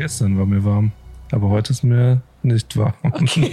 Gestern 0.00 0.38
war 0.38 0.46
mir 0.46 0.64
warm, 0.64 0.92
aber 1.30 1.50
heute 1.50 1.72
ist 1.72 1.82
mir 1.82 2.22
nicht 2.42 2.74
warm. 2.74 2.94
Okay. 3.02 3.52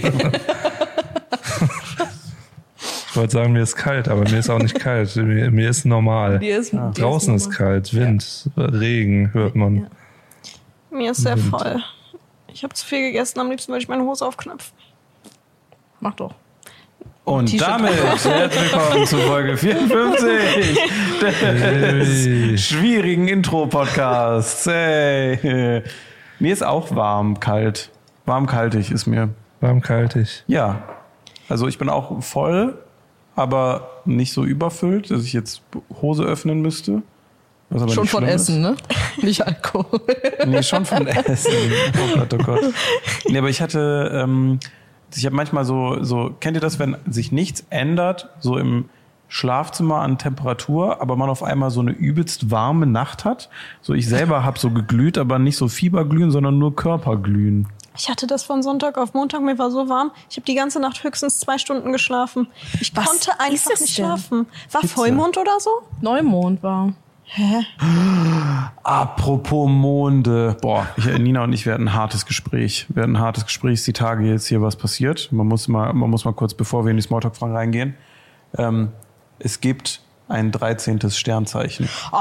ich 3.10 3.16
wollte 3.16 3.32
sagen, 3.34 3.52
mir 3.52 3.60
ist 3.60 3.76
kalt, 3.76 4.08
aber 4.08 4.22
mir 4.22 4.38
ist 4.38 4.48
auch 4.48 4.58
nicht 4.58 4.80
kalt. 4.80 5.14
Mir, 5.16 5.50
mir 5.50 5.68
ist 5.68 5.84
normal. 5.84 6.38
Dir 6.38 6.56
ist, 6.58 6.72
ja. 6.72 6.90
Draußen 6.92 7.34
ist, 7.34 7.48
ist, 7.48 7.54
kalt, 7.54 7.92
Wind, 7.92 8.48
ja. 8.56 8.64
Regen 8.64 9.34
hört 9.34 9.56
man. 9.56 9.76
Ja. 9.76 9.88
Mir 10.90 11.10
ist 11.10 11.18
sehr 11.18 11.36
Wind. 11.36 11.50
voll. 11.50 11.82
Ich 12.50 12.64
habe 12.64 12.72
zu 12.72 12.86
viel 12.86 13.02
gegessen, 13.02 13.40
am 13.40 13.50
liebsten 13.50 13.70
würde 13.70 13.82
ich 13.82 13.88
meine 13.88 14.04
Hose 14.04 14.24
aufknöpfen. 14.24 14.74
Mach 16.00 16.14
doch. 16.14 16.34
Und 17.24 17.60
damit 17.60 17.92
herzlich 17.92 18.32
willkommen 18.32 19.06
zu 19.06 19.18
Folge 19.18 19.54
54 19.54 20.78
des 22.54 22.64
schwierigen 22.64 23.28
Intro-Podcasts. 23.28 24.64
Hey. 24.64 25.82
Mir 26.38 26.52
ist 26.52 26.62
auch 26.64 26.94
warm, 26.94 27.40
kalt. 27.40 27.90
Warm, 28.26 28.46
kaltig 28.46 28.90
ist 28.90 29.06
mir. 29.06 29.30
Warm, 29.60 29.80
kaltig. 29.80 30.44
Ja. 30.46 30.82
Also 31.48 31.66
ich 31.66 31.78
bin 31.78 31.88
auch 31.88 32.22
voll, 32.22 32.78
aber 33.34 33.88
nicht 34.04 34.32
so 34.32 34.44
überfüllt, 34.44 35.10
dass 35.10 35.24
ich 35.24 35.32
jetzt 35.32 35.62
Hose 36.02 36.22
öffnen 36.24 36.60
müsste. 36.60 37.02
schon 37.88 38.06
von 38.06 38.24
Essen, 38.24 38.56
ist. 38.56 38.60
ne? 38.60 38.76
Nicht 39.26 39.46
Alkohol. 39.46 40.00
nee, 40.46 40.62
schon 40.62 40.84
von 40.84 41.06
Essen. 41.06 41.52
Oh 41.94 42.18
Gott, 42.18 42.34
oh 42.34 42.38
Gott. 42.38 42.60
Nee, 43.28 43.38
aber 43.38 43.48
ich 43.48 43.60
hatte... 43.60 44.10
Ähm, 44.14 44.60
ich 45.16 45.24
habe 45.24 45.34
manchmal 45.34 45.64
so, 45.64 46.02
so, 46.04 46.34
kennt 46.38 46.56
ihr 46.56 46.60
das, 46.60 46.78
wenn 46.78 46.96
sich 47.08 47.32
nichts 47.32 47.64
ändert, 47.70 48.28
so 48.40 48.58
im 48.58 48.90
Schlafzimmer 49.28 50.00
an 50.00 50.18
Temperatur, 50.18 51.00
aber 51.00 51.16
man 51.16 51.28
auf 51.28 51.42
einmal 51.42 51.70
so 51.70 51.80
eine 51.80 51.92
übelst 51.92 52.50
warme 52.50 52.86
Nacht 52.86 53.24
hat? 53.24 53.50
So, 53.82 53.94
ich 53.94 54.08
selber 54.08 54.44
habe 54.44 54.58
so 54.58 54.70
geglüht, 54.70 55.18
aber 55.18 55.38
nicht 55.38 55.56
so 55.56 55.68
Fieberglühen, 55.68 56.30
sondern 56.30 56.58
nur 56.58 56.74
Körperglühen. 56.74 57.68
Ich 57.96 58.08
hatte 58.08 58.26
das 58.26 58.44
von 58.44 58.62
Sonntag 58.62 58.96
auf 58.96 59.12
Montag, 59.12 59.42
mir 59.42 59.58
war 59.58 59.70
so 59.70 59.88
warm. 59.88 60.12
Ich 60.30 60.36
habe 60.36 60.46
die 60.46 60.54
ganze 60.54 60.80
Nacht 60.80 61.02
höchstens 61.02 61.40
zwei 61.40 61.58
Stunden 61.58 61.92
geschlafen. 61.92 62.46
Ich 62.80 62.94
Was 62.96 63.06
konnte 63.06 63.32
einfach 63.40 63.70
nicht 63.70 63.80
denn? 63.80 63.86
schlafen. 63.88 64.46
War 64.70 64.82
Hitze. 64.82 64.94
Vollmond 64.94 65.36
oder 65.36 65.58
so? 65.58 65.70
Neumond 66.00 66.62
war. 66.62 66.92
Hä? 67.24 67.66
Apropos 68.82 69.68
Monde. 69.68 70.56
Boah, 70.62 70.86
ich, 70.96 71.06
Nina 71.18 71.44
und 71.44 71.52
ich 71.52 71.66
werden 71.66 71.88
ein 71.88 71.92
hartes 71.92 72.24
Gespräch. 72.24 72.86
Wir 72.88 72.96
werden 72.96 73.16
ein 73.16 73.22
hartes 73.22 73.44
Gespräch. 73.44 73.74
Ist 73.74 73.86
die 73.86 73.92
Tage 73.92 74.24
jetzt 74.24 74.46
hier 74.46 74.62
was 74.62 74.76
passiert. 74.76 75.30
Man 75.30 75.46
muss 75.46 75.68
mal, 75.68 75.92
man 75.92 76.08
muss 76.08 76.24
mal 76.24 76.32
kurz, 76.32 76.54
bevor 76.54 76.86
wir 76.86 76.90
in 76.90 76.96
die 76.96 77.02
Smalltalk-Fragen 77.02 77.54
reingehen. 77.54 77.94
Ähm, 78.56 78.92
es 79.38 79.60
gibt 79.60 80.00
ein 80.28 80.52
13. 80.52 81.10
Sternzeichen. 81.10 81.88
Oh! 82.12 82.16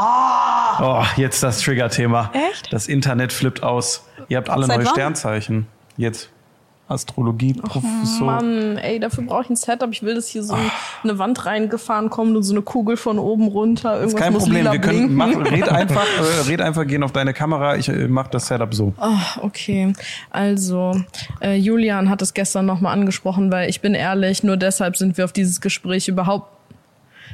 oh 0.81 1.03
jetzt 1.17 1.43
das 1.43 1.61
Trigger-Thema. 1.61 2.31
Echt? 2.33 2.71
Das 2.71 2.87
Internet 2.87 3.33
flippt 3.33 3.63
aus. 3.63 4.05
Ihr 4.29 4.37
habt 4.37 4.49
alle 4.49 4.65
Seit 4.65 4.77
neue 4.77 4.85
wann? 4.85 4.93
Sternzeichen. 4.93 5.67
Jetzt. 5.97 6.29
Astrologie-Professor. 6.89 8.25
Mann, 8.25 8.77
ey, 8.77 8.99
dafür 8.99 9.25
brauche 9.25 9.43
ich 9.43 9.49
ein 9.49 9.55
Setup. 9.55 9.91
Ich 9.91 10.03
will, 10.03 10.15
dass 10.15 10.27
hier 10.27 10.43
so 10.43 10.55
Ach. 10.55 11.03
eine 11.03 11.19
Wand 11.19 11.45
reingefahren 11.45 12.09
kommt 12.09 12.35
und 12.35 12.43
so 12.43 12.53
eine 12.53 12.61
Kugel 12.61 12.95
von 12.95 13.19
oben 13.19 13.47
runter. 13.47 13.99
Irgendwas 13.99 14.13
ist 14.13 14.19
kein 14.19 14.33
muss 14.33 14.43
Problem. 14.43 14.71
Wir 14.71 14.79
können, 14.79 15.13
mach, 15.13 15.27
red 15.27 15.67
einfach, 15.69 16.05
äh, 16.05 16.47
red 16.47 16.61
einfach, 16.61 16.87
gehen 16.87 17.03
auf 17.03 17.11
deine 17.11 17.33
Kamera. 17.33 17.75
Ich 17.75 17.89
äh, 17.89 18.07
mach 18.07 18.27
das 18.27 18.47
Setup 18.47 18.73
so. 18.73 18.93
Oh, 19.01 19.17
okay. 19.41 19.91
Also, 20.29 21.01
äh, 21.41 21.55
Julian 21.55 22.09
hat 22.09 22.21
es 22.21 22.33
gestern 22.33 22.65
nochmal 22.65 22.93
angesprochen, 22.93 23.51
weil 23.51 23.69
ich 23.69 23.81
bin 23.81 23.93
ehrlich, 23.93 24.43
nur 24.43 24.55
deshalb 24.55 24.95
sind 24.95 25.17
wir 25.17 25.25
auf 25.25 25.33
dieses 25.33 25.59
Gespräch 25.59 26.07
überhaupt, 26.07 26.56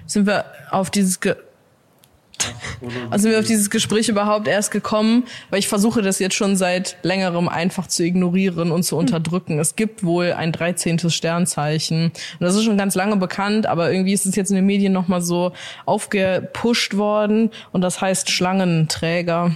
sind 0.05 0.25
wir 0.25 0.45
auf 0.71 0.89
dieses 0.89 1.19
Ge 1.19 1.35
also 3.09 3.23
sind 3.23 3.31
wir 3.31 3.39
auf 3.39 3.45
dieses 3.45 3.69
Gespräch 3.69 4.09
überhaupt 4.09 4.47
erst 4.47 4.71
gekommen, 4.71 5.23
weil 5.49 5.59
ich 5.59 5.67
versuche 5.67 6.01
das 6.01 6.19
jetzt 6.19 6.35
schon 6.35 6.55
seit 6.55 6.97
längerem 7.03 7.47
einfach 7.47 7.87
zu 7.87 8.03
ignorieren 8.03 8.71
und 8.71 8.83
zu 8.83 8.97
unterdrücken. 8.97 9.59
Es 9.59 9.75
gibt 9.75 10.03
wohl 10.03 10.33
ein 10.33 10.51
13. 10.51 11.09
Sternzeichen. 11.09 12.05
Und 12.05 12.41
das 12.41 12.55
ist 12.55 12.63
schon 12.63 12.77
ganz 12.77 12.95
lange 12.95 13.15
bekannt, 13.17 13.65
aber 13.65 13.91
irgendwie 13.91 14.13
ist 14.13 14.25
es 14.25 14.35
jetzt 14.35 14.49
in 14.49 14.55
den 14.55 14.65
Medien 14.65 14.93
nochmal 14.93 15.21
so 15.21 15.53
aufgepusht 15.85 16.97
worden 16.97 17.51
und 17.71 17.81
das 17.81 18.01
heißt 18.01 18.29
Schlangenträger. 18.29 19.55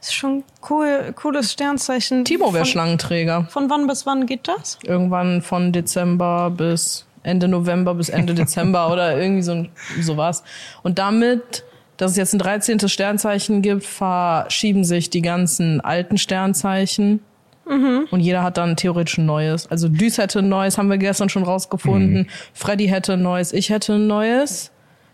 Das 0.00 0.08
ist 0.08 0.14
schon 0.14 0.44
cool, 0.68 1.14
cooles 1.16 1.52
Sternzeichen. 1.52 2.26
Timo 2.26 2.52
wäre 2.52 2.66
Schlangenträger. 2.66 3.46
Von 3.48 3.70
wann 3.70 3.86
bis 3.86 4.04
wann 4.04 4.26
geht 4.26 4.48
das? 4.48 4.78
Irgendwann 4.82 5.40
von 5.40 5.72
Dezember 5.72 6.50
bis 6.50 7.06
Ende 7.24 7.48
November 7.48 7.94
bis 7.94 8.08
Ende 8.08 8.34
Dezember 8.34 8.92
oder 8.92 9.20
irgendwie 9.20 9.42
so 9.42 9.66
sowas. 10.00 10.44
Und 10.84 11.00
damit, 11.00 11.64
dass 11.96 12.12
es 12.12 12.16
jetzt 12.16 12.32
ein 12.34 12.38
13. 12.38 12.88
Sternzeichen 12.88 13.60
gibt, 13.60 13.84
verschieben 13.84 14.84
sich 14.84 15.10
die 15.10 15.22
ganzen 15.22 15.80
alten 15.80 16.18
Sternzeichen. 16.18 17.20
Mhm. 17.66 18.06
Und 18.10 18.20
jeder 18.20 18.42
hat 18.42 18.56
dann 18.58 18.76
theoretisch 18.76 19.18
ein 19.18 19.26
neues. 19.26 19.70
Also 19.70 19.88
Düs 19.88 20.18
hätte 20.18 20.40
ein 20.40 20.48
neues, 20.48 20.78
haben 20.78 20.90
wir 20.90 20.98
gestern 20.98 21.28
schon 21.28 21.42
rausgefunden. 21.42 22.22
Mhm. 22.22 22.26
Freddy 22.52 22.86
hätte 22.86 23.14
ein 23.14 23.22
neues, 23.22 23.52
ich 23.52 23.70
hätte 23.70 23.94
ein 23.94 24.06
neues. 24.06 24.70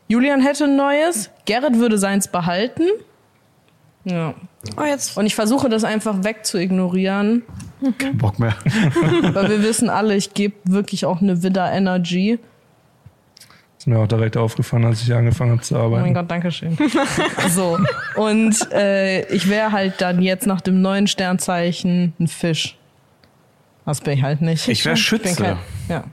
Julian 0.09 0.41
hätte 0.41 0.65
ein 0.65 0.77
neues. 0.77 1.31
Gerrit 1.45 1.79
würde 1.79 1.97
seins 1.97 2.29
behalten. 2.29 2.83
Ja. 4.05 4.35
Oh, 4.77 4.85
jetzt. 4.85 5.17
Und 5.17 5.27
ich 5.27 5.35
versuche 5.35 5.69
das 5.69 5.85
einfach 5.85 6.25
wegzuignorieren. 6.25 7.43
Kein 7.99 8.19
Bock 8.19 8.39
mehr. 8.39 8.55
Weil 9.33 9.49
wir 9.49 9.63
wissen 9.63 9.89
alle, 9.89 10.15
ich 10.17 10.35
gebe 10.35 10.55
wirklich 10.65 11.07
auch 11.07 11.21
eine 11.21 11.43
Widder-Energy. 11.43 12.39
Ist 13.79 13.87
mir 13.87 13.99
auch 13.99 14.07
direkt 14.07 14.37
aufgefallen, 14.37 14.85
als 14.85 15.03
ich 15.03 15.15
angefangen 15.15 15.53
habe 15.53 15.63
zu 15.63 15.75
arbeiten. 15.75 16.03
Oh 16.03 16.05
mein 16.05 16.15
Gott, 16.15 16.31
danke 16.31 16.51
schön. 16.51 16.77
so. 17.49 17.79
Und 18.15 18.71
äh, 18.73 19.25
ich 19.35 19.49
wäre 19.49 19.73
halt 19.73 20.03
dann 20.03 20.21
jetzt 20.21 20.47
nach 20.47 20.61
dem 20.61 20.83
neuen 20.83 21.07
Sternzeichen 21.07 22.13
ein 22.21 22.29
Fisch. 22.29 22.77
Das 23.87 24.03
bin 24.03 24.19
ich 24.19 24.23
halt 24.23 24.43
nicht. 24.43 24.69
Ich 24.69 24.85
wäre 24.85 24.99
Schütze. 24.99 25.31
Ich 25.31 25.37
kein, 25.37 25.57
ja. 25.89 26.05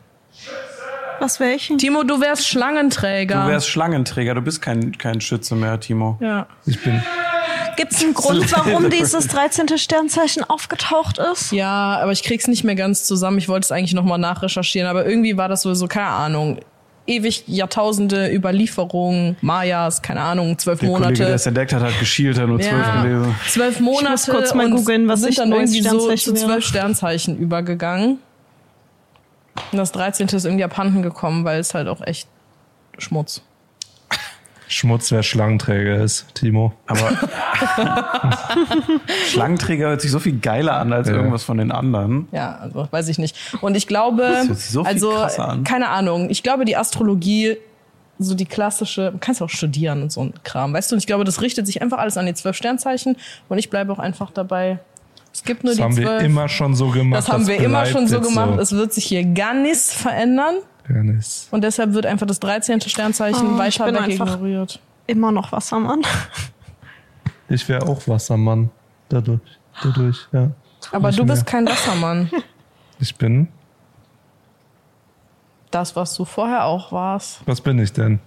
Was 1.20 1.40
wäre 1.40 1.56
ich? 1.56 1.72
Timo, 1.78 2.04
du 2.04 2.22
wärst 2.22 2.48
Schlangenträger. 2.48 3.44
Du 3.44 3.50
wärst 3.50 3.68
Schlangenträger. 3.68 4.36
Du 4.36 4.42
bist 4.42 4.62
kein, 4.62 4.98
kein 4.98 5.20
Schütze 5.20 5.56
mehr, 5.56 5.80
Timo. 5.80 6.18
Ja. 6.22 6.48
Ich 6.66 6.82
bin. 6.82 7.02
Gibt 7.78 7.94
es 7.94 8.04
einen 8.04 8.14
Grund, 8.14 8.52
warum 8.52 8.90
dieses 8.90 9.28
13. 9.28 9.78
Sternzeichen 9.78 10.44
aufgetaucht 10.44 11.20
ist? 11.20 11.54
Ja, 11.54 12.00
aber 12.02 12.12
ich 12.12 12.24
krieg's 12.24 12.48
nicht 12.48 12.66
mehr 12.66 12.76
ganz 12.76 13.06
zusammen. 13.06 13.38
Ich 13.38 13.48
wollte 13.48 13.66
es 13.66 13.72
eigentlich 13.72 13.94
nochmal 13.94 14.20
nachrecherchieren, 14.20 14.90
aber 14.90 15.06
irgendwie 15.06 15.38
war 15.38 15.48
das 15.48 15.62
sowieso, 15.62 15.88
keine 15.88 16.08
Ahnung 16.08 16.60
ewig 17.08 17.44
Jahrtausende 17.48 18.32
Überlieferung, 18.32 19.38
Mayas, 19.42 20.02
keine 20.02 20.22
Ahnung, 20.22 20.58
zwölf 20.58 20.80
der 20.80 20.90
Monate. 20.90 21.14
der 21.14 21.36
es 21.36 21.46
entdeckt 21.46 21.74
hat, 21.74 21.82
hat 21.82 21.98
geschielt, 22.00 22.38
hat 22.38 22.48
nur 22.48 22.60
zwölf 22.60 22.86
ja, 22.86 23.02
gelesen. 23.02 23.36
Zwölf 23.48 23.80
Monate. 23.80 24.06
Ich 24.06 24.12
muss 24.12 24.26
kurz 24.28 24.54
mal 24.54 24.70
googeln, 24.70 25.08
was 25.08 25.22
sind 25.22 25.30
ich 25.30 25.36
dann 25.38 25.52
irgendwie 25.52 25.82
so 25.82 26.14
zu 26.14 26.34
zwölf 26.34 26.66
Sternzeichen 26.66 27.38
übergegangen. 27.38 28.20
Und 29.72 29.78
das 29.78 29.92
13. 29.94 30.28
ist 30.28 30.46
irgendwie 30.46 30.64
abhanden 30.64 31.02
gekommen, 31.02 31.44
weil 31.46 31.60
es 31.60 31.74
halt 31.74 31.88
auch 31.88 32.02
echt 32.02 32.28
Schmutz. 33.00 33.42
Schmutz, 34.68 35.12
wer 35.12 35.24
Schlangenträger 35.24 36.04
ist, 36.04 36.34
Timo. 36.36 36.74
Aber 36.88 37.12
Schlangenträger 39.30 39.90
hört 39.90 40.02
sich 40.02 40.12
so 40.12 40.20
viel 40.20 40.40
geiler 40.40 40.78
an 40.78 40.92
als 40.92 41.08
ja. 41.08 41.16
irgendwas 41.16 41.44
von 41.44 41.58
den 41.58 41.72
anderen. 41.72 42.28
Ja, 42.32 42.58
also 42.58 42.88
weiß 42.90 43.08
ich 43.08 43.18
nicht. 43.18 43.38
Und 43.62 43.76
ich 43.76 43.88
glaube, 43.88 44.48
so 44.56 44.84
also 44.84 45.14
keine 45.64 45.90
Ahnung, 45.90 46.30
ich 46.30 46.44
glaube, 46.44 46.66
die 46.66 46.76
Astrologie 46.76 47.58
so 48.20 48.36
die 48.36 48.46
klassische, 48.46 49.12
du 49.12 49.18
kannst 49.20 49.42
auch 49.42 49.50
studieren 49.50 50.02
und 50.02 50.12
so 50.12 50.22
ein 50.22 50.34
Kram, 50.44 50.74
weißt 50.74 50.92
du? 50.92 50.96
Und 50.96 51.00
ich 51.00 51.08
glaube, 51.08 51.24
das 51.24 51.42
richtet 51.42 51.68
sich 51.68 51.82
einfach 51.82 52.00
alles 52.00 52.18
an 52.18 52.26
die 52.26 52.34
zwölf 52.34 52.56
Sternzeichen 52.56 53.16
und 53.50 53.58
ich 53.58 53.70
bleibe 53.70 53.94
auch 53.94 54.00
einfach 54.00 54.32
dabei. 54.32 54.80
Es 55.34 55.44
gibt 55.44 55.64
nur 55.64 55.72
das 55.72 55.78
die 55.78 55.84
haben 55.84 55.94
zwölf. 55.94 56.08
wir 56.08 56.20
immer 56.22 56.50
schon 56.50 56.74
so 56.74 56.90
gemacht. 56.90 57.20
Das 57.20 57.30
haben 57.30 57.46
wir 57.46 57.58
immer 57.58 57.86
schon 57.86 58.08
so 58.08 58.20
gemacht. 58.20 58.56
So. 58.56 58.62
Es 58.62 58.72
wird 58.72 58.94
sich 58.94 59.06
hier 59.06 59.24
gar 59.24 59.54
nichts 59.54 59.94
verändern. 59.94 60.56
Fairness. 60.88 61.48
Und 61.52 61.64
deshalb 61.64 61.94
wird 61.94 62.06
einfach 62.06 62.26
das 62.26 62.40
13. 62.40 62.82
Sternzeichen 62.82 63.56
oh, 63.56 63.58
weiter 63.58 63.94
weg 63.94 64.10
ignoriert. 64.10 64.80
Immer 65.06 65.32
noch 65.32 65.52
Wassermann. 65.52 66.02
Ich 67.50 67.70
wäre 67.70 67.88
auch 67.88 68.06
Wassermann. 68.10 68.72
Dadurch. 69.08 69.40
Dadurch, 69.82 70.18
ja. 70.34 70.52
Aber 70.92 71.12
du 71.12 71.26
bist 71.26 71.46
kein 71.46 71.66
Wassermann. 71.66 72.30
Ich 73.00 73.16
bin. 73.16 73.48
Das, 75.70 75.96
was 75.96 76.16
du 76.16 76.26
vorher 76.26 76.66
auch 76.66 76.92
warst. 76.92 77.42
Was 77.46 77.62
bin 77.62 77.78
ich 77.78 77.94
denn? 77.94 78.20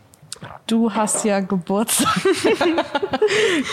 Du 0.68 0.94
hast 0.94 1.24
ja 1.24 1.40
Geburtstag. 1.40 2.14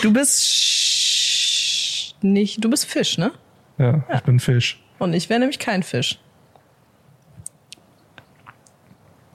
du 0.02 0.12
bist 0.12 2.16
nicht. 2.20 2.64
Du 2.64 2.68
bist 2.68 2.86
Fisch, 2.86 3.16
ne? 3.16 3.30
Ja, 3.78 3.92
ja. 3.92 4.02
ich 4.16 4.22
bin 4.22 4.40
Fisch. 4.40 4.82
Und 4.98 5.14
ich 5.14 5.30
wäre 5.30 5.38
nämlich 5.38 5.60
kein 5.60 5.84
Fisch. 5.84 6.18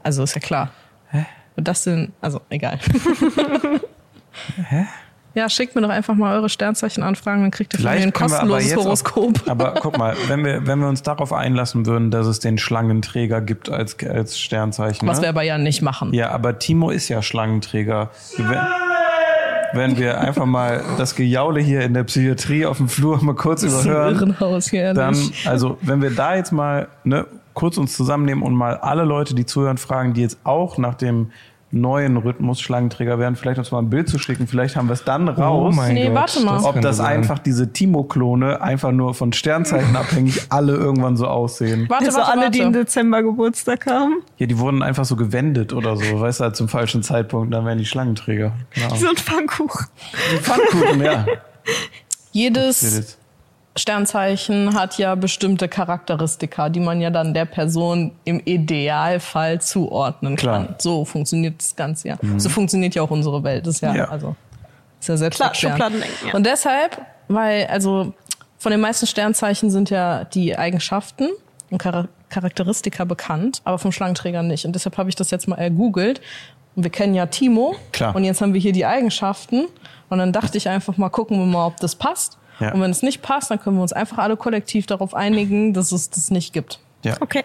Also 0.03 0.23
ist 0.23 0.35
ja 0.35 0.41
klar. 0.41 0.69
Hä? 1.09 1.25
Und 1.55 1.67
das 1.67 1.83
sind, 1.83 2.11
also 2.21 2.41
egal. 2.50 2.79
Hä? 4.69 4.85
Ja, 5.35 5.50
schickt 5.50 5.73
mir 5.73 5.81
doch 5.81 5.89
einfach 5.89 6.13
mal 6.13 6.35
eure 6.35 6.47
Sternzeichen-Anfragen, 6.47 7.41
dann 7.41 7.50
kriegt 7.50 7.73
ihr 7.73 7.79
von 7.79 7.91
mir 7.91 7.97
ein 7.97 8.13
kostenloses 8.13 8.73
aber 8.73 8.83
Horoskop. 8.83 9.41
Auch, 9.44 9.47
aber 9.47 9.73
guck 9.81 9.97
mal, 9.97 10.15
wenn 10.27 10.45
wir, 10.45 10.67
wenn 10.67 10.79
wir 10.79 10.88
uns 10.88 11.01
darauf 11.01 11.33
einlassen 11.33 11.88
würden, 11.88 12.11
dass 12.11 12.27
es 12.27 12.39
den 12.39 12.59
Schlangenträger 12.59 13.41
gibt 13.41 13.69
als, 13.69 13.97
als 14.07 14.38
Sternzeichen. 14.38 15.07
Was 15.07 15.17
ne? 15.17 15.23
wir 15.23 15.29
aber 15.29 15.41
ja 15.41 15.57
nicht 15.57 15.81
machen. 15.81 16.13
Ja, 16.13 16.29
aber 16.29 16.59
Timo 16.59 16.91
ist 16.91 17.09
ja 17.09 17.23
Schlangenträger. 17.23 18.11
wenn 19.73 19.97
wir 19.97 20.21
einfach 20.21 20.45
mal 20.45 20.83
das 20.99 21.15
Gejaule 21.15 21.61
hier 21.61 21.81
in 21.81 21.95
der 21.95 22.03
Psychiatrie 22.03 22.67
auf 22.67 22.77
dem 22.77 22.88
Flur 22.88 23.23
mal 23.23 23.33
kurz 23.33 23.61
Das 23.61 23.73
ist 23.73 23.79
ein 23.79 23.91
überhören. 23.91 24.15
Irrenhaus 24.15 24.69
hier, 24.69 24.94
Dann, 24.94 25.17
also, 25.45 25.79
wenn 25.81 26.03
wir 26.03 26.11
da 26.11 26.35
jetzt 26.35 26.51
mal 26.51 26.89
ne, 27.03 27.25
kurz 27.53 27.77
uns 27.77 27.95
zusammennehmen 27.95 28.44
und 28.44 28.53
mal 28.55 28.77
alle 28.77 29.03
Leute, 29.03 29.35
die 29.35 29.45
zuhören, 29.45 29.77
fragen, 29.77 30.13
die 30.13 30.21
jetzt 30.21 30.38
auch 30.44 30.77
nach 30.77 30.95
dem 30.95 31.31
neuen 31.75 32.17
Rhythmus 32.17 32.61
Schlangenträger 32.61 33.17
werden, 33.17 33.35
vielleicht 33.35 33.57
uns 33.57 33.71
mal 33.71 33.79
ein 33.79 33.89
Bild 33.89 34.07
zu 34.07 34.19
schicken, 34.19 34.45
vielleicht 34.45 34.75
haben 34.75 34.88
wir 34.88 34.94
es 34.94 35.03
dann 35.05 35.27
raus. 35.27 35.73
Oh 35.73 35.75
mein 35.75 35.95
Nee, 35.95 36.05
Gott, 36.05 36.13
warte 36.15 36.39
mal. 36.41 36.63
ob 36.63 36.79
das 36.81 36.97
sein. 36.97 37.17
einfach 37.17 37.39
diese 37.39 37.73
Timo-Klone 37.73 38.61
einfach 38.61 38.91
nur 38.91 39.15
von 39.15 39.33
Sternzeichen 39.33 39.95
abhängig 39.95 40.39
alle 40.50 40.73
irgendwann 40.75 41.17
so 41.17 41.25
aussehen. 41.25 41.88
Warte, 41.89 42.05
Also 42.05 42.19
warte, 42.19 42.31
alle, 42.31 42.51
die 42.51 42.59
im. 42.59 42.73
Dezember 42.73 43.23
Geburtstag 43.23 43.88
haben. 43.88 44.21
Ja, 44.38 44.45
die 44.45 44.59
wurden 44.59 44.83
einfach 44.83 45.06
so 45.06 45.15
gewendet 45.15 45.73
oder 45.73 45.97
so, 45.97 46.19
weißt 46.21 46.41
du, 46.41 46.44
halt 46.44 46.56
zum 46.56 46.67
falschen 46.69 47.01
Zeitpunkt, 47.01 47.51
dann 47.51 47.65
wären 47.65 47.79
die 47.79 47.85
Schlangenträger. 47.85 48.53
Genau. 48.75 48.94
So 48.95 49.09
ein 49.09 49.15
Pfannkuchen. 49.17 49.88
Pfannkuchen, 50.41 51.01
ja. 51.01 51.25
Jedes 52.31 53.17
Sternzeichen 53.75 54.75
hat 54.75 54.97
ja 54.99 55.15
bestimmte 55.15 55.67
Charakteristika, 55.67 56.69
die 56.69 56.79
man 56.79 57.01
ja 57.01 57.09
dann 57.09 57.33
der 57.33 57.45
Person 57.45 58.11
im 58.23 58.39
Idealfall 58.45 59.61
zuordnen 59.61 60.35
Klar. 60.35 60.65
kann. 60.65 60.75
So 60.77 61.05
funktioniert 61.05 61.55
das 61.59 61.75
Ganze 61.75 62.09
ja. 62.09 62.17
So 62.37 62.49
funktioniert 62.49 62.93
ja 62.95 63.01
auch 63.01 63.09
unsere 63.09 63.43
Welt. 63.43 63.65
Das 63.65 63.75
ist 63.75 63.81
ja, 63.81 63.95
Ja. 63.95 64.05
also 64.09 64.35
ist 64.99 65.09
ja 65.09 65.17
selbst 65.17 65.37
Klar, 65.37 65.55
Schubladendenken, 65.55 66.27
ja. 66.27 66.33
Und 66.35 66.45
deshalb, 66.45 67.01
weil 67.27 67.65
also 67.65 68.13
von 68.59 68.71
den 68.71 68.79
meisten 68.79 69.07
Sternzeichen 69.07 69.69
sind 69.71 69.89
ja 69.89 70.23
die 70.23 70.55
Eigenschaften 70.57 71.29
und 71.69 71.81
Char 71.81 72.07
Charakteristika 72.29 73.03
bekannt, 73.05 73.61
aber 73.63 73.77
vom 73.77 73.91
Schlangenträger 73.91 74.41
nicht. 74.41 74.65
Und 74.65 74.73
deshalb 74.73 74.97
habe 74.97 75.07
ich 75.09 75.15
das 75.15 75.29
jetzt 75.29 75.47
mal 75.47 75.57
ergoogelt. 75.57 76.19
Und 76.75 76.81
wir 76.83 76.89
kennen 76.89 77.13
ja 77.13 77.27
Timo. 77.27 77.75
Klar. 77.91 78.15
Und 78.15 78.23
jetzt 78.23 78.41
haben 78.41 78.55
wir 78.55 78.61
hier 78.61 78.71
die 78.71 78.85
Eigenschaften. 78.87 79.65
Und 80.09 80.17
dann 80.17 80.31
dachte 80.31 80.57
ich 80.57 80.67
einfach 80.67 80.97
mal, 80.97 81.09
gucken 81.09 81.37
wir 81.37 81.45
mal, 81.45 81.67
ob 81.67 81.77
das 81.77 81.93
passt. 81.95 82.39
Ja. 82.59 82.73
Und 82.73 82.81
wenn 82.81 82.91
es 82.91 83.01
nicht 83.01 83.21
passt, 83.21 83.51
dann 83.51 83.59
können 83.59 83.77
wir 83.77 83.81
uns 83.81 83.94
einfach 83.94 84.17
alle 84.17 84.38
kollektiv 84.38 84.85
darauf 84.85 85.13
einigen, 85.13 85.73
dass 85.73 85.91
es 85.91 86.09
das 86.09 86.31
nicht 86.31 86.53
gibt. 86.53 86.79
Ja. 87.03 87.15
Okay. 87.19 87.44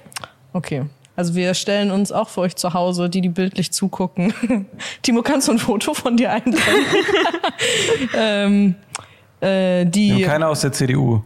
Okay. 0.52 0.84
Also 1.16 1.34
wir 1.34 1.54
stellen 1.54 1.90
uns 1.90 2.12
auch 2.12 2.28
für 2.28 2.42
euch 2.42 2.54
zu 2.54 2.74
Hause, 2.74 3.10
die 3.10 3.20
die 3.20 3.28
bildlich 3.28 3.72
zugucken. 3.72 4.32
Timo, 5.02 5.22
kannst 5.22 5.48
du 5.48 5.52
ein 5.52 5.58
Foto 5.58 5.94
von 5.94 6.16
dir 6.16 6.32
einblenden? 6.32 6.64
ähm, 8.16 8.74
äh, 9.40 9.84
die, 9.84 10.22
keiner 10.22 10.48
aus 10.48 10.60
der 10.60 10.72
CDU. 10.72 11.22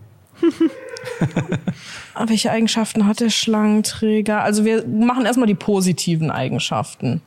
Ah, 2.14 2.24
welche 2.28 2.50
Eigenschaften 2.50 3.06
hat 3.06 3.20
der 3.20 3.30
Schlangenträger? 3.30 4.42
Also 4.42 4.64
wir 4.64 4.86
machen 4.86 5.26
erstmal 5.26 5.46
die 5.46 5.54
positiven 5.54 6.30
Eigenschaften. 6.30 7.22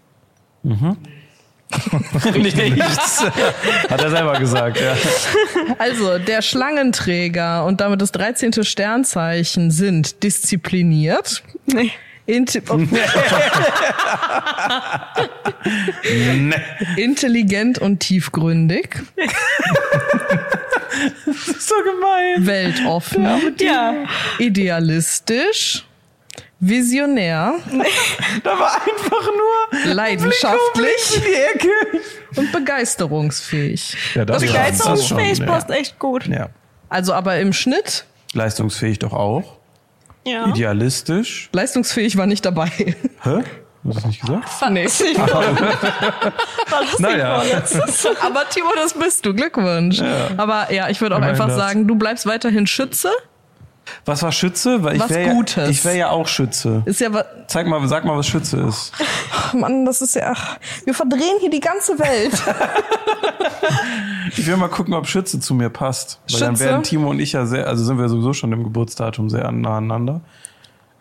Nichts. 2.34 3.24
Hat 3.90 4.02
er 4.02 4.10
selber 4.10 4.40
gesagt, 4.40 4.80
ja. 4.80 4.96
Also 5.78 6.18
der 6.20 6.42
Schlangenträger 6.42 7.66
und 7.66 7.82
damit 7.82 8.02
das 8.02 8.12
13. 8.12 8.64
Sternzeichen 8.64 9.72
sind 9.72 10.24
diszipliniert, 10.24 11.44
Nee. 11.66 11.92
inti 12.26 12.62
Ne. 16.36 16.56
intelligent 16.98 17.80
und 17.80 18.00
tiefgründig, 18.00 19.02
Das 21.26 21.36
ist 21.48 21.68
so 21.68 21.76
gemein. 21.84 22.46
weltoffen, 22.46 23.28
Ja. 23.60 23.94
idealistisch, 24.40 25.86
visionär, 26.60 27.54
Da 28.44 28.60
war 28.60 28.76
einfach 28.76 29.30
nur 29.32 29.94
leidenschaftlich 29.94 31.16
in 31.16 31.22
die 31.22 31.34
Ecke. 31.34 31.70
und 32.36 32.52
begeisterungsfähig. 32.52 33.96
Ja, 34.14 34.26
das, 34.26 34.42
Begeisterungsfähig 34.42 35.40
ja. 35.40 35.46
passt 35.46 35.70
echt 35.70 36.00
gut. 36.00 36.28
Ja. 36.28 36.50
Also 36.90 37.14
aber 37.14 37.38
im 37.40 37.54
Schnitt 37.54 38.06
Leistungsfähig 38.34 39.00
doch 39.00 39.14
auch. 39.14 39.58
Ja. 40.26 40.48
Idealistisch. 40.48 41.50
leistungsfähig 41.54 42.18
war 42.18 42.26
nicht 42.26 42.44
dabei. 42.46 42.68
Hä? 43.22 43.24
Hast 43.24 43.46
du 43.84 43.92
das 43.94 44.06
nicht 44.06 44.22
gesagt? 44.22 44.50
nee. 44.72 44.88
Naja. 47.00 47.44
Aber 48.22 48.50
Timo, 48.50 48.70
das 48.76 48.94
bist 48.94 49.26
du. 49.26 49.34
Glückwunsch. 49.34 50.02
Aber 50.38 50.72
ja, 50.74 50.90
ich 50.90 51.02
würde 51.02 51.16
auch 51.16 51.20
Immerhin 51.20 51.36
einfach 51.36 51.48
das. 51.48 51.58
sagen, 51.58 51.88
du 51.88 51.96
bleibst 51.96 52.26
weiterhin 52.26 52.66
Schütze. 52.66 53.12
Was 54.06 54.22
war 54.22 54.32
Schütze? 54.32 54.84
Weil 54.84 54.96
ich 54.98 55.02
Was 55.02 55.10
wär 55.10 55.34
Gutes. 55.34 55.56
Ja, 55.56 55.68
ich 55.68 55.84
wäre 55.84 55.98
ja 55.98 56.10
auch 56.12 56.28
Schütze. 56.28 56.84
Ist 56.86 57.00
ja 57.02 57.12
wa- 57.12 57.26
Zeig 57.48 57.66
mal, 57.68 57.86
sag 57.88 58.06
mal, 58.06 58.16
was 58.18 58.28
Schütze 58.28 58.58
ist. 58.62 58.92
Ach, 59.34 59.54
Mann, 59.54 59.84
das 59.86 60.02
ist 60.02 60.14
ja. 60.16 60.32
ach, 60.36 60.58
Wir 60.86 60.94
verdrehen 60.94 61.38
hier 61.40 61.50
die 61.50 61.60
ganze 61.60 61.98
Welt. 62.00 62.34
Ich 64.38 64.46
will 64.48 64.58
mal 64.58 64.68
gucken, 64.70 64.94
ob 64.94 65.08
Schütze 65.08 65.40
zu 65.40 65.54
mir 65.54 65.70
passt. 65.70 66.20
Weil 66.32 66.40
dann 66.40 66.56
Schütze? 66.56 66.66
werden 66.70 66.84
Timo 66.84 67.10
und 67.12 67.20
ich 67.20 67.34
ja 67.34 67.46
sehr, 67.46 67.68
also 67.68 67.84
sind 67.86 67.98
wir 68.00 68.10
sowieso 68.10 68.34
schon 68.34 68.52
im 68.52 68.64
Geburtsdatum 68.64 69.30
sehr 69.30 69.50
nah 69.52 69.78
aneinander. 69.78 70.22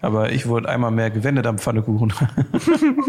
Aber 0.04 0.32
ich 0.32 0.46
wurde 0.46 0.68
einmal 0.68 0.90
mehr 0.90 1.10
gewendet 1.10 1.46
am 1.46 1.56
Pfannekuchen. 1.58 2.10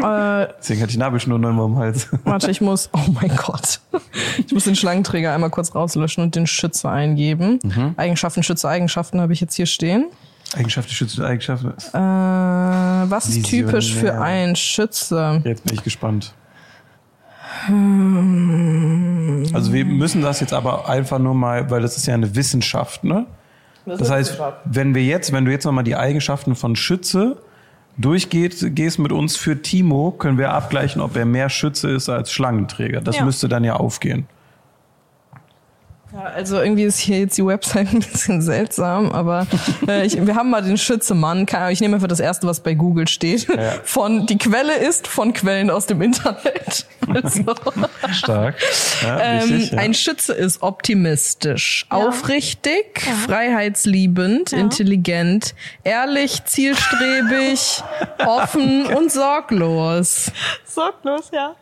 äh, 0.02 0.48
Deswegen 0.60 0.82
hatte 0.82 0.92
ich 0.92 0.98
Nabelschnur 0.98 1.38
noch 1.38 1.50
immer 1.50 1.66
im 1.66 1.76
Hals. 1.78 2.08
warte, 2.24 2.50
ich 2.50 2.62
muss. 2.62 2.90
Oh 2.94 3.12
mein 3.12 3.36
Gott. 3.36 3.82
Ich 4.46 4.54
muss 4.54 4.64
den 4.64 4.78
Schlangenträger 4.78 5.34
einmal 5.34 5.50
kurz 5.50 5.76
rauslöschen 5.76 6.24
und 6.24 6.36
den 6.36 6.48
Schütze 6.48 6.90
eingeben. 6.90 7.60
Eigenschaften, 7.98 8.44
Schütze, 8.44 8.70
Eigenschaften 8.70 9.20
habe 9.20 9.34
ich 9.34 9.42
jetzt 9.42 9.56
hier 9.56 9.66
stehen. 9.66 10.06
Eigenschaften, 10.56 10.92
Schütze, 10.92 11.26
Eigenschaften. 11.26 11.68
Äh, 11.68 11.98
was 12.00 13.28
ist 13.28 13.46
typisch 13.46 13.94
für 13.94 14.14
einen 14.14 14.56
Schütze? 14.56 15.42
Jetzt 15.44 15.66
bin 15.66 15.74
ich 15.74 15.84
gespannt. 15.84 16.34
Also 19.54 19.74
wir 19.74 19.84
müssen 19.84 20.22
das 20.22 20.40
jetzt 20.40 20.54
aber 20.54 20.88
einfach 20.88 21.20
nur 21.20 21.34
mal, 21.34 21.70
weil 21.70 21.82
das 21.82 21.98
ist 21.98 22.06
ja 22.06 22.14
eine 22.14 22.36
Wissenschaft, 22.36 23.04
ne? 23.04 23.26
Das 23.86 24.10
heißt, 24.10 24.40
wenn 24.66 24.96
wir 24.96 25.04
jetzt, 25.04 25.32
wenn 25.32 25.46
du 25.46 25.52
jetzt 25.52 25.66
nochmal 25.66 25.84
die 25.84 25.96
Eigenschaften 25.96 26.56
von 26.56 26.76
Schütze 26.76 27.38
durchgehst 27.98 28.66
gehst 28.76 29.00
mit 29.00 29.12
uns 29.12 29.38
für 29.38 29.62
Timo, 29.62 30.12
können 30.12 30.38
wir 30.38 30.52
abgleichen, 30.52 31.02
ob 31.02 31.16
er 31.16 31.26
mehr 31.26 31.50
Schütze 31.50 31.90
ist 31.92 32.10
als 32.10 32.32
Schlangenträger. 32.32 33.02
Das 33.02 33.18
Ja. 33.18 33.26
müsste 33.26 33.48
dann 33.48 33.64
ja 33.64 33.76
aufgehen. 33.76 34.28
Ja, 36.14 36.22
also 36.24 36.60
irgendwie 36.62 36.84
ist 36.84 36.98
hier 37.00 37.20
jetzt 37.20 37.38
die 37.38 37.46
Website 37.46 37.88
ein 37.94 38.00
bisschen 38.00 38.42
seltsam, 38.42 39.12
aber 39.12 39.48
äh, 39.88 40.06
ich, 40.06 40.26
wir 40.26 40.36
haben 40.36 40.50
mal 40.50 40.62
den 40.62 40.78
Schützemann. 40.78 41.46
Ich 41.72 41.82
nehme 41.82 41.96
einfach 41.96 42.08
das 42.08 42.20
erste, 42.22 42.48
was 42.48 42.62
bei 42.62 42.74
Google 42.74 43.08
steht. 43.08 43.48
Ja. 43.50 43.74
Von 43.84 44.26
die 44.26 44.38
Quelle 44.38 44.76
ist 44.78 45.08
von 45.08 45.34
Quellen 45.34 45.70
aus 45.70 45.86
dem 45.88 46.02
Internet. 46.02 46.86
Also, 47.24 47.56
Stark. 48.12 48.56
Ja, 49.02 49.20
ähm, 49.44 49.60
ja. 49.72 49.78
Ein 49.78 49.94
Schütze 49.94 50.34
ist 50.34 50.62
optimistisch, 50.62 51.86
aufrichtig, 51.90 53.02
freiheitsliebend, 53.26 54.52
intelligent, 54.54 55.56
ehrlich, 55.84 56.44
zielstrebig, 56.46 57.84
offen 58.26 58.86
und 58.88 59.12
sorglos. 59.12 60.32
Sorglos, 60.66 61.30
ja. 61.34 61.56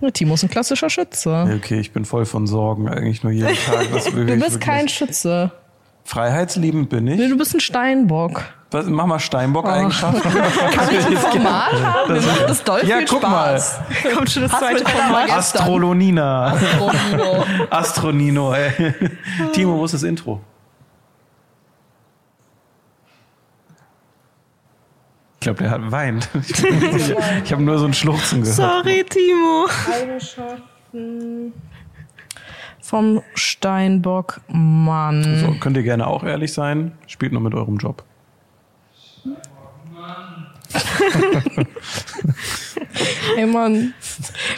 Ja, 0.00 0.10
Timo 0.10 0.34
ist 0.34 0.42
ein 0.42 0.50
klassischer 0.50 0.90
Schütze. 0.90 1.48
Okay, 1.56 1.78
ich 1.78 1.92
bin 1.92 2.04
voll 2.04 2.26
von 2.26 2.46
Sorgen 2.46 2.88
eigentlich 2.88 3.22
nur 3.22 3.32
jeden 3.32 3.54
Tag. 3.54 3.88
Du 3.88 3.94
bist 3.94 4.14
wirklich? 4.14 4.60
kein 4.60 4.88
Schütze. 4.88 5.52
Freiheitsliebend 6.04 6.88
bin 6.88 7.04
Nee, 7.04 7.14
ich. 7.24 7.30
du 7.30 7.38
bist 7.38 7.54
ein 7.54 7.60
Steinbock. 7.60 8.42
Was, 8.72 8.86
mach 8.86 9.06
mal 9.06 9.18
Steinbock-Eigenschaften. 9.18 10.30
Kann 10.72 10.94
ich 10.94 11.06
ein 11.06 11.16
Format 11.16 11.72
haben? 11.72 12.12
Mir 12.12 12.20
macht 12.22 12.48
das 12.48 12.64
doll 12.64 12.80
Ja, 12.86 12.98
viel 12.98 13.06
guck 13.06 13.20
Spaß. 13.20 13.80
Kommt 14.14 14.30
schon 14.30 14.42
das 14.42 14.52
zweite 14.52 14.84
Format. 14.84 15.30
Astrolonina. 15.30 16.56
Romino. 16.80 17.44
Astronino, 17.70 18.54
ey. 18.54 18.94
Timo, 19.52 19.76
wo 19.76 19.84
ist 19.84 19.92
das 19.94 20.02
Intro? 20.02 20.40
Ich 25.34 25.44
glaube, 25.44 25.62
der 25.62 25.70
hat 25.70 25.90
weint. 25.90 26.28
Ich, 26.40 26.64
ich 27.44 27.52
habe 27.52 27.62
nur 27.62 27.78
so 27.78 27.84
ein 27.84 27.94
Schluchzen 27.94 28.40
gehört. 28.40 28.56
Sorry, 28.56 29.04
Timo. 29.04 29.66
Eigenschaften 29.92 31.52
vom 32.80 33.22
Steinbock 33.34 34.40
Mann. 34.48 35.38
So, 35.40 35.52
könnt 35.60 35.76
ihr 35.76 35.82
gerne 35.82 36.06
auch 36.06 36.24
ehrlich 36.24 36.52
sein. 36.52 36.92
Spielt 37.06 37.32
nur 37.32 37.40
mit 37.42 37.54
eurem 37.54 37.76
Job. 37.76 38.04
Ey 43.36 43.46
Mann, 43.46 43.94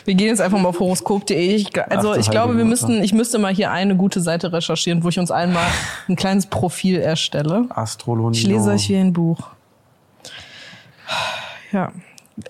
wir 0.05 0.15
gehen 0.15 0.29
jetzt 0.29 0.41
einfach 0.41 0.59
mal 0.59 0.69
auf 0.69 0.81
horoskop.de. 0.81 1.65
Also 1.89 2.13
Ach, 2.13 2.17
ich 2.17 2.31
glaube, 2.31 2.57
wir 2.57 2.65
müssten, 2.65 3.03
ich 3.03 3.13
müsste 3.13 3.39
mal 3.39 3.55
hier 3.55 3.71
eine 3.71 3.97
gute 3.97 4.21
Seite 4.21 4.53
recherchieren, 4.53 5.05
wo 5.05 5.09
ich 5.09 5.19
uns 5.19 5.31
allen 5.31 5.53
mal 5.53 5.67
ein 6.09 6.17
kleines 6.17 6.47
Profil 6.47 6.99
erstelle. 6.99 7.67
Astrolonino. 7.71 8.33
Ich 8.33 8.47
lese 8.47 8.71
euch 8.71 8.89
wie 8.89 8.97
ein 8.97 9.13
Buch. 9.13 9.51
Ja. 11.73 11.93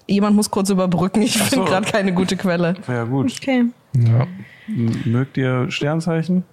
Jemand 0.06 0.36
muss 0.36 0.50
kurz 0.50 0.70
überbrücken. 0.70 1.22
Ich 1.22 1.34
so. 1.34 1.44
finde 1.44 1.66
gerade 1.66 1.90
keine 1.90 2.12
gute 2.12 2.36
Quelle. 2.36 2.74
Ja, 2.88 3.04
gut. 3.04 3.32
Okay. 3.38 3.64
Ja. 3.94 4.26
Mögt 4.66 5.36
ihr 5.36 5.70
Sternzeichen? 5.70 6.44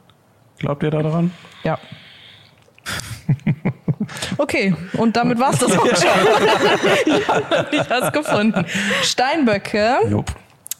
Glaubt 0.60 0.84
ihr 0.84 0.92
da 0.92 1.02
dran? 1.02 1.32
Ja. 1.64 1.80
Okay, 4.42 4.74
und 4.94 5.16
damit 5.16 5.38
war's 5.38 5.60
das 5.60 5.78
auch 5.78 5.86
schon. 5.86 5.96
ich 7.06 7.28
habe 7.28 7.68
nicht 7.72 7.90
was 7.92 8.12
gefunden. 8.12 8.66
Steinböcke 9.04 9.98
Jupp. 10.10 10.32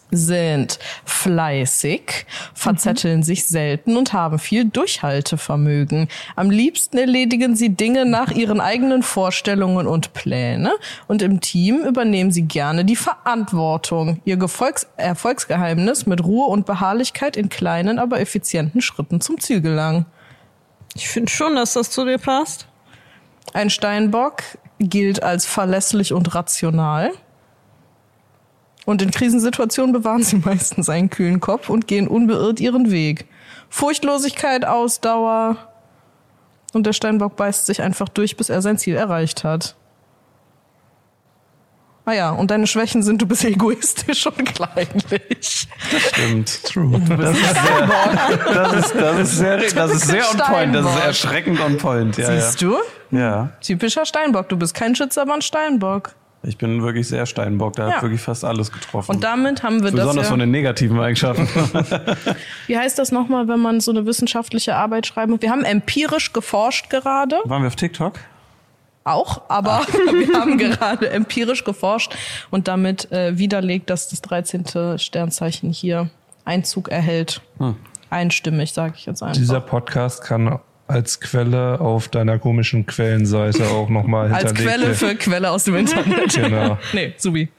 sind 0.10 0.80
fleißig, 1.06 2.26
verzetteln 2.56 3.22
sich 3.22 3.46
selten 3.46 3.98
und 3.98 4.14
haben 4.14 4.40
viel 4.40 4.66
Durchhaltevermögen. 4.66 6.08
Am 6.36 6.50
liebsten 6.50 6.98
erledigen 6.98 7.56
sie 7.56 7.70
Dinge 7.70 8.08
nach 8.08 8.32
ihren 8.32 8.62
eigenen 8.62 9.04
Vorstellungen 9.04 9.86
und 9.86 10.14
Pläne 10.14 10.72
und 11.08 11.22
im 11.22 11.40
Team 11.40 11.84
übernehmen 11.84 12.32
sie 12.32 12.48
gerne 12.48 12.84
die 12.84 12.96
Verantwortung. 12.96 14.22
Ihr 14.26 14.38
Gefolgs 14.38 14.88
Erfolgsgeheimnis 14.98 16.08
mit 16.08 16.24
Ruhe 16.24 16.48
und 16.48 16.66
Beharrlichkeit 16.66 17.38
in 17.38 17.50
kleinen, 17.50 18.00
aber 18.00 18.20
effizienten 18.20 18.82
Schritten 18.82 19.22
zum 19.22 19.40
Ziel 19.40 19.62
gelangen. 19.62 20.08
Ich 20.96 21.08
finde 21.08 21.32
schon, 21.32 21.56
dass 21.56 21.74
das 21.74 21.92
zu 21.92 22.06
dir 22.06 22.18
passt. 22.18 22.66
Ein 23.54 23.70
Steinbock 23.70 24.44
gilt 24.80 25.24
als 25.24 25.46
verlässlich 25.46 26.14
und 26.14 26.34
rational. 26.34 27.12
Und 28.86 29.02
in 29.02 29.12
Krisensituationen 29.12 29.94
bewahren 29.94 30.24
sie 30.24 30.38
meistens 30.46 30.90
einen 30.90 31.10
kühlen 31.10 31.40
Kopf 31.40 31.70
und 31.70 31.88
gehen 31.88 32.08
unbeirrt 32.08 32.60
ihren 32.60 32.92
Weg. 32.92 33.28
Furchtlosigkeit, 33.70 34.66
Ausdauer. 34.66 35.58
Und 36.74 36.86
der 36.86 36.94
Steinbock 36.94 37.36
beißt 37.36 37.66
sich 37.66 37.82
einfach 37.82 38.10
durch, 38.10 38.38
bis 38.38 38.50
er 38.50 38.62
sein 38.62 38.78
Ziel 38.78 38.96
erreicht 38.96 39.44
hat. 39.44 39.76
Ah 42.12 42.14
ja, 42.14 42.30
und 42.32 42.52
deine 42.52 42.68
Schwächen 42.68 43.04
sind, 43.04 43.22
du 43.22 43.26
bist 43.26 43.46
egoistisch 43.46 44.26
und 44.38 44.44
kleinlich. 44.54 45.68
Stimmt. 46.10 46.64
True. 46.66 47.00
Das 47.18 47.38
ist 47.38 47.54
sehr, 47.54 48.54
das 48.54 48.74
ist, 48.86 48.96
das 48.96 49.20
ist 49.22 49.38
sehr, 49.38 49.58
das 49.74 49.92
ist 49.94 50.08
sehr 50.08 50.24
on 50.30 50.38
point. 50.38 50.76
Das 50.76 50.86
ist 50.86 51.00
erschreckend 51.06 51.62
on 51.62 51.78
point. 51.78 52.18
Ja, 52.18 52.34
Siehst 52.36 52.62
du? 52.62 52.76
ja. 53.12 53.52
Typischer 53.62 54.06
Steinbock. 54.06 54.50
Du 54.50 54.58
bist 54.58 54.74
kein 54.74 54.94
Schütze, 54.94 55.22
aber 55.22 55.36
ein 55.36 55.42
Steinbock. 55.42 56.12
Ich 56.44 56.58
bin 56.58 56.84
wirklich 56.84 57.08
sehr 57.08 57.26
Steinbock. 57.26 57.78
Da 57.78 57.88
Ja. 57.88 57.96
hat 57.96 58.02
wirklich 58.02 58.20
fast 58.22 58.44
alles 58.44 58.74
getroffen. 58.74 59.10
Und 59.16 59.24
damit 59.24 59.64
haben 59.64 59.82
wir 59.82 59.92
Besonders 59.92 60.16
das 60.18 60.28
von 60.28 60.40
ja, 60.42 60.46
den 60.46 60.52
negativen 60.52 61.00
Eigenschaften. 61.00 61.48
Wie 62.68 62.78
heißt 62.78 63.00
das 63.00 63.14
nochmal, 63.14 63.48
wenn 63.48 63.62
man 63.62 63.80
so 63.80 63.92
eine 63.92 64.06
wissenschaftliche 64.06 64.76
Arbeit 64.76 65.08
schreiben 65.08 65.32
muss? 65.32 65.42
Wir 65.42 65.52
haben 65.52 65.64
empirisch 65.64 66.34
geforscht 66.34 66.90
gerade. 66.90 67.38
Waren 67.46 67.62
wir 67.62 67.68
auf 67.68 67.78
TikTok? 67.78 68.16
Auch, 69.04 69.42
aber 69.50 69.82
wir 70.14 70.40
haben 70.40 70.58
gerade 70.58 71.10
empirisch 71.10 71.64
geforscht 71.64 72.16
und 72.50 72.68
damit 72.68 73.12
äh, 73.12 73.38
widerlegt, 73.38 73.90
dass 73.90 74.10
das 74.10 74.22
13. 74.22 74.98
Sternzeichen 74.98 75.72
hier 75.72 76.10
Einzug 76.46 76.90
erhält. 76.90 77.42
Einstimmig, 78.10 78.74
sage 78.74 78.94
ich 78.98 79.06
jetzt 79.06 79.24
einfach. 79.24 79.38
Dieser 79.38 79.62
Podcast 79.62 80.24
kann 80.24 80.60
als 80.88 81.20
Quelle 81.20 81.80
auf 81.80 82.10
deiner 82.10 82.40
komischen 82.40 82.86
Quellenseite 82.86 83.68
auch 83.70 83.90
nochmal 83.90 84.34
Als 84.34 84.50
hinterlegt 84.50 84.70
Quelle 84.70 84.84
werden. 84.84 84.96
für 84.96 85.16
Quelle 85.16 85.52
aus 85.52 85.64
dem 85.64 85.76
Internet. 85.76 86.34
Genau. 86.34 86.78
nee, 86.94 87.14
subi. 87.18 87.50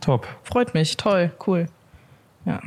Top. 0.00 0.26
Freut 0.44 0.74
mich. 0.74 0.96
Toll, 0.96 1.32
cool. 1.46 1.66
Ja. 2.44 2.60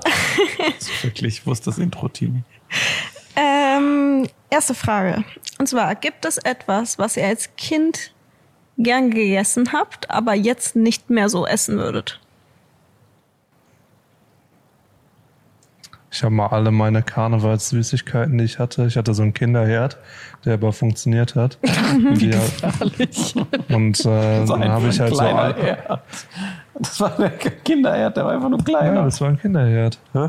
Wirklich, 1.03 1.47
wo 1.47 1.53
ist 1.53 1.67
das 1.67 1.79
Intro-Team? 1.79 2.43
ähm, 3.37 4.29
erste 4.51 4.75
Frage. 4.75 5.25
Und 5.59 5.69
zwar, 5.69 5.95
gibt 5.95 6.25
es 6.25 6.39
etwas, 6.39 6.99
was 6.99 7.17
ihr 7.17 7.27
als 7.27 7.55
Kind 7.57 8.13
gern 8.77 9.11
gegessen 9.11 9.73
habt, 9.73 10.11
aber 10.11 10.35
jetzt 10.35 10.77
nicht 10.77 11.09
mehr 11.11 11.29
so 11.29 11.47
essen 11.47 11.79
würdet? 11.79 12.21
Ich 16.11 16.25
habe 16.25 16.35
mal 16.35 16.47
alle 16.47 16.71
meine 16.71 17.03
Karnevalssüßigkeiten, 17.03 18.39
die 18.39 18.45
ich 18.45 18.59
hatte. 18.59 18.87
Ich 18.87 18.97
hatte 18.97 19.13
so 19.15 19.23
einen 19.23 19.35
Kinderherd, 19.35 19.99
der 20.45 20.55
aber 20.55 20.73
funktioniert 20.73 21.35
hat. 21.35 21.59
Die, 22.17 22.35
und 23.69 24.01
äh, 24.01 24.45
dann 24.47 24.69
habe 24.69 24.89
ich 24.89 24.99
halt 24.99 25.15
so 25.15 25.21
all, 25.21 25.55
Herd. 25.55 26.01
Das 26.81 27.01
war 27.01 27.11
der 27.11 27.31
Kinderherd, 27.31 28.17
der 28.17 28.25
war 28.25 28.33
einfach 28.33 28.49
nur 28.49 28.59
Ja, 28.61 28.65
kleiner. 28.65 29.05
das 29.05 29.21
war 29.21 29.29
ein 29.29 29.39
Kinderherd. 29.41 29.99
Hä? 30.13 30.29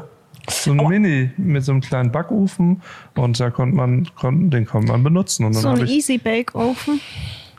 So 0.49 0.71
ein 0.71 0.77
Mini 0.77 1.29
mit 1.37 1.63
so 1.63 1.71
einem 1.73 1.81
kleinen 1.81 2.11
Backofen 2.11 2.81
und 3.15 3.39
da 3.39 3.49
konnte 3.51 3.75
man, 3.75 4.07
konnten, 4.15 4.49
den 4.49 4.65
konnte 4.65 4.91
man 4.91 5.03
benutzen. 5.03 5.45
Und 5.45 5.53
dann 5.55 5.61
So 5.61 5.69
ein 5.69 5.87
Easy 5.87 6.17
Bake 6.17 6.55
Ofen. 6.55 6.99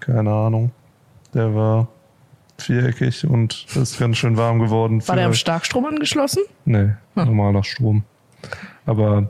keine 0.00 0.32
Ahnung, 0.32 0.72
der 1.34 1.54
war 1.54 1.86
viereckig 2.58 3.24
und 3.26 3.66
ist 3.76 3.98
ganz 3.98 4.16
schön 4.18 4.36
warm 4.36 4.58
geworden. 4.58 5.06
War 5.06 5.16
der 5.16 5.26
am 5.26 5.34
Starkstrom 5.34 5.84
angeschlossen? 5.86 6.42
Nee, 6.64 6.90
normaler 7.14 7.62
Strom. 7.62 8.02
Aber 8.86 9.28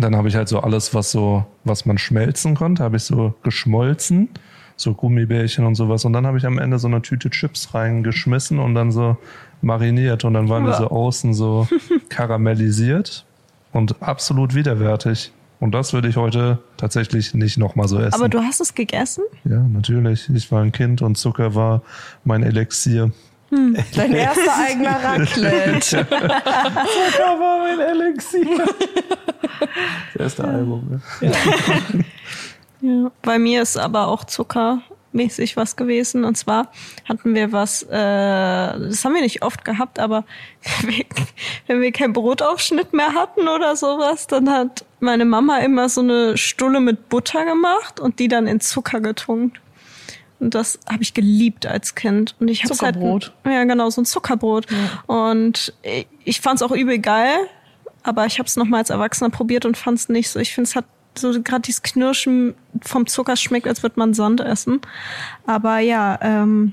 dann 0.00 0.16
habe 0.16 0.28
ich 0.28 0.34
halt 0.36 0.48
so 0.48 0.60
alles, 0.60 0.94
was 0.94 1.10
so, 1.10 1.44
was 1.64 1.84
man 1.86 1.98
schmelzen 1.98 2.54
konnte, 2.54 2.82
habe 2.82 2.96
ich 2.96 3.02
so 3.04 3.34
geschmolzen, 3.42 4.30
so 4.78 4.94
Gummibärchen 4.94 5.66
und 5.66 5.74
sowas. 5.74 6.04
Und 6.04 6.12
dann 6.12 6.26
habe 6.26 6.38
ich 6.38 6.46
am 6.46 6.58
Ende 6.58 6.78
so 6.78 6.88
eine 6.88 7.02
Tüte 7.02 7.30
Chips 7.30 7.74
reingeschmissen 7.74 8.58
und 8.58 8.74
dann 8.74 8.92
so 8.92 9.16
mariniert. 9.60 10.24
Und 10.24 10.34
dann 10.34 10.48
waren 10.48 10.64
die 10.64 10.72
so 10.72 10.88
außen 10.88 11.34
so 11.34 11.68
karamellisiert 12.08 13.24
und 13.72 14.00
absolut 14.02 14.54
widerwärtig. 14.54 15.32
Und 15.60 15.72
das 15.74 15.92
würde 15.92 16.08
ich 16.08 16.16
heute 16.16 16.58
tatsächlich 16.76 17.34
nicht 17.34 17.58
nochmal 17.58 17.88
so 17.88 17.98
essen. 17.98 18.14
Aber 18.14 18.28
du 18.28 18.40
hast 18.40 18.60
es 18.60 18.74
gegessen? 18.74 19.24
ja, 19.44 19.58
natürlich. 19.58 20.30
Ich 20.32 20.52
war 20.52 20.62
ein 20.62 20.70
Kind 20.70 21.02
und 21.02 21.16
Zucker 21.18 21.54
war 21.54 21.82
mein 22.24 22.44
Elixier. 22.44 23.10
Dein 23.50 24.12
erster 24.12 24.56
eigener 24.56 25.02
Raclette. 25.02 26.06
Da 26.10 27.38
war 27.40 27.58
mein 27.58 27.80
Elixier. 27.80 28.66
Das 30.12 30.20
erste 30.22 30.44
Album. 30.44 30.86
Ne? 30.90 31.00
Ja. 31.20 31.32
Bei 33.22 33.38
mir 33.38 33.62
ist 33.62 33.76
aber 33.76 34.08
auch 34.08 34.24
zuckermäßig 34.24 35.56
was 35.56 35.76
gewesen. 35.76 36.24
Und 36.24 36.36
zwar 36.36 36.70
hatten 37.08 37.34
wir 37.34 37.52
was, 37.52 37.82
äh, 37.82 37.88
das 37.90 39.04
haben 39.04 39.14
wir 39.14 39.22
nicht 39.22 39.42
oft 39.42 39.64
gehabt, 39.64 39.98
aber 39.98 40.24
wenn 41.66 41.80
wir 41.80 41.92
keinen 41.92 42.12
Brotaufschnitt 42.12 42.92
mehr 42.92 43.14
hatten 43.14 43.48
oder 43.48 43.76
sowas, 43.76 44.26
dann 44.26 44.50
hat 44.50 44.84
meine 45.00 45.24
Mama 45.24 45.58
immer 45.58 45.88
so 45.88 46.00
eine 46.00 46.36
Stulle 46.36 46.80
mit 46.80 47.08
Butter 47.08 47.44
gemacht 47.44 48.00
und 48.00 48.18
die 48.18 48.28
dann 48.28 48.46
in 48.46 48.60
Zucker 48.60 49.00
getunkt. 49.00 49.60
Und 50.40 50.54
das 50.54 50.78
habe 50.88 51.02
ich 51.02 51.14
geliebt 51.14 51.66
als 51.66 51.96
Kind. 51.96 52.36
Und 52.38 52.48
ich 52.48 52.64
Zuckerbrot. 52.64 53.32
Halt, 53.44 53.54
ja, 53.54 53.64
genau, 53.64 53.90
so 53.90 54.02
ein 54.02 54.04
Zuckerbrot. 54.04 54.66
Und 55.06 55.72
ich, 55.82 56.06
ich 56.24 56.40
fand's 56.40 56.62
auch 56.62 56.70
übel 56.70 57.00
geil, 57.00 57.48
aber 58.04 58.24
ich 58.26 58.38
habe 58.38 58.46
es 58.46 58.56
nochmal 58.56 58.80
als 58.80 58.90
Erwachsener 58.90 59.30
probiert 59.30 59.64
und 59.64 59.76
fand's 59.76 60.08
nicht 60.08 60.30
so. 60.30 60.38
Ich 60.38 60.54
finde, 60.54 60.68
es 60.68 60.76
hat 60.76 60.84
so 61.20 61.42
gerade 61.42 61.62
dieses 61.62 61.82
Knirschen 61.82 62.54
vom 62.82 63.06
Zucker 63.06 63.36
schmeckt, 63.36 63.66
als 63.66 63.82
würde 63.82 63.98
man 63.98 64.14
Sand 64.14 64.40
essen. 64.40 64.80
Aber 65.46 65.78
ja, 65.78 66.18
ähm, 66.22 66.72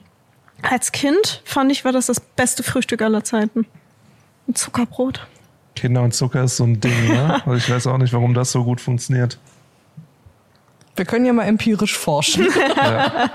als 0.62 0.92
Kind 0.92 1.42
fand 1.46 1.72
ich, 1.72 1.86
war 1.86 1.92
das 1.92 2.08
das 2.08 2.20
beste 2.20 2.64
Frühstück 2.64 3.02
aller 3.02 3.24
Zeiten. 3.24 3.66
Ein 4.48 4.56
Zuckerbrot. 4.56 5.28
Kinder 5.76 6.02
und 6.04 6.14
Zucker 6.14 6.44
ist 6.44 6.58
so 6.58 6.64
ein 6.64 6.80
Ding, 6.80 7.08
ne? 7.08 7.42
Also 7.46 7.56
ich 7.56 7.70
weiß 7.70 7.88
auch 7.88 7.98
nicht, 7.98 8.14
warum 8.14 8.34
das 8.34 8.52
so 8.52 8.64
gut 8.64 8.80
funktioniert. 8.80 9.38
Wir 10.96 11.06
können 11.06 11.26
ja 11.26 11.34
mal 11.34 11.44
empirisch 11.44 11.98
forschen. 11.98 12.48
Ja. 12.78 13.32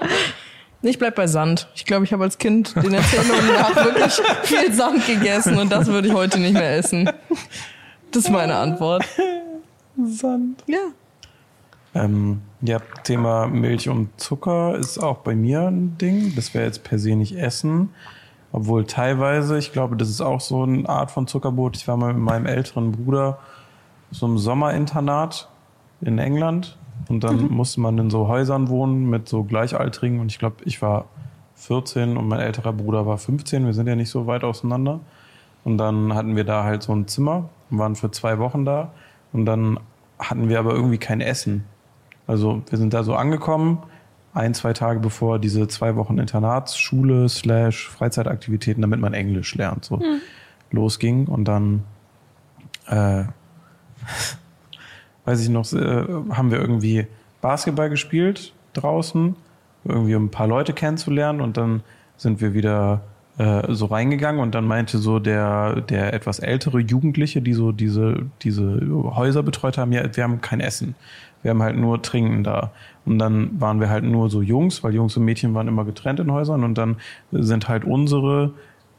Ich 0.83 0.99
bleib 0.99 1.15
bei 1.15 1.27
Sand. 1.27 1.69
Ich 1.75 1.85
glaube, 1.85 2.07
ich 2.07 2.13
habe 2.15 2.25
als 2.25 2.39
Kind 2.39 2.75
den 2.75 2.95
Erzählungen 2.95 3.53
nach 3.53 3.77
wirklich 3.77 4.15
viel 4.45 4.73
Sand 4.73 5.07
gegessen 5.07 5.59
und 5.59 5.71
das 5.71 5.89
würde 5.89 6.09
ich 6.09 6.15
heute 6.15 6.41
nicht 6.41 6.55
mehr 6.55 6.77
essen. 6.77 7.11
Das 8.11 8.25
ist 8.25 8.31
meine 8.31 8.55
Antwort. 8.55 9.05
Sand. 10.07 10.63
Ja. 10.67 10.79
Ähm, 11.95 12.43
ja, 12.61 12.79
Thema 13.03 13.47
Milch 13.47 13.89
und 13.89 14.21
Zucker 14.21 14.77
ist 14.77 14.99
auch 14.99 15.19
bei 15.19 15.35
mir 15.35 15.63
ein 15.69 15.99
Ding. 15.99 16.35
Das 16.37 16.55
wäre 16.55 16.65
jetzt 16.65 16.85
per 16.85 16.99
se 16.99 17.17
nicht 17.17 17.37
Essen. 17.37 17.91
Obwohl 18.53 18.85
teilweise, 18.85 19.59
ich 19.59 19.73
glaube, 19.73 19.97
das 19.97 20.09
ist 20.09 20.21
auch 20.21 20.41
so 20.41 20.63
eine 20.63 20.89
Art 20.89 21.11
von 21.11 21.27
Zuckerbrot. 21.27 21.77
Ich 21.77 21.87
war 21.89 21.97
mal 21.97 22.13
mit 22.13 22.23
meinem 22.23 22.47
älteren 22.47 22.93
Bruder 22.93 23.39
so 24.11 24.27
im 24.27 24.39
Sommerinternat 24.39 25.49
in 26.01 26.19
England 26.19 26.77
und 27.09 27.23
dann 27.23 27.49
musste 27.51 27.81
man 27.81 27.97
in 27.99 28.11
so 28.11 28.29
Häusern 28.29 28.69
wohnen 28.69 29.09
mit 29.09 29.29
so 29.29 29.45
Gleichaltrigen 29.45 30.21
und 30.21 30.33
ich 30.33 30.39
glaube, 30.39 30.57
ich 30.65 30.83
war 30.83 31.07
14 31.61 32.17
und 32.17 32.27
mein 32.27 32.41
älterer 32.41 32.73
Bruder 32.73 33.07
war 33.07 33.19
15. 33.19 33.67
Wir 33.67 33.75
sind 33.75 33.87
ja 33.87 33.95
nicht 33.95 34.11
so 34.11 34.27
weit 34.27 34.45
auseinander. 34.45 35.01
Und 35.63 35.77
dann 35.77 36.15
hatten 36.15 36.35
wir 36.37 36.45
da 36.45 36.65
halt 36.65 36.83
so 36.83 36.95
ein 36.95 37.07
Zimmer 37.07 37.51
und 37.71 37.79
waren 37.79 37.97
für 37.97 38.11
zwei 38.11 38.39
Wochen 38.39 38.65
da. 38.65 38.93
Und 39.33 39.45
dann 39.45 39.79
hatten 40.19 40.49
wir 40.49 40.59
aber 40.59 40.73
irgendwie 40.73 40.99
kein 40.99 41.21
Essen. 41.21 41.67
Also 42.31 42.63
wir 42.71 42.79
sind 42.79 42.95
da 42.95 43.03
so 43.03 43.17
angekommen, 43.17 43.83
ein, 44.35 44.55
zwei 44.55 44.73
Tage 44.73 45.01
bevor 45.01 45.41
diese 45.41 45.67
zwei 45.67 45.97
Wochen 45.97 46.17
Internatsschule 46.19 47.29
slash 47.29 47.89
Freizeitaktivitäten, 47.89 48.81
damit 48.81 49.01
man 49.01 49.15
Englisch 49.15 49.57
lernt, 49.57 49.85
so 49.85 50.01
losging. 50.71 51.27
Und 51.27 51.47
dann, 51.47 51.83
äh, 52.87 53.25
weiß 55.25 55.43
ich 55.43 55.49
noch, 55.49 55.73
äh, 55.73 56.07
haben 56.31 56.53
wir 56.53 56.61
irgendwie 56.61 57.09
Basketball 57.41 57.91
gespielt 57.91 58.53
draußen, 58.75 59.35
irgendwie 59.83 60.15
um 60.15 60.27
ein 60.27 60.31
paar 60.31 60.47
Leute 60.47 60.73
kennenzulernen. 60.73 61.41
Und 61.41 61.57
dann 61.57 61.83
sind 62.17 62.41
wir 62.41 62.55
wieder 62.55 63.01
äh, 63.39 63.73
so 63.73 63.87
reingegangen 63.87 64.41
und 64.41 64.55
dann 64.55 64.67
meinte 64.67 64.99
so 64.99 65.19
der, 65.19 65.81
der 65.81 66.13
etwas 66.13 66.39
ältere 66.39 66.81
Jugendliche, 66.81 67.41
die 67.41 67.53
so 67.53 67.73
diese, 67.73 68.27
diese 68.43 68.81
Häuser 69.15 69.43
betreut 69.43 69.79
haben, 69.79 69.93
ja, 69.93 70.05
wir 70.15 70.25
haben 70.25 70.41
kein 70.41 70.61
Essen. 70.61 70.95
Wir 71.43 71.53
haben 71.53 71.63
halt 71.63 71.77
nur 71.77 72.03
Trinken 72.03 72.45
da. 72.45 72.71
Und 73.07 73.19
dann 73.19 73.61
waren 73.61 73.81
wir 73.81 73.89
halt 73.89 74.05
nur 74.05 74.29
so 74.29 74.43
Jungs, 74.43 74.85
weil 74.85 74.95
Jungs 74.95 75.17
und 75.17 75.25
Mädchen 75.25 75.55
waren 75.55 75.69
immer 75.69 75.85
getrennt 75.85 76.21
in 76.21 76.31
Häusern. 76.31 76.65
Und 76.65 76.77
dann 76.77 76.97
sind 77.33 77.69
halt 77.69 77.85
unsere 77.85 78.53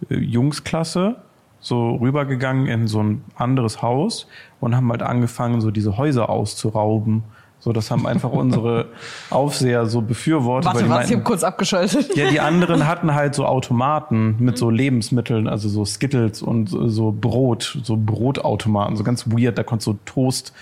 äh, 0.10 0.16
Jungsklasse 0.16 1.18
so 1.60 1.96
rübergegangen 1.96 2.66
in 2.66 2.88
so 2.88 3.04
ein 3.04 3.24
anderes 3.36 3.84
Haus 3.84 4.28
und 4.60 4.76
haben 4.76 4.90
halt 4.90 5.04
angefangen, 5.04 5.62
so 5.62 5.70
diese 5.70 5.98
Häuser 5.98 6.30
auszurauben. 6.30 7.24
So, 7.64 7.72
das 7.74 7.92
haben 7.92 8.08
einfach 8.08 8.32
unsere 8.32 8.88
Aufseher 9.30 9.86
so 9.86 10.02
befürwortet. 10.02 10.66
weil 10.66 10.74
Warte, 10.74 10.86
die 10.86 10.90
was? 10.90 11.10
Ich 11.10 11.16
habe 11.16 11.24
kurz 11.24 11.44
abgeschaltet. 11.44 12.16
ja, 12.18 12.30
die 12.30 12.40
anderen 12.40 12.88
hatten 12.88 13.14
halt 13.14 13.36
so 13.36 13.46
Automaten 13.46 14.36
mit 14.40 14.58
so 14.58 14.72
Lebensmitteln, 14.72 15.48
also 15.48 15.70
so 15.70 15.86
Skittles 15.86 16.42
und 16.42 16.68
so 16.68 17.12
Brot, 17.12 17.78
so 17.84 17.98
Brotautomaten, 17.98 18.98
so 18.98 19.04
ganz 19.04 19.28
weird. 19.28 19.60
Da 19.60 19.64
konntest 19.64 19.88
du 19.88 20.00
Toast 20.06 20.54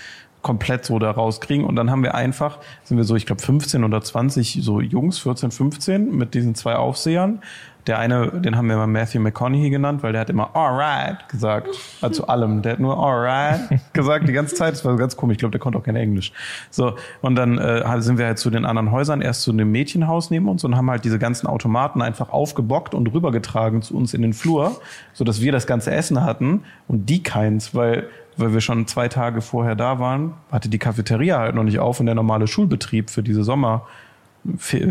komplett 0.42 0.84
so 0.84 0.98
da 0.98 1.10
rauskriegen. 1.10 1.64
Und 1.64 1.76
dann 1.76 1.90
haben 1.90 2.02
wir 2.02 2.14
einfach, 2.14 2.58
sind 2.84 2.96
wir 2.96 3.04
so, 3.04 3.16
ich 3.16 3.26
glaube 3.26 3.42
15 3.42 3.84
oder 3.84 4.00
20 4.00 4.58
so 4.62 4.80
Jungs, 4.80 5.18
14, 5.18 5.50
15 5.50 6.16
mit 6.16 6.34
diesen 6.34 6.54
zwei 6.54 6.76
Aufsehern. 6.76 7.40
Der 7.86 7.98
eine, 7.98 8.28
den 8.28 8.56
haben 8.56 8.68
wir 8.68 8.76
mal 8.76 8.86
Matthew 8.86 9.20
McConaughey 9.20 9.70
genannt, 9.70 10.02
weil 10.02 10.12
der 10.12 10.20
hat 10.22 10.30
immer 10.30 10.54
alright 10.54 11.28
gesagt. 11.28 11.68
Also 12.00 12.22
zu 12.22 12.28
allem. 12.28 12.62
Der 12.62 12.72
hat 12.72 12.80
nur 12.80 12.98
alright 12.98 13.60
gesagt 13.92 14.28
die 14.28 14.32
ganze 14.32 14.54
Zeit. 14.54 14.74
Das 14.74 14.84
war 14.84 14.96
ganz 14.96 15.16
komisch. 15.16 15.34
Ich 15.34 15.38
glaube, 15.38 15.52
der 15.52 15.60
konnte 15.60 15.78
auch 15.78 15.82
kein 15.82 15.96
Englisch. 15.96 16.32
So. 16.70 16.94
Und 17.20 17.36
dann 17.36 17.58
äh, 17.58 18.00
sind 18.00 18.18
wir 18.18 18.26
halt 18.26 18.38
zu 18.38 18.50
den 18.50 18.64
anderen 18.64 18.90
Häusern, 18.90 19.22
erst 19.22 19.42
zu 19.42 19.52
einem 19.52 19.70
Mädchenhaus 19.70 20.30
neben 20.30 20.48
uns 20.48 20.64
und 20.64 20.76
haben 20.76 20.90
halt 20.90 21.04
diese 21.04 21.18
ganzen 21.18 21.46
Automaten 21.46 22.02
einfach 22.02 22.30
aufgebockt 22.30 22.94
und 22.94 23.12
rübergetragen 23.12 23.82
zu 23.82 23.96
uns 23.96 24.14
in 24.14 24.22
den 24.22 24.32
Flur, 24.32 24.80
so 25.12 25.24
dass 25.24 25.40
wir 25.40 25.52
das 25.52 25.66
ganze 25.66 25.90
Essen 25.90 26.22
hatten 26.22 26.64
und 26.88 27.06
die 27.06 27.22
keins, 27.22 27.74
weil 27.74 28.08
weil 28.36 28.52
wir 28.54 28.60
schon 28.60 28.86
zwei 28.86 29.08
Tage 29.08 29.42
vorher 29.42 29.74
da 29.74 29.98
waren, 29.98 30.34
hatte 30.50 30.68
die 30.68 30.78
Cafeteria 30.78 31.38
halt 31.38 31.54
noch 31.54 31.64
nicht 31.64 31.78
auf 31.78 32.00
und 32.00 32.06
der 32.06 32.14
normale 32.14 32.46
Schulbetrieb 32.46 33.10
für 33.10 33.22
diese 33.22 33.44
Sommer 33.44 33.86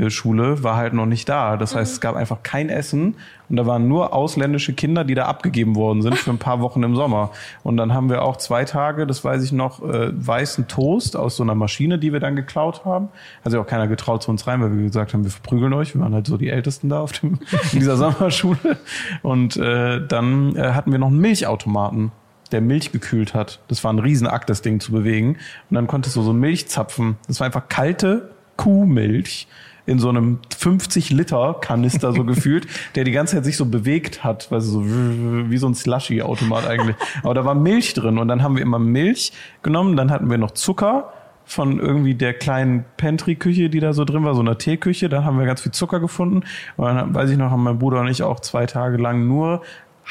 Schule 0.10 0.64
war 0.64 0.76
halt 0.76 0.94
noch 0.94 1.06
nicht 1.06 1.28
da. 1.28 1.58
Das 1.58 1.76
heißt, 1.76 1.94
es 1.94 2.02
gab 2.02 2.16
einfach 2.16 2.44
kein 2.44 2.70
Essen 2.70 3.16
und 3.50 3.56
da 3.56 3.66
waren 3.66 3.88
nur 3.88 4.14
ausländische 4.14 4.74
Kinder, 4.74 5.04
die 5.04 5.16
da 5.16 5.26
abgegeben 5.26 5.76
worden 5.76 6.04
sind 6.04 6.18
für 6.18 6.30
ein 6.30 6.38
paar 6.38 6.62
Wochen 6.62 6.84
im 6.84 6.96
Sommer. 6.96 7.32
Und 7.64 7.78
dann 7.78 7.94
haben 7.94 8.10
wir 8.10 8.22
auch 8.22 8.38
zwei 8.38 8.64
Tage, 8.64 9.08
das 9.08 9.24
weiß 9.24 9.44
ich 9.44 9.52
noch, 9.52 9.82
äh, 9.82 10.12
weißen 10.14 10.68
Toast 10.68 11.18
aus 11.18 11.36
so 11.36 11.44
einer 11.44 11.56
Maschine, 11.56 11.98
die 11.98 12.14
wir 12.14 12.20
dann 12.20 12.36
geklaut 12.36 12.86
haben. 12.86 13.10
Hat 13.44 13.52
sich 13.52 13.60
auch 13.60 13.66
keiner 13.66 13.88
getraut 13.88 14.22
zu 14.22 14.30
uns 14.30 14.46
rein, 14.46 14.62
weil 14.62 14.76
wir 14.76 14.84
gesagt 14.84 15.14
haben, 15.14 15.24
wir 15.24 15.32
verprügeln 15.32 15.74
euch. 15.74 15.96
Wir 15.96 16.02
waren 16.02 16.14
halt 16.14 16.28
so 16.28 16.38
die 16.38 16.50
Ältesten 16.50 16.90
da 16.90 17.02
auf 17.02 17.12
dem, 17.14 17.40
in 17.74 17.80
dieser 17.80 17.98
Sommerschule. 17.98 18.78
Und 19.24 19.58
äh, 19.58 20.06
dann 20.06 20.56
äh, 20.56 20.74
hatten 20.74 20.92
wir 20.92 21.00
noch 21.00 21.08
einen 21.08 21.20
Milchautomaten 21.20 22.12
der 22.52 22.62
Milch 22.62 22.92
gekühlt 22.92 23.34
hat. 23.34 23.60
Das 23.68 23.84
war 23.84 23.94
ein 23.94 24.00
Riesenakt, 24.00 24.50
das 24.50 24.62
Ding 24.62 24.80
zu 24.80 24.92
bewegen. 24.92 25.38
Und 25.70 25.76
dann 25.76 25.88
konntest 25.88 26.16
du 26.16 26.22
so 26.22 26.34
Milch 26.34 26.68
zapfen. 26.68 27.18
Das 27.28 27.40
war 27.40 27.46
einfach 27.46 27.68
kalte 27.70 28.32
Kuhmilch 28.60 29.48
in 29.86 30.00
so 30.00 30.10
einem 30.10 30.40
50 30.56 31.12
Liter 31.12 31.56
Kanister 31.62 32.12
so 32.12 32.26
gefühlt, 32.26 32.68
der 32.96 33.06
die 33.06 33.12
ganze 33.12 33.36
Zeit 33.36 33.46
sich 33.46 33.58
so 33.58 33.66
bewegt 33.66 34.24
hat, 34.24 34.52
weil 34.52 34.60
so 34.60 34.84
wie 34.86 35.58
so 35.58 35.68
ein 35.68 35.76
Slushy 35.76 36.22
Automat 36.22 36.68
eigentlich. 36.68 36.96
Aber 37.24 37.34
da 37.34 37.46
war 37.46 37.56
Milch 37.56 37.94
drin 37.94 38.18
und 38.18 38.28
dann 38.28 38.44
haben 38.44 38.56
wir 38.56 38.62
immer 38.62 38.80
Milch 38.80 39.32
genommen, 39.64 39.96
dann 39.96 40.12
hatten 40.12 40.30
wir 40.30 40.38
noch 40.38 40.52
Zucker 40.52 41.14
von 41.46 41.80
irgendwie 41.80 42.14
der 42.14 42.34
kleinen 42.34 42.86
Pantry-Küche, 42.98 43.70
die 43.70 43.80
da 43.80 43.94
so 43.94 44.06
drin 44.06 44.24
war, 44.26 44.36
so 44.36 44.42
einer 44.42 44.60
Teeküche. 44.60 45.10
Da 45.10 45.24
haben 45.24 45.40
wir 45.40 45.48
ganz 45.48 45.62
viel 45.62 45.72
Zucker 45.72 46.00
gefunden. 46.00 46.44
Und 46.78 46.86
dann 46.86 47.16
weiß 47.16 47.32
ich 47.32 47.38
noch, 47.38 47.50
haben 47.50 47.64
mein 47.64 47.80
Bruder 47.80 48.02
und 48.02 48.08
ich 48.08 48.22
auch 48.22 48.42
zwei 48.42 48.68
Tage 48.68 48.98
lang 48.98 49.28
nur 49.28 49.64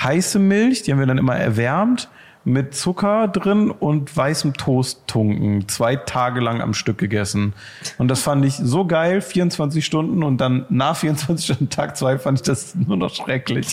heiße 0.02 0.40
Milch, 0.40 0.83
die 0.83 0.93
haben 0.93 0.99
wir 0.99 1.07
dann 1.07 1.19
immer 1.19 1.37
erwärmt 1.37 2.09
mit 2.45 2.75
Zucker 2.75 3.28
drin 3.28 3.71
und 3.71 4.17
weißem 4.17 4.54
Toast 4.54 5.02
tunken. 5.06 5.69
Zwei 5.69 5.97
Tage 5.97 6.41
lang 6.41 6.60
am 6.60 6.75
Stück 6.75 6.99
gegessen. 6.99 7.52
Und 7.99 8.08
das 8.08 8.23
fand 8.23 8.45
ich 8.45 8.54
so 8.54 8.86
geil, 8.86 9.21
24 9.21 9.84
Stunden. 9.84 10.23
Und 10.23 10.39
dann 10.41 10.65
nach 10.69 10.97
24 10.97 11.45
Stunden, 11.45 11.69
Tag 11.71 11.97
zwei, 11.97 12.19
fand 12.19 12.39
ich 12.39 12.43
das 12.43 12.75
nur 12.86 12.97
noch 12.97 13.15
schrecklich. 13.15 13.67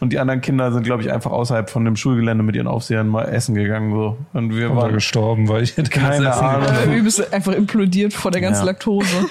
Und 0.00 0.12
die 0.12 0.18
anderen 0.18 0.40
Kinder 0.40 0.72
sind, 0.72 0.82
glaube 0.82 1.02
ich, 1.02 1.12
einfach 1.12 1.30
außerhalb 1.30 1.70
von 1.70 1.84
dem 1.84 1.96
Schulgelände 1.96 2.42
mit 2.42 2.56
ihren 2.56 2.66
Aufsehern 2.66 3.08
mal 3.08 3.24
essen 3.24 3.54
gegangen. 3.54 3.92
So. 3.92 4.18
Und 4.32 4.56
wir 4.56 4.70
Oder 4.72 4.80
waren 4.82 4.92
gestorben, 4.92 5.48
weil 5.48 5.62
ich 5.62 5.76
hätte 5.76 5.90
Keine 5.90 6.34
Ahnung. 6.34 6.68
Äh, 6.68 6.96
übelst 6.98 7.32
einfach 7.32 7.52
implodiert 7.52 8.12
vor 8.12 8.30
der 8.30 8.40
ganzen 8.40 8.62
Ja. 8.62 8.66
Laktose. 8.66 9.06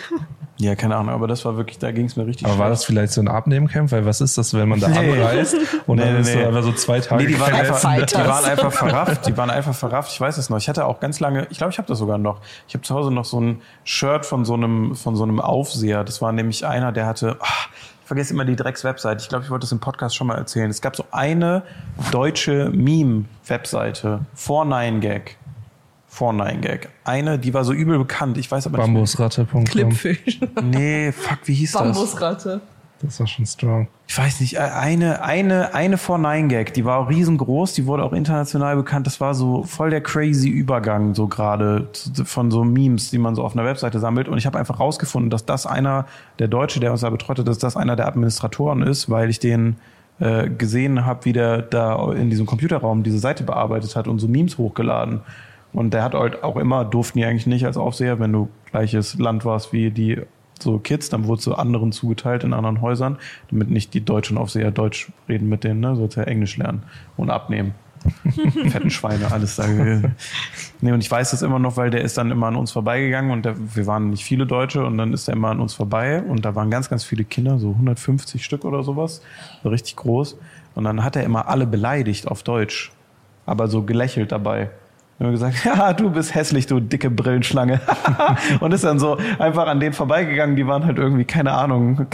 Ja, 0.57 0.73
keine 0.75 0.95
Ahnung, 0.95 1.13
aber 1.13 1.27
das 1.27 1.43
war 1.43 1.57
wirklich, 1.57 1.79
da 1.79 1.91
ging 1.91 2.05
es 2.05 2.15
mir 2.15 2.25
richtig 2.25 2.47
Aber 2.47 2.57
war 2.57 2.67
schlecht. 2.67 2.79
das 2.79 2.85
vielleicht 2.85 3.11
so 3.13 3.19
ein 3.21 3.27
Abnehmcamp? 3.27 3.91
Weil 3.91 4.05
was 4.05 4.21
ist 4.21 4.37
das, 4.37 4.53
wenn 4.53 4.69
man 4.69 4.79
da 4.79 4.87
Nee. 4.87 5.11
abreist 5.21 5.53
und 5.85 5.97
Nee, 5.97 6.03
dann 6.03 6.13
nee, 6.13 6.19
ist 6.21 6.27
nee. 6.33 6.41
so 6.41 6.47
einfach 6.47 6.63
so 6.63 6.71
zwei 6.71 6.99
Tage 7.01 7.23
Nee, 7.23 7.29
die 7.33 7.39
waren, 7.39 7.53
einfach, 7.53 7.79
die 8.05 8.15
waren 8.15 8.45
einfach 8.45 8.71
verrafft. 8.71 9.27
Die 9.27 9.35
waren 9.37 9.49
einfach 9.49 9.75
verrafft. 9.75 10.11
Ich 10.13 10.21
weiß 10.21 10.37
es 10.37 10.49
noch. 10.49 10.57
Ich 10.57 10.69
hatte 10.69 10.85
auch 10.85 11.01
ganz 11.01 11.19
lange, 11.19 11.45
ich 11.49 11.57
glaube, 11.57 11.71
ich 11.71 11.77
habe 11.77 11.89
das 11.89 11.99
sogar 11.99 12.17
noch. 12.17 12.39
Ich 12.69 12.73
habe 12.73 12.83
zu 12.83 12.95
Hause 12.95 13.11
noch 13.11 13.25
so 13.25 13.41
ein 13.41 13.61
Shirt 13.83 14.25
von 14.25 14.45
so 14.45 14.53
einem, 14.53 14.95
von 14.95 15.17
so 15.17 15.23
einem 15.23 15.41
Aufseher. 15.41 16.05
Das 16.05 16.21
war 16.21 16.31
nämlich 16.31 16.65
einer, 16.65 16.93
der 16.93 17.05
hatte, 17.05 17.35
ah, 17.41 17.45
ich 18.01 18.07
vergesse 18.07 18.33
immer 18.33 18.45
die 18.45 18.55
Drecks-Website. 18.55 19.21
Ich 19.23 19.27
glaube, 19.27 19.43
ich 19.43 19.49
wollte 19.51 19.63
das 19.63 19.73
im 19.73 19.79
Podcast 19.81 20.15
schon 20.15 20.27
mal 20.27 20.35
erzählen. 20.37 20.69
Es 20.69 20.79
gab 20.79 20.95
so 20.95 21.03
eine 21.11 21.63
deutsche 22.11 22.69
Meme-Webseite. 22.69 24.19
49gag. 26.15 26.65
49gag. 26.65 26.87
Eine, 27.03 27.39
die 27.39 27.53
war 27.53 27.63
so 27.63 27.73
übel 27.73 27.97
bekannt. 27.97 28.37
Ich 28.37 28.49
weiß 28.49 28.67
aber 28.67 28.77
nicht. 28.77 28.87
Bambusratte.com. 28.87 29.65
Clipfish. 29.65 30.39
Nee, 30.63 31.11
fuck, 31.11 31.39
wie 31.45 31.53
hieß 31.53 31.73
das? 31.73 31.81
Bambusratte. 31.81 32.61
Das 33.01 33.19
war 33.19 33.27
schon 33.27 33.45
strong. 33.45 33.87
ich 34.07 34.17
weiß 34.17 34.39
nicht, 34.39 34.55
äh, 34.55 34.59
eine, 34.59 35.21
eine, 35.21 35.73
eine 35.73 35.97
4-9-Gag, 35.97 36.73
die 36.73 36.85
war 36.85 36.99
auch 36.99 37.09
riesengroß, 37.09 37.73
die 37.73 37.85
wurde 37.85 38.03
auch 38.03 38.13
international 38.13 38.77
bekannt. 38.77 39.05
Das 39.05 39.19
war 39.19 39.33
so 39.33 39.63
voll 39.63 39.89
der 39.89 40.01
crazy 40.01 40.47
Übergang, 40.47 41.13
so 41.13 41.27
gerade 41.27 41.89
von 42.23 42.51
so 42.51 42.63
Memes, 42.63 43.11
die 43.11 43.17
man 43.17 43.35
so 43.35 43.43
auf 43.43 43.53
einer 43.53 43.65
Webseite 43.65 43.99
sammelt. 43.99 44.29
Und 44.29 44.37
ich 44.37 44.45
habe 44.45 44.57
einfach 44.57 44.79
rausgefunden, 44.79 45.29
dass 45.29 45.45
das 45.45 45.65
einer, 45.65 46.05
der 46.39 46.47
Deutsche, 46.47 46.79
der 46.79 46.91
uns 46.91 47.01
da 47.01 47.09
betreut 47.09 47.39
hat, 47.39 47.47
dass 47.47 47.59
das 47.59 47.75
einer 47.75 47.95
der 47.95 48.07
Administratoren 48.07 48.81
ist, 48.81 49.09
weil 49.09 49.29
ich 49.29 49.39
den 49.39 49.75
äh, 50.19 50.49
gesehen 50.49 51.05
habe, 51.05 51.25
wie 51.25 51.33
der 51.33 51.61
da 51.61 52.13
in 52.13 52.29
diesem 52.29 52.45
Computerraum 52.45 53.03
diese 53.03 53.19
Seite 53.19 53.43
bearbeitet 53.43 53.95
hat 53.97 54.07
und 54.07 54.19
so 54.19 54.29
Memes 54.29 54.57
hochgeladen. 54.57 55.19
Und 55.75 55.93
der 55.93 56.03
hat 56.03 56.13
halt 56.13 56.41
auch 56.41 56.55
immer, 56.55 56.85
durften 56.85 57.19
die 57.19 57.25
eigentlich 57.25 57.47
nicht 57.47 57.65
als 57.65 57.75
Aufseher, 57.75 58.17
wenn 58.21 58.31
du 58.31 58.47
gleiches 58.71 59.19
Land 59.19 59.43
warst 59.43 59.73
wie 59.73 59.91
die 59.91 60.21
so 60.57 60.79
Kids, 60.79 61.09
dann 61.09 61.27
wurde 61.27 61.39
es 61.39 61.43
so 61.43 61.55
anderen 61.55 61.91
zugeteilt 61.91 62.45
in 62.45 62.53
anderen 62.53 62.79
Häusern, 62.79 63.17
damit 63.51 63.69
nicht 63.69 63.93
die 63.93 63.99
deutschen 63.99 64.37
Aufseher 64.37 64.71
Deutsch 64.71 65.11
reden 65.27 65.49
mit 65.49 65.65
denen, 65.65 65.81
ne? 65.81 65.97
Sollst 65.97 66.15
ja 66.15 66.23
Englisch 66.23 66.55
lernen 66.55 66.83
und 67.17 67.29
abnehmen. 67.29 67.75
Fetten 68.69 68.89
Schweine, 68.89 69.29
alles 69.33 69.57
da 69.57 69.67
gewesen. 69.67 70.15
Nee, 70.79 70.93
und 70.93 71.01
ich 71.01 71.11
weiß 71.11 71.31
das 71.31 71.41
immer 71.41 71.59
noch, 71.59 71.75
weil 71.75 71.89
der 71.89 72.01
ist 72.01 72.17
dann 72.17 72.31
immer 72.31 72.47
an 72.47 72.55
uns 72.55 72.71
vorbeigegangen 72.71 73.31
und 73.31 73.43
der, 73.43 73.55
wir 73.75 73.85
waren 73.85 74.11
nicht 74.11 74.23
viele 74.23 74.45
Deutsche 74.45 74.85
und 74.85 74.97
dann 74.97 75.11
ist 75.11 75.27
er 75.27 75.33
immer 75.33 75.49
an 75.49 75.59
uns 75.59 75.73
vorbei 75.73 76.21
und 76.21 76.45
da 76.45 76.55
waren 76.55 76.71
ganz, 76.71 76.89
ganz 76.89 77.03
viele 77.03 77.25
Kinder, 77.25 77.59
so 77.59 77.71
150 77.71 78.45
Stück 78.45 78.63
oder 78.63 78.81
sowas, 78.83 79.21
so 79.61 79.67
richtig 79.67 79.97
groß. 79.97 80.37
Und 80.75 80.85
dann 80.85 81.03
hat 81.03 81.17
er 81.17 81.23
immer 81.23 81.49
alle 81.49 81.67
beleidigt 81.67 82.29
auf 82.29 82.43
Deutsch, 82.43 82.93
aber 83.45 83.67
so 83.67 83.83
gelächelt 83.83 84.31
dabei. 84.31 84.69
Und 85.17 85.31
gesagt, 85.31 85.55
ja, 85.65 85.93
du 85.93 86.09
bist 86.09 86.35
hässlich, 86.35 86.67
du 86.67 86.79
dicke 86.81 87.09
Brillenschlange. 87.09 87.79
und 88.59 88.73
ist 88.73 88.83
dann 88.83 88.99
so 88.99 89.17
einfach 89.39 89.67
an 89.67 89.79
denen 89.79 89.93
vorbeigegangen, 89.93 90.57
die 90.57 90.67
waren 90.67 90.85
halt 90.85 90.97
irgendwie, 90.97 91.23
keine 91.23 91.53
Ahnung, 91.53 92.05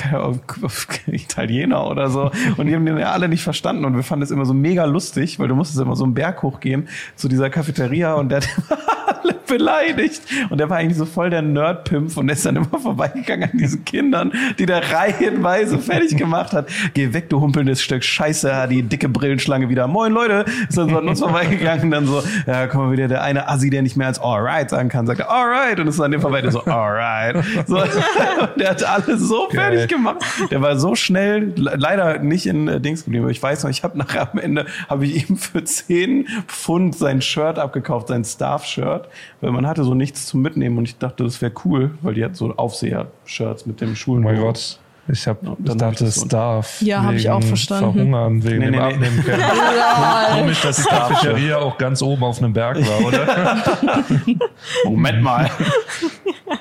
Italiener 1.08 1.88
oder 1.88 2.10
so. 2.10 2.32
Und 2.58 2.68
die 2.68 2.76
haben 2.76 2.86
den 2.86 2.98
ja 3.00 3.12
alle 3.12 3.28
nicht 3.28 3.44
verstanden. 3.44 3.86
Und 3.86 3.96
wir 3.96 4.04
fanden 4.04 4.24
es 4.24 4.32
immer 4.32 4.46
so 4.46 4.54
mega 4.54 4.86
lustig, 4.86 5.40
weil 5.40 5.48
du 5.48 5.56
musstest 5.56 5.82
immer 5.82 5.96
so 5.96 6.04
einen 6.04 6.14
Berg 6.14 6.44
hochgehen 6.44 6.88
zu 7.16 7.28
dieser 7.28 7.50
Cafeteria 7.50 8.14
und 8.14 8.30
der 8.30 8.42
hat 8.42 9.24
beleidigt. 9.52 10.22
Und 10.50 10.58
der 10.60 10.70
war 10.70 10.78
eigentlich 10.78 10.98
so 10.98 11.06
voll 11.06 11.30
der 11.30 11.42
Nerd-Pimp 11.42 12.16
und 12.18 12.28
der 12.28 12.36
ist 12.36 12.46
dann 12.46 12.56
immer 12.56 12.80
vorbeigegangen 12.82 13.50
an 13.52 13.58
diesen 13.58 13.84
Kindern, 13.86 14.32
die 14.58 14.66
der 14.66 14.82
reihenweise 14.92 15.78
fertig 15.80 16.18
gemacht 16.18 16.54
hat. 16.54 16.68
Geh 16.94 17.14
weg, 17.14 17.30
du 17.30 17.40
humpelndes 17.42 17.82
Stück 17.82 18.04
Scheiße, 18.04 18.56
hat 18.56 18.72
die 18.72 18.84
dicke 18.84 19.10
Brillenschlange 19.10 19.70
wieder. 19.70 19.88
Moin 19.88 20.12
Leute, 20.14 20.46
ist 20.68 20.78
dann 20.78 20.90
so 20.90 20.98
an 20.98 21.08
uns 21.08 21.20
vorbeigegangen, 21.20 21.92
dann 21.92 22.06
so, 22.08 22.24
ja, 22.48 22.68
komm 22.68 22.86
mal 22.88 22.92
wieder, 22.94 23.08
der 23.08 23.22
eine 23.24 23.48
Assi, 23.48 23.70
der 23.70 23.82
nicht 23.82 23.98
mehr 23.98 24.08
als 24.08 24.20
alright 24.20 24.70
sagen 24.70 24.90
kann, 24.90 25.06
sagt 25.06 25.22
alright, 25.28 25.80
und 25.80 25.88
ist 25.88 26.00
an 26.00 26.12
dem 26.12 26.22
vorbei, 26.22 26.42
der 26.42 26.52
so, 26.52 26.64
alright. 26.66 27.36
So, 27.68 27.78
und 27.82 27.90
der 28.58 28.70
hat 28.72 28.84
alles 28.84 29.20
so 29.22 29.48
Geil. 29.52 29.72
fertig 29.78 29.90
gemacht. 29.90 30.18
Der 30.50 30.62
war 30.62 30.78
so 30.80 30.96
schnell, 30.96 31.54
le- 31.56 31.76
leider 31.78 32.20
nicht 32.20 32.46
in 32.46 32.68
äh, 32.68 32.80
Dings 32.80 33.04
geblieben. 33.04 33.30
Ich 33.30 33.42
weiß 33.42 33.64
noch, 33.64 33.70
ich 33.70 33.84
habe 33.84 33.98
nachher 33.98 34.30
am 34.32 34.40
Ende, 34.40 34.66
habe 34.90 35.06
ich 35.06 35.30
ihm 35.30 35.38
für 35.38 35.64
10 35.64 36.28
Pfund 36.48 36.96
sein 36.96 37.22
Shirt 37.22 37.60
abgekauft, 37.60 38.08
sein 38.08 38.24
Staff-Shirt, 38.24 39.08
weil 39.42 39.52
man 39.52 39.66
hatte 39.68 39.84
so 39.84 39.94
nichts 39.96 40.28
zum 40.28 40.42
Mitnehmen 40.42 40.78
und 40.78 40.86
ich 40.86 40.98
dachte, 40.98 41.24
das 41.24 41.42
wäre 41.42 41.52
cool, 41.66 41.92
weil 42.02 42.14
die 42.14 42.24
hat 42.24 42.36
so 42.36 42.52
Aufseher-Shirts 42.56 43.66
mit 43.66 43.82
dem 43.82 43.92
Oh 43.92 43.96
Schulen. 43.96 44.24
mein 44.24 44.40
Gott. 44.40 44.78
Ich, 45.08 45.28
hab, 45.28 45.42
dann 45.42 45.54
ich 45.54 45.70
hab 45.70 45.76
ich 45.76 45.78
dachte, 45.82 46.06
das 46.06 46.16
so- 46.16 46.26
Starf. 46.28 46.82
Ja, 46.82 47.04
hab 47.04 47.14
ich 47.14 47.28
auch 47.30 47.44
verstanden. 47.44 47.92
Verhungern 47.94 48.44
wegen 48.44 48.60
Nee, 48.60 48.66
dem 48.66 48.72
nee, 48.72 48.78
nee. 48.78 48.84
Abnehmen. 48.94 49.24
Komisch, 50.40 50.62
dass 50.62 50.78
die 50.78 50.84
Cafeteria 50.84 51.58
auch 51.58 51.78
ganz 51.78 52.02
oben 52.04 52.24
auf 52.24 52.38
einem 52.38 52.54
Berg 52.54 52.78
war, 52.80 53.08
oder? 53.08 53.58
Moment 54.86 55.22
mal. 55.24 55.50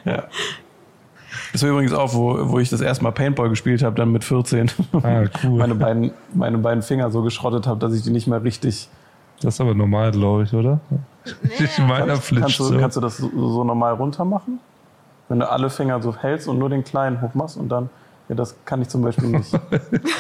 ja. 0.05 0.25
Das 1.53 1.63
war 1.63 1.71
übrigens 1.71 1.93
auch, 1.93 2.15
wo, 2.15 2.39
wo 2.51 2.59
ich 2.61 2.71
das 2.71 2.81
erste 2.81 3.03
Mal 3.05 3.11
Paintball 3.11 3.49
gespielt 3.51 3.83
habe, 3.83 3.97
dann 3.97 4.11
mit 4.13 4.25
14. 4.25 4.71
Ah, 5.03 5.25
cool. 5.45 5.59
meine, 5.59 5.75
beiden, 5.75 6.13
meine 6.33 6.59
beiden 6.59 6.83
Finger 6.83 7.11
so 7.11 7.23
geschrottet 7.23 7.67
habe, 7.67 7.79
dass 7.81 7.93
ich 7.95 8.03
die 8.03 8.11
nicht 8.11 8.27
mehr 8.27 8.43
richtig. 8.43 8.89
Das 9.43 9.55
ist 9.55 9.61
aber 9.61 9.75
normal, 9.75 10.13
glaube 10.13 10.45
ich, 10.45 10.53
oder? 10.55 10.81
Ich 11.25 11.79
meiner 11.79 12.17
flitscht 12.17 12.59
Kannst 12.59 12.61
du, 12.61 12.65
so. 12.65 12.79
kannst 12.79 12.97
du 12.97 13.01
das 13.01 13.17
so, 13.19 13.29
so 13.31 13.65
normal 13.65 13.95
runter 13.95 14.25
machen? 14.25 14.61
Wenn 15.29 15.41
du 15.41 15.51
alle 15.51 15.71
Finger 15.71 16.03
so 16.03 16.17
hältst 16.17 16.49
und 16.49 16.59
nur 16.59 16.71
den 16.71 16.83
kleinen 16.85 17.21
hoch 17.21 17.35
machst 17.35 17.57
und 17.57 17.69
dann. 17.69 17.91
Ja, 18.31 18.37
das 18.37 18.55
kann 18.65 18.81
ich 18.81 18.89
zum 18.89 19.03
Beispiel 19.03 19.29
nicht. 19.29 19.51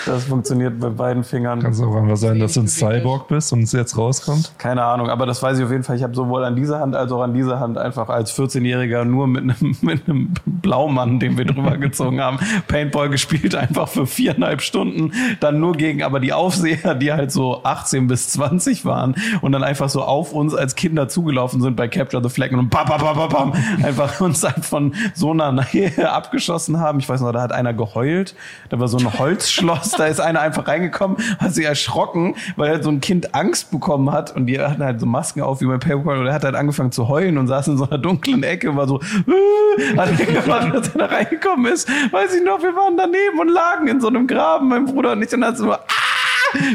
Das 0.06 0.24
funktioniert 0.24 0.80
bei 0.80 0.88
beiden 0.88 1.22
Fingern. 1.22 1.60
Kann 1.60 1.72
es 1.72 1.80
auch 1.80 1.94
einfach 1.94 2.16
sein, 2.16 2.40
dass 2.40 2.54
du 2.54 2.60
ein 2.60 2.68
Cyborg 2.68 3.28
bist 3.28 3.52
und 3.52 3.62
es 3.62 3.72
jetzt 3.72 3.96
rauskommt? 3.96 4.52
Keine 4.58 4.82
Ahnung, 4.82 5.08
aber 5.08 5.26
das 5.26 5.42
weiß 5.42 5.58
ich 5.58 5.64
auf 5.64 5.70
jeden 5.70 5.84
Fall. 5.84 5.96
Ich 5.96 6.02
habe 6.02 6.14
sowohl 6.14 6.44
an 6.44 6.56
dieser 6.56 6.80
Hand 6.80 6.96
als 6.96 7.12
auch 7.12 7.20
an 7.20 7.34
dieser 7.34 7.60
Hand 7.60 7.78
einfach 7.78 8.08
als 8.08 8.36
14-Jähriger 8.36 9.04
nur 9.04 9.28
mit 9.28 9.42
einem, 9.42 9.76
mit 9.82 10.08
einem 10.08 10.34
Blaumann, 10.44 11.20
den 11.20 11.38
wir 11.38 11.44
drüber 11.44 11.76
gezogen 11.76 12.20
haben, 12.20 12.38
Paintball 12.66 13.10
gespielt, 13.10 13.54
einfach 13.54 13.88
für 13.88 14.06
viereinhalb 14.06 14.62
Stunden. 14.62 15.12
Dann 15.38 15.60
nur 15.60 15.72
gegen 15.72 16.02
aber 16.02 16.18
die 16.18 16.32
Aufseher, 16.32 16.94
die 16.94 17.12
halt 17.12 17.30
so 17.30 17.62
18 17.62 18.08
bis 18.08 18.30
20 18.30 18.84
waren 18.84 19.14
und 19.42 19.52
dann 19.52 19.62
einfach 19.62 19.88
so 19.88 20.02
auf 20.02 20.32
uns 20.32 20.54
als 20.54 20.74
Kinder 20.74 21.08
zugelaufen 21.08 21.60
sind 21.60 21.76
bei 21.76 21.86
Capture 21.86 22.22
the 22.22 22.30
Flag 22.30 22.50
und 22.52 22.70
bam, 22.70 22.88
bam, 22.88 23.00
bam, 23.00 23.16
bam, 23.16 23.28
bam, 23.28 23.52
einfach 23.84 24.20
uns 24.20 24.42
halt 24.42 24.64
von 24.64 24.94
so 25.14 25.30
einer 25.30 25.52
Nähe 25.52 26.10
abgeschossen 26.10 26.80
haben. 26.80 26.98
Ich 26.98 27.08
weiß 27.08 27.20
noch, 27.20 27.32
da 27.32 27.42
hat 27.42 27.52
einer 27.52 27.74
geheult. 28.00 28.34
Da 28.68 28.78
war 28.78 28.88
so 28.88 28.98
ein 28.98 29.18
Holzschloss, 29.18 29.92
da 29.92 30.06
ist 30.06 30.20
einer 30.20 30.40
einfach 30.40 30.66
reingekommen, 30.66 31.18
hat 31.38 31.54
sich 31.54 31.64
erschrocken, 31.64 32.36
weil 32.56 32.70
halt 32.70 32.84
so 32.84 32.90
ein 32.90 33.00
Kind 33.00 33.34
Angst 33.34 33.70
bekommen 33.70 34.12
hat 34.12 34.34
und 34.34 34.46
die 34.46 34.58
hatten 34.60 34.82
halt 34.82 35.00
so 35.00 35.06
Masken 35.06 35.42
auf 35.42 35.60
wie 35.60 35.66
bei 35.66 35.78
Paintball 35.78 36.18
und 36.18 36.26
er 36.26 36.34
hat 36.34 36.44
halt 36.44 36.54
angefangen 36.54 36.92
zu 36.92 37.08
heulen 37.08 37.38
und 37.38 37.48
saß 37.48 37.68
in 37.68 37.78
so 37.78 37.88
einer 37.88 37.98
dunklen 37.98 38.42
Ecke 38.42 38.70
und 38.70 38.76
war 38.76 38.88
so, 38.88 39.00
äh, 39.00 39.96
hat 39.96 40.18
er 40.18 40.26
gemacht, 40.26 40.74
als 40.74 40.88
er 40.88 40.98
da 40.98 41.06
reingekommen 41.06 41.72
ist. 41.72 41.88
Weiß 42.10 42.34
ich 42.34 42.44
noch, 42.44 42.62
wir 42.62 42.74
waren 42.74 42.96
daneben 42.96 43.40
und 43.40 43.48
lagen 43.48 43.88
in 43.88 44.00
so 44.00 44.08
einem 44.08 44.26
Graben, 44.26 44.68
mein 44.68 44.86
Bruder 44.86 45.12
und 45.12 45.22
ich, 45.22 45.32
und 45.32 45.44
hat 45.44 45.56
so, 45.56 45.72
ah! 45.72 46.09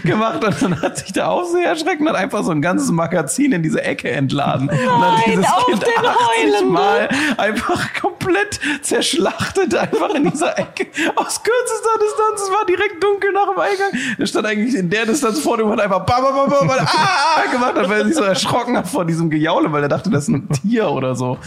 Gemacht 0.04 0.44
und 0.44 0.62
dann 0.62 0.82
hat 0.82 0.98
sich 0.98 1.14
der 1.14 1.30
Aufseher 1.30 1.70
erschreckt 1.70 2.02
und 2.02 2.10
hat 2.10 2.16
einfach 2.16 2.44
so 2.44 2.52
ein 2.52 2.62
ganzes 2.62 2.92
Magazin 2.92 3.52
in 3.52 3.64
diese 3.64 3.84
Ecke 3.84 4.10
entladen 4.12 4.70
und 4.70 5.02
hat 5.02 5.26
dieses 5.26 5.46
Kind 5.66 5.82
den 5.82 6.06
80 6.06 6.28
Heulenden. 6.28 6.72
Mal 6.72 7.10
einfach 7.38 7.94
komplett 7.94 8.60
zerschlachtet 8.82 9.76
einfach 9.76 10.14
in 10.16 10.30
dieser 10.30 10.58
Ecke 10.58 10.88
aus 11.16 11.42
kürzester 11.44 12.00
Distanz. 12.02 12.42
Es 12.44 12.52
war 12.52 12.66
direkt 12.66 13.04
dunkel 13.04 13.32
nach 13.32 13.52
dem 13.52 13.60
Eingang. 13.60 14.18
Er 14.18 14.28
stand 14.28 14.46
eigentlich 14.46 14.76
in 14.76 14.90
der 14.90 15.06
Distanz 15.06 15.40
vor 15.40 15.58
dem 15.58 15.68
und 15.68 15.74
hat 15.74 15.82
einfach 15.82 16.06
bam, 16.06 16.24
bam, 16.24 16.36
bam, 16.36 16.50
bam, 16.50 16.68
bam, 16.68 16.88
ah, 16.88 17.52
gemacht 17.52 17.76
hat, 17.76 17.90
weil 17.90 18.02
er 18.02 18.06
sich 18.06 18.16
so 18.16 18.24
erschrocken 18.24 18.78
hat 18.78 18.88
vor 18.88 19.06
diesem 19.06 19.30
Gejaule, 19.30 19.72
weil 19.72 19.84
er 19.84 19.90
dachte, 19.90 20.10
das 20.10 20.24
ist 20.24 20.30
ein 20.30 20.50
Tier 20.50 20.90
oder 20.90 21.16
so. 21.16 21.38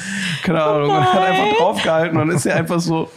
Keine 0.43 0.62
Ahnung. 0.62 0.91
Und 0.91 1.12
hat 1.12 1.23
einfach 1.23 1.57
draufgehalten 1.59 2.19
und 2.19 2.31
ist 2.31 2.47
er 2.47 2.57
einfach 2.57 2.81
so 2.81 3.11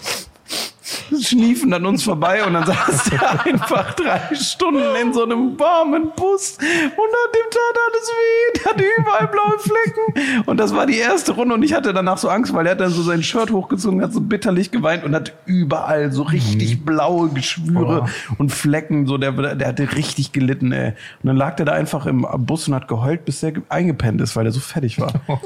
schniefen 1.21 1.73
an 1.73 1.85
uns 1.85 2.03
vorbei 2.03 2.43
und 2.45 2.53
dann 2.53 2.65
saß 2.65 3.03
der 3.11 3.45
einfach 3.45 3.93
drei 3.93 4.21
Stunden 4.35 4.81
in 5.01 5.13
so 5.13 5.23
einem 5.23 5.59
warmen 5.59 6.11
Bus 6.15 6.57
und 6.59 6.61
an 6.63 7.31
dem 7.33 7.49
tat 7.51 7.81
alles 7.87 8.09
weh, 8.09 8.59
der 8.59 8.71
hatte 8.71 8.83
überall 8.99 9.27
blaue 9.27 9.59
Flecken 9.59 10.43
und 10.45 10.57
das 10.57 10.73
war 10.75 10.85
die 10.85 10.97
erste 10.97 11.33
Runde 11.33 11.55
und 11.55 11.63
ich 11.63 11.73
hatte 11.73 11.93
danach 11.93 12.17
so 12.17 12.29
Angst, 12.29 12.53
weil 12.53 12.65
er 12.65 12.71
hat 12.73 12.79
dann 12.81 12.91
so 12.91 13.01
sein 13.01 13.23
Shirt 13.23 13.51
hochgezogen, 13.51 14.01
hat 14.01 14.13
so 14.13 14.21
bitterlich 14.21 14.71
geweint 14.71 15.03
und 15.03 15.13
hat 15.15 15.33
überall 15.45 16.11
so 16.11 16.23
richtig 16.23 16.85
blaue 16.85 17.29
Geschwüre 17.29 18.05
und 18.37 18.51
Flecken, 18.51 19.05
so 19.07 19.17
der, 19.17 19.31
der 19.55 19.67
hatte 19.67 19.91
richtig 19.95 20.31
gelitten, 20.31 20.71
ey. 20.71 20.89
Und 21.23 21.27
dann 21.27 21.35
lag 21.37 21.55
der 21.55 21.65
da 21.65 21.73
einfach 21.73 22.05
im 22.05 22.25
Bus 22.37 22.67
und 22.67 22.75
hat 22.75 22.87
geheult, 22.87 23.25
bis 23.25 23.41
er 23.43 23.51
ge- 23.51 23.63
eingepennt 23.69 24.21
ist, 24.21 24.35
weil 24.35 24.45
er 24.45 24.51
so 24.51 24.59
fertig 24.59 24.99
war. 24.99 25.13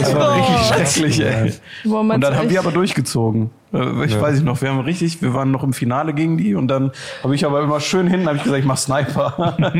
Das 0.00 0.14
war 0.14 0.36
richtig 0.36 0.66
schrecklich, 0.66 1.20
ey. 1.20 1.52
Boah, 1.84 2.00
Und 2.00 2.20
dann 2.20 2.36
haben 2.36 2.50
wir 2.50 2.58
aber 2.60 2.72
durchgezogen. 2.72 3.50
Äh, 3.74 4.04
Ich 4.04 4.12
Ja. 4.12 4.20
weiß 4.22 4.38
ich 4.38 4.44
noch, 4.44 4.60
wir 4.62 4.68
haben 4.70 4.80
richtig, 4.80 5.20
wir 5.22 5.34
waren 5.34 5.50
noch 5.50 5.62
im 5.64 5.72
Finale 5.72 6.14
gegen 6.14 6.38
die 6.38 6.54
und 6.54 6.68
dann 6.68 6.92
habe 7.22 7.34
ich 7.34 7.44
aber 7.44 7.60
immer 7.62 7.80
schön 7.80 8.06
hinten, 8.06 8.26
habe 8.26 8.36
ich 8.36 8.42
gesagt, 8.44 8.60
ich 8.60 8.66
mach 8.66 8.76
Sniper. 8.76 9.56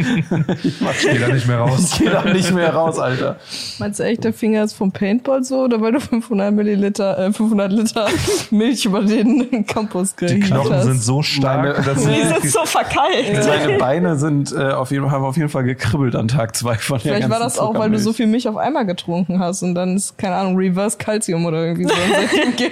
ich 0.62 0.80
mach 0.80 0.92
Geh 1.00 1.18
da 1.18 1.28
nicht 1.28 1.46
mehr 1.46 1.58
raus. 1.58 1.92
Ich 1.94 1.98
geh 2.00 2.10
da 2.10 2.24
nicht 2.24 2.52
mehr 2.52 2.74
raus, 2.74 2.98
Alter. 2.98 3.36
Meinst 3.78 4.00
du 4.00 4.04
echt, 4.04 4.24
der 4.24 4.32
Finger 4.32 4.64
ist 4.64 4.74
vom 4.74 4.90
Paintball 4.92 5.44
so 5.44 5.64
oder 5.64 5.80
weil 5.80 5.92
du 5.92 6.00
500 6.00 6.52
Milliliter, 6.52 7.18
äh, 7.18 7.32
500 7.32 7.72
Liter 7.72 8.06
Milch 8.50 8.84
über 8.84 9.02
den 9.02 9.66
Campus 9.66 10.14
Die 10.16 10.26
gekriegt 10.26 10.46
Knochen 10.48 10.72
hast? 10.74 10.84
sind 10.84 11.02
so 11.02 11.22
stark, 11.22 11.62
Meine- 11.62 11.74
dass 11.84 12.04
Die 12.04 12.22
sind 12.22 12.50
so 12.52 12.64
verkeilt. 12.64 13.42
Seine 13.44 13.78
Beine 13.78 14.16
sind 14.16 14.52
äh, 14.52 14.70
auf 14.72 14.90
jeden, 14.90 15.10
haben 15.10 15.24
auf 15.24 15.36
jeden 15.36 15.48
Fall 15.48 15.64
gekribbelt 15.64 16.16
an 16.16 16.28
Tag 16.28 16.56
zwei 16.56 16.74
von 16.76 16.98
der 16.98 17.14
Vielleicht 17.14 17.30
war 17.30 17.38
das 17.38 17.58
auch, 17.58 17.74
weil 17.78 17.90
du 17.90 17.98
so 17.98 18.12
viel 18.12 18.26
Milch 18.26 18.48
auf 18.48 18.56
einmal 18.56 18.86
getrunken 18.86 19.38
hast 19.38 19.62
und 19.62 19.74
dann 19.74 19.96
ist, 19.96 20.16
keine 20.18 20.34
Ahnung, 20.36 20.56
Reverse 20.56 20.96
Calcium 20.98 21.44
oder 21.46 21.64
irgendwie 21.64 21.84
so. 21.84 21.94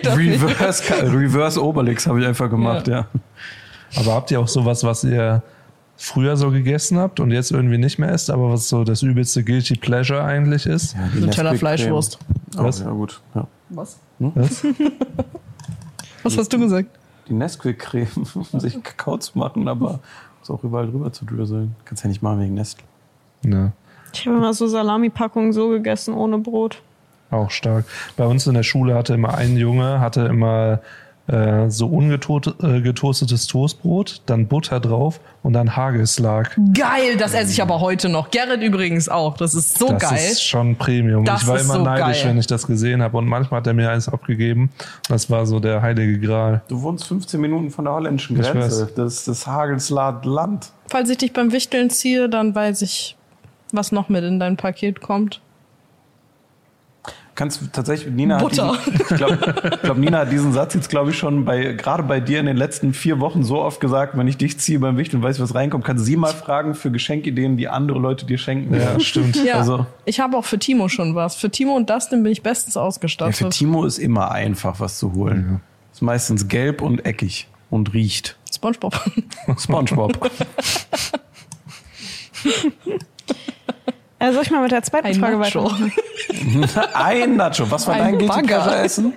Das 0.02 0.82
nicht. 0.82 1.11
Reverse, 1.12 1.62
Obelix 1.62 2.06
habe 2.06 2.20
ich 2.20 2.26
einfach 2.26 2.50
gemacht, 2.50 2.88
ja. 2.88 3.06
Aber 3.96 4.14
habt 4.14 4.30
ihr 4.30 4.40
auch 4.40 4.48
sowas, 4.48 4.84
was 4.84 5.04
ihr 5.04 5.42
früher 5.96 6.36
so 6.36 6.50
gegessen 6.50 6.98
habt 6.98 7.20
und 7.20 7.30
jetzt 7.30 7.52
irgendwie 7.52 7.78
nicht 7.78 7.98
mehr 7.98 8.10
esst, 8.10 8.30
aber 8.30 8.50
was 8.50 8.68
so 8.68 8.82
das 8.84 9.02
übelste 9.02 9.44
Guilty 9.44 9.76
Pleasure 9.76 10.22
eigentlich 10.24 10.66
ist? 10.66 10.96
die 11.14 11.20
Nutella. 11.20 11.54
Fleischwurst. 11.54 12.18
Oh, 12.56 12.64
Was? 12.64 12.80
ja, 12.80 12.90
gut. 12.90 13.20
Ja. 13.34 13.46
Was? 13.68 13.98
Was? 14.18 14.64
Was 16.22 16.38
hast 16.38 16.52
du 16.52 16.58
gesagt? 16.58 16.88
Die 17.28 17.34
Nesquik-Creme, 17.34 18.08
um 18.52 18.60
sich 18.60 18.82
Kakao 18.82 19.16
zu 19.18 19.38
machen, 19.38 19.68
aber 19.68 20.00
ist 20.40 20.50
auch 20.50 20.62
überall 20.64 20.86
drüber 20.86 21.12
zu 21.12 21.24
dröseln. 21.24 21.74
Kannst 21.84 22.02
ja 22.04 22.08
nicht 22.08 22.22
machen 22.22 22.40
wegen 22.40 22.54
Nestle. 22.54 22.82
Ja, 23.44 23.72
Ich 24.12 24.26
habe 24.26 24.36
immer 24.36 24.54
so 24.54 24.66
Salami-Packungen 24.66 25.52
so 25.52 25.68
gegessen, 25.68 26.14
ohne 26.14 26.38
Brot. 26.38 26.80
auch 27.30 27.50
stark. 27.50 27.84
Bei 28.16 28.24
uns 28.26 28.46
in 28.46 28.54
der 28.54 28.62
Schule 28.62 28.94
hatte 28.94 29.14
immer 29.14 29.34
ein 29.34 29.56
Junge, 29.56 30.00
hatte 30.00 30.22
immer 30.22 30.80
äh, 31.28 31.70
so 31.70 31.86
ungetoastetes 31.86 33.46
Toastbrot, 33.46 34.22
dann 34.26 34.48
Butter 34.48 34.80
drauf 34.80 35.20
und 35.42 35.52
dann 35.52 35.76
Hagelslag. 35.76 36.56
Geil, 36.74 37.16
das 37.16 37.34
esse 37.34 37.52
ich 37.52 37.62
aber 37.62 37.80
heute 37.80 38.08
noch. 38.08 38.30
Gerrit 38.30 38.62
übrigens 38.62 39.08
auch. 39.08 39.36
Das 39.36 39.54
ist 39.54 39.78
so 39.78 39.88
das 39.88 40.02
geil. 40.02 40.18
ist 40.18 40.42
schon 40.42 40.76
Premium. 40.76 41.24
Das 41.24 41.42
ich 41.42 41.48
war 41.48 41.56
ist 41.56 41.64
immer 41.64 41.74
so 41.74 41.82
neidisch, 41.82 42.22
geil. 42.22 42.30
wenn 42.30 42.38
ich 42.38 42.46
das 42.46 42.66
gesehen 42.66 43.02
habe. 43.02 43.16
Und 43.18 43.26
manchmal 43.26 43.60
hat 43.60 43.66
er 43.66 43.74
mir 43.74 43.90
eins 43.90 44.08
abgegeben. 44.08 44.70
Das 45.08 45.30
war 45.30 45.46
so 45.46 45.60
der 45.60 45.80
heilige 45.80 46.18
Gral. 46.18 46.62
Du 46.68 46.82
wohnst 46.82 47.06
15 47.06 47.40
Minuten 47.40 47.70
von 47.70 47.84
der 47.84 47.94
holländischen 47.94 48.38
Grenze. 48.38 48.90
Das 48.94 49.14
ist 49.14 49.28
das 49.28 49.46
Hagelsland 49.46 50.24
Land. 50.24 50.72
Falls 50.88 51.08
ich 51.08 51.18
dich 51.18 51.32
beim 51.32 51.52
Wichteln 51.52 51.88
ziehe, 51.90 52.28
dann 52.28 52.54
weiß 52.54 52.82
ich, 52.82 53.16
was 53.72 53.92
noch 53.92 54.08
mit 54.08 54.24
in 54.24 54.40
dein 54.40 54.56
Paket 54.56 55.00
kommt. 55.00 55.40
Kannst 57.34 57.62
du 57.62 57.66
tatsächlich, 57.72 58.12
Nina 58.12 58.36
Butter. 58.38 58.72
hat 58.74 58.86
diesen, 58.86 59.00
ich 59.00 59.16
glaube, 59.16 59.78
glaub, 59.82 59.96
Nina 59.96 60.18
hat 60.18 60.30
diesen 60.30 60.52
Satz 60.52 60.74
jetzt, 60.74 60.90
glaube 60.90 61.12
ich, 61.12 61.18
schon 61.18 61.46
bei, 61.46 61.72
gerade 61.72 62.02
bei 62.02 62.20
dir 62.20 62.38
in 62.40 62.44
den 62.46 62.58
letzten 62.58 62.92
vier 62.92 63.20
Wochen 63.20 63.42
so 63.42 63.62
oft 63.62 63.80
gesagt, 63.80 64.18
wenn 64.18 64.28
ich 64.28 64.36
dich 64.36 64.58
ziehe 64.58 64.78
beim 64.78 64.98
Wicht 64.98 65.14
und 65.14 65.22
weiß, 65.22 65.40
was 65.40 65.54
reinkommt, 65.54 65.82
kannst 65.84 66.02
du 66.02 66.04
sie 66.04 66.16
mal 66.16 66.32
fragen 66.34 66.74
für 66.74 66.90
Geschenkideen, 66.90 67.56
die 67.56 67.68
andere 67.68 67.98
Leute 67.98 68.26
dir 68.26 68.36
schenken. 68.36 68.74
Ja, 68.74 69.00
stimmt. 69.00 69.42
Ja, 69.44 69.54
Also- 69.54 69.86
ich 70.04 70.20
habe 70.20 70.36
auch 70.36 70.44
für 70.44 70.58
Timo 70.58 70.88
schon 70.90 71.14
was. 71.14 71.34
Für 71.34 71.48
Timo 71.48 71.74
und 71.74 71.88
Dustin 71.88 72.22
bin 72.22 72.32
ich 72.32 72.42
bestens 72.42 72.74
Ja, 72.74 72.82
ausgestattet. 72.82 73.36
für 73.36 73.48
Timo 73.48 73.86
ist 73.86 73.96
immer 73.98 74.30
einfach, 74.30 74.78
was 74.78 74.98
zu 74.98 75.14
holen. 75.14 75.60
Ist 75.92 76.02
meistens 76.02 76.48
gelb 76.48 76.82
und 76.82 77.06
eckig 77.06 77.48
und 77.70 77.94
riecht. 77.94 78.36
SpongeBob. 78.54 79.00
Spongebob. 79.58 80.30
Äh, 84.22 84.32
soll 84.32 84.44
ich 84.44 84.50
mal 84.52 84.62
mit 84.62 84.70
der 84.70 84.84
zweiten 84.84 85.08
Ein 85.08 85.14
Frage 85.16 85.36
Nacho. 85.36 85.64
weitermachen? 85.64 85.92
Ein 86.94 87.36
Nacho. 87.36 87.68
Was 87.68 87.88
war 87.88 87.94
Ein 87.94 88.20
dein 88.20 88.46
Guilty 88.46 88.70
Essen? 88.70 89.14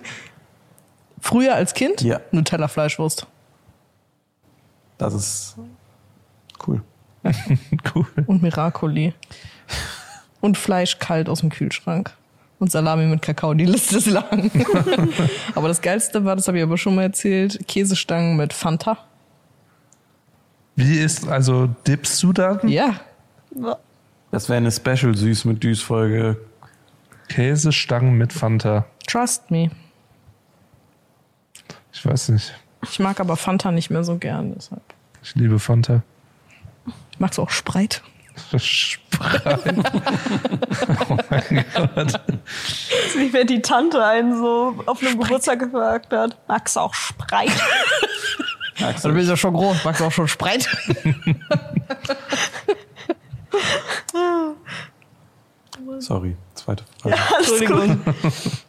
Früher 1.22 1.54
als 1.54 1.76
Kind? 1.76 2.02
Ja. 2.02 2.22
Nutella 2.32 2.68
Fleischwurst. 2.68 3.28
Das 4.98 5.14
ist 5.14 5.58
cool. 6.66 6.82
Cool. 7.94 8.06
Und 8.26 8.42
Miracoli. 8.42 9.14
Und 10.42 10.58
Fleisch 10.58 10.98
kalt 10.98 11.30
aus 11.30 11.42
dem 11.42 11.50
Kühlschrank. 11.50 12.12
Und 12.58 12.72
Salami 12.72 13.06
mit 13.06 13.22
Kakao. 13.22 13.54
Die 13.54 13.66
Liste 13.66 13.98
ist 13.98 14.08
lang. 14.08 14.50
aber 15.56 15.68
das 15.68 15.82
Geilste 15.82 16.26
war, 16.26 16.36
das 16.36 16.48
habe 16.48 16.58
ich 16.58 16.64
aber 16.64 16.78
schon 16.78 16.96
mal 16.96 17.04
erzählt, 17.04 17.68
Käsestangen 17.68 18.38
mit 18.38 18.54
Fanta. 18.54 18.98
Wie 20.76 20.98
ist, 21.00 21.28
also 21.28 21.68
dippst 21.86 22.22
du 22.24 22.34
da? 22.34 22.60
Ja. 22.64 23.02
Das 24.32 24.50
wäre 24.50 24.58
eine 24.58 24.72
Special 24.72 25.16
Süß 25.16 25.46
mit 25.46 25.64
Düs 25.64 25.82
Folge. 25.82 26.38
Käsestangen 27.30 28.18
mit 28.18 28.34
Fanta. 28.34 28.86
Trust 29.08 29.50
me. 29.52 29.72
Ich 31.94 32.06
weiß 32.06 32.30
nicht. 32.30 32.54
Ich 32.84 33.00
mag 33.00 33.20
aber 33.20 33.36
Fanta 33.38 33.72
nicht 33.72 33.90
mehr 33.90 34.04
so 34.04 34.18
gern. 34.18 34.54
Deshalb. 34.54 34.84
Ich 35.24 35.36
liebe 35.36 35.60
Fanta. 35.60 36.04
Magst 37.18 37.38
du 37.38 37.44
auch 37.44 37.50
Spreit? 37.50 38.04
Spreit. 38.58 39.66
oh 41.10 41.18
mein 41.30 41.66
Gott. 41.74 42.22
Wie 43.16 43.32
wenn 43.32 43.48
die 43.48 43.62
Tante 43.62 44.04
einen 44.04 44.38
so 44.38 44.76
auf 44.86 45.02
einem 45.02 45.20
Geburtstag 45.20 45.60
gefragt 45.60 46.12
hat. 46.12 46.38
Magst 46.48 46.76
du 46.76 46.82
auch 46.82 46.94
Spreit? 46.94 47.52
Du 49.02 49.14
bist 49.14 49.30
ja 49.30 49.38
schon 49.38 49.54
groß. 49.54 49.86
Magst 49.86 50.02
du 50.02 50.06
auch 50.06 50.12
schon 50.12 50.28
Spreit? 50.28 50.68
Sorry, 56.06 56.36
zweite 56.54 56.84
Frage. 57.02 57.16
Alles 57.36 57.66
gut. 57.66 57.98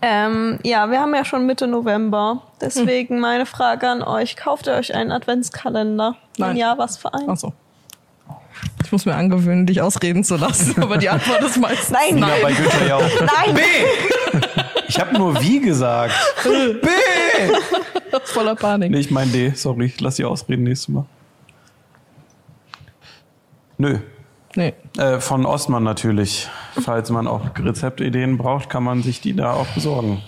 Ähm, 0.00 0.60
ja, 0.62 0.92
wir 0.92 1.00
haben 1.00 1.12
ja 1.12 1.24
schon 1.24 1.44
Mitte 1.46 1.66
November. 1.66 2.42
Deswegen 2.60 3.18
meine 3.20 3.46
Frage 3.46 3.88
an 3.88 4.02
euch. 4.02 4.36
Kauft 4.36 4.68
ihr 4.68 4.74
euch 4.74 4.94
einen 4.94 5.10
Adventskalender? 5.10 6.14
Wenn 6.36 6.46
Nein. 6.50 6.56
ja, 6.56 6.78
was 6.78 6.98
für 6.98 7.12
einen? 7.12 7.28
Achso. 7.28 7.52
Ich 8.84 8.92
muss 8.92 9.06
mir 9.06 9.16
angewöhnen, 9.16 9.66
dich 9.66 9.82
ausreden 9.82 10.22
zu 10.22 10.36
lassen, 10.36 10.80
aber 10.80 10.98
die 10.98 11.08
Antwort 11.08 11.42
ist 11.42 11.58
meistens 11.58 11.90
Nein. 12.10 12.18
Ja, 12.18 12.28
bei 12.40 12.52
Günther 12.52 12.86
ja 12.86 12.96
auch. 12.96 13.20
Nein! 13.20 13.54
B! 13.56 13.60
Ich 14.86 15.00
habe 15.00 15.18
nur 15.18 15.42
wie 15.42 15.58
gesagt. 15.58 16.14
B! 16.44 16.88
voller 18.22 18.54
Panik. 18.54 18.92
Nee, 18.92 19.00
ich 19.00 19.10
mein 19.10 19.32
D. 19.32 19.50
Sorry, 19.50 19.92
lass 19.98 20.14
sie 20.14 20.24
ausreden 20.24 20.62
nächstes 20.62 20.88
Mal. 20.88 21.06
Nö. 23.78 23.98
Nee. 24.58 24.74
Äh, 24.96 25.20
von 25.20 25.46
Ostmann 25.46 25.84
natürlich. 25.84 26.48
Falls 26.80 27.10
man 27.10 27.28
auch 27.28 27.42
Rezeptideen 27.56 28.38
braucht, 28.38 28.68
kann 28.68 28.82
man 28.82 29.04
sich 29.04 29.20
die 29.20 29.36
da 29.36 29.52
auch 29.52 29.68
besorgen. 29.68 30.20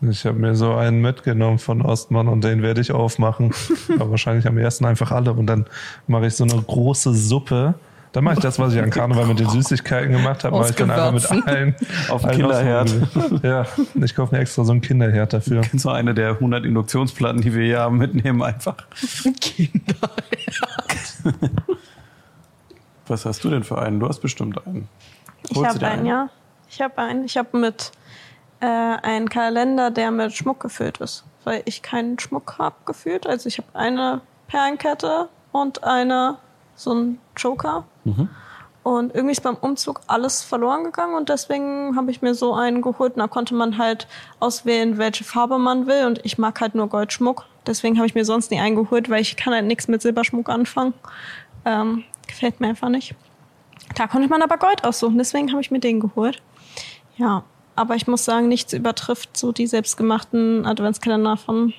Ich 0.00 0.26
habe 0.26 0.36
mir 0.36 0.56
so 0.56 0.74
einen 0.74 1.00
mitgenommen 1.00 1.60
von 1.60 1.80
Ostmann 1.80 2.26
und 2.26 2.42
den 2.42 2.60
werde 2.60 2.80
ich 2.80 2.90
aufmachen. 2.90 3.54
Aber 4.00 4.10
wahrscheinlich 4.10 4.48
am 4.48 4.58
ersten 4.58 4.84
einfach 4.84 5.12
alle. 5.12 5.32
Und 5.32 5.46
dann 5.46 5.66
mache 6.08 6.26
ich 6.26 6.34
so 6.34 6.42
eine 6.42 6.60
große 6.60 7.14
Suppe. 7.14 7.74
Dann 8.10 8.24
mache 8.24 8.34
ich 8.34 8.40
das, 8.40 8.58
was 8.58 8.74
ich 8.74 8.82
an 8.82 8.90
Karneval 8.90 9.26
mit 9.26 9.38
den 9.38 9.48
Süßigkeiten 9.48 10.10
gemacht 10.10 10.42
habe, 10.42 10.58
mache 10.58 10.70
ich 10.70 10.74
dann 10.74 10.90
einfach 10.90 11.12
mit 11.12 11.46
allen. 11.46 11.76
Auf 12.08 12.24
allen 12.24 12.36
Kinderherd. 12.36 12.92
Ja, 13.44 13.64
ich 13.94 14.16
kaufe 14.16 14.34
mir 14.34 14.40
extra 14.40 14.64
so 14.64 14.72
einen 14.72 14.80
Kinderherd 14.80 15.32
dafür. 15.32 15.62
So 15.74 15.90
eine 15.90 16.14
der 16.14 16.30
100 16.30 16.64
Induktionsplatten, 16.64 17.42
die 17.42 17.54
wir 17.54 17.64
hier 17.64 17.78
haben, 17.78 17.98
mitnehmen 17.98 18.42
einfach. 18.42 18.74
Kinder. 19.40 20.10
Was 23.10 23.26
hast 23.26 23.42
du 23.42 23.50
denn 23.50 23.64
für 23.64 23.78
einen? 23.78 23.98
Du 23.98 24.08
hast 24.08 24.20
bestimmt 24.20 24.64
einen. 24.66 24.88
Ich 25.48 25.56
Holst 25.56 25.62
du 25.62 25.66
habe 25.66 25.78
dir 25.80 25.88
einen, 25.88 26.06
ja. 26.06 26.28
Ich 26.68 26.80
habe 26.80 26.98
einen. 26.98 27.24
Ich 27.24 27.36
habe 27.36 27.58
mit 27.58 27.90
äh, 28.60 28.66
einen 28.66 29.28
Kalender, 29.28 29.90
der 29.90 30.12
mit 30.12 30.32
Schmuck 30.32 30.60
gefüllt 30.60 30.98
ist. 30.98 31.24
Weil 31.42 31.62
ich 31.64 31.82
keinen 31.82 32.18
Schmuck 32.20 32.56
habe 32.58 32.76
gefühlt. 32.86 33.26
Also 33.26 33.48
ich 33.48 33.58
habe 33.58 33.68
eine 33.74 34.20
Perlenkette 34.46 35.28
und 35.50 35.82
eine, 35.82 36.36
so 36.76 36.94
ein 36.94 37.18
Joker. 37.36 37.84
Und 38.82 39.14
irgendwie 39.14 39.32
ist 39.32 39.42
beim 39.42 39.56
Umzug 39.56 40.00
alles 40.06 40.42
verloren 40.42 40.84
gegangen 40.84 41.14
und 41.14 41.28
deswegen 41.28 41.96
habe 41.96 42.10
ich 42.10 42.22
mir 42.22 42.34
so 42.34 42.54
einen 42.54 42.80
geholt. 42.80 43.14
Und 43.14 43.18
da 43.18 43.26
konnte 43.26 43.54
man 43.54 43.76
halt 43.76 44.06
auswählen, 44.38 44.98
welche 44.98 45.24
Farbe 45.24 45.58
man 45.58 45.86
will. 45.86 46.06
Und 46.06 46.24
ich 46.24 46.38
mag 46.38 46.60
halt 46.60 46.74
nur 46.74 46.88
Goldschmuck. 46.88 47.44
Deswegen 47.66 47.96
habe 47.96 48.06
ich 48.06 48.14
mir 48.14 48.24
sonst 48.24 48.50
nie 48.50 48.60
einen 48.60 48.76
geholt, 48.76 49.10
weil 49.10 49.20
ich 49.20 49.36
kann 49.36 49.52
halt 49.52 49.66
nichts 49.66 49.88
mit 49.88 50.00
Silberschmuck 50.00 50.48
anfangen. 50.48 50.94
Ähm, 51.64 52.04
gefällt 52.30 52.60
mir 52.60 52.68
einfach 52.68 52.88
nicht. 52.88 53.14
Da 53.96 54.06
konnte 54.06 54.28
man 54.28 54.42
aber 54.42 54.56
Gold 54.56 54.84
aussuchen, 54.84 55.18
deswegen 55.18 55.50
habe 55.50 55.60
ich 55.60 55.70
mir 55.70 55.80
den 55.80 56.00
geholt. 56.00 56.40
Ja, 57.16 57.44
aber 57.76 57.96
ich 57.96 58.06
muss 58.06 58.24
sagen, 58.24 58.48
nichts 58.48 58.72
übertrifft 58.72 59.36
so 59.36 59.52
die 59.52 59.66
selbstgemachten 59.66 60.64
Adventskalender 60.66 61.36
von 61.36 61.72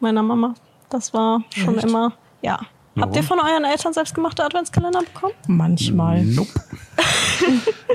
meiner 0.00 0.22
Mama. 0.22 0.54
Das 0.90 1.12
war 1.12 1.42
schon 1.50 1.76
Echt? 1.76 1.86
immer, 1.88 2.12
ja. 2.42 2.60
Habt 2.98 3.14
ihr 3.14 3.22
von 3.22 3.38
euren 3.40 3.64
Eltern 3.64 3.92
selbstgemachte 3.92 4.42
Adventskalender 4.42 5.00
bekommen? 5.00 5.34
Manchmal. 5.46 6.24
Nope. 6.24 6.48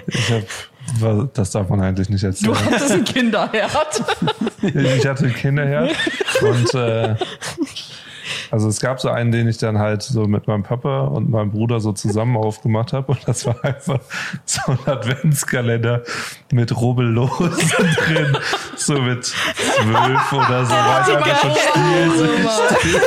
Ich 0.08 0.32
hab, 0.32 1.34
das 1.34 1.52
darf 1.52 1.70
man 1.70 1.82
eigentlich 1.82 2.10
nicht 2.10 2.22
Du 2.24 2.28
erzählen. 2.28 2.56
hattest 2.66 2.92
einen 2.92 3.04
Kinderherd. 3.06 4.04
Ich 4.62 5.06
hatte 5.08 5.26
einen 5.26 5.34
Kinderherd 5.36 5.96
und 6.42 6.74
äh, 6.74 7.16
also 8.52 8.68
es 8.68 8.80
gab 8.82 9.00
so 9.00 9.10
einen, 9.10 9.32
den 9.32 9.48
ich 9.48 9.58
dann 9.58 9.80
halt 9.80 10.04
so 10.04 10.26
mit 10.26 10.48
meinem 10.48 10.64
Papa 10.64 11.06
und 11.06 11.30
meinem 11.30 11.52
Bruder 11.52 11.80
so 11.80 11.94
zusammen 11.94 12.36
aufgemacht 12.38 12.94
habe 12.94 13.14
und 13.14 13.20
das 13.28 13.46
war 13.46 13.56
einfach 13.64 14.00
so 14.46 14.62
ein 14.72 14.80
Adventskalender 14.86 16.04
mit 16.52 16.76
Rubbellosen 16.76 17.52
drin, 18.06 18.38
so 18.76 18.94
mit 19.02 19.24
zwölf 19.26 20.34
oder 20.34 20.66
so, 20.66 20.74
einfach 20.76 21.42
schon 21.42 21.52
Spiel 21.52 23.02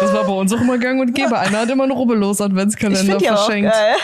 Das 0.00 0.12
war 0.12 0.24
bei 0.24 0.32
uns 0.32 0.52
auch 0.52 0.60
immer 0.60 0.78
gang 0.78 1.00
und 1.00 1.14
gäbe. 1.14 1.38
Einer 1.38 1.60
hat 1.60 1.70
immer 1.70 1.84
einen 1.84 1.92
rubbellos 1.92 2.40
Ich 2.40 2.46
Adventskalender 2.46 3.00
finde 3.00 3.18
die 3.18 3.28
aber 3.28 3.38
auch 3.38 3.44
verschenkt. 3.44 3.72
geil. 3.72 3.94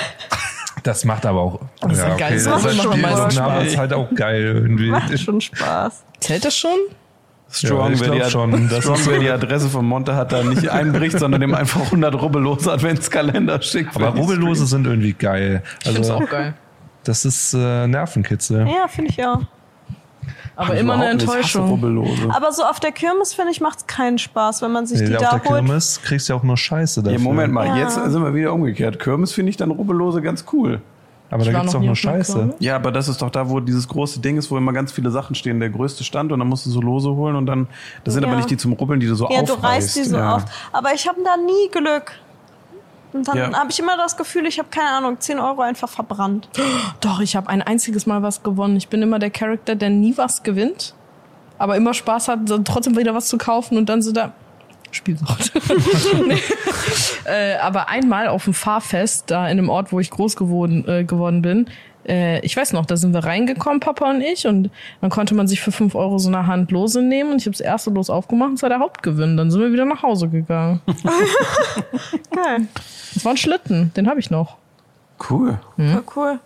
Das 0.83 1.05
macht 1.05 1.27
aber 1.27 1.41
auch. 1.41 1.61
Das 1.81 1.93
ist 1.93 2.03
ein 2.03 2.17
geiles 2.17 2.45
das 2.45 2.55
Machen 2.63 2.71
ist 2.71 2.83
schon 2.83 2.93
Spiel, 2.93 3.03
meistens 3.03 3.39
aber 3.39 3.53
Spaß. 3.55 3.67
ist 3.67 3.77
halt 3.77 3.93
auch 3.93 4.15
geil 4.15 4.43
irgendwie. 4.43 4.91
Macht 4.91 5.19
schon 5.19 5.41
Spaß. 5.41 6.05
Zählt 6.21 6.45
das 6.45 6.57
schon? 6.57 6.79
Strong, 7.53 7.89
Ja, 7.89 7.95
ich 7.95 8.01
wer, 8.01 8.11
die, 8.25 8.31
schon. 8.31 8.69
Das 8.69 8.85
Strong 8.85 8.99
wer 9.07 9.19
die 9.19 9.29
Adresse 9.31 9.69
von 9.69 9.85
Monte 9.85 10.15
hat, 10.15 10.33
da 10.33 10.43
nicht 10.45 10.69
einbricht, 10.71 11.19
sondern 11.19 11.41
dem 11.41 11.55
einfach 11.55 11.81
100 11.83 12.21
rubbellose 12.21 12.73
Adventskalender 12.73 13.61
schickt. 13.63 13.97
Aber 13.97 14.09
Rubbellose 14.11 14.67
sind 14.67 14.87
irgendwie 14.87 15.13
geil. 15.15 15.63
Ich 15.83 15.97
Also 15.99 16.15
auch 16.15 16.29
geil. 16.29 16.55
das 17.05 17.25
ist 17.25 17.55
äh, 17.55 17.87
Nervenkitzel. 17.89 18.67
Ja, 18.69 18.87
finde 18.89 19.11
ich 19.11 19.25
auch. 19.25 19.41
Aber 20.57 20.77
immer 20.77 20.95
eine 20.95 21.07
Enttäuschung. 21.09 21.83
Aber 22.31 22.53
so 22.53 22.63
auf 22.65 22.81
der 22.81 22.93
Kirmes, 22.93 23.33
finde 23.33 23.51
ich, 23.53 23.61
macht 23.63 23.79
es 23.81 23.87
keinen 23.87 24.19
Spaß, 24.19 24.61
wenn 24.63 24.71
man 24.73 24.87
sich 24.87 24.99
die 24.99 25.07
Nee, 25.09 25.17
auf 25.17 25.23
da 25.23 25.31
der 25.39 25.45
holt. 25.51 25.65
Kirmes 25.65 26.01
kriegst 26.03 26.29
du 26.29 26.35
ja 26.35 26.39
auch 26.39 26.43
nur 26.43 26.57
Scheiße 26.59 27.03
dafür. 27.03 27.19
Ja, 27.19 27.25
Moment 27.25 27.53
mal, 27.53 27.67
Ja. 27.67 27.77
jetzt 27.79 27.95
sind 27.95 28.23
wir 28.23 28.35
wieder 28.35 28.53
umgekehrt. 28.53 28.99
Kirmes 29.01 29.33
finde 29.33 29.51
ich 29.51 29.57
dann 29.57 29.71
Rubbellose 29.71 30.21
ganz 30.21 30.45
cool. 30.53 30.83
Aber 31.31 31.43
Ich 31.45 31.53
da 31.53 31.61
gibt's 31.61 31.75
nie 31.79 31.87
nur 31.87 31.95
Scheiße. 31.97 32.55
Ja, 32.59 32.75
aber 32.77 32.91
das 32.91 33.07
ist 33.09 33.23
doch 33.23 33.31
da, 33.31 33.49
wo 33.49 33.61
dieses 33.61 33.87
große 33.87 34.19
Ding 34.21 34.37
ist, 34.37 34.51
wo 34.51 34.57
immer 34.59 34.73
ganz 34.73 34.91
viele 34.91 35.11
Sachen 35.13 35.35
stehen. 35.37 35.61
Der 35.61 35.71
größte 35.71 36.03
Stand 36.03 36.33
und 36.33 36.41
dann 36.41 36.49
musst 36.49 36.67
du 36.67 36.71
so 36.71 36.81
Lose 36.81 37.09
holen 37.11 37.37
und 37.37 37.47
dann, 37.47 37.69
das 38.03 38.15
sind 38.15 38.25
Ja. 38.25 38.29
aber 38.29 38.37
nicht 38.37 38.51
die 38.51 38.57
zum 38.57 38.73
Rubbeln, 38.73 38.99
die 38.99 39.07
du 39.07 39.15
so 39.15 39.25
Ja, 39.31 39.41
aufreißt. 39.43 39.49
du 39.51 39.63
reißt 39.67 39.97
die 39.97 40.05
so 40.05 40.17
ja. 40.17 40.35
auf. 40.37 40.45
Aber 40.73 40.93
ich 40.93 41.07
habe 41.09 41.19
da 41.25 41.37
nie 41.37 41.71
Glück. 41.71 42.13
Und 43.13 43.27
dann 43.29 43.37
Ja. 43.37 43.53
habe 43.53 43.71
ich 43.71 43.79
immer 43.79 43.97
das 43.97 44.17
Gefühl, 44.17 44.47
ich 44.47 44.59
habe 44.59 44.69
keine 44.71 44.89
Ahnung, 44.91 45.19
10 45.21 45.39
Euro 45.39 45.61
einfach 45.63 45.89
verbrannt. 45.89 46.49
Doch, 47.01 47.21
ich 47.21 47.37
habe 47.37 47.49
ein 47.49 47.63
einziges 47.63 48.07
Mal 48.07 48.23
was 48.23 48.43
gewonnen. 48.43 48.77
Ich 48.77 48.89
bin 48.89 49.01
immer 49.03 49.19
der 49.21 49.31
Charakter, 49.31 49.75
der 49.77 49.91
nie 49.91 50.17
was 50.17 50.43
gewinnt, 50.43 50.95
aber 51.59 51.77
immer 51.77 51.95
Spaß 51.95 52.29
hat, 52.29 52.49
so 52.49 52.59
trotzdem 52.59 52.97
wieder 52.97 53.15
was 53.15 53.27
zu 53.29 53.39
kaufen 53.39 53.77
und 53.79 53.89
dann 53.89 54.03
so 54.03 54.11
da. 54.13 54.33
Spielsucht. 54.93 55.53
nee. 56.27 56.39
äh, 57.25 57.57
aber 57.57 57.89
einmal 57.89 58.29
auf 58.29 58.45
dem 58.45 58.55
Fahrfest, 58.55 59.31
da 59.31 59.47
in 59.47 59.59
einem 59.59 59.69
Ort, 59.69 59.93
wo 59.93 60.01
ich 60.01 60.11
groß 60.11 60.37
geworden, 60.37 60.87
äh, 60.89 61.05
geworden 61.05 61.43
bin, 61.43 61.67
äh, 62.07 62.41
ich 62.41 62.57
weiß 62.57 62.73
noch, 62.73 62.87
da 62.87 62.97
sind 62.97 63.13
wir 63.13 63.25
reingekommen, 63.25 63.81
Papa 63.81 64.11
und 64.11 64.21
ich, 64.21 64.47
und 64.47 64.71
dann 65.01 65.11
konnte 65.11 65.35
man 65.35 65.47
sich 65.47 65.61
für 65.61 65.73
5 65.73 65.95
Euro 65.95 66.19
so 66.19 66.29
eine 66.29 66.47
Hand 66.47 66.71
Lose 66.71 67.03
nehmen 67.03 67.33
und 67.33 67.41
ich 67.41 67.47
habe 67.47 67.53
das 67.53 67.61
erste 67.61 67.91
Los 67.91 68.11
aufgemacht 68.11 68.51
und 68.51 68.55
es 68.55 68.63
war 68.63 68.69
der 68.69 68.81
Hauptgewinn. 68.81 69.37
Dann 69.37 69.51
sind 69.51 69.61
wir 69.61 69.73
wieder 69.73 69.85
nach 69.85 70.03
Hause 70.03 70.29
gegangen. 70.29 70.81
Geil. 72.35 72.67
Das 73.15 73.25
war 73.25 73.33
ein 73.33 73.37
Schlitten, 73.37 73.93
den 73.97 74.09
habe 74.09 74.21
ich 74.21 74.31
noch. 74.31 74.57
Cool. 75.29 75.61
Voll 75.77 76.03
cool. 76.17 76.41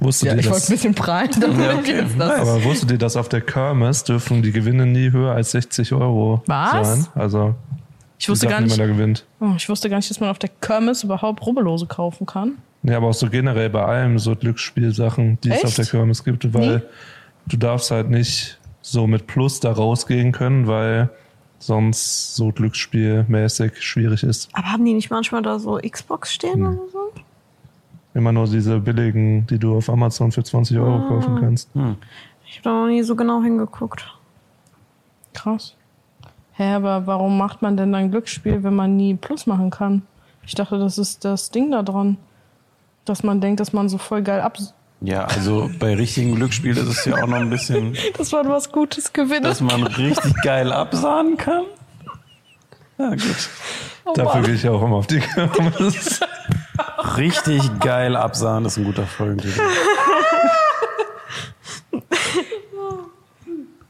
Wusstet 0.00 0.28
Ja, 0.28 0.34
ihr 0.34 0.40
ich 0.40 0.46
wollte 0.46 0.60
das? 0.60 0.68
ein 0.70 0.74
bisschen 0.74 0.94
prallen, 0.94 1.30
damit 1.40 1.58
Ja, 1.58 1.74
okay. 1.78 2.04
Aber 2.18 2.64
wusstet 2.64 2.90
ihr, 2.90 2.98
dass 2.98 3.16
auf 3.16 3.28
der 3.28 3.40
Kirmes 3.40 4.04
dürfen 4.04 4.42
die 4.42 4.52
Gewinne 4.52 4.86
nie 4.86 5.10
höher 5.12 5.32
als 5.34 5.52
60 5.52 5.92
Euro 5.92 6.42
Was? 6.46 6.86
sein? 6.88 7.06
Also 7.14 7.54
Ich 8.18 8.28
wusste 8.28 8.46
ich 8.46 8.50
gar 8.52 8.60
nicht, 8.60 8.78
oh, 9.40 9.52
ich 9.56 9.68
wusste 9.68 9.88
gar 9.88 9.96
nicht, 9.96 10.10
dass 10.10 10.20
man 10.20 10.30
auf 10.30 10.38
der 10.38 10.50
Kirmes 10.60 11.04
überhaupt 11.04 11.44
Rubbellose 11.46 11.86
kaufen 11.86 12.26
kann. 12.26 12.58
Ja, 12.82 12.98
aber 12.98 13.08
auch 13.08 13.14
so 13.14 13.30
generell 13.30 13.70
bei 13.70 13.82
allem 13.84 14.18
so 14.18 14.34
Glücksspielsachen, 14.36 15.38
die 15.42 15.48
es 15.50 15.56
Echt? 15.56 15.64
auf 15.66 15.74
der 15.76 15.86
Kirmes 15.86 16.22
gibt, 16.24 16.52
weil 16.52 16.76
Nie? 16.76 16.82
du 17.46 17.56
darfst 17.56 17.90
halt 17.90 18.10
nicht 18.10 18.58
so 18.82 19.06
mit 19.06 19.26
Plus 19.26 19.60
da 19.60 19.72
rausgehen 19.72 20.32
können, 20.32 20.66
weil 20.66 21.08
sonst 21.58 22.34
so 22.34 22.50
glücksspielmäßig 22.52 23.80
schwierig 23.82 24.22
ist. 24.22 24.50
Aber 24.52 24.70
haben 24.70 24.84
die 24.84 24.92
nicht 24.92 25.10
manchmal 25.10 25.40
da 25.40 25.58
so 25.58 25.78
Xbox 25.78 26.34
stehen 26.34 26.54
Hm. 26.66 26.66
oder 26.78 26.88
so? 26.92 27.12
Immer 28.14 28.32
nur 28.32 28.46
diese 28.46 28.78
billigen, 28.78 29.46
die 29.48 29.58
du 29.58 29.76
auf 29.76 29.90
Amazon 29.90 30.30
für 30.32 30.44
20 30.44 30.78
Euro 30.78 31.04
Ah. 31.04 31.08
kaufen 31.08 31.40
kannst. 31.40 31.68
Ich 32.46 32.58
habe 32.58 32.62
da 32.62 32.70
noch 32.70 32.86
nie 32.86 33.02
so 33.02 33.16
genau 33.16 33.42
hingeguckt. 33.42 34.06
Krass. 35.32 35.74
Hä, 36.52 36.74
aber 36.74 37.06
warum 37.08 37.36
macht 37.36 37.62
man 37.62 37.76
denn 37.76 37.92
dann 37.92 38.12
Glücksspiel, 38.12 38.62
wenn 38.62 38.76
man 38.76 38.96
nie 38.96 39.14
Plus 39.14 39.46
machen 39.46 39.70
kann? 39.70 40.02
Ich 40.46 40.54
dachte, 40.54 40.78
das 40.78 40.98
ist 40.98 41.24
das 41.24 41.50
Ding 41.50 41.72
da 41.72 41.82
dran. 41.82 42.16
Dass 43.04 43.22
man 43.24 43.40
denkt, 43.40 43.58
dass 43.60 43.72
man 43.72 43.88
so 43.88 43.98
voll 43.98 44.22
geil 44.22 44.40
ab... 44.40 44.56
Ja, 45.00 45.24
also 45.24 45.68
bei 45.80 45.94
richtigen 45.94 46.36
Glücksspiel 46.36 46.76
ist 46.76 46.86
es 46.88 47.04
ja 47.04 47.16
auch 47.22 47.26
noch 47.26 47.36
ein 47.38 47.50
bisschen, 47.50 47.96
Dass 48.16 48.30
man 48.32 48.48
was 48.48 48.70
Gutes 48.70 49.12
gewinnt. 49.12 49.44
dass 49.44 49.60
man 49.60 49.82
richtig 49.82 50.32
geil 50.42 50.72
absahnen 50.72 51.36
kann. 51.36 51.64
Ja, 52.96 53.10
gut. 53.10 53.50
Dafür 54.14 54.42
gehe 54.42 54.54
ich 54.54 54.62
ja 54.62 54.70
auch 54.70 54.82
immer 54.82 54.96
auf 54.96 55.06
die 55.08 55.18
Kirmes. 55.52 56.20
Richtig 57.16 57.80
geil 57.80 58.16
absahnen, 58.16 58.64
das 58.64 58.74
ist 58.74 58.78
ein 58.78 58.84
guter 58.84 59.06
Folgentitel. 59.06 59.60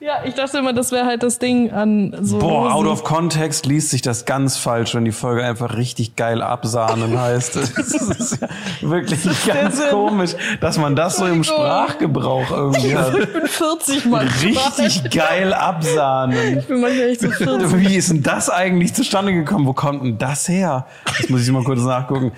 Ja, 0.04 0.22
ich 0.22 0.34
dachte 0.34 0.58
immer, 0.58 0.74
das 0.74 0.92
wäre 0.92 1.06
halt 1.06 1.22
das 1.22 1.38
Ding 1.38 1.72
an 1.72 2.14
so... 2.20 2.38
Boah, 2.38 2.64
Losen. 2.64 2.72
out 2.74 2.86
of 2.88 3.04
context 3.04 3.64
liest 3.64 3.88
sich 3.88 4.02
das 4.02 4.26
ganz 4.26 4.58
falsch, 4.58 4.94
wenn 4.94 5.06
die 5.06 5.12
Folge 5.12 5.42
einfach 5.42 5.78
richtig 5.78 6.14
geil 6.14 6.42
absahnen 6.42 7.18
heißt. 7.18 7.56
Das 7.56 7.70
ist 7.70 8.42
ja 8.42 8.48
wirklich 8.82 9.24
ganz 9.46 9.80
komisch, 9.88 10.32
dass 10.60 10.76
man 10.76 10.94
das 10.94 11.16
so 11.16 11.24
im. 11.24 11.42
Sprachgebrauch 11.42 12.50
irgendwie 12.50 12.94
hat. 12.94 13.14
Ich 13.18 13.32
bin 13.32 13.46
40 13.46 14.04
Mal. 14.04 14.28
Richtig 14.42 15.10
geil 15.10 15.54
absahnen. 15.54 16.58
Ich 16.58 16.66
bin 16.66 16.82
manchmal 16.82 17.08
echt 17.08 17.22
so 17.22 17.30
40. 17.30 17.78
Wie 17.78 17.96
ist 17.96 18.10
denn 18.10 18.22
das 18.22 18.50
eigentlich 18.50 18.92
zustande 18.92 19.32
gekommen? 19.32 19.64
Wo 19.66 19.72
kommt 19.72 20.02
denn 20.02 20.18
das 20.18 20.48
her? 20.48 20.84
Das 21.18 21.30
muss 21.30 21.46
ich 21.46 21.50
mal 21.50 21.64
kurz 21.64 21.80
nachgucken. 21.80 22.32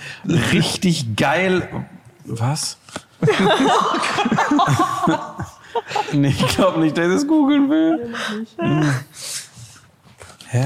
Richtig 0.52 1.16
geil. 1.16 1.68
Was? 2.26 2.78
nee, 6.12 6.28
ich 6.28 6.56
glaube 6.56 6.80
nicht, 6.80 6.96
dass 6.96 7.08
ich 7.08 7.14
es 7.14 7.26
googeln 7.26 7.68
will. 7.70 8.14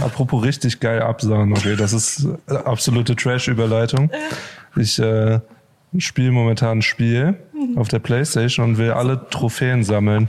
Apropos 0.02 0.42
richtig 0.42 0.80
geil 0.80 1.02
absahen, 1.02 1.52
okay, 1.52 1.74
das 1.76 1.92
ist 1.92 2.28
äh, 2.48 2.54
absolute 2.54 3.16
Trash-Überleitung. 3.16 4.10
Ich 4.76 4.98
äh, 4.98 5.40
spiele 5.98 6.30
momentan 6.30 6.78
ein 6.78 6.82
Spiel 6.82 7.36
auf 7.76 7.88
der 7.88 7.98
Playstation 7.98 8.70
und 8.70 8.78
will 8.78 8.92
alle 8.92 9.28
Trophäen 9.30 9.82
sammeln. 9.82 10.28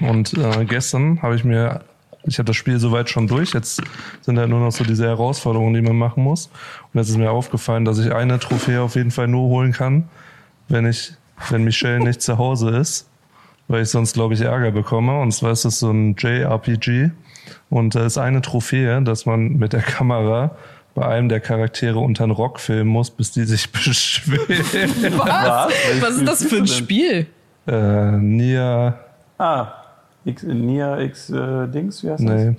Und 0.00 0.34
äh, 0.34 0.64
gestern 0.64 1.22
habe 1.22 1.36
ich 1.36 1.44
mir, 1.44 1.82
ich 2.24 2.38
habe 2.38 2.46
das 2.46 2.56
Spiel 2.56 2.78
soweit 2.78 3.08
schon 3.08 3.26
durch, 3.26 3.54
jetzt 3.54 3.80
sind 4.22 4.38
halt 4.38 4.50
nur 4.50 4.60
noch 4.60 4.72
so 4.72 4.84
diese 4.84 5.06
Herausforderungen, 5.06 5.74
die 5.74 5.82
man 5.82 5.96
machen 5.96 6.22
muss. 6.22 6.50
Und 6.92 7.00
jetzt 7.00 7.10
ist 7.10 7.16
mir 7.16 7.30
aufgefallen, 7.30 7.84
dass 7.84 7.98
ich 7.98 8.12
eine 8.12 8.38
Trophäe 8.38 8.82
auf 8.82 8.96
jeden 8.96 9.10
Fall 9.10 9.28
nur 9.28 9.48
holen 9.48 9.72
kann, 9.72 10.08
wenn 10.68 10.86
ich, 10.86 11.12
wenn 11.50 11.64
Michelle 11.64 12.00
nicht 12.00 12.22
zu 12.22 12.38
Hause 12.38 12.70
ist, 12.70 13.08
weil 13.68 13.82
ich 13.82 13.88
sonst, 13.90 14.14
glaube 14.14 14.34
ich, 14.34 14.40
Ärger 14.42 14.70
bekomme. 14.70 15.20
Und 15.20 15.32
zwar 15.32 15.52
ist 15.52 15.64
es 15.64 15.78
so 15.80 15.90
ein 15.90 16.14
JRPG. 16.18 17.10
Und 17.70 17.94
da 17.94 18.06
ist 18.06 18.18
eine 18.18 18.40
Trophäe, 18.42 19.02
dass 19.02 19.26
man 19.26 19.56
mit 19.56 19.72
der 19.72 19.82
Kamera 19.82 20.52
bei 20.94 21.06
einem 21.06 21.28
der 21.28 21.40
Charaktere 21.40 21.98
unter 21.98 22.24
den 22.26 22.30
Rock 22.30 22.60
filmen 22.60 22.88
muss, 22.90 23.10
bis 23.10 23.32
die 23.32 23.44
sich 23.44 23.70
beschweren. 23.72 25.18
Was? 25.18 25.72
Was 26.00 26.16
ist 26.16 26.28
das 26.28 26.44
für 26.44 26.56
ein 26.58 26.66
Spiel? 26.66 27.26
äh, 27.66 28.12
Nia, 28.12 28.98
Ah, 29.38 29.68
X, 30.24 30.42
Nia 30.44 31.00
X 31.00 31.30
äh, 31.30 31.66
Dings, 31.68 32.04
wie 32.04 32.10
heißt 32.10 32.22
das? 32.22 32.30
nee, 32.30 32.56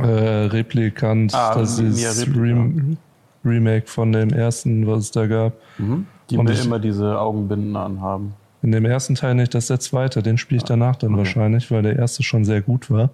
äh, 0.00 0.46
Replikant, 0.46 1.34
Ah, 1.34 1.54
das 1.54 1.78
Nia 1.80 2.10
ist. 2.10 2.26
Rem 2.28 2.96
Remake 3.44 3.86
von 3.88 4.12
dem 4.12 4.30
ersten, 4.30 4.86
was 4.86 5.00
es 5.04 5.10
da 5.10 5.26
gab. 5.26 5.54
Mhm. 5.78 6.06
Die 6.30 6.38
Und 6.38 6.44
mir 6.46 6.58
immer 6.60 6.78
diese 6.78 7.18
Augenbinden 7.18 7.74
anhaben. 7.76 8.34
In 8.64 8.72
dem 8.72 8.86
ersten 8.86 9.14
Teil 9.14 9.34
nicht, 9.34 9.52
das 9.52 9.64
ist 9.64 9.70
der 9.70 9.78
zweite, 9.78 10.22
den 10.22 10.38
spiele 10.38 10.56
ich 10.56 10.64
danach 10.64 10.96
dann 10.96 11.18
wahrscheinlich, 11.18 11.70
weil 11.70 11.82
der 11.82 11.96
erste 11.96 12.22
schon 12.22 12.46
sehr 12.46 12.62
gut 12.62 12.90
war. 12.90 13.10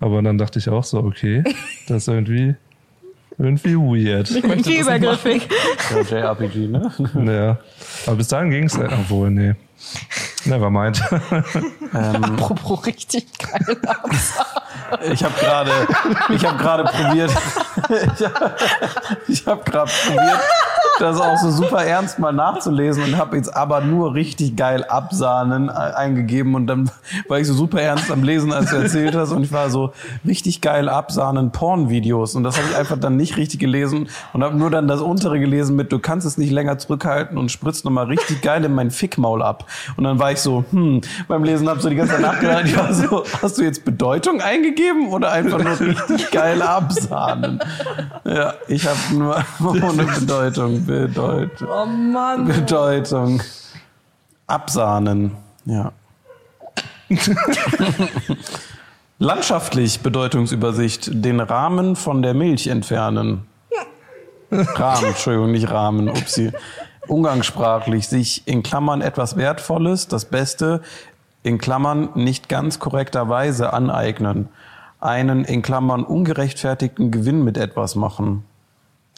Aber 0.00 0.20
dann 0.20 0.36
dachte 0.36 0.58
ich 0.58 0.68
auch 0.68 0.84
so, 0.84 0.98
okay, 0.98 1.42
das 1.88 2.02
ist 2.02 2.08
irgendwie, 2.08 2.56
irgendwie 3.38 3.74
weird. 3.74 4.34
Wie 4.34 4.80
übergriffig. 4.80 5.48
Ja, 6.10 6.34
JRPG, 6.34 6.66
ne? 6.66 6.92
Ja. 7.24 7.58
Aber 8.06 8.16
bis 8.16 8.28
dahin 8.28 8.50
ging 8.50 8.64
es, 8.64 8.78
obwohl, 8.78 9.30
nee. 9.30 9.54
Never 10.44 10.70
mind. 10.70 11.02
Apropos 11.92 12.86
richtig 12.86 13.26
geil. 13.38 13.76
Ich 15.12 15.24
habe 15.24 15.34
gerade, 15.38 15.70
ich 16.34 16.44
habe 16.44 16.58
gerade 16.58 16.84
probiert, 16.84 17.30
ich 19.28 19.46
habe 19.46 19.62
gerade 19.64 19.90
probiert, 20.06 20.40
das 20.98 21.20
auch 21.20 21.36
so 21.36 21.50
super 21.50 21.84
ernst 21.84 22.18
mal 22.18 22.32
nachzulesen 22.32 23.02
und 23.04 23.16
habe 23.16 23.36
jetzt 23.36 23.54
aber 23.54 23.80
nur 23.80 24.14
richtig 24.14 24.56
geil 24.56 24.84
Absahnen 24.84 25.68
äh, 25.68 25.72
eingegeben 25.72 26.54
und 26.54 26.66
dann 26.66 26.90
war 27.28 27.40
ich 27.40 27.46
so 27.46 27.54
super 27.54 27.80
ernst 27.80 28.10
am 28.10 28.22
Lesen, 28.22 28.52
als 28.52 28.70
du 28.70 28.76
erzählt 28.76 29.14
hast 29.14 29.32
und 29.32 29.42
ich 29.42 29.52
war 29.52 29.70
so 29.70 29.92
richtig 30.26 30.60
geil 30.60 30.88
Absahnen 30.88 31.50
Pornvideos 31.50 32.34
und 32.34 32.44
das 32.44 32.56
habe 32.56 32.68
ich 32.70 32.76
einfach 32.76 32.98
dann 32.98 33.16
nicht 33.16 33.36
richtig 33.36 33.60
gelesen 33.60 34.08
und 34.32 34.44
habe 34.44 34.56
nur 34.56 34.70
dann 34.70 34.88
das 34.88 35.00
untere 35.00 35.40
gelesen 35.40 35.76
mit 35.76 35.92
du 35.92 35.98
kannst 35.98 36.26
es 36.26 36.38
nicht 36.38 36.50
länger 36.50 36.78
zurückhalten 36.78 37.38
und 37.38 37.50
spritzt 37.50 37.84
nochmal 37.84 38.06
richtig 38.06 38.42
geil 38.42 38.64
in 38.64 38.74
mein 38.74 38.90
Fickmaul 38.90 39.42
ab 39.42 39.66
und 39.96 40.04
dann 40.04 40.18
war 40.18 40.31
ich 40.32 40.40
so 40.40 40.64
hm 40.70 41.00
beim 41.28 41.44
Lesen 41.44 41.68
habe 41.68 41.80
so 41.80 41.88
die 41.88 41.96
ganze 41.96 42.14
Zeit 42.14 42.22
nachgedacht 42.22 42.64
ich 42.66 42.76
war 42.76 42.92
so 42.92 43.24
hast 43.40 43.58
du 43.58 43.62
jetzt 43.62 43.84
Bedeutung 43.84 44.40
eingegeben 44.40 45.08
oder 45.08 45.32
einfach 45.32 45.62
nur 45.62 45.78
richtig 45.78 46.30
geil 46.30 46.62
Absahnen 46.62 47.60
ja 48.24 48.54
ich 48.68 48.86
habe 48.86 48.98
nur 49.12 49.44
ohne 49.60 50.04
Bedeutung 50.04 50.84
Bedeutung 50.84 51.72
Oh 51.82 51.86
Mann. 51.86 52.46
Bedeutung. 52.46 53.42
Absahnen, 54.46 55.32
ja. 55.64 55.92
Landschaftlich 59.18 60.00
Bedeutungsübersicht. 60.00 61.10
Den 61.12 61.40
Rahmen 61.40 61.96
von 61.96 62.22
der 62.22 62.34
Milch 62.34 62.66
entfernen. 62.66 63.46
Rahmen, 64.50 65.04
Entschuldigung, 65.06 65.52
nicht 65.52 65.70
Rahmen, 65.70 66.08
upsi. 66.08 66.52
Umgangssprachlich 67.08 68.08
sich 68.08 68.46
in 68.46 68.62
Klammern 68.62 69.00
etwas 69.00 69.36
Wertvolles, 69.36 70.08
das 70.08 70.24
Beste, 70.24 70.82
in 71.42 71.58
Klammern 71.58 72.10
nicht 72.14 72.48
ganz 72.48 72.78
korrekterweise 72.78 73.72
aneignen. 73.72 74.48
Einen 75.00 75.44
in 75.44 75.62
Klammern 75.62 76.04
ungerechtfertigten 76.04 77.10
Gewinn 77.10 77.42
mit 77.42 77.58
etwas 77.58 77.96
machen. 77.96 78.44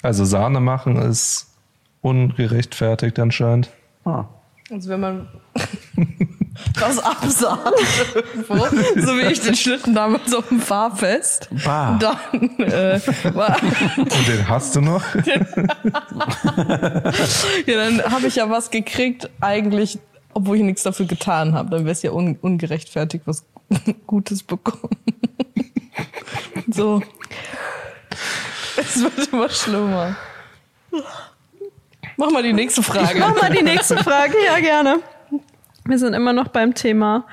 Also 0.02 0.24
Sahne 0.24 0.60
machen 0.60 0.96
ist 0.96 1.48
ungerechtfertigt 2.00 3.18
anscheinend. 3.18 3.70
Ah. 4.04 4.24
Also 4.70 4.88
wenn 4.88 5.00
man 5.00 5.28
absagt 7.02 7.72
irgendwo, 8.14 8.56
so 8.56 9.18
wie 9.18 9.32
ich 9.32 9.40
den 9.40 9.54
Schlitten 9.56 9.94
damals 9.94 10.32
auf 10.34 10.48
dem 10.48 10.60
Fahrfest, 10.60 11.48
Bah. 11.64 11.98
dann 12.00 12.16
äh, 12.60 13.00
war, 13.34 13.56
Und 13.96 14.28
den 14.28 14.48
hast 14.48 14.76
du 14.76 14.80
noch? 14.80 15.02
ja, 15.26 15.38
dann 17.66 18.02
habe 18.10 18.26
ich 18.26 18.36
ja 18.36 18.48
was 18.50 18.70
gekriegt, 18.70 19.30
eigentlich, 19.40 19.98
obwohl 20.32 20.56
ich 20.58 20.62
nichts 20.62 20.82
dafür 20.82 21.06
getan 21.06 21.54
habe. 21.54 21.70
Dann 21.70 21.80
wäre 21.84 21.92
es 21.92 22.02
ja 22.02 22.10
un 22.12 22.36
ungerechtfertigt 22.40 23.26
was 23.26 23.44
Gutes 24.06 24.42
bekommen. 24.42 24.96
so. 26.70 27.02
Es 28.76 29.02
wird 29.02 29.28
immer 29.32 29.48
schlimmer. 29.48 30.16
Mach 32.16 32.30
mal 32.30 32.42
die 32.42 32.52
nächste 32.52 32.82
Frage. 32.82 33.18
Mach 33.18 33.40
mal 33.40 33.50
die 33.50 33.62
nächste 33.62 33.96
Frage. 33.96 34.34
Ja, 34.44 34.60
gerne. 34.60 35.00
Wir 35.86 35.98
sind 35.98 36.14
immer 36.14 36.32
noch 36.32 36.48
beim 36.48 36.74
Thema. 36.74 37.26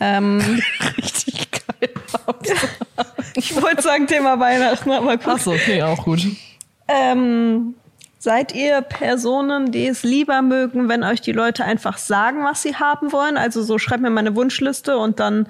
Ähm, 0.00 0.40
Richtig 0.96 1.48
geil. 1.50 1.90
ich 3.34 3.60
wollte 3.60 3.82
sagen 3.82 4.06
Thema 4.06 4.38
Weihnachten, 4.40 4.90
aber 4.90 5.16
gut. 5.16 5.28
Achso, 5.28 5.52
okay, 5.52 5.82
auch 5.82 6.04
gut. 6.04 6.20
Ähm, 6.88 7.74
seid 8.18 8.54
ihr 8.54 8.80
Personen, 8.80 9.70
die 9.70 9.86
es 9.86 10.02
lieber 10.02 10.42
mögen, 10.42 10.88
wenn 10.88 11.04
euch 11.04 11.20
die 11.20 11.32
Leute 11.32 11.64
einfach 11.64 11.98
sagen, 11.98 12.44
was 12.44 12.62
sie 12.62 12.76
haben 12.76 13.12
wollen? 13.12 13.36
Also 13.36 13.62
so, 13.62 13.78
schreibt 13.78 14.02
mir 14.02 14.10
meine 14.10 14.34
Wunschliste 14.34 14.96
und 14.98 15.20
dann 15.20 15.46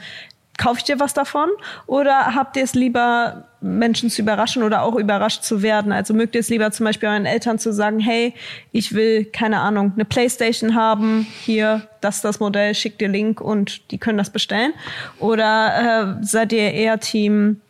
kaufe 0.59 0.79
ich 0.79 0.85
dir 0.85 1.01
was 1.01 1.15
davon? 1.15 1.49
Oder 1.87 2.35
habt 2.35 2.57
ihr 2.59 2.65
es 2.65 2.75
lieber, 2.75 3.45
Menschen 3.61 4.11
zu 4.11 4.21
überraschen 4.21 4.63
oder 4.63 4.83
auch 4.83 4.97
überrascht 4.97 5.43
zu 5.43 5.63
werden? 5.63 5.93
Also 5.93 6.13
mögt 6.13 6.35
ihr 6.35 6.41
es 6.41 6.51
lieber 6.51 6.71
zum 6.71 6.85
Beispiel 6.85 7.09
euren 7.09 7.25
Eltern 7.25 7.59
zu 7.59 7.73
sagen, 7.73 8.01
hey, 8.01 8.35
ich 8.73 8.93
will, 8.93 9.25
keine 9.25 9.61
Ahnung, 9.61 9.93
eine 9.95 10.05
Playstation 10.05 10.75
haben, 10.75 11.27
hier, 11.45 11.89
das 12.03 12.17
ist 12.17 12.25
das 12.25 12.41
Modell, 12.41 12.75
schick 12.75 12.99
dir 12.99 13.09
Link 13.09 13.41
und 13.41 13.91
die 13.91 13.99
können 13.99 14.19
das 14.19 14.31
bestellen? 14.31 14.75
Oder 15.19 16.19
äh, 16.21 16.25
seid 16.25 16.53
ihr 16.53 16.73
eher 16.75 17.01
Team, 17.01 17.61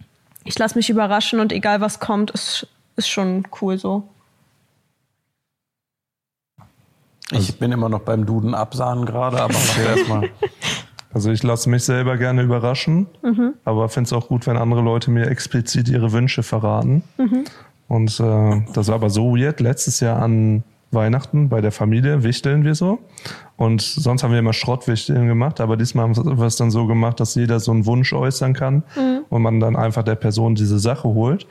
ich 0.44 0.58
lasse 0.58 0.76
mich 0.76 0.90
überraschen 0.90 1.40
und 1.40 1.52
egal 1.52 1.80
was 1.80 2.00
kommt, 2.00 2.30
ist, 2.32 2.66
ist 2.96 3.08
schon 3.08 3.46
cool 3.60 3.78
so? 3.78 4.08
Ich 7.30 7.58
bin 7.58 7.72
immer 7.72 7.90
noch 7.90 8.00
beim 8.00 8.24
Duden 8.24 8.54
absahnen 8.54 9.04
gerade, 9.04 9.42
aber 9.42 9.52
mach 9.52 9.78
erstmal. 9.96 10.30
Also 11.12 11.30
ich 11.30 11.42
lasse 11.42 11.70
mich 11.70 11.84
selber 11.84 12.16
gerne 12.18 12.42
überraschen, 12.42 13.06
aber 13.64 13.88
finde 13.88 14.08
es 14.08 14.12
auch 14.12 14.28
gut, 14.28 14.46
wenn 14.46 14.56
andere 14.56 14.82
Leute 14.82 15.10
mir 15.10 15.26
explizit 15.28 15.88
ihre 15.88 16.12
Wünsche 16.12 16.42
verraten. 16.42 17.02
Und 17.88 18.20
äh, 18.20 18.62
das 18.74 18.88
war 18.88 18.96
aber 18.96 19.08
so 19.10 19.34
weird. 19.34 19.60
Letztes 19.60 20.00
Jahr 20.00 20.20
an 20.20 20.62
Weihnachten 20.90 21.48
bei 21.48 21.60
der 21.62 21.72
Familie 21.72 22.22
wichteln 22.22 22.64
wir 22.64 22.74
so. 22.74 22.98
Und 23.56 23.80
sonst 23.80 24.22
haben 24.22 24.32
wir 24.32 24.38
immer 24.38 24.52
Schrottwichteln 24.52 25.26
gemacht, 25.26 25.60
aber 25.60 25.76
diesmal 25.76 26.04
haben 26.04 26.38
wir 26.38 26.46
es 26.46 26.56
dann 26.56 26.70
so 26.70 26.86
gemacht, 26.86 27.20
dass 27.20 27.34
jeder 27.34 27.58
so 27.60 27.72
einen 27.72 27.86
Wunsch 27.86 28.12
äußern 28.12 28.52
kann 28.52 28.82
und 29.30 29.42
man 29.42 29.60
dann 29.60 29.76
einfach 29.76 30.02
der 30.02 30.14
Person 30.14 30.54
diese 30.54 30.78
Sache 30.78 31.08
holt. 31.08 31.46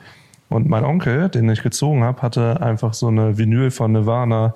Und 0.48 0.68
mein 0.68 0.84
Onkel, 0.84 1.28
den 1.28 1.48
ich 1.50 1.62
gezogen 1.62 2.04
habe, 2.04 2.22
hatte 2.22 2.62
einfach 2.62 2.94
so 2.94 3.08
eine 3.08 3.36
Vinyl 3.36 3.70
von 3.70 3.92
Nirvana 3.92 4.54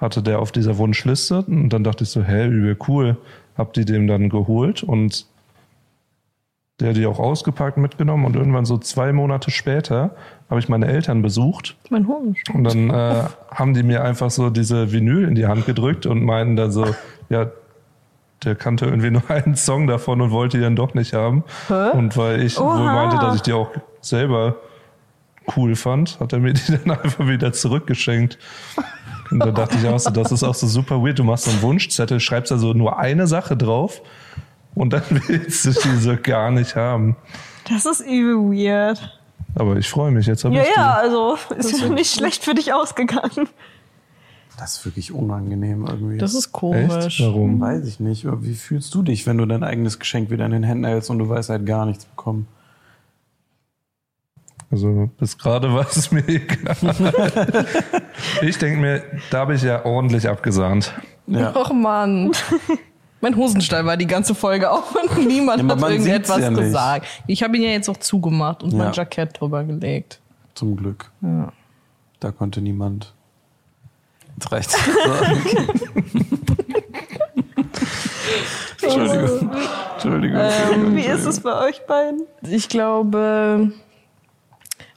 hatte 0.00 0.22
der 0.22 0.38
auf 0.38 0.50
dieser 0.50 0.78
Wunschliste 0.78 1.42
und 1.42 1.68
dann 1.68 1.84
dachte 1.84 2.04
ich 2.04 2.10
so, 2.10 2.22
hä, 2.22 2.46
übel 2.46 2.76
cool. 2.88 3.18
Hab 3.60 3.74
die 3.74 3.84
dem 3.84 4.06
dann 4.06 4.30
geholt 4.30 4.82
und 4.82 5.26
der 6.80 6.88
hat 6.88 6.96
die 6.96 7.04
auch 7.04 7.18
ausgepackt 7.18 7.76
mitgenommen 7.76 8.24
und 8.24 8.36
irgendwann 8.36 8.64
so 8.64 8.78
zwei 8.78 9.12
Monate 9.12 9.50
später 9.50 10.16
habe 10.48 10.60
ich 10.60 10.70
meine 10.70 10.86
Eltern 10.88 11.20
besucht 11.20 11.76
Mein 11.90 12.06
Hund. 12.06 12.38
und 12.54 12.64
dann 12.64 12.88
äh, 12.88 13.24
haben 13.50 13.74
die 13.74 13.82
mir 13.82 14.02
einfach 14.02 14.30
so 14.30 14.48
diese 14.48 14.90
Vinyl 14.90 15.28
in 15.28 15.34
die 15.34 15.46
Hand 15.46 15.66
gedrückt 15.66 16.06
und 16.06 16.24
meinten 16.24 16.56
dann 16.56 16.72
so, 16.72 16.86
ja, 17.28 17.50
der 18.44 18.54
kannte 18.54 18.86
irgendwie 18.86 19.10
nur 19.10 19.22
einen 19.30 19.56
Song 19.56 19.86
davon 19.86 20.22
und 20.22 20.30
wollte 20.30 20.56
die 20.56 20.62
dann 20.64 20.74
doch 20.74 20.94
nicht 20.94 21.12
haben. 21.12 21.44
Und 21.68 22.16
weil 22.16 22.42
ich 22.42 22.58
wohl 22.58 22.64
Oha. 22.66 22.94
meinte, 22.94 23.18
dass 23.18 23.34
ich 23.36 23.42
die 23.42 23.52
auch 23.52 23.70
selber 24.00 24.56
cool 25.56 25.76
fand, 25.76 26.18
hat 26.18 26.32
er 26.32 26.38
mir 26.38 26.54
die 26.54 26.78
dann 26.84 26.98
einfach 26.98 27.26
wieder 27.26 27.52
zurückgeschenkt. 27.52 28.38
Und 29.30 29.38
da 29.40 29.50
dachte 29.50 29.76
ich 29.80 29.86
auch 29.88 29.98
so, 29.98 30.10
das 30.10 30.32
ist 30.32 30.42
auch 30.42 30.54
so 30.54 30.66
super 30.66 31.02
weird. 31.02 31.18
Du 31.18 31.24
machst 31.24 31.44
so 31.44 31.50
einen 31.50 31.62
Wunschzettel, 31.62 32.18
schreibst 32.20 32.50
da 32.50 32.58
so 32.58 32.72
nur 32.72 32.98
eine 32.98 33.26
Sache 33.26 33.56
drauf 33.56 34.02
und 34.74 34.92
dann 34.92 35.02
willst 35.28 35.64
du 35.64 35.70
die 35.72 35.96
so 35.98 36.16
gar 36.20 36.50
nicht 36.50 36.74
haben. 36.76 37.16
Das 37.68 37.84
ist 37.86 38.00
übel 38.00 38.36
weird. 38.50 39.16
Aber 39.54 39.76
ich 39.76 39.88
freue 39.88 40.10
mich, 40.10 40.26
jetzt 40.26 40.44
habe 40.44 40.54
Ja, 40.54 40.62
ich 40.62 40.68
die. 40.68 40.74
ja, 40.80 40.94
also 40.94 41.36
ist 41.56 41.80
ja 41.80 41.88
nicht 41.88 42.12
schlecht 42.14 42.44
für 42.44 42.54
dich 42.54 42.72
ausgegangen. 42.72 43.48
Das 44.58 44.76
ist 44.76 44.84
wirklich 44.84 45.12
unangenehm 45.12 45.86
irgendwie. 45.86 46.18
Das 46.18 46.34
ist 46.34 46.52
komisch. 46.52 47.06
Echt? 47.06 47.20
Warum? 47.20 47.60
Weiß 47.60 47.86
ich 47.86 47.98
nicht. 47.98 48.26
Wie 48.42 48.54
fühlst 48.54 48.94
du 48.94 49.02
dich, 49.02 49.26
wenn 49.26 49.38
du 49.38 49.46
dein 49.46 49.64
eigenes 49.64 49.98
Geschenk 49.98 50.30
wieder 50.30 50.44
in 50.44 50.52
den 50.52 50.62
Händen 50.64 50.84
hältst 50.84 51.08
und 51.08 51.18
du 51.18 51.28
weißt 51.28 51.48
halt 51.48 51.64
gar 51.64 51.86
nichts 51.86 52.04
bekommen? 52.04 52.46
Also 54.70 55.10
bis 55.18 55.36
gerade 55.36 55.72
war 55.74 55.86
es 55.90 56.12
mir 56.12 56.26
egal. 56.28 56.76
ich 58.42 58.56
denke 58.58 58.80
mir, 58.80 59.02
da 59.30 59.38
habe 59.40 59.54
ich 59.54 59.62
ja 59.62 59.84
ordentlich 59.84 60.28
abgesahnt. 60.28 60.92
Ja. 61.26 61.54
Och 61.56 61.72
Mann. 61.72 62.30
Mein 63.20 63.36
Hosenstall 63.36 63.84
war 63.84 63.96
die 63.96 64.06
ganze 64.06 64.34
Folge 64.34 64.70
auf 64.70 64.94
und 64.94 65.26
niemand 65.26 65.62
Ja, 65.62 65.68
hat 65.68 65.90
irgendetwas 65.90 66.38
ja 66.38 66.50
gesagt. 66.50 67.06
Ich 67.26 67.42
habe 67.42 67.56
ihn 67.56 67.62
ja 67.64 67.70
jetzt 67.70 67.88
auch 67.88 67.96
zugemacht 67.98 68.62
und 68.62 68.72
mein 68.72 68.88
Ja. 68.88 68.92
Jackett 68.92 69.40
drüber 69.40 69.64
gelegt. 69.64 70.20
Zum 70.54 70.76
Glück. 70.76 71.10
Ja. 71.20 71.52
Da 72.20 72.30
konnte 72.32 72.60
niemand. 72.60 73.12
Jetzt 74.36 74.52
reicht's. 74.52 74.76
So, 74.78 74.90
okay. 75.00 75.66
Entschuldigung. 78.82 79.50
Entschuldigung. 79.94 80.38
Entschuldigung. 80.40 80.96
Wie 80.96 81.06
ist 81.06 81.26
es 81.26 81.40
bei 81.40 81.68
euch 81.68 81.84
beiden? 81.86 82.22
Ich 82.42 82.68
glaube, 82.68 83.72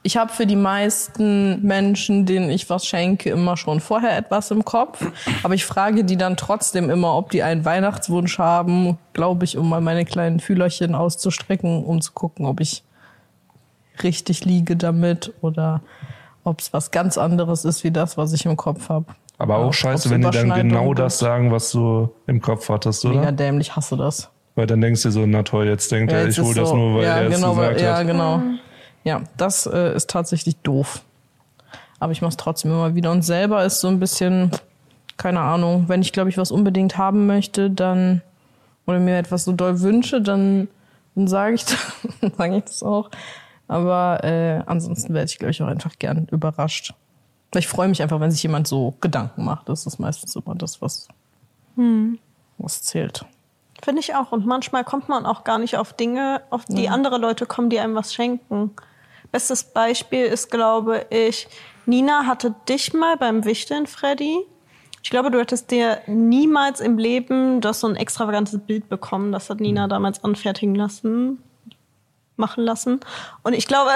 ich 0.05 0.17
habe 0.17 0.31
für 0.33 0.45
die 0.45 0.57
meisten 0.57 1.65
Menschen, 1.65 2.25
denen 2.25 2.49
ich 2.49 2.69
was 2.69 2.85
schenke, 2.85 3.29
immer 3.29 3.55
schon 3.55 3.79
vorher 3.79 4.17
etwas 4.17 4.51
im 4.51 4.65
Kopf. 4.65 5.05
Aber 5.43 5.53
ich 5.53 5.65
frage 5.65 6.03
die 6.03 6.17
dann 6.17 6.35
trotzdem 6.35 6.89
immer, 6.89 7.15
ob 7.15 7.31
die 7.31 7.41
einen 7.41 7.63
Weihnachtswunsch 7.63 8.37
haben, 8.37 8.97
glaube 9.13 9.45
ich, 9.45 9.57
um 9.57 9.69
mal 9.69 9.79
meine 9.81 10.03
kleinen 10.03 10.39
Fühlerchen 10.41 10.93
auszustrecken, 10.93 11.83
um 11.85 12.01
zu 12.01 12.11
gucken, 12.11 12.45
ob 12.45 12.59
ich 12.59 12.83
richtig 14.03 14.43
liege 14.45 14.75
damit 14.75 15.33
oder 15.41 15.81
ob 16.43 16.59
es 16.59 16.73
was 16.73 16.91
ganz 16.91 17.17
anderes 17.17 17.63
ist 17.63 17.83
wie 17.83 17.91
das, 17.91 18.17
was 18.17 18.33
ich 18.33 18.45
im 18.45 18.57
Kopf 18.57 18.89
habe. 18.89 19.05
Aber 19.37 19.57
auch 19.57 19.67
Ja, 19.67 19.73
scheiße, 19.73 20.09
wenn 20.09 20.21
die 20.21 20.29
dann 20.31 20.53
genau 20.53 20.87
gibt. 20.89 20.99
das 20.99 21.19
sagen, 21.19 21.51
was 21.51 21.71
du 21.71 22.09
im 22.27 22.41
Kopf 22.41 22.67
hattest, 22.69 23.03
Mega 23.05 23.19
oder? 23.21 23.31
dämlich, 23.31 23.75
hasse 23.75 23.95
das. 23.97 24.29
Weil 24.55 24.67
dann 24.67 24.81
denkst 24.81 25.01
du 25.03 25.11
so, 25.11 25.25
na 25.25 25.43
toll, 25.43 25.65
jetzt 25.67 25.91
denkt 25.91 26.11
Ja, 26.11 26.19
er, 26.19 26.27
ich 26.27 26.37
hole 26.39 26.49
ist 26.49 26.57
das 26.57 26.69
so- 26.69 26.75
nur, 26.75 26.95
weil 26.97 27.03
ja, 27.05 27.17
er 27.19 27.27
es 27.29 27.35
genau, 27.35 27.53
gesagt 27.55 27.75
weil, 27.75 27.83
Ja, 27.83 27.97
hat. 27.97 28.07
genau. 28.07 28.41
Ja, 29.03 29.21
das 29.37 29.65
äh, 29.65 29.95
ist 29.95 30.09
tatsächlich 30.09 30.57
doof. 30.57 31.01
Aber 31.99 32.11
ich 32.11 32.21
mache 32.21 32.29
es 32.29 32.37
trotzdem 32.37 32.71
immer 32.71 32.95
wieder. 32.95 33.11
Und 33.11 33.21
selber 33.23 33.63
ist 33.63 33.79
so 33.79 33.87
ein 33.87 33.99
bisschen, 33.99 34.51
keine 35.17 35.39
Ahnung, 35.39 35.85
wenn 35.87 36.01
ich, 36.01 36.13
glaube 36.13 36.29
ich, 36.29 36.37
was 36.37 36.51
unbedingt 36.51 36.97
haben 36.97 37.27
möchte, 37.27 37.69
dann, 37.69 38.21
oder 38.85 38.99
mir 38.99 39.17
etwas 39.17 39.45
so 39.45 39.53
doll 39.53 39.81
wünsche, 39.81 40.21
dann, 40.21 40.67
dann 41.15 41.27
sage 41.27 41.55
ich, 41.55 41.65
sage 42.37 42.57
ich 42.57 42.63
das 42.63 42.83
auch. 42.83 43.09
Aber 43.67 44.23
äh, 44.23 44.61
ansonsten 44.65 45.13
werde 45.13 45.29
ich, 45.29 45.37
glaube 45.37 45.51
ich, 45.51 45.61
auch 45.63 45.67
einfach 45.67 45.97
gern 45.97 46.27
überrascht. 46.31 46.93
Ich 47.55 47.67
freue 47.67 47.87
mich 47.87 48.01
einfach, 48.01 48.19
wenn 48.19 48.31
sich 48.31 48.43
jemand 48.43 48.67
so 48.67 48.95
Gedanken 48.99 49.45
macht. 49.45 49.69
Das 49.69 49.85
ist 49.85 49.99
meistens 49.99 50.35
immer 50.35 50.55
das, 50.55 50.81
was, 50.81 51.07
was 52.57 52.81
zählt. 52.81 53.25
Finde 53.83 53.99
ich 53.99 54.15
auch. 54.15 54.31
Und 54.31 54.45
manchmal 54.45 54.83
kommt 54.83 55.09
man 55.09 55.25
auch 55.25 55.43
gar 55.43 55.59
nicht 55.59 55.77
auf 55.77 55.93
Dinge, 55.93 56.41
auf 56.49 56.65
die 56.65 56.89
andere 56.89 57.17
Leute 57.17 57.45
kommen, 57.45 57.69
die 57.69 57.79
einem 57.79 57.95
was 57.95 58.13
schenken. 58.13 58.71
Bestes 59.33 59.63
Beispiel 59.63 60.25
ist, 60.25 60.51
glaube 60.51 61.07
ich, 61.09 61.47
Nina 61.87 62.27
hatte 62.27 62.53
dich 62.69 62.93
mal 62.93 63.17
beim 63.17 63.45
Wichteln, 63.45 63.87
Freddy. 63.87 64.37
Ich 65.01 65.09
glaube, 65.09 65.31
du 65.31 65.39
hättest 65.39 65.71
dir 65.71 66.01
niemals 66.05 66.79
im 66.79 66.99
Leben 66.99 67.59
das 67.59 67.79
so 67.79 67.87
ein 67.87 67.95
extravagantes 67.95 68.59
Bild 68.59 68.89
bekommen. 68.89 69.31
Das 69.31 69.49
hat 69.49 69.59
Nina 69.59 69.87
damals 69.87 70.23
anfertigen 70.23 70.75
lassen, 70.75 71.41
machen 72.37 72.63
lassen. 72.63 72.99
Und 73.43 73.53
ich 73.53 73.67
glaube, 73.67 73.91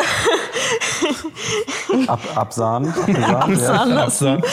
Ab, 2.07 2.19
absahnen. 2.35 2.89
Abgesahnt, 2.89 3.35
Absahnen 3.49 3.89
ja. 3.89 4.03
lassen. 4.03 4.43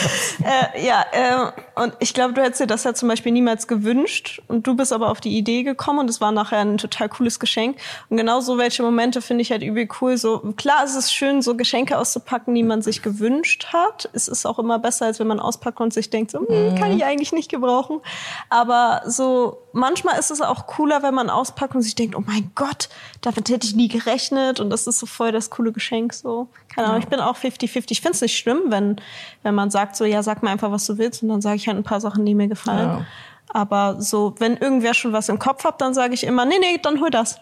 äh, 0.45 0.87
ja, 0.87 1.05
äh, 1.13 1.83
und 1.83 1.95
ich 1.99 2.15
glaube, 2.15 2.35
du 2.35 2.43
hättest 2.43 2.61
dir 2.61 2.67
das 2.67 2.85
ja 2.85 2.95
zum 2.95 3.09
Beispiel 3.09 3.33
niemals 3.33 3.67
gewünscht 3.67 4.41
und 4.49 4.67
du 4.67 4.77
bist 4.77 4.93
aber 4.93 5.11
auf 5.11 5.21
die 5.21 5.37
Idee 5.37 5.65
gekommen 5.65 6.01
und 6.01 6.11
es 6.11 6.21
war 6.21 6.33
nachher 6.33 6.59
ein 6.59 6.79
total 6.79 7.09
cooles 7.09 7.41
Geschenk. 7.41 7.79
Und 8.09 8.17
genau 8.17 8.41
so 8.41 8.59
welche 8.59 8.83
Momente 8.83 9.21
finde 9.21 9.43
ich 9.43 9.51
halt 9.51 9.63
übel 9.63 9.89
cool. 10.01 10.17
So 10.17 10.39
klar, 10.57 10.83
es 10.85 10.95
ist 10.95 11.13
schön, 11.13 11.43
so 11.43 11.57
Geschenke 11.57 11.99
auszupacken, 11.99 12.55
die 12.55 12.63
man 12.63 12.83
sich 12.83 13.03
gewünscht 13.03 13.67
hat. 13.73 14.09
Es 14.13 14.29
ist 14.29 14.47
auch 14.47 14.59
immer 14.59 14.79
besser, 14.79 15.07
als 15.07 15.19
wenn 15.19 15.27
man 15.27 15.41
auspackt 15.41 15.81
und 15.81 15.93
sich 15.93 16.11
denkt, 16.11 16.31
so, 16.31 16.39
hm, 16.39 16.77
kann 16.77 16.97
ich 16.97 17.05
eigentlich 17.05 17.33
nicht 17.33 17.51
gebrauchen. 17.51 18.01
Aber 18.49 19.03
so 19.07 19.59
manchmal 19.73 20.19
ist 20.19 20.31
es 20.31 20.41
auch 20.41 20.67
cooler, 20.67 21.03
wenn 21.03 21.15
man 21.15 21.29
auspackt 21.29 21.75
und 21.75 21.83
sich 21.83 21.95
denkt, 21.95 22.15
oh 22.15 22.23
mein 22.25 22.53
Gott, 22.55 22.89
damit 23.21 23.49
hätte 23.49 23.67
ich 23.67 23.75
nie 23.75 23.89
gerechnet 23.89 24.61
und 24.61 24.71
das 24.71 24.84
ist 24.87 24.99
so 24.99 25.07
voll 25.07 25.33
das 25.33 25.51
coole 25.51 25.73
Geschenk. 25.73 26.15
So, 26.15 26.49
keine 26.75 26.89
Ahnung, 26.89 27.01
ich 27.01 27.09
bin 27.09 27.21
auch 27.21 27.37
50-50. 27.37 27.91
Ich 27.91 28.01
finde 28.01 28.15
es 28.15 28.21
nicht 28.21 28.37
schlimm, 28.37 28.63
wenn, 28.67 28.97
wenn 29.43 29.55
man 29.55 29.71
sagt, 29.71 29.97
so, 29.97 30.05
ja, 30.05 30.23
sag 30.23 30.43
mir 30.43 30.51
einfach, 30.51 30.71
was 30.71 30.87
du 30.87 30.99
willst 30.99 31.23
und 31.23 31.29
dann 31.29 31.41
sage 31.41 31.57
ich 31.57 31.67
halt 31.67 31.77
ein 31.77 31.85
paar 31.85 32.01
Sachen, 32.01 32.25
die 32.25 32.35
mir 32.35 32.49
gefallen. 32.49 32.89
Ja. 32.89 33.07
Aber 33.49 34.01
so, 34.01 34.35
wenn 34.39 34.57
irgendwer 34.57 34.95
schon 34.95 35.13
was 35.13 35.29
im 35.29 35.39
Kopf 35.39 35.65
hat, 35.65 35.81
dann 35.81 35.95
sage 35.95 36.15
ich 36.15 36.25
immer, 36.25 36.45
nee, 36.45 36.59
nee, 36.61 36.79
dann 36.83 37.01
hol 37.01 37.11
das. 37.11 37.39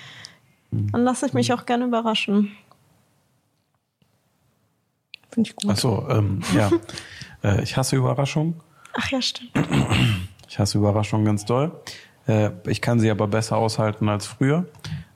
dann 0.70 1.02
lasse 1.04 1.26
ich 1.26 1.32
mich 1.32 1.52
auch 1.52 1.66
gerne 1.66 1.84
überraschen. 1.84 2.56
Finde 5.30 5.50
ich 5.50 5.56
gut. 5.56 5.70
Ach 5.70 5.76
so, 5.76 6.06
ähm, 6.08 6.42
ja. 6.54 6.70
Äh, 7.44 7.62
ich 7.62 7.76
hasse 7.76 7.96
Überraschungen. 7.96 8.60
Ach 8.94 9.10
ja, 9.10 9.20
stimmt. 9.20 9.50
Ich 10.48 10.58
hasse 10.58 10.78
Überraschungen 10.78 11.26
ganz 11.26 11.44
doll. 11.44 11.70
Äh, 12.26 12.50
ich 12.66 12.80
kann 12.80 12.98
sie 12.98 13.10
aber 13.10 13.28
besser 13.28 13.58
aushalten 13.58 14.08
als 14.08 14.26
früher. 14.26 14.66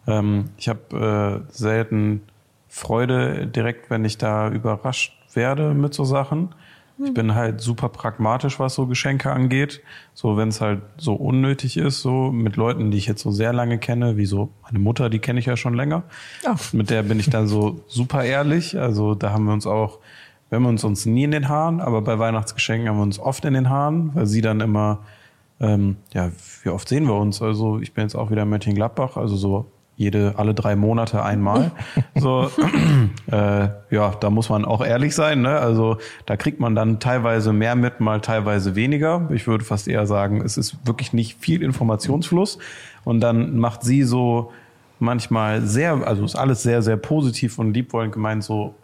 Ähm, 0.07 0.51
ich 0.57 0.69
habe 0.69 1.45
äh, 1.49 1.53
selten 1.53 2.23
Freude 2.69 3.47
direkt, 3.47 3.91
wenn 3.91 4.05
ich 4.05 4.19
da 4.19 4.49
überrascht 4.49 5.13
werde 5.35 5.75
mit 5.75 5.95
so 5.95 6.05
Sachen. 6.05 6.55
Ich 7.03 7.15
bin 7.15 7.35
halt 7.35 7.61
super 7.61 7.89
pragmatisch, 7.89 8.61
was 8.61 8.75
so 8.75 8.87
Geschenke 8.87 9.33
angeht. 9.33 9.81
So, 10.13 10.37
wenn 10.37 10.49
es 10.49 10.61
halt 10.61 10.83
so 10.99 11.15
unnötig 11.15 11.79
ist, 11.79 12.03
so 12.03 12.31
mit 12.31 12.57
Leuten, 12.57 12.91
die 12.91 12.99
ich 12.99 13.07
jetzt 13.07 13.23
so 13.23 13.31
sehr 13.31 13.53
lange 13.53 13.79
kenne, 13.79 14.19
wie 14.19 14.27
so 14.27 14.51
meine 14.63 14.79
Mutter, 14.79 15.09
die 15.09 15.19
kenne 15.19 15.41
ich 15.41 15.47
ja 15.47 15.57
schon 15.57 15.75
länger. 15.75 16.03
Ja. 16.45 16.57
Mit 16.73 16.91
der 16.91 17.03
bin 17.03 17.19
ich 17.19 17.31
dann 17.31 17.47
so 17.47 17.81
super 17.87 18.25
ehrlich. 18.25 18.79
Also 18.79 19.15
da 19.15 19.31
haben 19.31 19.45
wir 19.45 19.55
uns 19.55 19.67
auch, 19.67 19.99
wir 20.51 20.57
haben 20.57 20.67
uns 20.67 20.85
uns 20.85 21.07
nie 21.07 21.25
in 21.25 21.31
den 21.31 21.49
Haaren, 21.49 21.81
aber 21.81 22.03
bei 22.03 22.19
Weihnachtsgeschenken 22.19 22.91
haben 22.91 22.99
wir 22.99 23.05
uns 23.05 23.19
oft 23.19 23.45
in 23.47 23.55
den 23.55 23.71
Haaren, 23.71 24.15
weil 24.15 24.27
sie 24.27 24.43
dann 24.43 24.61
immer, 24.61 24.99
ähm, 25.59 25.97
ja, 26.13 26.31
wie 26.63 26.69
oft 26.69 26.87
sehen 26.87 27.07
wir 27.07 27.15
uns? 27.15 27.41
Also 27.41 27.79
ich 27.79 27.95
bin 27.95 28.03
jetzt 28.03 28.15
auch 28.15 28.31
wieder 28.31 28.43
in 28.43 28.51
Mönchengladbach, 28.51 29.17
also 29.17 29.37
so 29.37 29.67
jede, 30.01 30.33
alle 30.39 30.55
drei 30.55 30.77
Monate 30.77 31.23
einmal. 31.23 31.73
so, 32.15 32.51
äh, 33.31 33.69
ja, 33.91 34.15
da 34.19 34.31
muss 34.31 34.49
man 34.49 34.65
auch 34.65 34.83
ehrlich 34.83 35.15
sein, 35.15 35.43
ne? 35.43 35.59
Also 35.59 35.99
da 36.25 36.39
kriegt 36.39 36.59
man 36.59 36.75
dann 36.75 37.01
teilweise 37.01 37.53
mehr 37.53 37.77
mit, 37.77 38.01
mal 38.01 38.23
teilweise 38.23 38.75
weniger. 38.75 39.29
Ich 39.31 39.47
würde 39.47 39.63
fast 39.63 39.89
eher 39.89 40.07
sagen, 40.07 40.41
es 40.41 40.57
ist 40.57 40.87
wirklich 40.87 41.13
nicht 41.13 41.39
viel 41.39 41.63
Informationsfluss. 41.63 42.59
Und 43.05 43.21
dann 43.21 43.59
macht 43.59 43.83
sie 43.83 44.05
so 44.05 44.53
manchmal 45.01 45.61
sehr, 45.61 46.07
also 46.07 46.25
ist 46.25 46.35
alles 46.35 46.63
sehr, 46.63 46.81
sehr 46.81 46.97
positiv 46.97 47.59
und 47.59 47.75
liebwollend 47.75 48.15
gemeint, 48.15 48.43
so 48.43 48.75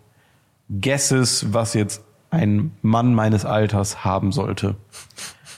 Guesses, 0.68 1.46
was 1.50 1.72
jetzt 1.72 2.04
ein 2.28 2.72
Mann 2.82 3.14
meines 3.14 3.46
Alters 3.46 4.04
haben 4.04 4.32
sollte. 4.32 4.74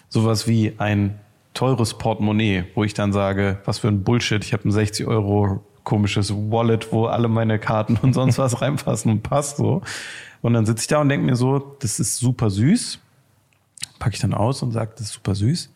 Sowas 0.09 0.47
wie 0.47 0.75
ein 0.79 1.19
teures 1.59 1.99
Portemonnaie, 1.99 2.67
wo 2.77 2.85
ich 2.85 2.95
dann 2.95 3.13
sage, 3.13 3.59
was 3.65 3.81
für 3.81 3.89
ein 3.89 4.05
Bullshit, 4.05 4.45
ich 4.45 4.53
habe 4.53 4.69
ein 4.69 4.71
60 4.71 5.09
Euro 5.09 5.65
komisches 5.83 6.33
Wallet, 6.33 6.93
wo 6.93 7.07
alle 7.07 7.27
meine 7.27 7.59
Karten 7.59 7.97
und 8.01 8.13
sonst 8.13 8.39
was 8.39 8.61
reinpassen 8.63 9.11
und 9.11 9.23
passt 9.25 9.57
so. 9.57 9.83
Und 10.41 10.53
dann 10.53 10.67
sitze 10.67 10.83
ich 10.83 10.87
da 10.87 11.01
und 11.01 11.09
denke 11.09 11.27
mir 11.27 11.35
so, 11.35 11.59
das 11.81 11.99
ist 11.99 12.19
super 12.19 12.49
süß. 12.49 13.01
Packe 13.99 14.15
ich 14.15 14.21
dann 14.21 14.35
aus 14.35 14.63
und 14.63 14.71
sage, 14.71 14.93
das 14.93 15.07
ist 15.07 15.15
super 15.15 15.35
süß. 15.35 15.75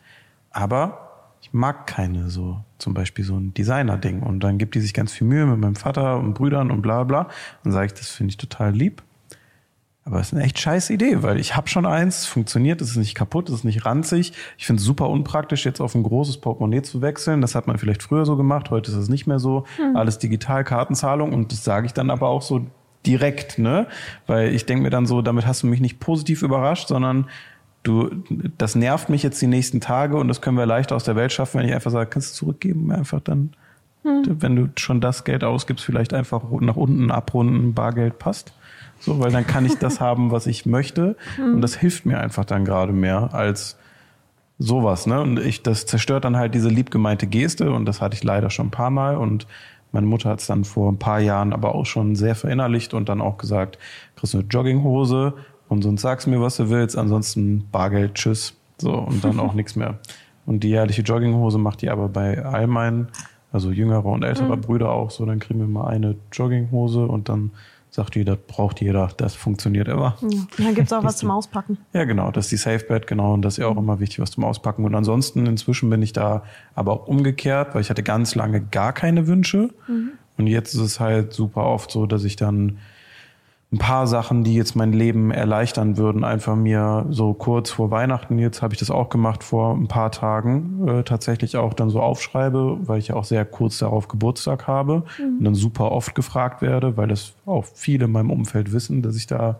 Aber 0.51 1.33
ich 1.41 1.51
mag 1.51 1.85
keine 1.85 2.29
so, 2.29 2.61
zum 2.77 2.93
Beispiel 2.93 3.25
so 3.25 3.35
ein 3.35 3.53
Designer-Ding. 3.53 4.21
Und 4.21 4.39
dann 4.39 4.57
gibt 4.57 4.75
die 4.75 4.79
sich 4.79 4.93
ganz 4.93 5.11
viel 5.11 5.27
Mühe 5.27 5.45
mit 5.45 5.59
meinem 5.59 5.75
Vater 5.75 6.17
und 6.17 6.33
Brüdern 6.33 6.71
und 6.71 6.81
bla 6.81 7.03
bla. 7.03 7.27
Dann 7.65 7.73
sage 7.73 7.87
ich, 7.87 7.93
das 7.93 8.07
finde 8.07 8.31
ich 8.31 8.37
total 8.37 8.73
lieb. 8.73 9.03
Aber 10.05 10.19
es 10.19 10.27
ist 10.27 10.33
eine 10.33 10.43
echt 10.43 10.59
scheiß 10.59 10.89
Idee, 10.89 11.23
weil 11.23 11.39
ich 11.39 11.55
habe 11.55 11.69
schon 11.69 11.85
eins, 11.85 12.25
funktioniert, 12.25 12.81
es 12.81 12.91
ist 12.91 12.97
nicht 12.97 13.15
kaputt, 13.15 13.47
es 13.47 13.55
ist 13.55 13.63
nicht 13.63 13.85
ranzig. 13.85 14.33
Ich 14.57 14.65
finde 14.65 14.81
es 14.81 14.85
super 14.85 15.09
unpraktisch, 15.09 15.65
jetzt 15.65 15.79
auf 15.79 15.95
ein 15.95 16.03
großes 16.03 16.37
Portemonnaie 16.37 16.81
zu 16.81 17.01
wechseln. 17.01 17.39
Das 17.39 17.55
hat 17.55 17.67
man 17.67 17.77
vielleicht 17.77 18.03
früher 18.03 18.25
so 18.25 18.35
gemacht, 18.35 18.69
heute 18.69 18.91
ist 18.91 18.97
es 18.97 19.07
nicht 19.07 19.27
mehr 19.27 19.39
so. 19.39 19.65
Alles 19.93 20.19
digital, 20.19 20.65
Kartenzahlung 20.65 21.31
und 21.31 21.53
das 21.53 21.63
sage 21.63 21.85
ich 21.85 21.93
dann 21.93 22.09
aber 22.09 22.27
auch 22.27 22.41
so 22.41 22.65
direkt, 23.05 23.59
ne? 23.59 23.87
Weil 24.27 24.53
ich 24.53 24.65
denke 24.65 24.83
mir 24.83 24.89
dann 24.89 25.05
so, 25.05 25.21
damit 25.21 25.45
hast 25.45 25.63
du 25.63 25.67
mich 25.67 25.79
nicht 25.79 26.01
positiv 26.01 26.41
überrascht, 26.41 26.89
sondern 26.89 27.27
du, 27.83 28.09
das 28.57 28.75
nervt 28.75 29.09
mich 29.09 29.23
jetzt 29.23 29.41
die 29.41 29.47
nächsten 29.47 29.79
Tage 29.79 30.17
und 30.17 30.27
das 30.27 30.41
können 30.41 30.57
wir 30.57 30.65
leichter 30.65 30.95
aus 30.97 31.03
der 31.05 31.15
Welt 31.15 31.31
schaffen, 31.31 31.59
wenn 31.59 31.67
ich 31.67 31.73
einfach 31.73 31.91
sage, 31.91 32.09
kannst 32.09 32.33
du 32.33 32.45
zurückgeben, 32.45 32.91
einfach 32.91 33.21
dann, 33.21 33.51
wenn 34.03 34.55
du 34.55 34.69
schon 34.77 34.99
das 34.99 35.23
Geld 35.23 35.45
ausgibst, 35.45 35.85
vielleicht 35.85 36.13
einfach 36.13 36.43
nach 36.59 36.75
unten 36.75 37.09
abrunden, 37.09 37.73
Bargeld 37.73 38.19
passt. 38.19 38.53
So, 39.03 39.19
weil 39.19 39.31
dann 39.31 39.45
kann 39.45 39.65
ich 39.65 39.75
das 39.75 39.99
haben, 40.01 40.31
was 40.31 40.47
ich 40.47 40.65
möchte. 40.65 41.17
Und 41.37 41.61
das 41.61 41.75
hilft 41.75 42.05
mir 42.05 42.19
einfach 42.19 42.45
dann 42.45 42.63
gerade 42.63 42.93
mehr 42.93 43.33
als 43.33 43.77
sowas, 44.59 45.07
ne? 45.07 45.19
Und 45.19 45.39
ich, 45.39 45.61
das 45.61 45.85
zerstört 45.85 46.23
dann 46.25 46.37
halt 46.37 46.55
diese 46.55 46.69
liebgemeinte 46.69 47.27
Geste 47.27 47.71
und 47.71 47.85
das 47.85 48.01
hatte 48.01 48.15
ich 48.15 48.23
leider 48.23 48.49
schon 48.49 48.67
ein 48.67 48.71
paar 48.71 48.91
Mal 48.91 49.17
und 49.17 49.45
meine 49.91 50.07
Mutter 50.07 50.29
hat 50.29 50.39
es 50.39 50.47
dann 50.47 50.63
vor 50.63 50.91
ein 50.91 50.97
paar 50.97 51.19
Jahren 51.19 51.53
aber 51.53 51.75
auch 51.75 51.85
schon 51.85 52.15
sehr 52.15 52.33
verinnerlicht 52.35 52.93
und 52.93 53.09
dann 53.09 53.21
auch 53.21 53.37
gesagt, 53.37 53.77
kriegst 54.15 54.33
du 54.33 54.39
eine 54.39 54.47
Jogginghose 54.47 55.33
und 55.67 55.81
sonst 55.81 56.01
sagst 56.01 56.25
du 56.25 56.31
mir, 56.31 56.41
was 56.41 56.57
du 56.57 56.69
willst, 56.69 56.97
ansonsten 56.97 57.67
Bargeld, 57.71 58.15
tschüss. 58.15 58.55
So, 58.77 58.93
und 58.93 59.23
dann 59.23 59.39
auch 59.39 59.53
nichts 59.55 59.75
mehr. 59.75 59.99
Und 60.45 60.63
die 60.63 60.69
jährliche 60.69 61.01
Jogginghose 61.01 61.57
macht 61.57 61.81
die 61.81 61.89
aber 61.89 62.09
bei 62.09 62.43
all 62.43 62.67
meinen, 62.67 63.09
also 63.51 63.71
jüngere 63.71 64.05
und 64.05 64.23
ältere 64.23 64.57
Brüder 64.57 64.91
auch 64.91 65.11
so, 65.11 65.25
dann 65.25 65.39
kriegen 65.39 65.59
wir 65.59 65.67
mal 65.67 65.87
eine 65.87 66.15
Jogginghose 66.31 67.05
und 67.05 67.29
dann 67.29 67.51
sagt 67.93 68.15
die, 68.15 68.25
das 68.25 68.37
braucht 68.47 68.81
jeder, 68.81 69.09
das 69.17 69.35
funktioniert 69.35 69.87
immer. 69.87 70.17
Ja. 70.21 70.39
Dann 70.57 70.75
gibt's 70.75 70.91
auch 70.91 71.03
was 71.03 71.17
zum 71.17 71.29
Auspacken. 71.31 71.77
Ja, 71.93 72.05
genau, 72.05 72.31
das 72.31 72.45
ist 72.45 72.51
die 72.51 72.57
Safe 72.57 72.83
Bet, 72.85 73.05
genau, 73.05 73.33
und 73.33 73.43
das 73.43 73.55
ist 73.55 73.57
ja 73.57 73.67
auch 73.67 73.77
immer 73.77 73.99
wichtig, 73.99 74.19
was 74.19 74.31
zum 74.31 74.43
Auspacken. 74.43 74.83
Und 74.85 74.95
ansonsten, 74.95 75.45
inzwischen 75.45 75.89
bin 75.89 76.01
ich 76.01 76.13
da 76.13 76.43
aber 76.73 76.93
auch 76.93 77.07
umgekehrt, 77.07 77.75
weil 77.75 77.81
ich 77.81 77.89
hatte 77.89 78.03
ganz 78.03 78.33
lange 78.35 78.61
gar 78.61 78.93
keine 78.93 79.27
Wünsche. 79.27 79.69
Und 80.37 80.47
jetzt 80.47 80.73
ist 80.73 80.81
es 80.81 80.99
halt 80.99 81.33
super 81.33 81.65
oft 81.65 81.91
so, 81.91 82.07
dass 82.07 82.23
ich 82.23 82.35
dann 82.35 82.79
ein 83.73 83.79
paar 83.79 84.05
Sachen, 84.05 84.43
die 84.43 84.53
jetzt 84.53 84.75
mein 84.75 84.93
Leben 84.93 85.31
erleichtern 85.31 85.97
würden, 85.97 86.23
einfach 86.23 86.55
mir 86.55 87.07
so 87.09 87.33
kurz 87.33 87.71
vor 87.71 87.89
Weihnachten, 87.89 88.37
jetzt 88.37 88.61
habe 88.61 88.75
ich 88.75 88.79
das 88.79 88.91
auch 88.91 89.09
gemacht 89.09 89.43
vor 89.43 89.75
ein 89.75 89.87
paar 89.87 90.11
Tagen, 90.11 90.87
äh, 90.87 91.03
tatsächlich 91.03 91.57
auch 91.57 91.73
dann 91.73 91.89
so 91.89 91.99
aufschreibe, 91.99 92.77
weil 92.83 92.99
ich 92.99 93.07
ja 93.07 93.15
auch 93.15 93.23
sehr 93.23 93.45
kurz 93.45 93.79
darauf 93.79 94.07
Geburtstag 94.07 94.67
habe 94.67 95.03
und 95.17 95.43
dann 95.43 95.55
super 95.55 95.91
oft 95.91 96.13
gefragt 96.13 96.61
werde, 96.61 96.97
weil 96.97 97.07
das 97.07 97.33
auch 97.47 97.65
viele 97.65 98.05
in 98.05 98.11
meinem 98.11 98.29
Umfeld 98.29 98.71
wissen, 98.71 99.01
dass 99.01 99.15
ich 99.15 99.25
da 99.25 99.59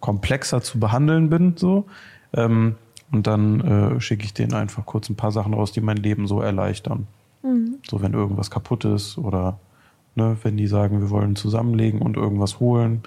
komplexer 0.00 0.60
zu 0.60 0.78
behandeln 0.78 1.30
bin, 1.30 1.54
so. 1.56 1.86
Ähm, 2.34 2.74
und 3.10 3.26
dann 3.26 3.60
äh, 3.60 4.00
schicke 4.00 4.24
ich 4.24 4.34
denen 4.34 4.52
einfach 4.52 4.84
kurz 4.84 5.08
ein 5.08 5.16
paar 5.16 5.32
Sachen 5.32 5.54
raus, 5.54 5.72
die 5.72 5.80
mein 5.80 5.96
Leben 5.96 6.26
so 6.26 6.42
erleichtern. 6.42 7.06
So, 7.88 8.02
wenn 8.02 8.12
irgendwas 8.12 8.50
kaputt 8.50 8.84
ist 8.84 9.16
oder 9.16 9.58
ne, 10.16 10.36
wenn 10.42 10.56
die 10.56 10.66
sagen, 10.66 11.00
wir 11.00 11.10
wollen 11.10 11.36
zusammenlegen 11.36 12.02
und 12.02 12.16
irgendwas 12.16 12.58
holen. 12.60 13.02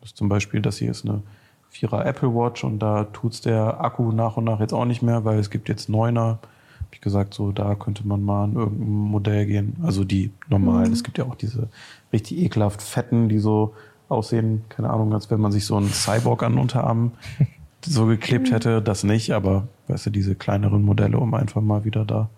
Das 0.00 0.10
ist 0.10 0.16
zum 0.16 0.28
Beispiel, 0.28 0.60
das 0.60 0.78
hier 0.78 0.90
ist 0.90 1.04
eine 1.04 1.22
Vierer 1.70 2.04
Apple 2.04 2.34
Watch 2.34 2.64
und 2.64 2.80
da 2.80 3.04
tut's 3.04 3.40
der 3.40 3.80
Akku 3.80 4.10
nach 4.10 4.36
und 4.36 4.44
nach 4.44 4.60
jetzt 4.60 4.72
auch 4.72 4.84
nicht 4.84 5.02
mehr, 5.02 5.24
weil 5.24 5.38
es 5.38 5.50
gibt 5.50 5.68
jetzt 5.68 5.88
Neuner. 5.88 6.40
Hab 6.80 6.92
ich 6.92 7.00
gesagt, 7.00 7.32
so 7.32 7.52
da 7.52 7.76
könnte 7.76 8.06
man 8.06 8.22
mal 8.22 8.46
in 8.46 8.56
irgendein 8.56 8.88
Modell 8.88 9.46
gehen. 9.46 9.76
Also 9.82 10.02
die 10.02 10.32
normalen. 10.48 10.92
Es 10.92 11.04
gibt 11.04 11.18
ja 11.18 11.24
auch 11.24 11.36
diese 11.36 11.68
richtig 12.12 12.38
ekelhaft 12.38 12.82
fetten, 12.82 13.28
die 13.28 13.38
so 13.38 13.74
aussehen, 14.08 14.64
keine 14.68 14.90
Ahnung, 14.90 15.14
als 15.14 15.30
wenn 15.30 15.40
man 15.40 15.52
sich 15.52 15.64
so 15.64 15.76
einen 15.76 15.90
Cyborg 15.90 16.42
an 16.42 16.54
den 16.54 16.60
Unterarm 16.60 17.12
so 17.86 18.06
geklebt 18.06 18.50
hätte. 18.50 18.82
Das 18.82 19.04
nicht, 19.04 19.32
aber 19.32 19.68
weißt 19.86 20.06
du, 20.06 20.10
diese 20.10 20.34
kleineren 20.34 20.82
Modelle, 20.82 21.18
um 21.18 21.34
einfach 21.34 21.60
mal 21.60 21.84
wieder 21.84 22.04
da 22.04 22.28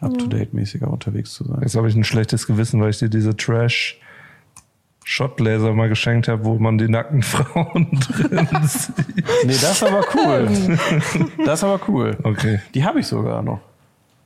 up-to-date-mäßiger 0.00 0.88
unterwegs 0.88 1.32
zu 1.32 1.44
sein. 1.44 1.58
Jetzt 1.62 1.74
habe 1.74 1.88
ich 1.88 1.96
ein 1.96 2.04
schlechtes 2.04 2.46
Gewissen, 2.46 2.80
weil 2.80 2.90
ich 2.90 2.98
dir 2.98 3.08
diese 3.08 3.36
Trash 3.36 3.98
Shotlaser 5.08 5.72
mal 5.72 5.88
geschenkt 5.88 6.26
habe, 6.26 6.44
wo 6.44 6.56
man 6.58 6.78
die 6.78 6.88
nackten 6.88 7.22
Frauen 7.22 7.88
drin 7.92 8.48
sieht. 8.64 8.96
Nee, 9.44 9.52
das 9.52 9.70
ist 9.80 9.82
aber 9.84 10.04
cool. 10.14 10.78
Das 11.46 11.60
ist 11.60 11.64
aber 11.64 11.78
cool. 11.86 12.16
Okay. 12.24 12.60
Die 12.74 12.84
habe 12.84 12.98
ich 12.98 13.06
sogar 13.06 13.40
noch. 13.40 13.60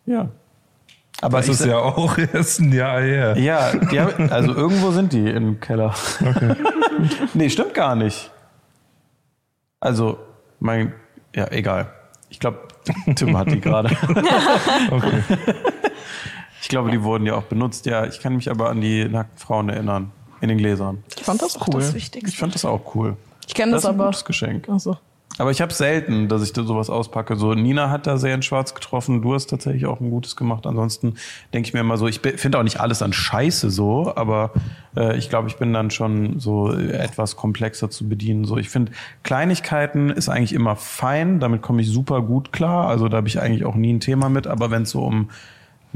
Ja. 0.06 0.30
Aber 1.20 1.36
Das 1.36 1.48
ich 1.48 1.52
ist 1.52 1.66
ja 1.66 1.76
auch 1.76 2.16
erst 2.32 2.60
ein 2.60 2.72
Jahr 2.72 3.02
her. 3.02 3.36
Ja, 3.36 3.76
die 3.76 4.00
hab, 4.00 4.18
also 4.32 4.54
irgendwo 4.54 4.90
sind 4.90 5.12
die 5.12 5.28
im 5.28 5.60
Keller. 5.60 5.94
Okay. 6.18 6.54
Nee, 7.34 7.50
stimmt 7.50 7.74
gar 7.74 7.94
nicht. 7.94 8.30
Also, 9.80 10.18
mein, 10.60 10.94
ja, 11.36 11.46
egal. 11.52 11.92
Ich 12.30 12.40
glaube, 12.40 12.60
Tim 13.16 13.36
hat 13.36 13.50
die 13.50 13.60
gerade. 13.60 13.90
okay. 14.90 15.22
Ich 16.62 16.68
glaube, 16.68 16.90
die 16.90 17.02
wurden 17.02 17.26
ja 17.26 17.34
auch 17.34 17.44
benutzt. 17.44 17.84
Ja, 17.84 18.06
ich 18.06 18.20
kann 18.20 18.34
mich 18.36 18.50
aber 18.50 18.70
an 18.70 18.80
die 18.80 19.04
nackten 19.06 19.36
Frauen 19.38 19.68
erinnern. 19.68 20.12
In 20.40 20.48
den 20.48 20.58
Gläsern. 20.58 21.02
Ich 21.16 21.24
fand 21.24 21.42
das 21.42 21.56
Auch 21.56 21.68
cool. 21.68 21.80
das 21.80 21.94
Ich 21.94 22.36
fand 22.38 22.54
das 22.54 22.64
auch 22.64 22.94
cool. 22.94 23.16
Ich 23.46 23.54
kenne 23.54 23.72
Das 23.72 23.82
das, 23.82 23.90
ist 23.90 23.94
ein 23.94 24.00
aber. 24.00 24.06
gutes 24.10 24.24
Geschenk. 24.24 24.68
Achso. 24.68 24.96
Aber 25.38 25.50
ich 25.52 25.60
habe 25.62 25.72
selten, 25.72 26.28
dass 26.28 26.42
ich 26.42 26.52
da 26.52 26.64
sowas 26.64 26.90
auspacke. 26.90 27.36
So 27.36 27.54
Nina 27.54 27.88
hat 27.88 28.06
da 28.06 28.18
sehr 28.18 28.34
in 28.34 28.42
Schwarz 28.42 28.74
getroffen. 28.74 29.22
Du 29.22 29.32
hast 29.32 29.46
tatsächlich 29.48 29.86
auch 29.86 30.00
ein 30.00 30.10
gutes 30.10 30.36
gemacht. 30.36 30.66
Ansonsten 30.66 31.14
denke 31.54 31.68
ich 31.68 31.72
mir 31.72 31.80
immer 31.80 31.96
so, 31.96 32.08
ich 32.08 32.20
finde 32.20 32.58
auch 32.58 32.62
nicht 32.62 32.80
alles 32.80 33.00
an 33.00 33.12
Scheiße 33.12 33.70
so, 33.70 34.12
aber 34.16 34.50
äh, 34.96 35.16
ich 35.16 35.30
glaube, 35.30 35.48
ich 35.48 35.56
bin 35.56 35.72
dann 35.72 35.90
schon 35.90 36.40
so 36.40 36.72
etwas 36.72 37.36
komplexer 37.36 37.90
zu 37.90 38.08
bedienen. 38.08 38.44
So, 38.44 38.58
ich 38.58 38.68
finde 38.68 38.92
Kleinigkeiten 39.22 40.10
ist 40.10 40.28
eigentlich 40.28 40.52
immer 40.52 40.76
fein. 40.76 41.40
Damit 41.40 41.62
komme 41.62 41.80
ich 41.80 41.88
super 41.90 42.20
gut 42.22 42.52
klar. 42.52 42.88
Also 42.88 43.08
da 43.08 43.18
habe 43.18 43.28
ich 43.28 43.40
eigentlich 43.40 43.64
auch 43.64 43.76
nie 43.76 43.92
ein 43.94 44.00
Thema 44.00 44.28
mit. 44.28 44.46
Aber 44.46 44.70
wenn 44.70 44.82
es 44.82 44.90
so 44.90 45.02
um 45.04 45.30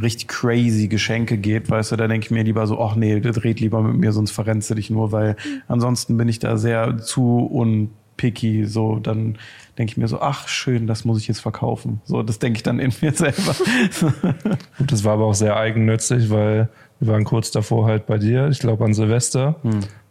richtig 0.01 0.29
crazy 0.29 0.89
Geschenke 0.89 1.39
geht, 1.39 1.71
weißt 1.71 1.93
du, 1.93 1.97
da 1.97 2.09
denke 2.09 2.27
ich 2.27 2.31
mir 2.31 2.43
lieber 2.43 2.67
so, 2.67 2.81
ach 2.81 2.97
nee, 2.97 3.15
red 3.15 3.61
lieber 3.61 3.83
mit 3.83 3.97
mir, 3.97 4.13
sonst 4.13 4.33
verrennst 4.33 4.71
du 4.71 4.75
dich 4.75 4.91
nur, 4.91 5.13
weil 5.13 5.37
ansonsten 5.69 6.17
bin 6.17 6.29
ich 6.29 6.39
da 6.39 6.57
sehr 6.57 6.99
zu 6.99 7.39
unpicky, 7.39 8.67
so, 8.67 8.99
dann 8.99 9.39
denke 9.79 9.93
ich 9.93 9.97
mir 9.97 10.09
so, 10.09 10.21
ach 10.21 10.49
schön, 10.49 10.87
das 10.87 11.05
muss 11.05 11.21
ich 11.21 11.29
jetzt 11.29 11.41
verkaufen. 11.41 12.01
So, 12.05 12.23
das 12.23 12.39
denke 12.39 12.59
ich 12.59 12.63
dann 12.63 12.79
in 12.79 12.93
mir 13.01 13.13
selber. 13.13 13.55
Gut, 14.79 14.93
das 14.93 15.05
war 15.05 15.15
aber 15.15 15.27
auch 15.27 15.35
sehr 15.35 15.57
eigennützig, 15.57 16.31
weil 16.31 16.69
wir 17.01 17.13
waren 17.13 17.25
kurz 17.25 17.51
davor 17.51 17.87
halt 17.87 18.07
bei 18.07 18.19
dir, 18.19 18.49
ich 18.49 18.59
glaube 18.59 18.85
an 18.85 18.95
Silvester, 18.95 19.61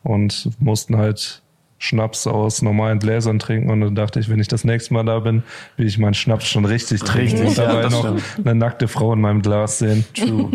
und 0.03 0.49
mussten 0.59 0.97
halt 0.97 1.42
Schnaps 1.83 2.27
aus 2.27 2.61
normalen 2.61 2.99
Gläsern 2.99 3.39
trinken. 3.39 3.69
Und 3.69 3.81
dann 3.81 3.93
dachte 3.93 4.17
ich, 4.17 4.29
wenn 4.29 4.39
ich 4.39 4.47
das 4.47 4.63
nächste 4.63 4.93
Mal 4.93 5.03
da 5.03 5.19
bin, 5.19 5.43
will 5.75 5.85
ich 5.85 5.97
meinen 5.97 6.13
Schnaps 6.13 6.47
schon 6.47 6.63
richtig 6.63 7.01
trinken 7.01 7.41
Richtig, 7.41 7.49
und 7.49 7.57
ja, 7.57 7.67
dabei 7.67 7.81
das 7.81 7.91
noch 7.91 8.19
stimmt. 8.19 8.47
eine 8.47 8.55
nackte 8.55 8.87
Frau 8.87 9.11
in 9.11 9.19
meinem 9.19 9.41
Glas 9.41 9.79
sehen. 9.79 10.05
True. 10.15 10.51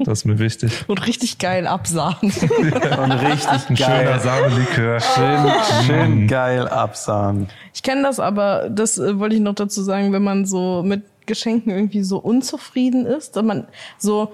Das 0.00 0.20
ist 0.20 0.24
mir 0.24 0.40
wichtig. 0.40 0.84
Und 0.88 1.06
richtig 1.06 1.38
geil 1.38 1.68
absahen. 1.68 2.16
Und 2.22 2.32
richtig 2.32 3.48
Ein 3.68 3.76
schöner 3.76 4.04
geil. 4.04 4.20
Samenlikör. 4.20 4.98
Schön, 4.98 5.52
schön 5.86 6.26
geil 6.26 6.66
absahen. 6.66 7.46
Ich 7.72 7.84
kenne 7.84 8.02
das 8.02 8.18
aber, 8.18 8.68
das 8.68 8.98
äh, 8.98 9.20
wollte 9.20 9.36
ich 9.36 9.40
noch 9.40 9.54
dazu 9.54 9.82
sagen, 9.82 10.12
wenn 10.12 10.24
man 10.24 10.46
so 10.46 10.82
mit 10.84 11.04
Geschenken 11.26 11.70
irgendwie 11.70 12.02
so 12.02 12.18
unzufrieden 12.18 13.06
ist, 13.06 13.36
dass 13.36 13.44
man 13.44 13.68
so, 13.98 14.32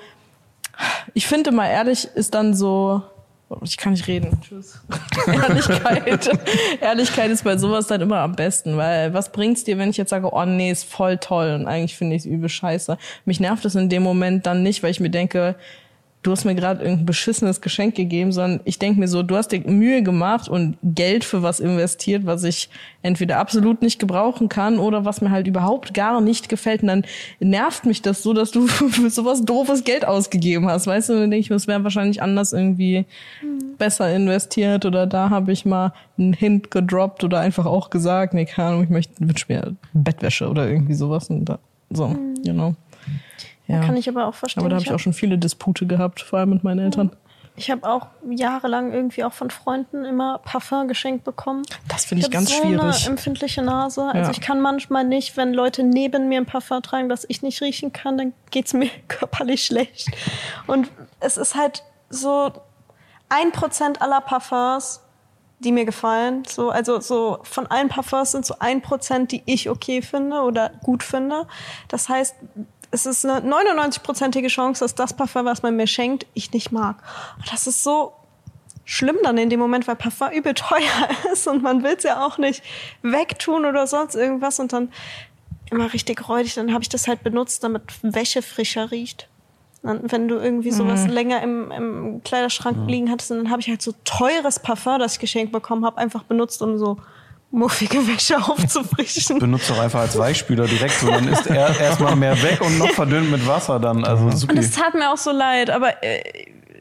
ich 1.13 1.27
finde 1.27 1.53
mal 1.53 1.67
ehrlich, 1.67 2.09
ist 2.15 2.33
dann 2.33 2.55
so, 2.55 3.03
ich 3.63 3.77
kann 3.77 3.93
nicht 3.93 4.07
reden, 4.07 4.39
tschüss. 4.43 4.81
Ehrlichkeit. 5.27 6.31
Ehrlichkeit 6.81 7.31
ist 7.31 7.45
bei 7.45 7.57
sowas 7.57 7.87
dann 7.87 8.01
immer 8.01 8.19
am 8.19 8.37
besten, 8.37 8.77
weil 8.77 9.15
was 9.15 9.33
bringt's 9.33 9.65
dir, 9.65 9.79
wenn 9.79 9.91
ich 9.91 9.97
jetzt 9.97 10.11
sage, 10.11 10.33
oh 10.33 10.45
nee, 10.45 10.71
ist 10.71 10.85
voll 10.85 11.17
toll 11.17 11.55
und 11.59 11.67
eigentlich 11.67 11.97
finde 11.97 12.17
ich 12.17 12.23
es 12.23 12.27
übel 12.27 12.49
scheiße. 12.49 12.99
Mich 13.25 13.41
nervt 13.41 13.65
es 13.65 13.75
in 13.75 13.89
dem 13.89 14.03
Moment 14.03 14.47
dann 14.47 14.63
nicht, 14.63 14.83
weil 14.83 14.91
ich 14.91 15.01
mir 15.01 15.11
denke, 15.11 15.57
du 16.23 16.33
hast 16.33 16.45
mir 16.45 16.55
gerade 16.55 16.83
irgendein 16.83 17.07
beschissenes 17.07 17.61
Geschenk 17.61 17.95
gegeben, 17.95 18.33
sondern 18.33 18.61
ich 18.65 18.79
denke 18.79 18.99
mir 18.99 19.09
so, 19.09 19.23
du 19.23 19.37
hast 19.37 19.53
dir 19.53 19.61
Mühe 19.61 20.03
gemacht 20.03 20.49
und 20.49 20.77
Geld 20.83 21.25
für 21.25 21.43
was 21.43 21.61
investiert, 21.61 22.27
was 22.27 22.43
ich 22.45 22.69
entweder 23.03 23.39
absolut 23.39 23.83
nicht 23.83 23.99
gebrauchen 23.99 24.49
kann 24.49 24.79
oder 24.79 25.05
was 25.05 25.21
mir 25.21 25.31
halt 25.31 25.47
überhaupt 25.47 25.95
gar 25.95 26.21
nicht 26.21 26.49
gefällt. 26.49 26.83
Und 26.83 26.89
dann 26.89 27.05
nervt 27.39 27.87
mich 27.87 28.03
das 28.03 28.23
so, 28.23 28.33
dass 28.33 28.51
du 28.51 28.67
für 28.67 29.11
sowas 29.11 29.45
doofes 29.45 29.85
Geld 29.85 30.05
ausgegeben 30.05 30.69
hast. 30.69 30.87
Weißt 30.87 31.09
du, 31.09 31.15
dann 31.15 31.31
denke 31.31 31.39
ich 31.39 31.51
mir, 31.51 31.57
es 31.57 31.69
wäre 31.69 31.85
wahrscheinlich 31.85 32.21
anders 32.21 32.53
irgendwie 32.53 33.07
besser 33.79 34.13
investiert 34.15 34.85
oder 34.85 35.07
da 35.07 35.31
habe 35.31 35.53
ich 35.53 35.65
mal 35.65 35.93
einen 36.19 36.33
Hint 36.33 36.73
gedroppt 36.73 37.23
oder 37.23 37.39
einfach 37.39 37.67
auch 37.67 37.91
gesagt, 37.91 38.35
nee, 38.35 38.45
keine 38.45 38.69
Ahnung, 38.71 38.85
ich 38.85 38.91
möchte 38.91 39.15
wünsch 39.21 39.49
mir 39.49 39.77
Bettwäsche 39.93 40.49
oder 40.49 40.69
irgendwie 40.69 40.95
sowas. 40.95 41.31
Und 41.31 41.45
da, 41.45 41.61
so, 41.91 42.17
you 42.43 42.53
know. 42.53 42.75
Ja. 43.69 43.81
Kann 43.81 43.97
ich 43.97 44.09
aber 44.09 44.27
auch 44.27 44.35
verstehen. 44.35 44.63
Aber 44.63 44.71
da 44.71 44.77
habe 44.77 44.85
ich 44.85 44.93
auch 44.93 44.99
schon 44.99 45.13
viele 45.13 45.39
Dispute 45.39 45.87
gehabt, 45.87 46.21
vor 46.21 46.39
allem 46.41 46.51
mit 46.51 46.65
meinen 46.65 46.81
Eltern. 46.81 47.11
Ich 47.55 47.71
habe 47.73 47.89
auch 47.89 48.07
jahrelang 48.31 48.93
irgendwie 48.93 49.25
auch 49.25 49.33
von 49.33 49.51
Freunden 49.51 50.05
immer 50.05 50.39
Parfum 50.39 50.87
geschenkt 50.87 51.25
bekommen. 51.25 51.63
Das 51.89 52.05
finde 52.05 52.21
ich, 52.21 52.27
hab 52.27 52.33
ganz 52.33 52.51
so 52.51 52.63
schwierig. 52.63 52.81
eine 52.81 53.07
empfindliche 53.07 53.63
Nase. 53.63 54.05
Also 54.07 54.19
Ja. 54.19 54.31
ich 54.31 54.41
kann 54.41 54.61
manchmal 54.61 55.05
nicht, 55.05 55.37
wenn 55.37 55.53
Leute 55.53 55.83
neben 55.83 56.29
mir 56.29 56.41
ein 56.41 56.47
Parfum 56.47 56.83
tragen, 56.83 57.09
das 57.09 57.27
ich 57.29 57.43
nicht 57.43 57.61
riechen 57.61 57.93
kann, 57.93 58.17
dann 58.17 58.33
geht's 58.51 58.75
mir 58.75 58.89
körperlich 59.09 59.65
schlecht. 59.65 60.09
Und 60.69 60.89
es 61.21 61.37
ist 61.37 61.57
halt 61.57 61.83
so 62.09 62.53
ein 63.29 63.51
Prozent 63.53 64.01
aller 64.01 64.21
Parfums, 64.21 65.03
die 65.59 65.73
mir 65.73 65.85
gefallen. 65.85 66.45
So, 66.47 66.71
also 66.71 67.01
so 67.01 67.41
von 67.43 67.67
allen 67.67 67.89
Parfums 67.89 68.31
sind 68.33 68.47
so 68.47 68.55
ein 68.61 68.81
Prozent, 68.83 69.33
die 69.33 69.43
ich 69.47 69.69
okay 69.69 70.01
finde 70.01 70.43
oder 70.43 70.71
gut 70.85 71.03
finde. 71.03 71.49
Das 71.89 72.09
heißt, 72.09 72.37
es 72.91 73.07
ist 73.07 73.25
eine 73.25 73.41
99-prozentige 73.41 74.49
Chance, 74.49 74.85
dass 74.85 74.95
das 74.95 75.15
Parfum, 75.15 75.45
was 75.45 75.63
man 75.63 75.77
mir 75.77 75.87
schenkt, 75.87 76.27
ich 76.35 76.53
nicht 76.53 76.73
mag. 76.73 76.97
Und 77.37 77.53
das 77.53 77.67
ist 77.67 77.83
so 77.83 78.13
schlimm 78.85 79.19
dann 79.23 79.37
in 79.37 79.51
dem 79.51 79.61
Moment, 79.61 79.87
weil 79.87 79.97
Parfum 79.97 80.31
übel 80.31 80.55
teuer 80.55 81.09
ist 81.33 81.47
und 81.47 81.63
man 81.63 81.83
will 81.83 81.95
es 81.97 82.05
ja 82.05 82.25
auch 82.25 82.39
nicht 82.39 82.63
wegtun 83.03 83.67
oder 83.67 83.87
sonst 83.87 84.15
irgendwas 84.15 84.59
und 84.59 84.73
dann 84.73 84.91
immer 85.71 85.93
richtig 85.93 86.29
räudig. 86.29 86.55
Dann 86.55 86.73
habe 86.73 86.83
ich 86.83 86.89
das 86.89 87.07
halt 87.07 87.23
benutzt, 87.23 87.63
damit 87.63 87.83
Wäsche 88.03 88.41
frischer 88.41 88.91
riecht. 88.91 89.29
Dann, 89.83 90.11
wenn 90.11 90.27
du 90.27 90.37
irgendwie 90.37 90.73
sowas 90.73 91.07
länger 91.07 91.41
im, 91.43 91.71
im 91.71 92.23
Kleiderschrank 92.25 92.89
liegen 92.89 93.11
hattest, 93.11 93.31
dann 93.31 93.51
habe 93.51 93.61
ich 93.61 93.69
halt 93.69 93.81
so 93.81 93.93
teures 94.05 94.59
Parfum, 94.59 94.99
das 94.99 95.15
ich 95.15 95.19
geschenkt 95.21 95.53
bekommen 95.53 95.85
habe, 95.85 95.99
einfach 95.99 96.25
benutzt, 96.25 96.63
um 96.63 96.79
so 96.79 96.97
muffige 97.51 98.07
Wäsche 98.07 98.37
aufzufrischen. 98.43 99.39
Benutzt 99.39 99.71
doch 99.71 99.79
einfach 99.79 100.01
als 100.01 100.19
Weichspüler 100.19 100.67
direkt 100.67 100.95
so, 100.95 101.09
dann 101.09 101.29
ist 101.29 101.47
er 101.47 101.79
erstmal 101.79 102.17
mehr 102.17 102.41
weg 102.43 102.61
und 102.61 102.79
noch 102.79 102.91
verdünnt 102.91 103.31
mit 103.31 103.47
Wasser 103.47 103.79
dann. 103.81 104.05
Also 104.05 104.25
Und 104.25 104.37
super. 104.37 104.57
es 104.59 104.71
tat 104.73 104.95
mir 104.95 105.11
auch 105.11 105.17
so 105.17 105.31
leid, 105.31 105.71
aber 105.71 106.03
äh, 106.03 106.21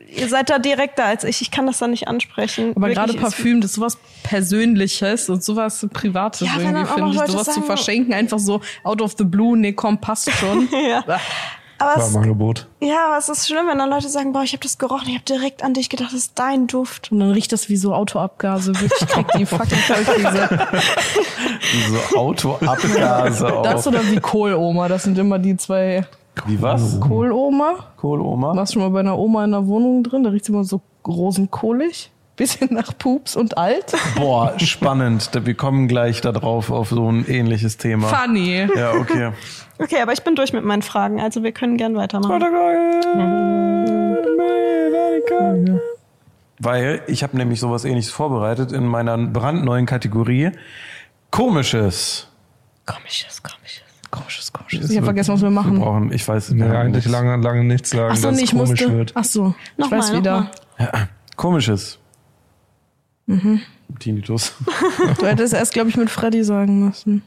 ihr 0.09 0.27
seid 0.27 0.49
da 0.49 0.59
direkter 0.59 1.05
als 1.05 1.23
ich. 1.23 1.41
Ich 1.41 1.51
kann 1.51 1.67
das 1.67 1.79
da 1.79 1.87
nicht 1.87 2.07
ansprechen. 2.07 2.71
Aber 2.75 2.87
Wirklich, 2.87 2.97
gerade 2.97 3.13
Parfüm, 3.13 3.61
das 3.61 3.71
ist 3.71 3.75
sowas 3.75 3.97
Persönliches 4.23 5.29
und 5.29 5.43
sowas 5.43 5.87
Privates 5.93 6.41
Ja, 6.41 6.47
wenn 6.57 6.65
irgendwie, 6.65 6.73
dann 6.73 6.85
auch 6.87 6.93
finde 6.95 7.09
ich. 7.11 7.15
Leute 7.17 7.31
Sowas 7.31 7.53
zu 7.53 7.61
verschenken, 7.61 8.13
einfach 8.13 8.39
so 8.39 8.61
out 8.83 9.01
of 9.01 9.15
the 9.17 9.23
blue, 9.23 9.57
nee, 9.57 9.73
komm, 9.73 9.99
passt 9.99 10.29
schon. 10.31 10.67
Ja. 10.87 11.03
Aber 11.79 11.91
War 11.91 11.97
es, 12.07 12.11
im 12.15 12.21
Angebot. 12.21 12.67
ja, 12.79 13.07
aber 13.09 13.17
es 13.17 13.29
ist 13.29 13.47
schlimm, 13.47 13.67
wenn 13.69 13.77
dann 13.77 13.89
Leute 13.89 14.09
sagen, 14.09 14.33
boah, 14.33 14.41
ich 14.43 14.53
habe 14.53 14.63
das 14.63 14.77
gerochen, 14.77 15.09
ich 15.09 15.13
habe 15.15 15.25
direkt 15.25 15.63
an 15.63 15.73
dich 15.73 15.89
gedacht, 15.89 16.09
das 16.11 16.17
ist 16.19 16.31
dein 16.39 16.67
Duft. 16.67 17.11
Und 17.11 17.19
dann 17.19 17.31
riecht 17.31 17.51
das 17.51 17.69
wie 17.69 17.77
so 17.77 17.93
Autoabgase. 17.93 18.73
Wirklich, 18.79 19.01
ich 19.01 19.07
krieg 19.07 19.27
die 19.37 19.45
fucking 19.45 19.77
Vollkrise. 19.77 20.49
So 22.11 22.17
Autoabgase 22.17 23.53
auch. 23.57 23.63
Das 23.63 23.85
oder 23.87 24.01
wie 24.09 24.19
Kohloma. 24.19 24.87
Das 24.87 25.03
sind 25.03 25.17
immer 25.17 25.37
die 25.39 25.57
zwei. 25.57 26.05
Wie 26.45 26.61
was? 26.61 26.99
Kohloma? 26.99 27.73
Kohloma? 27.97 28.55
Warst 28.55 28.73
du 28.73 28.79
schon 28.79 28.83
mal 28.83 28.93
bei 28.93 28.99
einer 29.01 29.17
Oma 29.17 29.43
in 29.43 29.51
der 29.51 29.67
Wohnung 29.67 30.03
drin? 30.03 30.23
Da 30.23 30.29
riecht 30.29 30.47
immer 30.49 30.63
so 30.63 30.81
rosenkohlig. 31.05 32.11
Bisschen 32.37 32.71
nach 32.73 32.95
Pups 32.97 33.35
und 33.35 33.57
alt. 33.57 33.93
Boah, 34.15 34.53
spannend. 34.59 35.29
Wir 35.43 35.55
kommen 35.55 35.87
gleich 35.87 36.21
da 36.21 36.31
drauf 36.31 36.69
auf 36.71 36.89
so 36.89 37.11
ein 37.11 37.25
ähnliches 37.27 37.77
Thema. 37.77 38.07
Funny. 38.07 38.67
Ja, 38.75 38.93
okay. 38.93 39.31
Okay, 39.79 39.99
aber 40.01 40.13
ich 40.13 40.21
bin 40.23 40.35
durch 40.35 40.53
mit 40.53 40.63
meinen 40.63 40.81
Fragen, 40.83 41.19
also 41.19 41.43
wir 41.43 41.51
können 41.51 41.77
gern 41.77 41.95
weitermachen. 41.95 42.41
Weil 46.59 47.01
ich 47.07 47.21
habe 47.23 47.37
nämlich 47.37 47.59
sowas 47.59 47.85
ähnliches 47.85 48.11
vorbereitet 48.11 48.71
in 48.71 48.85
meiner 48.85 49.17
brandneuen 49.17 49.85
Kategorie. 49.85 50.51
Komisches. 51.29 52.27
Komisches, 52.85 53.43
komisches. 53.43 53.83
Komisches, 54.09 54.53
komisches. 54.53 54.89
Ich 54.89 54.95
habe 54.97 55.05
vergessen, 55.05 55.33
was 55.33 55.41
wir 55.41 55.47
Wir 55.49 55.51
machen. 55.51 55.79
brauchen, 55.79 56.11
ich 56.13 56.25
weiß 56.27 56.49
es 56.49 56.53
Nee, 56.55 56.63
eigentlich 56.63 57.05
nicht. 57.05 57.11
lange, 57.11 57.35
lange 57.43 57.63
nichts 57.63 57.89
sagen, 57.91 58.09
Ach 58.13 58.15
so, 58.15 58.27
dass 58.29 58.37
nee, 58.37 58.43
es 58.43 58.49
ich 58.51 58.57
komisch 58.57 58.69
musste. 58.81 58.93
wird. 58.97 59.11
Ach 59.15 59.23
so, 59.25 59.53
ich 59.73 59.77
Nochmal, 59.77 59.99
weiß 59.99 60.13
wieder. 60.15 60.49
nochmal. 60.79 61.09
Komisches. 61.35 61.99
Mhm. 63.27 63.61
Tinnitus. 63.99 64.53
Du 65.19 65.25
hättest 65.25 65.53
erst, 65.53 65.73
glaube 65.73 65.89
ich, 65.89 65.97
mit 65.97 66.09
Freddy 66.09 66.43
sagen 66.43 66.85
müssen. 66.85 67.21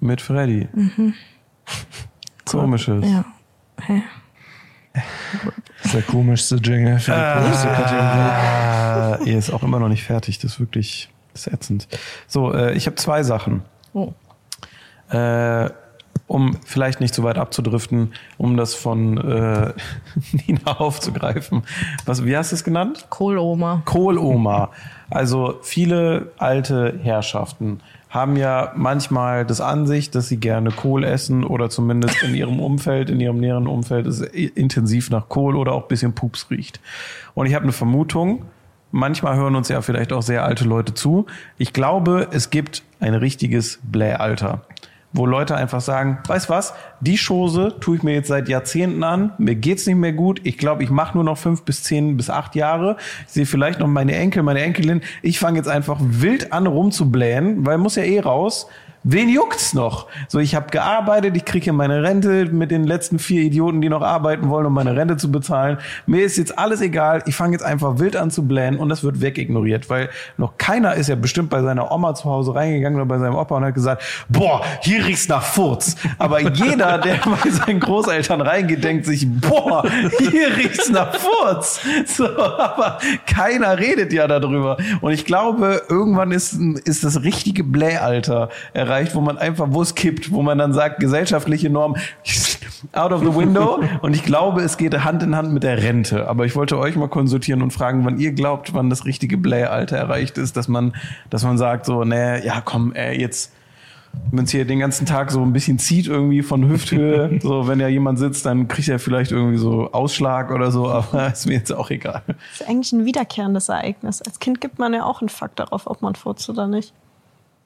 Mit 0.00 0.20
Freddy. 0.20 0.68
Komisches. 2.44 3.04
Mhm. 3.04 3.12
Ja. 3.12 3.24
Hä? 3.80 4.02
Das 4.94 5.86
ist 5.86 5.94
der 5.94 6.02
komischste 6.02 6.56
Jingle 6.56 6.98
für 7.00 7.12
die 7.12 7.40
komischste 7.40 7.68
Kategorie. 7.68 8.00
Ah, 8.00 9.18
ihr 9.24 9.38
ist 9.38 9.50
auch 9.50 9.62
immer 9.64 9.80
noch 9.80 9.88
nicht 9.88 10.04
fertig. 10.04 10.38
Das 10.38 10.52
ist 10.52 10.60
wirklich 10.60 11.10
das 11.34 11.48
ist 11.48 11.52
ätzend. 11.52 11.88
So, 12.28 12.52
äh, 12.52 12.74
ich 12.74 12.86
habe 12.86 12.96
zwei 12.96 13.22
Sachen. 13.24 13.62
Oh. 13.92 14.12
Äh, 15.10 15.68
um 16.26 16.56
vielleicht 16.64 17.00
nicht 17.00 17.14
zu 17.14 17.22
weit 17.22 17.38
abzudriften, 17.38 18.12
um 18.38 18.56
das 18.56 18.74
von 18.74 19.18
äh, 19.18 19.72
Nina 20.46 20.78
aufzugreifen. 20.78 21.62
Was, 22.06 22.24
wie 22.24 22.36
hast 22.36 22.52
du 22.52 22.56
es 22.56 22.64
genannt? 22.64 23.06
Kohloma. 23.10 23.82
Kohloma. 23.84 24.70
Also 25.10 25.58
viele 25.62 26.32
alte 26.38 26.98
Herrschaften 27.02 27.80
haben 28.08 28.36
ja 28.36 28.72
manchmal 28.76 29.44
das 29.44 29.60
Ansicht, 29.60 30.14
dass 30.14 30.28
sie 30.28 30.36
gerne 30.36 30.70
Kohl 30.70 31.02
essen 31.02 31.44
oder 31.44 31.68
zumindest 31.68 32.22
in 32.22 32.34
ihrem 32.34 32.60
Umfeld, 32.60 33.10
in 33.10 33.18
ihrem 33.20 33.38
näheren 33.38 33.66
Umfeld 33.66 34.06
es 34.06 34.20
intensiv 34.20 35.10
nach 35.10 35.28
Kohl 35.28 35.56
oder 35.56 35.72
auch 35.72 35.82
ein 35.82 35.88
bisschen 35.88 36.14
Pups 36.14 36.48
riecht. 36.48 36.80
Und 37.34 37.46
ich 37.46 37.54
habe 37.54 37.64
eine 37.64 37.72
Vermutung, 37.72 38.44
manchmal 38.92 39.36
hören 39.36 39.56
uns 39.56 39.68
ja 39.68 39.82
vielleicht 39.82 40.12
auch 40.12 40.22
sehr 40.22 40.44
alte 40.44 40.64
Leute 40.64 40.94
zu. 40.94 41.26
Ich 41.58 41.72
glaube, 41.72 42.28
es 42.30 42.50
gibt 42.50 42.84
ein 43.00 43.14
richtiges 43.14 43.80
Blähalter 43.82 44.62
wo 45.14 45.26
Leute 45.26 45.56
einfach 45.56 45.80
sagen, 45.80 46.18
weißt 46.26 46.50
was, 46.50 46.74
die 47.00 47.16
Chose 47.16 47.76
tue 47.80 47.96
ich 47.96 48.02
mir 48.02 48.14
jetzt 48.14 48.28
seit 48.28 48.48
Jahrzehnten 48.48 49.04
an, 49.04 49.32
mir 49.38 49.54
geht's 49.54 49.86
nicht 49.86 49.96
mehr 49.96 50.12
gut, 50.12 50.40
ich 50.42 50.58
glaube, 50.58 50.82
ich 50.82 50.90
mache 50.90 51.16
nur 51.16 51.24
noch 51.24 51.38
fünf 51.38 51.62
bis 51.62 51.84
zehn 51.84 52.16
bis 52.16 52.28
acht 52.28 52.56
Jahre, 52.56 52.96
ich 53.26 53.32
sehe 53.32 53.46
vielleicht 53.46 53.78
noch 53.78 53.86
meine 53.86 54.14
Enkel, 54.16 54.42
meine 54.42 54.60
Enkelin, 54.60 55.02
ich 55.22 55.38
fange 55.38 55.56
jetzt 55.56 55.68
einfach 55.68 55.98
wild 56.00 56.52
an 56.52 56.66
rumzublähen, 56.66 57.64
weil 57.64 57.78
muss 57.78 57.94
ja 57.94 58.02
eh 58.02 58.20
raus. 58.20 58.66
Wen 59.06 59.28
juckt's 59.28 59.74
noch? 59.74 60.06
So, 60.28 60.38
ich 60.38 60.54
habe 60.54 60.70
gearbeitet, 60.70 61.36
ich 61.36 61.44
kriege 61.44 61.64
hier 61.64 61.72
meine 61.74 62.02
Rente 62.02 62.46
mit 62.46 62.70
den 62.70 62.84
letzten 62.84 63.18
vier 63.18 63.42
Idioten, 63.42 63.82
die 63.82 63.90
noch 63.90 64.00
arbeiten 64.00 64.48
wollen, 64.48 64.64
um 64.64 64.72
meine 64.72 64.96
Rente 64.96 65.18
zu 65.18 65.30
bezahlen. 65.30 65.76
Mir 66.06 66.24
ist 66.24 66.38
jetzt 66.38 66.58
alles 66.58 66.80
egal. 66.80 67.22
Ich 67.26 67.36
fange 67.36 67.52
jetzt 67.52 67.64
einfach 67.64 67.98
wild 67.98 68.16
an 68.16 68.30
zu 68.30 68.48
blähen 68.48 68.78
und 68.78 68.88
das 68.88 69.04
wird 69.04 69.20
wegignoriert, 69.20 69.90
weil 69.90 70.08
noch 70.38 70.56
keiner 70.56 70.94
ist 70.94 71.10
ja 71.10 71.16
bestimmt 71.16 71.50
bei 71.50 71.60
seiner 71.60 71.92
Oma 71.92 72.14
zu 72.14 72.24
Hause 72.24 72.54
reingegangen 72.54 72.98
oder 72.98 73.04
bei 73.04 73.18
seinem 73.18 73.34
Opa 73.34 73.58
und 73.58 73.66
hat 73.66 73.74
gesagt, 73.74 74.02
boah, 74.30 74.62
hier 74.80 75.04
riecht's 75.04 75.28
nach 75.28 75.42
Furz. 75.42 75.96
Aber 76.16 76.40
jeder, 76.40 76.96
der 77.04 77.16
bei 77.16 77.50
seinen 77.50 77.80
Großeltern 77.80 78.40
reingeht, 78.40 78.82
denkt 78.82 79.04
sich, 79.04 79.28
boah, 79.28 79.84
hier 80.18 80.56
riecht's 80.56 80.88
nach 80.88 81.14
Furz. 81.14 81.78
So, 82.06 82.26
aber 82.26 82.98
keiner 83.26 83.78
redet 83.78 84.14
ja 84.14 84.26
darüber. 84.26 84.78
Und 85.02 85.12
ich 85.12 85.26
glaube, 85.26 85.82
irgendwann 85.90 86.32
ist, 86.32 86.54
ist 86.86 87.04
das 87.04 87.22
richtige 87.22 87.64
Blähalter 87.64 88.48
erreicht, 88.72 88.93
wo 89.14 89.20
man 89.20 89.38
einfach, 89.38 89.66
wo 89.70 89.82
es 89.82 89.94
kippt, 89.94 90.32
wo 90.32 90.42
man 90.42 90.58
dann 90.58 90.72
sagt, 90.72 91.00
gesellschaftliche 91.00 91.70
Norm 91.70 91.96
out 92.92 93.12
of 93.12 93.20
the 93.20 93.34
window. 93.34 93.80
Und 94.02 94.14
ich 94.14 94.24
glaube, 94.24 94.62
es 94.62 94.76
geht 94.76 95.04
Hand 95.04 95.22
in 95.22 95.36
Hand 95.36 95.52
mit 95.52 95.62
der 95.62 95.82
Rente. 95.82 96.28
Aber 96.28 96.46
ich 96.46 96.54
wollte 96.56 96.78
euch 96.78 96.96
mal 96.96 97.08
konsultieren 97.08 97.62
und 97.62 97.72
fragen, 97.72 98.04
wann 98.04 98.18
ihr 98.18 98.32
glaubt, 98.32 98.74
wann 98.74 98.90
das 98.90 99.04
richtige 99.04 99.36
Blähalter 99.36 99.96
erreicht 99.96 100.38
ist, 100.38 100.56
dass 100.56 100.68
man, 100.68 100.94
dass 101.30 101.44
man 101.44 101.58
sagt 101.58 101.86
so, 101.86 102.04
nee, 102.04 102.44
ja 102.44 102.60
komm, 102.60 102.92
ey, 102.92 103.20
jetzt 103.20 103.52
wenn 104.30 104.44
es 104.44 104.50
hier 104.50 104.64
den 104.64 104.78
ganzen 104.78 105.06
Tag 105.06 105.30
so 105.30 105.42
ein 105.42 105.52
bisschen 105.52 105.78
zieht 105.78 106.06
irgendwie 106.06 106.42
von 106.42 106.68
Hüfthöhe, 106.68 107.38
so 107.42 107.68
wenn 107.68 107.80
ja 107.80 107.88
jemand 107.88 108.18
sitzt, 108.18 108.46
dann 108.46 108.68
kriegt 108.68 108.88
er 108.88 108.98
vielleicht 108.98 109.32
irgendwie 109.32 109.58
so 109.58 109.90
Ausschlag 109.92 110.50
oder 110.50 110.70
so, 110.70 110.88
aber 110.88 111.28
ist 111.32 111.46
mir 111.46 111.54
jetzt 111.54 111.72
auch 111.72 111.90
egal. 111.90 112.22
Das 112.26 112.60
ist 112.60 112.68
eigentlich 112.68 112.92
ein 112.92 113.04
wiederkehrendes 113.04 113.68
Ereignis. 113.68 114.22
Als 114.22 114.38
Kind 114.38 114.60
gibt 114.60 114.78
man 114.78 114.94
ja 114.94 115.04
auch 115.04 115.20
einen 115.20 115.28
Fakt 115.28 115.58
darauf, 115.58 115.86
ob 115.86 116.02
man 116.02 116.14
furzt 116.14 116.48
oder 116.48 116.66
nicht. 116.66 116.92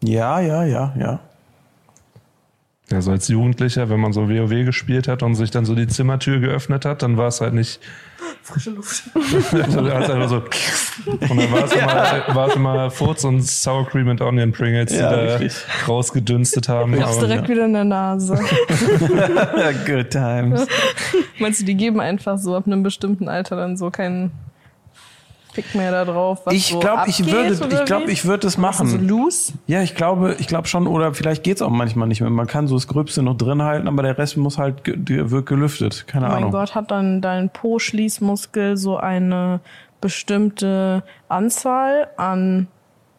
Ja, 0.03 0.40
ja, 0.40 0.64
ja, 0.64 0.94
ja. 0.99 1.20
Ja, 2.90 3.03
so 3.03 3.11
als 3.11 3.28
Jugendlicher, 3.28 3.90
wenn 3.90 4.01
man 4.01 4.14
so 4.14 4.30
WoW 4.30 4.64
gespielt 4.64 5.09
hat 5.09 5.22
und 5.22 5.34
sich 5.34 5.51
dann 5.51 5.66
so 5.66 5.74
die 5.74 5.86
Zimmertür 5.88 6.38
geöffnet 6.40 6.86
hat, 6.86 7.03
dann 7.03 7.18
war 7.18 7.26
es 7.28 7.42
halt 7.42 7.53
nicht. 7.53 7.80
Frische 8.42 8.70
Luft. 8.70 9.03
Also 9.53 9.90
hat's 9.92 10.09
einfach 10.09 10.28
so. 10.30 10.36
Und 11.07 11.20
dann 11.38 11.53
war 11.53 11.64
es 11.64 11.72
immer, 11.72 12.34
war 12.34 12.49
es 12.49 12.57
immer 12.57 12.90
Furz 12.90 13.24
und 13.24 13.42
Sour 13.42 13.86
Cream 13.86 14.09
and 14.09 14.22
Onion 14.22 14.53
Pringles, 14.53 14.90
die 14.90 14.96
Ja, 14.99 15.11
da 15.14 15.36
richtig. 15.36 15.62
rausgedünstet 15.86 16.70
haben. 16.70 16.94
Ich 16.94 17.03
hab's 17.03 17.18
direkt 17.18 17.49
wieder 17.51 17.66
in 17.66 17.74
der 17.74 17.84
Nase. 17.84 18.34
Good 19.86 20.09
times. 20.11 20.66
Meinst 21.38 21.61
du, 21.61 21.64
die 21.66 21.74
geben 21.76 22.01
einfach 22.01 22.38
so 22.38 22.57
ab 22.57 22.66
einem 22.66 22.82
bestimmten 22.82 23.28
Alter 23.28 23.57
dann 23.57 23.76
so 23.76 23.90
keinen 23.90 24.30
Fick 25.53 25.74
mehr 25.74 25.90
da 25.90 26.05
drauf? 26.05 26.42
Was 26.44 26.55
Ich 26.55 26.66
so 26.68 26.78
glaube, 26.78 27.03
ich 27.07 27.24
würde, 27.30 27.55
ich 27.74 27.84
glaube, 27.84 28.11
ich 28.11 28.24
würde 28.24 28.40
das 28.40 28.59
Machst 28.59 28.80
du 28.80 28.86
so 28.86 28.96
machen. 28.96 29.09
loose? 29.09 29.53
Ja, 29.66 29.82
ich 29.82 29.94
glaube, 29.94 30.36
ich 30.38 30.46
glaube 30.46 30.68
schon, 30.68 30.86
oder 30.86 31.14
vielleicht 31.14 31.42
geht's 31.42 31.62
auch 31.62 31.70
manchmal 31.70 32.07
nicht 32.07 32.20
mehr. 32.20 32.30
Man 32.30 32.46
kann 32.46 32.68
so 32.68 32.76
das 32.76 32.86
Gröbste 32.86 33.22
noch 33.22 33.36
drin 33.36 33.62
halten, 33.62 33.88
aber 33.88 34.03
der 34.03 34.16
Rest 34.18 34.36
muss 34.36 34.59
halt, 34.59 34.82
wird 34.84 35.46
gelüftet. 35.46 36.07
Keine 36.07 36.26
Oh 36.26 36.28
mein 36.28 36.38
Ahnung. 36.38 36.51
Gott, 36.53 36.74
hat 36.74 36.90
dann 36.90 37.20
dein 37.20 37.51
Po-Schließmuskel 37.51 38.76
so 38.76 38.96
eine 38.99 39.61
bestimmte 40.01 41.03
Anzahl 41.28 42.09
an 42.16 42.68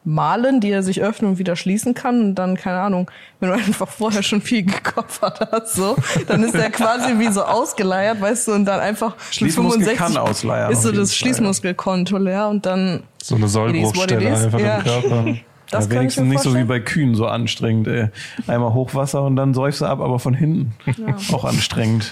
Malen, 0.06 0.62
die 0.62 0.72
er 0.72 0.82
sich 0.82 1.02
öffnen 1.02 1.32
und 1.32 1.38
wieder 1.40 1.56
schließen 1.56 1.94
kann 1.94 2.22
und 2.22 2.36
dann, 2.36 2.56
keine 2.56 2.80
Ahnung, 2.80 3.12
wenn 3.40 3.50
du 3.50 3.56
einfach 3.56 3.88
vorher 3.88 4.24
schon 4.24 4.42
viel 4.42 4.64
gekoffert 4.64 5.40
hast, 5.52 5.76
so, 5.76 5.96
dann 6.28 6.44
ist 6.44 6.54
der 6.56 6.70
quasi 6.72 7.20
wie 7.20 7.28
so 7.32 7.44
ausgeleiert, 7.44 8.22
weißt 8.22 8.48
du, 8.48 8.54
und 8.54 8.66
dann 8.66 8.80
einfach 8.80 9.16
Schließmuskel 9.32 9.96
kann 9.96 10.16
ausleiern, 10.18 10.72
ist 10.72 10.84
so 10.84 10.92
das 10.92 11.16
Schließmuskelkonto 11.16 12.18
leer 12.18 12.48
und 12.48 12.66
dann, 12.66 13.04
So 13.22 13.36
eine 13.36 13.48
Sollbruchstelle 13.48 14.36
einfach 14.36 14.60
Ja. 14.60 14.78
im 14.78 14.84
Körper. 14.84 15.26
das 15.70 15.86
ja, 15.86 15.92
wenigstens 15.92 16.28
nicht 16.28 16.42
so 16.42 16.56
wie 16.56 16.64
bei 16.64 16.80
Kühen 16.80 17.14
so 17.14 17.28
anstrengend. 17.28 17.88
Ey. 17.88 18.08
Einmal 18.48 18.74
Hochwasser 18.74 19.22
und 19.24 19.36
dann 19.36 19.54
säufst 19.54 19.82
du 19.82 19.86
ab, 19.86 20.00
aber 20.00 20.18
von 20.18 20.34
hinten. 20.34 20.74
Auch 21.32 21.46
anstrengend. 21.46 22.12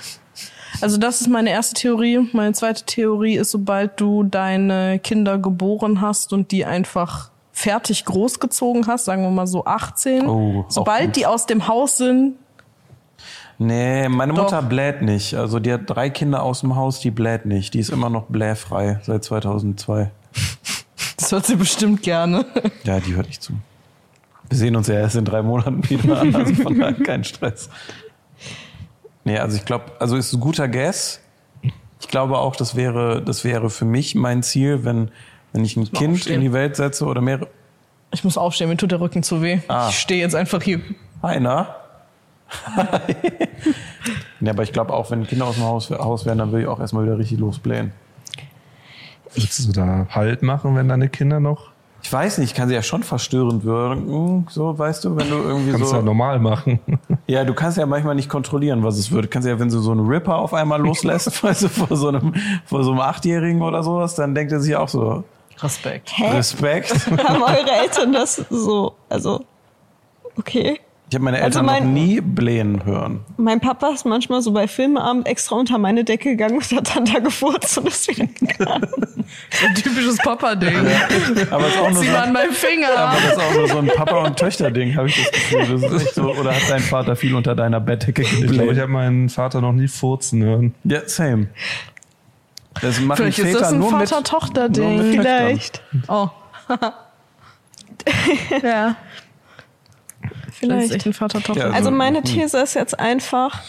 Also 0.80 0.98
das 0.98 1.22
ist 1.22 1.28
meine 1.28 1.50
erste 1.50 1.74
Theorie. 1.74 2.30
Meine 2.34 2.54
zweite 2.54 2.86
Theorie 2.86 3.36
ist, 3.38 3.50
sobald 3.50 4.00
du 4.00 4.22
deine 4.24 5.00
Kinder 5.00 5.40
geboren 5.40 6.02
hast 6.02 6.34
und 6.34 6.52
die 6.52 6.66
einfach 6.66 7.32
fertig 7.58 8.06
großgezogen 8.06 8.86
hast, 8.86 9.06
sagen 9.06 9.24
wir 9.24 9.32
mal 9.32 9.48
so 9.48 9.66
18, 9.66 10.28
Oh, 10.28 10.66
sobald 10.70 11.16
die 11.16 11.26
aus 11.26 11.48
dem 11.48 11.68
Haus 11.68 11.98
sind, 11.98 12.36
Nee, 13.60 14.08
meine 14.08 14.36
Doch. 14.36 14.44
Mutter 14.44 14.62
bläht 14.62 15.02
nicht. 15.02 15.34
Also 15.34 15.60
die 15.60 15.74
hat 15.74 15.82
drei 15.88 16.12
Kinder 16.12 16.44
aus 16.44 16.60
dem 16.60 16.76
Haus, 16.76 17.00
die 17.00 17.10
bläht 17.10 17.48
nicht. 17.48 17.74
Die 17.74 17.80
ist 17.80 17.90
immer 17.90 18.08
noch 18.08 18.26
blähfrei 18.26 19.00
seit 19.02 19.24
2002. 19.24 20.12
das 21.18 21.32
hört 21.32 21.48
sie 21.48 21.56
bestimmt 21.56 22.04
gerne. 22.04 22.46
Ja, 22.84 23.00
die 23.00 23.16
hört 23.16 23.26
nicht 23.26 23.42
zu. 23.42 23.54
Wir 24.48 24.58
sehen 24.60 24.76
uns 24.76 24.86
ja 24.86 24.94
erst 24.94 25.16
in 25.16 25.26
drei 25.26 25.42
Monaten 25.42 25.90
wieder, 25.90 26.22
also 26.22 26.54
von 26.54 26.78
daher 26.78 26.94
kein 27.04 27.24
Stress. 27.24 27.72
Nee, 29.24 29.40
also 29.40 29.58
ich 29.58 29.66
glaube, 29.66 29.86
also 29.98 30.18
ist 30.18 30.32
ein 30.34 30.40
guter 30.40 30.68
Guess. 30.68 31.20
Ich 32.00 32.08
glaube 32.08 32.38
auch, 32.38 32.56
das 32.56 32.76
wäre, 32.76 33.24
das 33.24 33.44
wäre 33.44 33.72
für 33.72 33.86
mich 33.86 34.14
mein 34.14 34.44
Ziel, 34.44 34.86
wenn, 34.86 35.10
wenn 35.54 35.66
ich 35.66 35.76
ein 35.76 35.84
mal 35.84 36.00
Kind 36.00 36.14
aufstehen. 36.16 36.36
in 36.36 36.42
die 36.42 36.54
Welt 36.54 36.76
setze 36.76 37.06
oder 37.06 37.22
mehrere. 37.22 37.48
Ich 38.12 38.24
muss 38.24 38.38
aufstehen, 38.38 38.70
mir 38.70 38.78
tut 38.78 38.92
der 38.92 39.02
Rücken 39.02 39.24
zu 39.24 39.42
weh. 39.42 39.60
Ah. 39.68 39.88
Ich 39.90 40.00
stehe 40.00 40.22
jetzt 40.22 40.36
einfach 40.36 40.62
hier. 40.62 40.80
Einer. 41.22 41.76
ja, 44.40 44.52
aber 44.52 44.64
ich 44.64 44.72
glaube 44.72 44.94
auch, 44.94 45.12
wenn 45.12 45.28
Kinder 45.28 45.46
aus 45.46 45.56
dem 45.56 45.66
Haus, 45.66 45.90
Haus 45.90 46.26
wären, 46.26 46.38
dann 46.38 46.52
will 46.52 46.62
ich 46.62 46.68
auch 46.68 46.80
erstmal 46.80 47.04
wieder 47.04 47.18
richtig 47.18 47.40
losblähen. 47.40 47.92
Würdest 49.34 49.68
du 49.68 49.74
da 49.74 50.08
Halt 50.10 50.42
machen, 50.44 50.76
wenn 50.76 50.88
deine 50.88 51.10
Kinder 51.10 51.40
noch? 51.40 51.72
Ich 52.04 52.14
weiß 52.14 52.38
nicht, 52.38 52.56
kann 52.56 52.70
sie 52.70 52.76
ja 52.76 52.84
schon 52.84 53.04
verstörend 53.04 53.66
wirken, 53.66 54.46
so, 54.50 54.78
weißt 54.78 55.04
du, 55.04 55.18
wenn 55.18 55.30
du 55.30 55.36
irgendwie 55.36 55.72
Kannst 55.72 55.90
so. 55.90 55.96
ja 55.96 56.02
normal 56.02 56.40
machen. 56.40 56.80
Ja, 57.30 57.44
du 57.44 57.54
kannst 57.54 57.78
ja 57.78 57.86
manchmal 57.86 58.16
nicht 58.16 58.30
kontrollieren, 58.30 58.86
was 58.86 58.98
es 58.98 59.12
wird. 59.12 59.26
Du 59.26 59.28
kannst 59.28 59.46
ja, 59.46 59.60
wenn 59.60 59.68
du 59.68 59.80
so 59.80 59.92
einen 59.92 60.08
Ripper 60.08 60.38
auf 60.38 60.54
einmal 60.54 60.80
loslässt, 60.80 61.44
weißt 61.44 61.64
du, 61.64 61.68
vor 61.68 61.98
so 61.98 62.08
einem, 62.08 62.34
vor 62.64 62.86
so 62.86 62.92
einem 62.92 63.02
Achtjährigen 63.02 63.62
oder 63.62 63.84
sowas, 63.84 64.16
dann 64.16 64.34
denkt 64.34 64.54
er 64.54 64.62
sich 64.62 64.78
auch 64.78 64.88
so, 64.88 65.26
Respekt. 65.62 66.12
Hä? 66.18 66.32
Respekt. 66.32 66.94
Haben 67.24 67.42
eure 67.44 67.72
Eltern 67.84 68.14
das 68.14 68.36
so? 68.50 68.96
Also, 69.10 69.44
okay. 70.38 70.80
Ich 71.10 71.16
habe 71.16 71.24
meine 71.24 71.38
Also 71.38 71.60
Eltern 71.60 71.66
noch 71.68 71.72
mein- 71.80 71.94
nie 71.94 72.20
blähen 72.20 72.84
hören. 72.84 73.22
Mein 73.38 73.62
Papa 73.62 73.92
ist 73.94 74.06
manchmal 74.06 74.42
so 74.42 74.52
bei 74.52 74.68
Filmeabend 74.68 75.26
extra 75.26 75.56
unter 75.56 75.78
meine 75.78 76.04
Decke 76.04 76.32
gegangen 76.32 76.56
und 76.58 76.70
hat 76.74 76.94
dann 76.98 77.06
da 77.06 77.20
gefurzt 77.20 77.78
und 77.78 77.88
ist 77.88 78.10
wieder 78.10 78.26
gegangen. 78.28 78.86
Ein 79.66 79.74
typisches 79.76 80.18
Papa-Ding. 80.18 80.76
Aber 81.50 81.68
ist 81.68 81.78
auch 81.78 81.90
nur 81.92 82.02
Sieh 82.02 82.08
so, 82.08 82.12
mal 82.12 82.24
an 82.24 82.34
meinem 82.34 82.52
Finger. 82.52 82.90
aber 82.98 83.18
das 83.22 83.32
ist 83.32 83.40
auch 83.40 83.54
nur 83.54 83.68
so 83.70 83.78
ein 83.78 83.88
Papa- 83.88 84.26
und 84.26 84.38
Töchter-Ding, 84.38 84.98
habe 84.98 85.08
ich 85.08 85.16
das 85.16 85.32
Gefühl. 85.32 85.80
Das 85.80 85.92
ist 85.94 86.08
echt 86.08 86.16
so, 86.16 86.24
oder 86.34 86.54
hat 86.54 86.70
dein 86.70 86.82
Vater 86.82 87.16
viel 87.16 87.34
unter 87.36 87.56
deiner 87.56 87.80
Bettdecke 87.80 88.24
Ich 88.24 88.30
glaube, 88.30 88.46
ich 88.46 88.52
gebläht? 88.58 88.78
habe 88.80 88.92
meinen 88.92 89.30
Vater 89.30 89.62
noch 89.62 89.72
nie 89.72 89.88
furzen 89.88 90.44
hören. 90.44 90.76
Ja, 90.84 91.00
same. 91.08 91.48
Das 92.82 93.00
machen 93.00 93.18
Vielleicht 93.18 93.40
ist 93.40 93.46
Väter 93.46 93.60
das 93.60 93.74
ein 93.74 93.80
nur 93.80 93.92
mit, 93.92 94.00
nur 94.00 94.08
Vater-Tochter-Ding. 94.08 94.98
mit 95.12 95.22
Vielleicht. 95.22 95.82
Oh. 96.08 96.30
ja. 98.64 98.96
Vielleicht 100.52 100.86
ist 100.86 100.96
echt 100.96 101.06
ein 101.06 101.14
Vater-Tochter. 101.14 101.68
Ja, 101.70 101.74
Also 101.74 101.92
Mhm. 101.92 101.98
meine 101.98 102.22
These 102.24 102.58
ist 102.60 102.74
jetzt 102.74 103.00
einfach, 103.00 103.62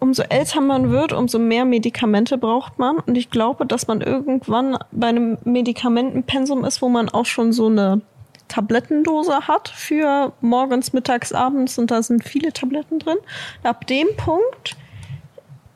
umso 0.00 0.22
älter 0.24 0.60
man 0.60 0.90
wird, 0.90 1.12
umso 1.12 1.38
mehr 1.38 1.64
Medikamente 1.64 2.36
braucht 2.38 2.78
man. 2.78 2.98
Und 2.98 3.16
ich 3.16 3.30
glaube, 3.30 3.66
dass 3.66 3.86
man 3.86 4.00
irgendwann 4.02 4.76
bei 4.92 5.08
einem 5.08 5.38
Medikamentenpensum 5.44 6.64
ist, 6.64 6.82
wo 6.82 6.88
man 6.88 7.08
auch 7.08 7.26
schon 7.26 7.52
so 7.52 7.66
eine 7.68 8.02
Tablettendose 8.48 9.48
hat 9.48 9.70
für 9.70 10.32
morgens, 10.42 10.92
mittags, 10.92 11.32
abends 11.32 11.78
und 11.78 11.90
da 11.90 12.02
sind 12.02 12.22
viele 12.24 12.52
Tabletten 12.52 12.98
drin. 12.98 13.16
Ab 13.62 13.86
dem 13.86 14.08
Punkt 14.18 14.76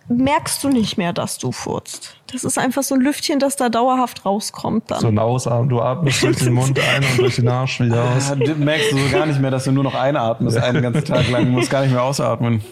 merkst 0.08 0.62
du 0.62 0.68
nicht 0.68 0.98
mehr, 0.98 1.14
dass 1.14 1.38
du 1.38 1.50
furzt. 1.50 2.17
Das 2.32 2.44
ist 2.44 2.58
einfach 2.58 2.82
so 2.82 2.94
ein 2.94 3.00
Lüftchen, 3.00 3.38
das 3.38 3.56
da 3.56 3.68
dauerhaft 3.70 4.26
rauskommt 4.26 4.90
dann. 4.90 5.00
So 5.00 5.08
ein 5.08 5.18
Ausatmen, 5.18 5.68
du 5.68 5.80
atmest 5.80 6.22
durch 6.22 6.36
den 6.36 6.52
Mund 6.52 6.78
ein 6.78 7.02
und 7.02 7.18
durch 7.18 7.36
den 7.36 7.48
Arsch 7.48 7.80
wieder 7.80 8.04
aus. 8.04 8.28
Ja, 8.28 8.34
du 8.34 8.54
merkst 8.54 8.92
du 8.92 8.98
so 8.98 9.08
gar 9.10 9.24
nicht 9.26 9.40
mehr, 9.40 9.50
dass 9.50 9.64
du 9.64 9.72
nur 9.72 9.84
noch 9.84 9.94
einatmest 9.94 10.58
einen 10.58 10.82
ganzen 10.82 11.04
Tag 11.04 11.30
lang. 11.30 11.46
Du 11.46 11.52
musst 11.52 11.70
gar 11.70 11.82
nicht 11.82 11.92
mehr 11.92 12.02
ausatmen. 12.02 12.62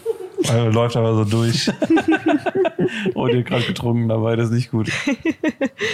Also 0.47 0.69
läuft 0.69 0.95
aber 0.95 1.15
so 1.15 1.23
durch. 1.25 1.71
Oh, 3.15 3.27
die 3.27 3.39
hat 3.39 3.47
gerade 3.47 3.65
getrunken 3.65 4.07
dabei, 4.07 4.37
das 4.37 4.45
ist 4.45 4.55
nicht 4.55 4.71
gut. 4.71 4.89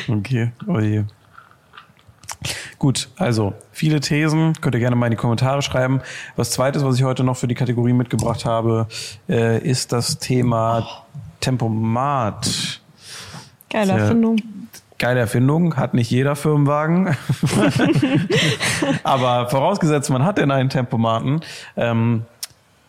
Okay, 0.08 0.52
oh 0.68 0.80
je. 0.80 1.06
Gut, 2.78 3.10
also 3.18 3.54
viele 3.72 4.00
Thesen, 4.00 4.54
könnt 4.62 4.76
ihr 4.76 4.80
gerne 4.80 4.96
mal 4.96 5.08
in 5.08 5.12
die 5.12 5.18
Kommentare 5.18 5.62
schreiben. 5.62 6.02
Was 6.36 6.52
zweites, 6.52 6.84
was 6.84 6.98
ich 6.98 7.04
heute 7.04 7.24
noch 7.24 7.38
für 7.38 7.48
die 7.48 7.56
Kategorie 7.56 7.94
mitgebracht 7.94 8.46
habe, 8.46 8.88
äh, 9.28 9.58
ist 9.60 9.92
das 9.92 10.20
Thema 10.20 11.06
Tempomat. 11.40 12.82
Geile. 13.74 13.94
Erfindung. 13.94 14.38
Geile 15.00 15.20
Erfindung, 15.20 15.76
hat 15.76 15.94
nicht 15.96 16.12
jeder 16.12 16.36
Firmenwagen. 16.36 17.18
Aber 19.04 19.50
vorausgesetzt, 19.50 20.10
man 20.12 20.24
hat 20.24 20.38
denn 20.38 20.52
einen 20.52 20.70
Tempomaten, 20.70 21.42
ähm, 21.76 22.24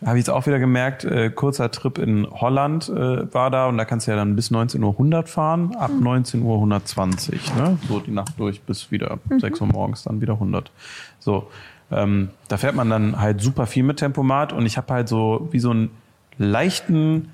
habe 0.05 0.17
ich 0.17 0.25
jetzt 0.25 0.29
auch 0.29 0.45
wieder 0.45 0.59
gemerkt, 0.59 1.03
äh, 1.03 1.31
kurzer 1.31 1.71
Trip 1.71 1.97
in 1.97 2.27
Holland 2.29 2.89
äh, 2.89 3.33
war 3.33 3.49
da 3.49 3.67
und 3.67 3.77
da 3.77 3.85
kannst 3.85 4.05
du 4.05 4.11
ja 4.11 4.17
dann 4.17 4.35
bis 4.35 4.51
19 4.51 4.83
Uhr 4.83 4.91
100 4.91 5.27
fahren, 5.27 5.75
ab 5.75 5.91
19 5.99 6.43
Uhr 6.43 6.55
120, 6.55 7.55
ne? 7.55 7.77
so 7.87 7.99
die 7.99 8.11
Nacht 8.11 8.33
durch 8.37 8.61
bis 8.61 8.91
wieder 8.91 9.17
6 9.35 9.59
Uhr 9.61 9.67
morgens 9.67 10.03
dann 10.03 10.21
wieder 10.21 10.33
100. 10.33 10.71
So, 11.19 11.47
ähm, 11.91 12.29
da 12.47 12.57
fährt 12.57 12.75
man 12.75 12.89
dann 12.89 13.19
halt 13.19 13.41
super 13.41 13.65
viel 13.65 13.83
mit 13.83 13.97
Tempomat 13.97 14.53
und 14.53 14.65
ich 14.65 14.77
habe 14.77 14.93
halt 14.93 15.09
so 15.09 15.47
wie 15.51 15.59
so 15.59 15.71
einen 15.71 15.89
leichten 16.37 17.31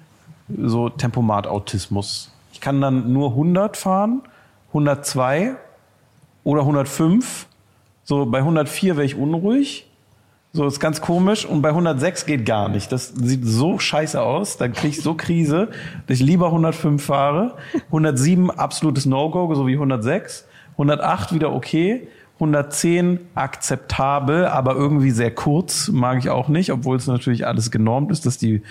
so 0.57 0.89
Tempomat-Autismus. 0.89 2.30
Ich 2.61 2.63
kann 2.63 2.79
dann 2.79 3.11
nur 3.11 3.29
100 3.29 3.75
fahren, 3.75 4.21
102 4.67 5.55
oder 6.43 6.61
105. 6.61 7.47
So 8.03 8.27
bei 8.27 8.37
104 8.37 8.97
wäre 8.97 9.03
ich 9.03 9.15
unruhig. 9.15 9.89
So 10.53 10.67
ist 10.67 10.79
ganz 10.79 11.01
komisch. 11.01 11.43
Und 11.43 11.63
bei 11.63 11.69
106 11.69 12.27
geht 12.27 12.45
gar 12.45 12.69
nicht. 12.69 12.91
Das 12.91 13.15
sieht 13.15 13.45
so 13.45 13.79
scheiße 13.79 14.21
aus. 14.21 14.57
Dann 14.57 14.73
kriege 14.73 14.89
ich 14.89 15.01
so 15.01 15.15
Krise, 15.15 15.69
dass 16.05 16.19
ich 16.19 16.23
lieber 16.23 16.45
105 16.45 17.03
fahre. 17.03 17.55
107 17.87 18.51
absolutes 18.51 19.07
No-Go, 19.07 19.55
so 19.55 19.65
wie 19.65 19.73
106. 19.73 20.47
108 20.73 21.33
wieder 21.33 21.53
okay. 21.53 22.09
110 22.35 23.21
akzeptabel, 23.33 24.45
aber 24.45 24.75
irgendwie 24.75 25.09
sehr 25.09 25.33
kurz, 25.33 25.87
mag 25.87 26.19
ich 26.19 26.29
auch 26.29 26.47
nicht, 26.47 26.71
obwohl 26.71 26.97
es 26.97 27.07
natürlich 27.07 27.47
alles 27.47 27.71
genormt 27.71 28.11
ist, 28.11 28.27
dass 28.27 28.37
die 28.37 28.61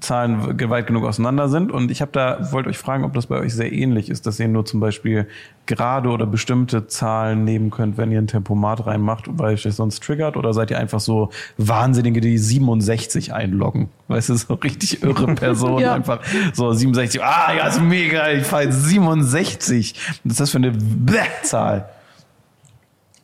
Zahlen 0.00 0.58
weit 0.70 0.86
genug 0.86 1.04
auseinander 1.04 1.50
sind. 1.50 1.70
Und 1.70 1.90
ich 1.90 2.00
habe 2.00 2.10
da, 2.10 2.50
wollte 2.50 2.70
euch 2.70 2.78
fragen, 2.78 3.04
ob 3.04 3.12
das 3.12 3.26
bei 3.26 3.38
euch 3.38 3.52
sehr 3.54 3.70
ähnlich 3.72 4.08
ist, 4.08 4.26
dass 4.26 4.40
ihr 4.40 4.48
nur 4.48 4.64
zum 4.64 4.80
Beispiel 4.80 5.28
gerade 5.66 6.08
oder 6.08 6.26
bestimmte 6.26 6.86
Zahlen 6.86 7.44
nehmen 7.44 7.70
könnt, 7.70 7.98
wenn 7.98 8.10
ihr 8.10 8.18
ein 8.18 8.26
Tempomat 8.26 8.86
reinmacht, 8.86 9.26
weil 9.28 9.52
euch 9.52 9.64
das 9.64 9.76
sonst 9.76 10.02
triggert, 10.02 10.38
oder 10.38 10.54
seid 10.54 10.70
ihr 10.70 10.78
einfach 10.78 11.00
so 11.00 11.28
Wahnsinnige, 11.58 12.22
die 12.22 12.38
67 12.38 13.34
einloggen? 13.34 13.90
Weißt 14.08 14.30
du, 14.30 14.36
so 14.36 14.54
richtig 14.54 15.02
irre 15.02 15.26
Personen, 15.34 15.80
Ja. 15.80 15.92
einfach 15.94 16.20
so 16.54 16.72
67, 16.72 17.22
ah, 17.22 17.52
ja, 17.54 17.66
ist 17.68 17.80
mega, 17.82 18.30
ich 18.30 18.44
fahre 18.44 18.64
jetzt 18.64 18.82
67. 18.84 19.94
Was 20.24 20.32
ist 20.32 20.40
das 20.40 20.50
für 20.50 20.58
eine 20.58 20.70
Bäh-Zahl? 20.72 21.90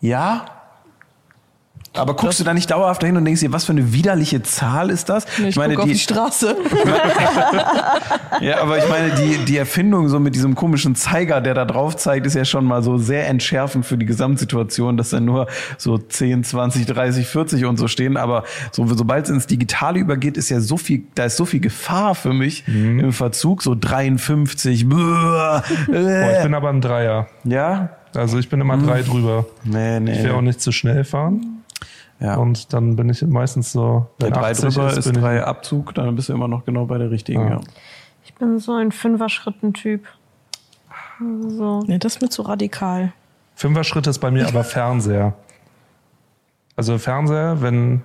Ja? 0.00 0.44
Aber 1.94 2.14
guckst 2.14 2.40
du 2.40 2.44
da 2.44 2.54
nicht 2.54 2.70
dauerhaft 2.70 3.02
dahin 3.02 3.16
und 3.18 3.24
denkst 3.24 3.40
dir, 3.40 3.52
was 3.52 3.66
für 3.66 3.72
eine 3.72 3.92
widerliche 3.92 4.42
Zahl 4.42 4.88
ist 4.88 5.10
das? 5.10 5.26
ich 5.38 5.54
guck 5.54 5.78
auf 5.78 5.84
die 5.84 5.98
Straße. 5.98 6.56
Ja, 8.40 8.60
aber 8.60 8.78
ich 8.78 8.88
meine, 8.88 9.10
die, 9.14 9.44
die 9.44 9.56
Erfindung 9.56 10.08
so 10.08 10.18
mit 10.18 10.34
diesem 10.34 10.54
komischen 10.54 10.94
Zeiger, 10.96 11.40
der 11.40 11.54
da 11.54 11.64
drauf 11.64 11.96
zeigt, 11.96 12.26
ist 12.26 12.34
ja 12.34 12.44
schon 12.44 12.64
mal 12.64 12.82
so 12.82 12.96
sehr 12.96 13.28
entschärfend 13.28 13.84
für 13.84 13.96
die 13.98 14.06
Gesamtsituation, 14.06 14.96
dass 14.96 15.10
dann 15.10 15.26
nur 15.26 15.46
so 15.76 15.98
10, 15.98 16.42
20, 16.42 16.86
30, 16.86 17.26
40 17.26 17.64
und 17.66 17.76
so 17.76 17.88
stehen. 17.88 18.16
Aber 18.16 18.44
so, 18.72 18.86
sobald 18.86 19.26
es 19.26 19.30
ins 19.30 19.46
Digitale 19.46 20.00
übergeht, 20.00 20.36
ist 20.36 20.48
ja 20.48 20.60
so 20.60 20.76
viel, 20.76 21.04
da 21.14 21.26
ist 21.26 21.36
so 21.36 21.44
viel 21.44 21.60
Gefahr 21.60 22.14
für 22.14 22.32
mich 22.32 22.66
im 22.66 23.12
Verzug, 23.12 23.62
so 23.62 23.76
53. 23.78 24.88
Boah, 24.88 24.96
Boah, 24.96 25.62
ich 25.86 25.94
äh. 25.94 26.42
bin 26.42 26.54
aber 26.54 26.70
ein 26.70 26.80
Dreier. 26.80 27.28
Ja? 27.44 27.90
Also 28.14 28.38
ich 28.38 28.48
bin 28.48 28.60
immer 28.60 28.76
drei 28.76 29.02
drüber. 29.02 29.46
Nee, 29.64 30.00
nee. 30.00 30.12
Ich 30.12 30.22
will 30.24 30.32
auch 30.32 30.42
nicht 30.42 30.60
zu 30.60 30.72
schnell 30.72 31.04
fahren. 31.04 31.61
Ja. 32.22 32.36
Und 32.36 32.72
dann 32.72 32.96
bin 32.96 33.08
ich 33.08 33.22
meistens 33.22 33.72
so, 33.72 34.06
Bei 34.18 34.26
wenn 34.26 34.32
drei 34.34 34.50
80 34.50 34.74
drüber 34.74 34.90
ist 34.96 35.04
bin 35.04 35.14
ich- 35.16 35.20
drei 35.20 35.44
Abzug, 35.44 35.94
dann 35.94 36.14
bist 36.16 36.28
du 36.28 36.32
immer 36.32 36.48
noch 36.48 36.64
genau 36.64 36.86
bei 36.86 36.98
der 36.98 37.10
richtigen. 37.10 37.48
Ja. 37.48 37.60
Ich 38.24 38.34
bin 38.34 38.58
so 38.58 38.72
ein 38.74 38.92
Fünfer-Schritten-Typ. 38.92 40.06
So. 41.48 41.80
Nee, 41.86 41.98
das 41.98 42.16
ist 42.16 42.22
mir 42.22 42.28
zu 42.28 42.42
radikal. 42.42 43.12
Fünfer-Schritt 43.54 44.06
ist 44.06 44.18
bei 44.18 44.30
mir 44.30 44.46
aber 44.48 44.64
Fernseher. 44.64 45.34
Also 46.76 46.98
Fernseher, 46.98 47.60
wenn 47.60 48.02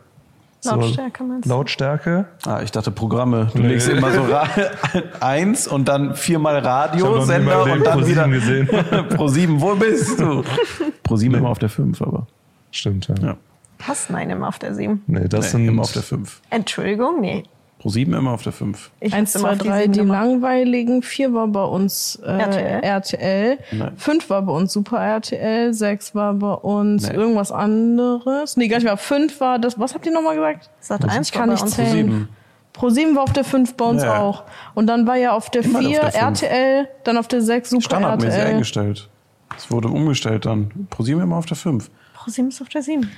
so 0.60 0.72
Lautstärke 0.76 1.24
meinst 1.24 1.46
du? 1.46 1.50
Lautstärke. 1.50 2.26
Ah, 2.46 2.62
ich 2.64 2.72
dachte 2.72 2.92
Programme. 2.92 3.50
Du 3.54 3.62
Nee. 3.62 3.70
legst 3.70 3.88
immer 3.90 4.12
so 4.12 4.24
Ra 4.24 4.48
eins 5.22 5.68
und 5.68 5.88
dann 5.88 6.16
viermal 6.16 6.58
Radiosender 6.60 7.64
und 7.64 7.86
dann 7.86 8.00
Leben 8.04 8.08
wieder 8.10 8.28
ProSieben 8.28 8.32
gesehen. 8.32 9.08
Pro 9.16 9.28
7, 9.28 9.62
wo 9.62 9.76
bist 9.76 10.20
du? 10.20 10.44
Pro 11.04 11.16
7 11.16 11.36
immer 11.36 11.50
auf 11.50 11.60
der 11.60 11.70
5, 11.70 12.02
aber. 12.02 12.28
Stimmt, 12.72 13.08
ja. 13.08 13.16
Ja. 13.22 13.38
Hast 13.84 14.10
nein 14.10 14.30
immer 14.30 14.48
auf 14.48 14.60
der 14.60 14.74
7. 14.74 15.04
Nee, 15.08 15.28
das 15.28 15.46
Nee, 15.46 15.52
sind 15.52 15.68
immer 15.68 15.82
auf 15.84 15.92
der 15.92 16.02
5. 16.04 16.42
Entschuldigung, 16.50 17.22
nee. 17.22 17.44
Pro 17.80 17.90
7 17.90 18.12
immer 18.14 18.32
auf 18.32 18.42
der 18.42 18.54
5. 18.54 18.90
Ich 19.00 19.14
Eins, 19.14 19.36
hab's 19.36 19.44
immer 19.44 19.50
zwei, 19.50 19.54
auf 19.54 19.58
die 19.62 19.68
drei, 19.68 19.82
sieben 19.84 19.94
die 19.94 20.00
langweiligen. 20.02 21.04
Vier 21.04 21.32
war 21.34 21.48
bei 21.48 21.64
uns 21.64 22.16
äh, 22.26 22.32
RTL. 22.32 22.84
RTL. 22.84 23.58
Nein. 23.72 23.92
Fünf 23.98 24.30
war 24.32 24.42
bei 24.42 24.52
uns 24.52 24.74
Super 24.74 24.98
RTL. 25.00 25.74
Sechs 25.76 26.16
war 26.16 26.34
bei 26.34 26.54
uns 26.54 27.08
Nee. 27.08 27.14
irgendwas 27.16 27.52
anderes. 27.52 28.58
Nee, 28.58 28.68
gar 28.68 28.78
nicht 28.78 28.88
mal. 28.88 28.98
Fünf 28.98 29.40
war 29.40 29.60
das. 29.60 29.80
Was 29.80 29.94
habt 29.94 30.06
ihr 30.08 30.12
nochmal 30.12 30.36
gesagt? 30.36 30.70
Sat 30.80 31.06
1 31.08 31.28
Ich 31.28 31.34
kann 31.34 31.50
nicht 31.50 31.62
Pro 31.62 31.68
zählen. 31.70 31.92
7. 31.94 32.30
Pro 32.74 32.90
7 32.90 33.16
war 33.16 33.24
auf 33.24 33.34
der 33.34 33.44
5 33.44 33.76
bei 33.76 33.86
uns 33.86 34.04
Ja. 34.04 34.20
auch. 34.22 34.44
Und 34.74 34.88
dann 34.88 35.06
war 35.08 35.16
ja 35.16 35.34
auf 35.34 35.50
der 35.52 35.64
Immer 35.64 35.80
4 35.80 35.88
auf 36.04 36.12
der 36.12 36.22
fünf. 36.26 36.42
RTL, 36.44 36.88
dann 37.04 37.18
auf 37.18 37.28
der 37.28 37.42
6 37.42 37.70
Super 37.70 37.82
Standardmäßig 37.84 38.34
RTL. 38.40 38.54
eingestellt. 38.54 39.10
Es 39.56 39.70
wurde 39.72 39.88
umgestellt 39.88 40.46
dann. 40.48 40.88
Pro 40.90 41.04
7 41.04 41.22
immer 41.22 41.38
auf 41.38 41.46
der 41.46 41.58
5. 41.58 41.90
Pro 42.16 42.32
7 42.32 42.48
ist 42.50 42.62
auf 42.62 42.70
der 42.70 42.82
7. 42.82 43.10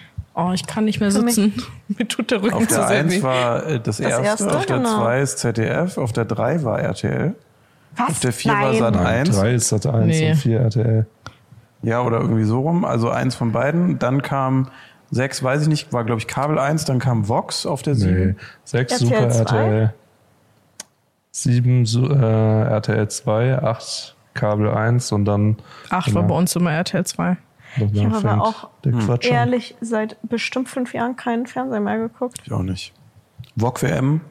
Oh, 0.48 0.52
ich 0.54 0.66
kann 0.68 0.86
nicht 0.86 1.00
mehr 1.00 1.12
sitzen. 1.12 1.54
Mir 1.88 2.08
tut 2.08 2.32
der 2.32 2.42
Rücken 2.42 2.54
Auf 2.56 2.68
zu 2.68 2.76
der 2.76 2.88
sehr 2.88 2.98
1 3.00 3.14
weh. 3.16 3.24
war 3.24 3.66
äh, 3.66 3.80
das, 3.80 4.00
erste, 4.00 4.24
erste, 4.26 4.56
auf 4.58 4.66
der 4.66 4.78
genau. 4.78 4.98
2 5.02 5.22
ist 5.22 5.38
ZDF, 5.40 5.98
auf 5.98 6.12
der 6.14 6.26
3 6.26 6.64
war 6.64 6.80
RTL. 6.80 7.36
Was? 7.96 8.10
Auf 8.10 8.20
der 8.20 8.32
4 8.34 8.52
war. 8.54 8.74
Sat 8.76 8.94
Nein, 8.96 9.06
1. 9.06 9.36
drei 9.36 9.54
ist 9.56 9.70
Sat 9.70 9.86
1 9.86 10.06
Nee. 10.06 10.30
und 10.32 10.36
vier 10.38 10.60
RTL. 10.62 11.08
Ja, 11.82 12.02
oder 12.02 12.20
irgendwie 12.20 12.44
so 12.44 12.60
rum. 12.62 12.86
Also 12.86 13.10
eins 13.10 13.36
von 13.36 13.52
beiden. 13.52 14.00
Dann 14.00 14.22
kam 14.22 14.68
6, 15.12 15.42
weiß 15.44 15.64
ich 15.64 15.68
nicht, 15.68 15.92
war 15.92 16.04
glaube 16.04 16.20
ich 16.22 16.28
Kabel 16.28 16.60
1, 16.60 16.86
dann 16.86 17.00
kam 17.00 17.28
Vox 17.28 17.66
auf 17.66 17.82
der 17.82 17.96
7. 17.96 18.28
Nee. 18.28 18.36
Sechs 18.64 18.94
RTL 19.02 19.08
Super 19.08 19.30
zwei? 19.30 19.40
RTL. 19.40 19.94
Sieben 21.32 21.86
Su- 21.86 22.06
äh, 22.10 22.62
RTL 22.64 23.08
2, 23.08 23.60
acht 23.62 24.16
Kabel 24.34 24.70
1 24.70 25.12
und 25.12 25.26
dann. 25.26 25.58
Acht 25.90 26.14
war 26.14 26.22
Genau. 26.24 26.34
bei 26.34 26.40
uns 26.40 26.56
immer 26.56 26.72
RTL 26.72 27.06
2. 27.06 27.38
danach 27.78 27.92
Ich 27.94 28.06
habe 28.06 28.16
aber 28.16 28.30
fängt 28.30 28.42
auch 28.42 28.70
der 28.84 28.92
Quatsch 28.94 29.28
an. 29.28 29.34
Ehrlich, 29.34 29.76
seit 29.82 30.18
bestimmt 30.24 30.70
fünf 30.70 30.94
Jahren 30.94 31.16
keinen 31.16 31.46
Fernseher 31.46 31.80
mehr 31.80 31.98
geguckt. 31.98 32.42
Ich 32.46 32.52
auch 32.52 32.64
nicht. 32.64 32.94
VOG 33.58 33.82
WM? 33.84 34.22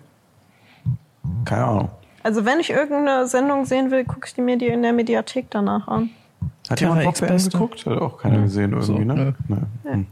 Keine 1.45 1.65
Ahnung. 1.65 1.91
Also 2.23 2.45
wenn 2.45 2.61
ich 2.61 2.71
irgendeine 2.71 3.27
Sendung 3.27 3.65
sehen 3.65 3.91
will, 3.91 4.05
gucke 4.05 4.27
ich 4.27 4.35
die 4.35 4.41
mir 4.43 4.59
die 4.59 4.67
in 4.67 4.83
der 4.83 4.93
Mediathek 4.93 5.47
danach 5.51 5.89
an. 5.89 6.11
Hat 6.69 6.81
jemand 6.81 7.03
VOG 7.05 7.21
WM 7.23 7.39
geguckt? 7.39 7.87
Hat 7.87 7.99
auch 7.99 8.19
keiner 8.19 8.43
gesehen 8.43 8.73
irgendwie, 8.73 8.87
So, 8.87 8.99
ne? 8.99 9.35
Nee. 9.49 9.91
Hm. 9.91 10.07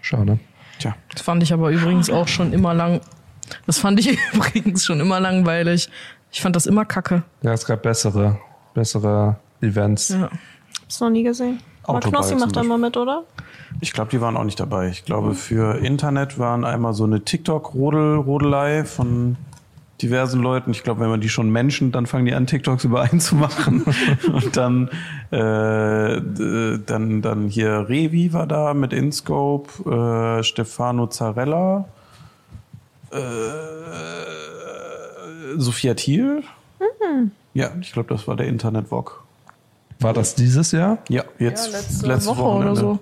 Schade. 0.00 0.38
Tja. 0.78 0.94
Das 1.10 1.22
fand 1.22 1.42
ich 1.42 1.52
aber 1.52 1.70
übrigens 1.70 2.10
auch 2.10 2.28
schon 2.28 2.52
immer 2.52 2.74
lang. 2.74 3.00
Das 3.66 3.78
fand 3.78 3.98
ich 4.00 4.18
übrigens 4.32 4.84
schon 4.84 5.00
immer 5.00 5.20
langweilig. 5.20 5.88
Ich 6.30 6.40
fand 6.42 6.54
das 6.54 6.66
immer 6.66 6.84
kacke. 6.84 7.22
Ja, 7.42 7.52
es 7.52 7.64
gab 7.64 7.82
bessere, 7.82 8.38
bessere 8.74 9.36
Events. 9.60 10.10
Ja. 10.10 10.28
Hab's 10.82 11.00
noch 11.00 11.10
nie 11.10 11.22
gesehen. 11.22 11.60
Aber 11.86 11.98
Autoball 11.98 12.20
Knossi 12.22 12.34
macht 12.34 12.56
da 12.56 12.62
immer 12.62 12.78
mit, 12.78 12.96
oder? 12.96 13.24
Ich 13.80 13.92
glaube, 13.92 14.10
die 14.10 14.20
waren 14.20 14.36
auch 14.36 14.44
nicht 14.44 14.58
dabei. 14.58 14.88
Ich 14.88 15.04
glaube, 15.04 15.34
für 15.34 15.78
Internet 15.78 16.38
waren 16.38 16.64
einmal 16.64 16.94
so 16.94 17.04
eine 17.04 17.22
TikTok-Rodelei 17.22 18.84
von 18.84 19.36
diversen 20.02 20.42
Leuten. 20.42 20.70
Ich 20.70 20.82
glaube, 20.82 21.00
wenn 21.00 21.10
man 21.10 21.20
die 21.20 21.28
schon 21.28 21.50
Menschen, 21.50 21.92
dann 21.92 22.06
fangen 22.06 22.26
die 22.26 22.34
an, 22.34 22.46
TikToks 22.46 22.84
über 22.88 23.02
einen 23.02 23.20
zu 23.20 23.34
machen. 23.34 23.84
Und 24.32 24.56
dann, 24.56 24.88
äh, 25.30 26.78
dann, 26.86 27.22
dann 27.22 27.48
hier 27.48 27.88
Revi 27.88 28.32
war 28.32 28.46
da 28.46 28.74
mit 28.74 28.92
InScope, 28.92 30.38
äh, 30.38 30.42
Stefano 30.42 31.06
Zarella, 31.08 31.86
äh, 33.10 33.18
Sophia 35.56 35.94
Thiel. 35.94 36.42
Ja, 37.54 37.70
ich 37.80 37.92
glaube, 37.92 38.08
das 38.12 38.28
war 38.28 38.36
der 38.36 38.46
Internet-Vlog. 38.48 39.25
War 40.00 40.12
das 40.12 40.34
dieses 40.34 40.72
Jahr? 40.72 40.98
Ja, 41.08 41.24
jetzt 41.38 41.66
Ja, 41.72 41.78
letzte 41.78 42.06
letztes 42.06 42.26
Woche 42.28 42.42
oder 42.42 42.54
Wochenende. 42.72 42.80
so. 42.80 42.98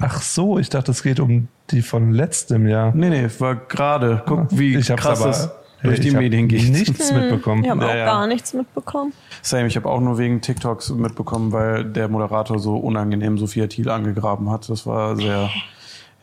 Ach 0.00 0.20
so, 0.20 0.58
ich 0.58 0.68
dachte, 0.68 0.90
es 0.90 1.02
geht 1.02 1.20
um 1.20 1.48
die 1.70 1.82
von 1.82 2.12
letztem 2.12 2.66
Jahr. 2.66 2.92
Nee, 2.94 3.10
nee, 3.10 3.28
war 3.38 3.54
gerade. 3.54 4.22
Guck, 4.26 4.46
wie 4.50 4.76
ich 4.76 4.90
hab's 4.90 5.02
krass 5.02 5.20
aber 5.20 5.30
es 5.30 5.50
durch 5.82 6.00
die 6.00 6.10
Medien 6.10 6.48
geht. 6.48 6.68
Nichts 6.70 7.12
mitbekommen. 7.12 7.62
Ich 7.64 7.70
habe 7.70 7.82
Ja, 7.84 7.90
auch 7.90 7.94
ja. 7.94 8.04
gar 8.06 8.26
nichts 8.26 8.52
mitbekommen. 8.54 9.12
Same, 9.42 9.66
ich 9.68 9.76
habe 9.76 9.88
auch 9.88 10.00
nur 10.00 10.18
wegen 10.18 10.40
TikToks 10.40 10.90
mitbekommen, 10.90 11.52
weil 11.52 11.84
der 11.84 12.08
Moderator 12.08 12.58
so 12.58 12.76
unangenehm 12.76 13.38
Sophia 13.38 13.66
Thiel 13.68 13.88
angegraben 13.88 14.50
hat. 14.50 14.68
Das 14.68 14.86
war 14.86 15.14
sehr, 15.16 15.50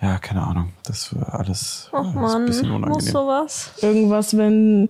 ja, 0.01 0.17
keine 0.17 0.43
Ahnung. 0.43 0.69
Das 0.83 1.15
war 1.15 1.39
alles, 1.39 1.89
Ach 1.93 1.99
alles 1.99 2.15
ein 2.15 2.21
man, 2.21 2.45
bisschen 2.45 2.69
muss 2.69 2.77
unangenehm. 2.77 3.11
sowas. 3.11 3.71
Irgendwas, 3.81 4.37
wenn, 4.37 4.89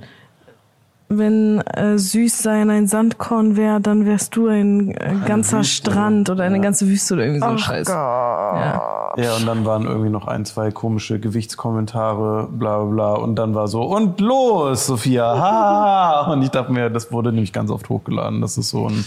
wenn 1.10 1.60
äh, 1.62 1.98
süß 1.98 2.44
sein 2.44 2.70
ein 2.70 2.88
Sandkorn 2.88 3.58
wäre, 3.58 3.82
dann 3.82 4.06
wärst 4.06 4.36
du 4.36 4.48
ein 4.48 4.92
äh, 4.92 5.16
ganzer 5.26 5.60
Wüste. 5.60 5.90
Strand 5.92 6.30
oder 6.30 6.44
eine 6.44 6.62
ganze 6.62 6.88
Wüste 6.88 7.16
oder 7.16 7.24
irgendwie 7.24 7.42
so 7.42 7.48
ein 7.48 7.58
Scheiß. 7.58 7.88
Ja. 7.88 9.14
Ja, 9.18 9.36
und 9.36 9.48
dann 9.48 9.66
waren 9.66 9.86
irgendwie 9.86 10.12
noch 10.12 10.28
ein, 10.28 10.46
zwei 10.46 10.70
komische 10.70 11.20
Gewichtskommentare, 11.20 12.48
bla 12.52 12.84
bla 12.84 12.86
bla. 12.86 13.14
Und 13.16 13.36
dann 13.36 13.56
war 13.56 13.68
so, 13.68 13.82
und 13.82 14.20
los, 14.22 14.86
Sophia, 14.86 15.26
ha! 15.26 16.32
Und 16.32 16.44
ich 16.44 16.50
dachte 16.50 16.72
mir, 16.72 16.92
das 16.92 17.12
wurde 17.12 17.32
nämlich 17.32 17.52
ganz 17.54 17.72
oft 17.72 17.90
hochgeladen. 17.90 18.40
Das 18.40 18.60
ist 18.60 18.70
so 18.70 18.88
ein 18.88 19.04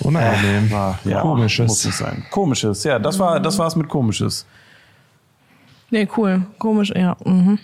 Unangenehm. 0.00 0.70
war, 0.70 1.00
ja, 1.04 1.22
Komisches. 1.22 1.66
Muss 1.66 1.84
nicht 1.84 1.96
sein. 1.96 2.24
Komisches, 2.30 2.84
ja, 2.84 3.00
das 3.00 3.18
war, 3.18 3.40
das 3.40 3.58
war's 3.58 3.74
mit 3.74 3.88
Komisches. 3.88 4.46
Nee, 5.90 6.08
cool. 6.16 6.42
Komisch, 6.58 6.92
ja. 6.94 7.16
Mhm. 7.24 7.58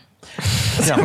Ja. 0.86 0.96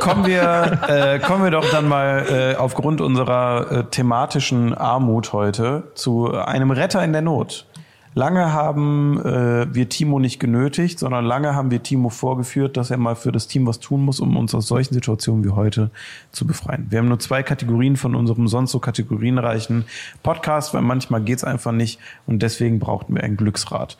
kommen 0.00 0.26
wir, 0.26 0.80
äh, 0.88 1.18
kommen 1.20 1.44
wir 1.44 1.50
doch 1.50 1.68
dann 1.70 1.88
mal 1.88 2.26
äh, 2.28 2.56
aufgrund 2.56 3.00
unserer 3.00 3.70
äh, 3.70 3.84
thematischen 3.84 4.74
Armut 4.74 5.32
heute 5.32 5.84
zu 5.94 6.32
einem 6.32 6.70
Retter 6.70 7.02
in 7.02 7.12
der 7.12 7.22
Not. 7.22 7.66
Lange 8.14 8.52
haben 8.52 9.20
äh, 9.24 9.72
wir 9.72 9.88
Timo 9.88 10.18
nicht 10.18 10.40
genötigt, 10.40 10.98
sondern 10.98 11.24
lange 11.24 11.54
haben 11.54 11.70
wir 11.70 11.80
Timo 11.82 12.08
vorgeführt, 12.08 12.76
dass 12.76 12.90
er 12.90 12.96
mal 12.96 13.14
für 13.14 13.30
das 13.30 13.46
Team 13.46 13.68
was 13.68 13.78
tun 13.78 14.04
muss, 14.04 14.18
um 14.18 14.36
uns 14.36 14.52
aus 14.52 14.66
solchen 14.66 14.94
Situationen 14.94 15.44
wie 15.44 15.50
heute 15.50 15.90
zu 16.32 16.44
befreien. 16.44 16.86
Wir 16.90 16.98
haben 16.98 17.08
nur 17.08 17.20
zwei 17.20 17.44
Kategorien 17.44 17.96
von 17.96 18.16
unserem 18.16 18.48
sonst 18.48 18.72
so 18.72 18.80
kategorienreichen 18.80 19.84
Podcast, 20.24 20.74
weil 20.74 20.82
manchmal 20.82 21.20
geht's 21.20 21.44
einfach 21.44 21.70
nicht 21.70 22.00
und 22.26 22.42
deswegen 22.42 22.80
brauchten 22.80 23.14
wir 23.14 23.22
ein 23.22 23.36
Glücksrad. 23.36 23.96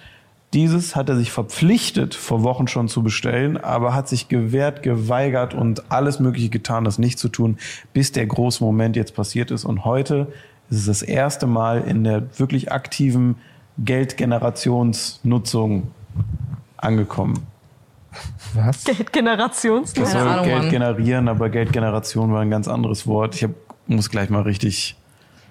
Dieses 0.52 0.96
hat 0.96 1.08
er 1.08 1.16
sich 1.16 1.30
verpflichtet, 1.30 2.16
vor 2.16 2.42
Wochen 2.42 2.66
schon 2.66 2.88
zu 2.88 3.04
bestellen, 3.04 3.56
aber 3.56 3.94
hat 3.94 4.08
sich 4.08 4.26
gewehrt, 4.28 4.82
geweigert 4.82 5.54
und 5.54 5.92
alles 5.92 6.18
Mögliche 6.18 6.48
getan, 6.48 6.82
das 6.82 6.98
nicht 6.98 7.20
zu 7.20 7.28
tun, 7.28 7.56
bis 7.92 8.10
der 8.10 8.26
große 8.26 8.64
Moment 8.64 8.96
jetzt 8.96 9.14
passiert 9.14 9.52
ist. 9.52 9.64
Und 9.64 9.84
heute 9.84 10.26
ist 10.68 10.78
es 10.78 10.86
das 10.86 11.02
erste 11.02 11.46
Mal 11.46 11.82
in 11.82 12.02
der 12.02 12.36
wirklich 12.38 12.72
aktiven 12.72 13.36
Geldgenerationsnutzung 13.78 15.92
angekommen. 16.76 17.46
Was? 18.54 18.84
Generations. 19.12 19.92
Das 19.92 20.12
soll 20.12 20.42
Geld 20.42 20.70
generieren, 20.70 21.28
aber 21.28 21.48
Geldgeneration 21.48 22.32
war 22.32 22.40
ein 22.40 22.50
ganz 22.50 22.66
anderes 22.66 23.06
Wort. 23.06 23.36
Ich 23.36 23.44
hab, 23.44 23.52
muss 23.86 24.10
gleich 24.10 24.30
mal 24.30 24.42
richtig, 24.42 24.96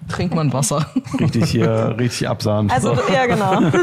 Trink 0.08 0.34
man 0.34 0.52
Wasser. 0.52 0.86
richtig 1.20 1.50
hier, 1.50 1.94
richtig 1.98 2.28
absahen. 2.28 2.70
Also, 2.70 2.94
So. 2.94 3.02
ja, 3.12 3.26
genau. 3.26 3.60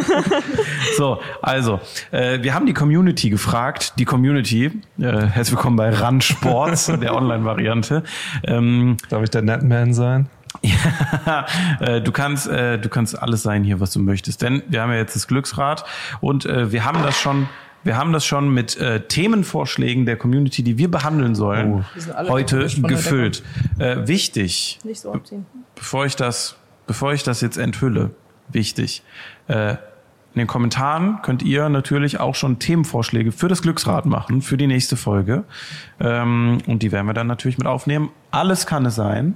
So, 0.98 1.20
also, 1.42 1.80
äh, 2.12 2.42
wir 2.42 2.54
haben 2.56 2.66
die 2.66 2.74
Community 2.74 3.30
gefragt. 3.30 3.94
Die 4.00 4.06
Community, 4.06 4.66
äh, 5.00 5.04
herzlich 5.28 5.52
willkommen 5.56 5.76
bei 5.76 5.94
Run 5.96 6.22
Sports, 6.22 6.88
der 7.02 7.16
Online-Variante. 7.16 8.04
Ähm, 8.44 8.98
Darf 9.10 9.22
ich 9.24 9.30
der 9.30 9.44
Netman 9.44 9.94
sein? 9.94 10.28
ja, 10.64 11.46
äh, 11.82 12.02
du 12.02 12.12
kannst, 12.12 12.48
äh, 12.48 12.80
du 12.80 12.90
kannst 12.90 13.22
alles 13.22 13.44
sein 13.44 13.64
hier, 13.64 13.80
was 13.80 13.92
du 13.92 14.00
möchtest. 14.00 14.42
Denn 14.42 14.64
wir 14.68 14.82
haben 14.82 14.90
ja 14.92 14.98
jetzt 14.98 15.16
das 15.16 15.28
Glücksrad 15.28 15.86
und 16.20 16.46
äh, 16.46 16.72
wir 16.72 16.84
haben 16.84 17.04
das 17.04 17.18
schon. 17.20 17.48
Wir 17.88 17.96
haben 17.96 18.12
das 18.12 18.26
schon 18.26 18.54
mit 18.54 18.76
äh, 18.76 19.00
Themenvorschlägen 19.00 20.06
der 20.06 20.18
Community, 20.18 20.62
die 20.62 20.78
wir 20.78 20.92
behandeln 20.92 21.36
sollen, 21.36 21.86
alle 22.14 22.30
heute 22.30 22.68
gefüllt. 22.82 23.44
Äh, 23.80 24.06
wichtig, 24.10 24.80
Nicht 24.84 25.00
so 25.00 25.14
abziehen. 25.14 25.46
bevor 25.74 26.06
ich 26.06 26.18
das, 26.18 26.58
bevor 26.86 27.14
ich 27.14 27.24
das 27.24 27.40
jetzt 27.40 27.56
enthülle, 27.56 28.12
wichtig. 28.50 29.04
Äh, 29.48 29.72
in 30.34 30.40
den 30.40 30.48
Kommentaren 30.48 31.20
könnt 31.22 31.44
ihr 31.44 31.70
natürlich 31.70 32.20
auch 32.20 32.36
schon 32.36 32.60
Themenvorschläge 32.60 33.32
für 33.32 33.48
das 33.48 33.62
Glücksrad 33.62 34.06
machen, 34.06 34.42
für 34.42 34.58
die 34.58 34.68
nächste 34.68 34.98
Folge. 34.98 35.46
Ähm, 36.02 36.58
und 36.68 36.84
die 36.84 36.92
werden 36.92 37.08
wir 37.08 37.14
dann 37.14 37.28
natürlich 37.28 37.58
mit 37.58 37.68
aufnehmen. 37.68 38.10
Alles 38.32 38.68
kann 38.68 38.86
es 38.86 38.96
sein. 38.96 39.36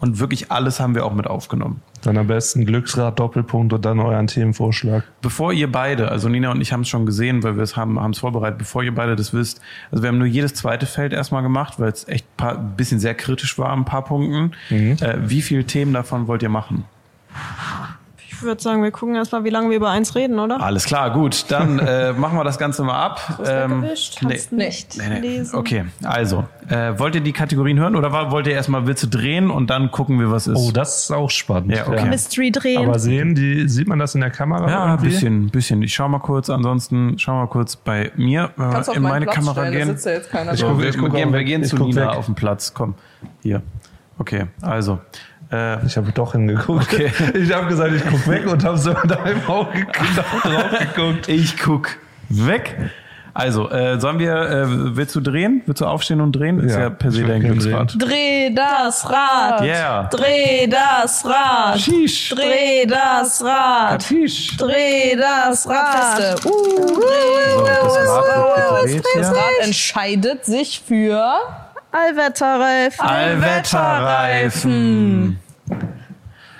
Und 0.00 0.20
wirklich 0.20 0.52
alles 0.52 0.78
haben 0.78 0.94
wir 0.94 1.04
auch 1.04 1.12
mit 1.12 1.26
aufgenommen. 1.26 1.82
Dann 2.02 2.16
am 2.16 2.28
besten 2.28 2.64
Glücksrad, 2.64 3.18
Doppelpunkt 3.18 3.72
und 3.72 3.84
dann 3.84 3.98
euren 3.98 4.28
Themenvorschlag. 4.28 5.02
Bevor 5.20 5.52
ihr 5.52 5.70
beide, 5.70 6.10
also 6.10 6.28
Nina 6.28 6.52
und 6.52 6.60
ich 6.60 6.72
haben 6.72 6.82
es 6.82 6.88
schon 6.88 7.04
gesehen, 7.04 7.42
weil 7.42 7.56
wir 7.56 7.62
es 7.64 7.76
haben 7.76 7.98
haben 7.98 8.12
es 8.12 8.18
vorbereitet, 8.20 8.58
bevor 8.58 8.84
ihr 8.84 8.94
beide 8.94 9.16
das 9.16 9.34
wisst, 9.34 9.60
also 9.90 10.02
wir 10.02 10.08
haben 10.08 10.18
nur 10.18 10.28
jedes 10.28 10.54
zweite 10.54 10.86
Feld 10.86 11.12
erstmal 11.12 11.42
gemacht, 11.42 11.80
weil 11.80 11.90
es 11.90 12.06
echt 12.06 12.26
ein 12.36 12.76
bisschen 12.76 13.00
sehr 13.00 13.14
kritisch 13.14 13.58
war 13.58 13.70
an 13.70 13.80
ein 13.80 13.84
paar 13.84 14.04
Punkten. 14.04 14.52
Äh, 15.00 15.18
wie 15.26 15.42
viele 15.42 15.64
Themen 15.64 15.92
davon 15.92 16.28
wollt 16.28 16.42
ihr 16.42 16.48
machen? 16.48 16.84
Ich 18.38 18.44
würde 18.44 18.62
sagen, 18.62 18.84
wir 18.84 18.92
gucken 18.92 19.16
erst 19.16 19.32
mal, 19.32 19.42
wie 19.42 19.50
lange 19.50 19.68
wir 19.70 19.76
über 19.76 19.90
eins 19.90 20.14
reden, 20.14 20.38
oder? 20.38 20.60
Alles 20.62 20.84
klar, 20.84 21.10
gut. 21.12 21.46
Dann 21.48 21.78
äh, 21.80 22.12
machen 22.12 22.38
wir 22.38 22.44
das 22.44 22.56
Ganze 22.56 22.84
mal 22.84 22.94
ab. 23.04 23.40
Ähm, 23.44 23.84
Kannst 23.84 24.52
nee. 24.52 24.66
nicht 24.66 24.96
Nee, 24.96 25.08
nee. 25.08 25.18
lesen. 25.20 25.56
Okay, 25.58 25.84
also, 26.04 26.46
äh, 26.68 26.96
wollt 26.98 27.16
ihr 27.16 27.20
die 27.20 27.32
Kategorien 27.32 27.80
hören 27.80 27.96
oder 27.96 28.12
wollt 28.30 28.46
ihr 28.46 28.52
erstmal 28.52 28.86
Witze 28.86 29.08
drehen 29.08 29.50
und 29.50 29.70
dann 29.70 29.90
gucken 29.90 30.20
wir, 30.20 30.30
was 30.30 30.46
ist? 30.46 30.56
Oh, 30.56 30.70
das 30.70 31.02
ist 31.04 31.10
auch 31.10 31.30
spannend. 31.30 31.72
Ja, 31.74 31.88
okay. 31.88 32.08
Mystery 32.08 32.52
drehen. 32.52 32.84
Aber 32.88 32.98
sehen 33.00 33.34
die, 33.34 33.68
sieht 33.68 33.88
man 33.88 33.98
das 33.98 34.14
in 34.14 34.20
der 34.20 34.30
Kamera? 34.30 34.70
ja, 34.70 34.84
ein 34.84 35.00
bisschen, 35.00 35.46
ein 35.46 35.50
bisschen. 35.50 35.82
Ich 35.82 35.92
schau 35.94 36.08
mal 36.08 36.20
kurz, 36.20 36.48
ansonsten 36.48 37.18
schau 37.18 37.34
mal 37.34 37.48
kurz 37.48 37.74
bei 37.74 38.12
mir 38.14 38.50
äh, 38.56 38.94
in 38.96 39.02
meine 39.02 39.26
Kamera 39.26 39.68
gehen. 39.70 39.98
Da 40.04 40.10
jetzt 40.10 40.30
keiner 40.30 40.52
Ich 40.52 40.62
guck- 40.62 40.78
wir, 40.80 40.88
ich 40.90 40.96
guck 40.96 41.12
gehen, 41.12 41.30
auch 41.30 41.32
wir 41.32 41.42
gehen 41.42 41.62
Ich 41.62 41.70
zu 41.70 41.76
Nina 41.76 42.02
weg. 42.12 42.16
auf 42.16 42.26
den 42.26 42.36
Platz. 42.36 42.72
Komm, 42.72 42.94
hier. 43.42 43.62
Okay, 44.20 44.46
also. 44.62 44.98
Äh, 45.50 45.84
Ich 45.86 45.96
habe 45.96 46.12
doch 46.12 46.32
hingeguckt. 46.32 46.92
Okay. 46.92 47.10
Ich 47.34 47.52
habe 47.52 47.66
gesagt, 47.66 47.92
ich 47.94 48.02
guck 48.08 48.26
weg 48.28 48.46
und 48.46 48.64
habe 48.64 48.78
so 48.78 48.90
mit 48.90 49.12
einem 49.18 49.42
Auge 49.46 49.86
drauf 50.44 50.78
geguckt. 50.94 51.28
ich 51.28 51.56
guck 51.58 51.88
weg. 52.28 52.76
Also, 53.34 53.70
äh, 53.70 54.00
sollen 54.00 54.18
wir, 54.18 54.32
äh, 54.34 54.96
willst 54.96 55.14
du 55.14 55.20
drehen? 55.20 55.62
Willst 55.64 55.80
du 55.80 55.86
aufstehen 55.86 56.20
und 56.20 56.32
drehen? 56.32 56.58
Ist 56.58 56.74
Ja, 56.74 56.80
ja, 56.80 56.90
per 56.90 57.12
se 57.12 57.22
dein 57.22 57.40
Glücksrad. 57.40 57.94
Dreh 57.96 58.50
das 58.52 59.08
Rad. 59.08 59.60
Yeah. 59.62 60.08
Dreh 60.10 60.66
das 60.66 61.24
Rad. 61.24 61.78
Sheesh. 61.78 62.30
Dreh 62.30 62.84
das 62.84 63.44
Rad. 63.44 64.02
Sheesh. 64.02 64.56
Dreh 64.56 65.14
das 65.16 65.68
Rad. 65.68 66.18
Feste. 66.18 66.48
Uh, 66.48 66.58
So, 66.58 67.64
das 67.64 68.08
Rad 68.08 68.84
wird 68.86 68.86
gedreht 69.04 69.04
das. 69.20 69.30
Rad 69.30 69.36
entscheidet 69.62 70.44
sich 70.44 70.82
für 70.84 71.38
Allwetterreifen. 71.92 73.06
Allwetterreifen. 73.06 75.38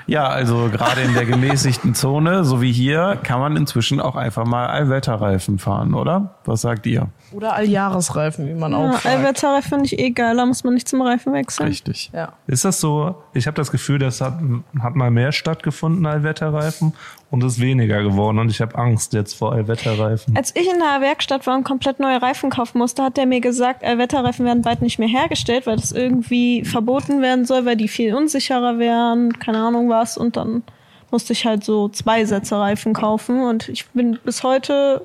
Ja, 0.08 0.26
also 0.26 0.70
gerade 0.72 1.02
in 1.02 1.12
der 1.12 1.26
gemäßigten 1.26 1.94
Zone, 1.94 2.42
so 2.42 2.62
wie 2.62 2.72
hier, 2.72 3.18
kann 3.22 3.40
man 3.40 3.58
inzwischen 3.58 4.00
auch 4.00 4.16
einfach 4.16 4.46
mal 4.46 4.66
Allwetterreifen 4.68 5.58
fahren, 5.58 5.92
oder? 5.92 6.34
Was 6.46 6.62
sagt 6.62 6.86
ihr? 6.86 7.08
Oder 7.30 7.52
Alljahresreifen, 7.52 8.48
wie 8.48 8.54
man 8.54 8.72
auch 8.72 8.86
Ja, 8.86 8.92
sagt. 8.92 9.06
Allwetterreifen 9.06 9.68
finde 9.68 9.84
ich 9.84 9.98
eh 9.98 10.10
geil, 10.12 10.34
da 10.34 10.46
muss 10.46 10.64
man 10.64 10.72
nicht 10.72 10.88
zum 10.88 11.02
Reifen 11.02 11.34
wechseln. 11.34 11.68
Richtig. 11.68 12.10
Ja. 12.14 12.32
Ist 12.46 12.64
das 12.64 12.80
so? 12.80 13.22
Ich 13.34 13.46
habe 13.46 13.56
das 13.56 13.70
Gefühl, 13.70 13.98
das 13.98 14.22
hat, 14.22 14.38
hat 14.80 14.96
mal 14.96 15.10
mehr 15.10 15.32
stattgefunden, 15.32 16.06
Allwetterreifen, 16.06 16.94
und 17.30 17.44
ist 17.44 17.60
weniger 17.60 18.02
geworden. 18.02 18.38
Und 18.38 18.50
ich 18.50 18.60
habe 18.60 18.76
Angst 18.76 19.12
jetzt 19.12 19.34
vor 19.34 19.52
Allwetterreifen. 19.52 20.36
Als 20.36 20.54
ich 20.56 20.66
in 20.70 20.78
der 20.78 21.00
Werkstatt 21.00 21.46
war 21.46 21.56
und 21.56 21.64
komplett 21.64 22.00
neue 22.00 22.20
Reifen 22.22 22.50
kaufen 22.50 22.78
musste, 22.78 23.02
hat 23.02 23.16
der 23.16 23.26
mir 23.26 23.40
gesagt, 23.40 23.84
Allwetterreifen 23.84 24.46
werden 24.46 24.62
bald 24.62 24.82
nicht 24.82 24.98
mehr 24.98 25.08
hergestellt, 25.08 25.66
weil 25.66 25.76
das 25.76 25.92
irgendwie 25.92 26.64
verboten 26.64 27.20
werden 27.20 27.44
soll, 27.44 27.66
weil 27.66 27.76
die 27.76 27.88
viel 27.88 28.14
unsicherer 28.14 28.78
wären, 28.78 29.38
keine 29.38 29.58
Ahnung 29.58 29.88
was. 29.88 30.16
Und 30.16 30.36
dann 30.36 30.62
musste 31.10 31.32
ich 31.32 31.44
halt 31.44 31.64
so 31.64 31.88
zwei 31.88 32.24
Sätze 32.24 32.58
Reifen 32.58 32.94
kaufen. 32.94 33.42
Und 33.42 33.68
ich 33.68 33.86
bin 33.88 34.18
bis 34.24 34.42
heute 34.42 35.04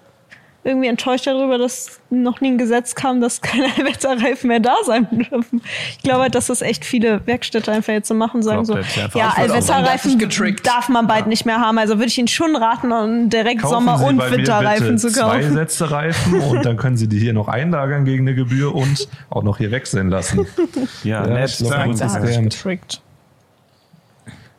irgendwie 0.66 0.88
enttäuscht 0.88 1.28
darüber, 1.28 1.58
dass 1.58 2.00
noch 2.10 2.40
nie 2.40 2.52
ein 2.52 2.58
Gesetz 2.58 2.96
kam, 2.96 3.20
dass 3.20 3.42
keine 3.42 3.66
Allwetterreifen 3.78 4.48
mehr 4.48 4.60
da 4.60 4.76
sein 4.86 5.08
dürfen. 5.12 5.62
Ich 5.98 6.04
glaube 6.04 6.22
halt, 6.22 6.36
dass 6.36 6.48
das 6.48 6.62
echt 6.62 6.86
viele 6.86 7.26
Werkstätte 7.28 7.72
einfach 7.72 7.92
jetzt 7.94 8.08
so 8.08 8.14
machen, 8.14 8.42
sagen 8.42 8.64
so, 8.66 8.78
jetzt 8.78 8.96
ja, 8.96 9.10
sein. 9.10 9.22
Allwetterreifen 9.52 10.20
Darf 10.64 10.90
man 10.90 11.08
bald 11.08 11.28
nicht 11.28 11.46
mehr 11.46 11.60
haben. 11.60 11.78
Also 11.78 11.96
würde 11.96 12.08
ich 12.08 12.18
Ihnen 12.18 12.28
schon 12.30 12.56
raten, 12.56 12.92
um 12.92 13.30
direkt 13.30 13.62
Kaufen 13.62 13.74
Sommer- 13.74 13.98
Sie 13.98 14.06
und 14.06 14.32
Winterreifen 14.32 14.98
zu 14.98 15.10
Zwei 15.12 15.22
kaufen. 15.40 15.54
Sätze 15.54 15.92
Reifen 15.92 16.40
und 16.40 16.66
dann 16.66 16.78
können 16.78 16.96
Sie 16.98 17.08
die 17.08 17.20
hier 17.20 17.34
noch 17.34 17.48
einlagern 17.50 18.06
gegen 18.06 18.24
eine 18.28 18.36
Gebühr 18.36 18.74
und 18.74 19.08
auch 19.30 19.44
noch 19.44 19.58
hier 19.58 19.72
wechseln 19.72 20.10
lassen. 20.10 20.48
Ja, 21.04 21.26
Ja, 21.26 21.34
nett. 21.34 21.60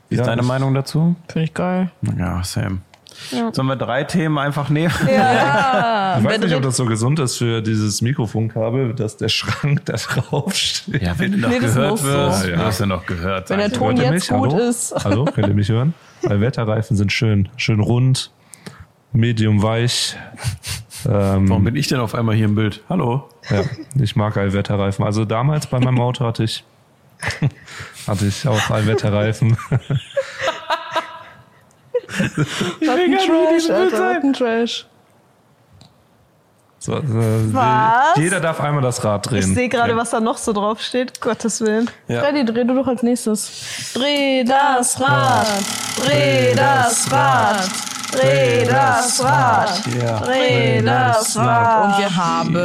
Wie 0.09 0.15
ist 0.15 0.21
Ja, 0.21 0.25
deine 0.27 0.43
Meinung 0.43 0.75
dazu? 0.75 1.17
Finde 1.29 1.45
ich 1.45 1.55
geil. 1.55 1.91
Ja, 2.19 2.43
Sam. 2.45 2.83
Ja. 3.31 3.53
Sollen 3.53 3.69
wir 3.69 3.77
drei 3.77 4.05
Themen 4.05 4.39
einfach 4.39 4.69
nehmen? 4.69 4.93
Ja, 5.11 6.17
Ich 6.19 6.25
weiß 6.25 6.41
nicht, 6.41 6.55
ob 6.55 6.63
das 6.63 6.77
so 6.77 6.85
gesund 6.85 7.19
ist 7.21 7.37
für 7.39 7.63
dieses 7.63 8.03
Mikrofonkabel, 8.03 8.95
dass 8.95 9.17
der 9.17 9.29
Schrank 9.29 9.85
da 9.85 9.95
drauf 9.95 10.55
steht. 10.55 11.03
Ja, 11.03 11.19
wenn 11.19 11.33
du 11.33 11.39
noch 11.39 11.49
Nee, 11.49 11.61
das 11.61 11.75
gehört 11.75 11.91
muss 11.93 12.01
so. 12.03 12.07
wirst, 12.09 12.45
Ja, 12.47 12.51
ja. 12.53 12.59
wirst 12.67 12.81
du 12.81 12.87
noch 12.87 13.07
gehört. 13.07 13.51
Wenn 13.51 13.59
der. 13.59 13.73
Ton 13.73 13.97
jetzt 13.97 14.11
mich? 14.13 14.29
gut 14.29 14.53
Hallo? 14.53 14.69
ist. 14.69 14.95
Hallo, 15.05 15.25
könnt 15.27 15.49
ihr 15.49 15.55
mich 15.55 15.69
hören? 15.69 15.95
Weil 16.23 16.41
Wetterreifen 16.41 16.97
sind 16.97 17.13
schön, 17.13 17.49
schön 17.57 17.81
rund, 17.81 18.31
medium 19.13 19.63
weich. 19.63 20.17
Ähm, 21.07 21.49
Warum 21.51 21.65
bin 21.65 21.77
ich 21.77 21.87
denn 21.89 22.01
auf 22.01 22.15
einmal 22.15 22.35
hier 22.35 22.47
im 22.47 22.55
Bild? 22.55 22.83
Hallo? 22.89 23.29
ja, 23.51 23.63
ich 24.01 24.17
mag 24.17 24.37
Allwetterreifen. 24.37 25.05
Also 25.05 25.25
damals 25.25 25.67
bei 25.67 25.79
meinem 25.79 26.01
Auto 26.01 26.25
hatte 26.25 26.45
ich, 26.45 26.65
hatte 28.07 28.27
ich 28.27 28.49
auch 28.49 28.71
Allwetterreifen. 28.71 29.57
Trash, 32.81 33.71
Alter. 33.71 34.33
Trash. 34.33 34.87
So, 36.85 37.01
Was? 37.03 38.17
Jeder 38.17 38.41
darf 38.41 38.61
einmal 38.61 38.83
das 38.83 39.03
Rad 39.03 39.31
drehen. 39.31 39.39
Ich 39.39 39.55
sehe 39.55 39.71
gerade, 39.71 39.97
was 39.97 40.11
da 40.11 40.21
noch 40.21 40.37
so 40.37 40.53
drauf 40.53 40.83
steht. 40.83 41.19
Gottes 41.19 41.63
Willen. 41.63 41.91
Ja. 42.09 42.21
Freddy, 42.21 42.45
dreh 42.45 42.65
du 42.65 42.75
doch 42.75 42.87
als 42.87 43.03
nächstes. 43.03 43.93
Dreh 43.95 44.45
das 44.45 45.01
Rad, 45.01 45.47
dreh 46.05 46.55
das 46.55 47.11
Rad, 47.11 47.71
dreh 48.17 48.65
das 48.67 49.23
Rad, 49.25 49.83
Ja. 50.03 50.19
dreh 50.21 50.83
das 50.83 51.37
Rad. 51.37 51.85
Und 51.85 51.99
wir 51.99 52.17
haben 52.17 52.57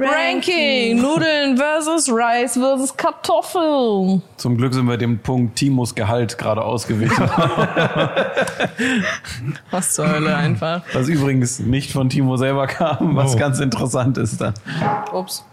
Ranking. 0.00 1.00
Nudeln 1.00 1.56
versus 1.56 2.08
Reis 2.12 2.54
versus 2.54 2.96
Kartoffeln. 2.96 4.22
Zum 4.36 4.56
Glück 4.56 4.72
sind 4.74 4.86
wir 4.86 4.96
dem 4.96 5.18
Punkt 5.18 5.56
Timos 5.56 5.94
Gehalt 5.94 6.38
gerade 6.38 6.62
ausgewichen. 6.62 7.28
Was 9.70 9.92
zur 9.94 10.08
Hölle 10.10 10.34
einfach. 10.36 10.82
was 10.92 11.08
übrigens 11.08 11.58
nicht 11.60 11.92
von 11.92 12.08
Timo 12.08 12.36
selber 12.36 12.66
kam, 12.66 13.16
was 13.16 13.34
Oh. 13.34 13.38
ganz 13.38 13.60
interessant 13.60 14.18
ist 14.18 14.40
dann. 14.40 14.54
Ups. 15.12 15.44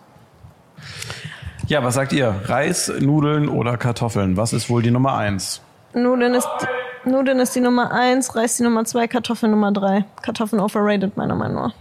Ja, 1.68 1.84
was 1.84 1.96
sagt 1.96 2.14
ihr? 2.14 2.34
Reis, 2.46 2.92
Nudeln 3.00 3.50
oder 3.50 3.78
Kartoffeln? 3.78 4.38
Was 4.38 4.54
ist 4.54 4.70
wohl 4.70 4.82
die 4.82 4.92
Nummer 4.92 5.16
eins? 5.18 5.62
Nudeln 5.94 6.34
ist, 6.34 6.48
Nudeln 7.08 7.40
ist 7.40 7.56
die 7.56 7.62
Nummer 7.62 7.92
eins, 7.92 8.36
Reis 8.36 8.58
die 8.58 8.64
Nummer 8.64 8.86
zwei, 8.86 9.08
Kartoffeln 9.08 9.52
Nummer 9.52 9.72
drei. 9.72 10.06
Kartoffeln 10.22 10.62
overrated, 10.62 11.18
meiner 11.18 11.36
Meinung 11.36 11.56
nach. 11.56 11.74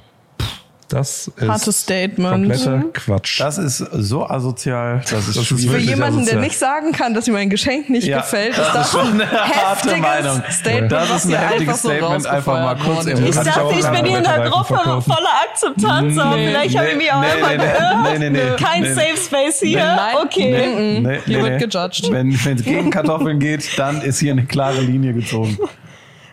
Das 0.88 1.26
ist 1.36 1.48
Hartes 1.48 1.80
Statement. 1.80 2.30
kompletter 2.32 2.84
Quatsch. 2.92 3.40
Das 3.40 3.58
ist 3.58 3.78
so 3.78 4.24
asozial, 4.24 5.00
das 5.10 5.26
ist 5.26 5.36
Das 5.36 5.50
ist. 5.50 5.68
Für 5.68 5.78
jemanden, 5.78 6.18
der 6.18 6.34
asozial. 6.34 6.40
nicht 6.42 6.58
sagen 6.58 6.92
kann, 6.92 7.12
dass 7.12 7.26
ihm 7.26 7.34
ein 7.34 7.50
Geschenk 7.50 7.90
nicht 7.90 8.06
Ja, 8.06 8.18
gefällt, 8.20 8.56
das 8.56 8.68
ist 8.68 8.74
das 8.74 8.90
schon 8.92 9.12
eine 9.20 9.28
harte 9.30 9.90
heftiges 9.90 10.00
Meinung. 10.00 10.42
Statement, 10.48 10.92
Das 10.92 11.10
ist 11.10 11.24
ein 11.26 11.30
heftiges 11.40 11.60
einfach 11.68 11.76
so 11.76 11.88
Statement, 11.88 12.26
einfach 12.26 12.52
mal 12.54 12.76
kurz. 12.76 13.06
Ich 13.06 13.18
ich 13.20 13.34
dachte, 13.34 13.74
ich 13.78 13.86
bin 13.88 14.04
hier 14.04 14.18
in 14.18 14.24
der 14.24 14.48
Gruppe 14.48 14.74
voller 15.02 15.34
Akzeptanz, 15.50 16.18
aber 16.18 16.36
Nee, 16.36 16.48
vielleicht 16.48 16.76
habe 16.78 16.86
ich 16.86 16.92
nee, 16.92 16.98
mich 17.02 17.12
auch 17.12 17.20
nee, 17.20 17.26
einfach 17.26 17.50
nee, 17.50 17.56
geirrt. 17.56 18.02
nee, 18.04 18.18
nee, 18.18 18.30
nee, 18.30 18.56
Kein 18.64 18.82
nee. 18.82 18.92
Safe 18.94 19.16
Space 19.16 19.60
hier. 19.60 19.84
Nein. 19.84 20.14
okay. 20.22 21.00
Nee, 21.00 21.18
Hier 21.26 21.42
wird 21.42 21.58
gejudged. 21.68 22.12
Wenn 22.12 22.30
es 22.30 22.64
gegen 22.64 22.90
Kartoffeln 22.90 23.40
geht, 23.40 23.76
dann 23.76 24.02
ist 24.02 24.20
hier 24.20 24.30
eine 24.32 24.44
klare 24.46 24.80
Linie 24.82 25.14
gezogen. 25.14 25.58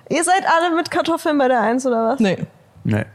Ihr 0.09 0.23
seid 0.23 0.43
alle 0.45 0.75
mit 0.75 0.91
Kartoffeln 0.91 1.39
bei 1.39 1.47
der 1.47 1.61
Eins 1.61 1.87
oder 1.87 2.09
was? 2.09 2.19
Nee, 2.19 2.37
Nee. 2.83 3.05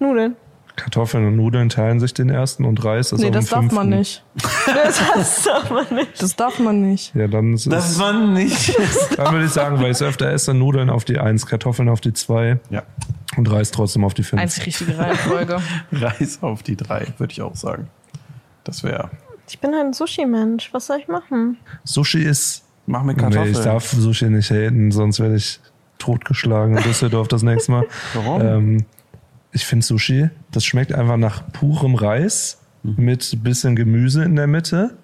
Nudeln. 0.00 0.36
Kartoffeln 0.76 1.26
und 1.26 1.36
Nudeln 1.36 1.68
teilen 1.68 2.00
sich 2.00 2.14
den 2.14 2.28
ersten 2.30 2.64
und 2.64 2.84
Reis 2.84 3.12
ist 3.12 3.20
nee 3.20 3.28
auch 3.28 3.32
das 3.32 3.46
darf 3.46 3.70
man 3.70 3.90
nicht. 3.90 4.24
Das 4.66 5.00
hast 5.14 5.46
du 5.46 5.50
aber 5.52 5.84
nicht. 5.94 6.20
Das 6.20 6.34
darf 6.34 6.58
man 6.58 6.80
nicht. 6.80 7.14
Ja, 7.14 7.28
dann 7.28 7.54
ist 7.54 7.70
Das 7.70 7.96
man 7.96 8.32
nicht. 8.32 8.76
Dann 9.16 9.32
würde 9.32 9.46
ich 9.46 9.52
sagen, 9.52 9.76
weil 9.78 9.86
ich 9.86 9.98
es 9.98 10.02
öfter 10.02 10.28
esse, 10.32 10.52
Nudeln 10.52 10.90
auf 10.90 11.04
die 11.04 11.18
1, 11.18 11.46
Kartoffeln 11.46 11.88
auf 11.88 12.00
die 12.00 12.12
2 12.12 12.58
ja. 12.70 12.82
und 13.36 13.50
Reis 13.50 13.70
trotzdem 13.70 14.04
auf 14.04 14.14
die 14.14 14.24
5. 14.24 14.42
Einzig 14.42 14.66
richtige 14.66 14.98
Reihenfolge. 14.98 15.58
Reis 15.92 16.38
auf 16.42 16.64
die 16.64 16.76
drei, 16.76 17.06
würde 17.18 17.32
ich 17.32 17.40
auch 17.40 17.54
sagen. 17.54 17.88
Das 18.64 18.82
wäre. 18.82 19.10
Ich 19.48 19.60
bin 19.60 19.74
halt 19.74 19.84
ein 19.86 19.92
Sushi-Mensch. 19.92 20.72
Was 20.72 20.86
soll 20.86 20.98
ich 20.98 21.08
machen? 21.08 21.58
Sushi 21.84 22.22
ist. 22.22 22.64
Mach 22.86 23.02
mit 23.04 23.16
Nee, 23.16 23.22
Kartoffeln. 23.22 23.52
ich 23.52 23.60
darf 23.60 23.88
Sushi 23.90 24.26
nicht 24.28 24.50
haten, 24.50 24.90
sonst 24.90 25.20
werde 25.20 25.36
ich 25.36 25.60
totgeschlagen 25.98 26.76
in 26.76 26.82
Düsseldorf 26.82 27.28
das 27.28 27.42
nächste 27.42 27.70
Mal. 27.70 27.86
Warum? 28.14 28.40
Ähm, 28.42 28.86
ich 29.54 29.64
finde 29.64 29.86
Sushi, 29.86 30.28
das 30.50 30.64
schmeckt 30.64 30.92
einfach 30.92 31.16
nach 31.16 31.50
purem 31.52 31.94
Reis 31.94 32.60
mit 32.82 33.32
ein 33.32 33.42
bisschen 33.42 33.76
Gemüse 33.76 34.24
in 34.24 34.36
der 34.36 34.48
Mitte. 34.48 34.98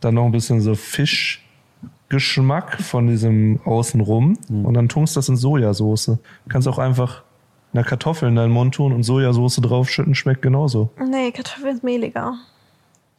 Dann 0.00 0.14
noch 0.14 0.24
ein 0.24 0.32
bisschen 0.32 0.60
so 0.60 0.74
Fischgeschmack 0.74 2.80
von 2.80 3.08
diesem 3.08 3.60
Außenrum. 3.64 4.38
Und 4.48 4.74
dann 4.74 4.88
tunkst 4.88 5.16
das 5.16 5.28
in 5.28 5.36
Sojasauce. 5.36 6.18
Kannst 6.48 6.68
auch 6.68 6.78
einfach 6.78 7.24
eine 7.72 7.82
Kartoffel 7.82 8.28
in 8.28 8.36
deinen 8.36 8.52
Mund 8.52 8.76
tun 8.76 8.92
und 8.92 9.02
Sojasauce 9.02 9.56
draufschütten, 9.56 10.14
schmeckt 10.14 10.40
genauso. 10.40 10.90
Nee, 11.10 11.32
Kartoffeln 11.32 11.74
ist 11.74 11.82
mehliger. 11.82 12.34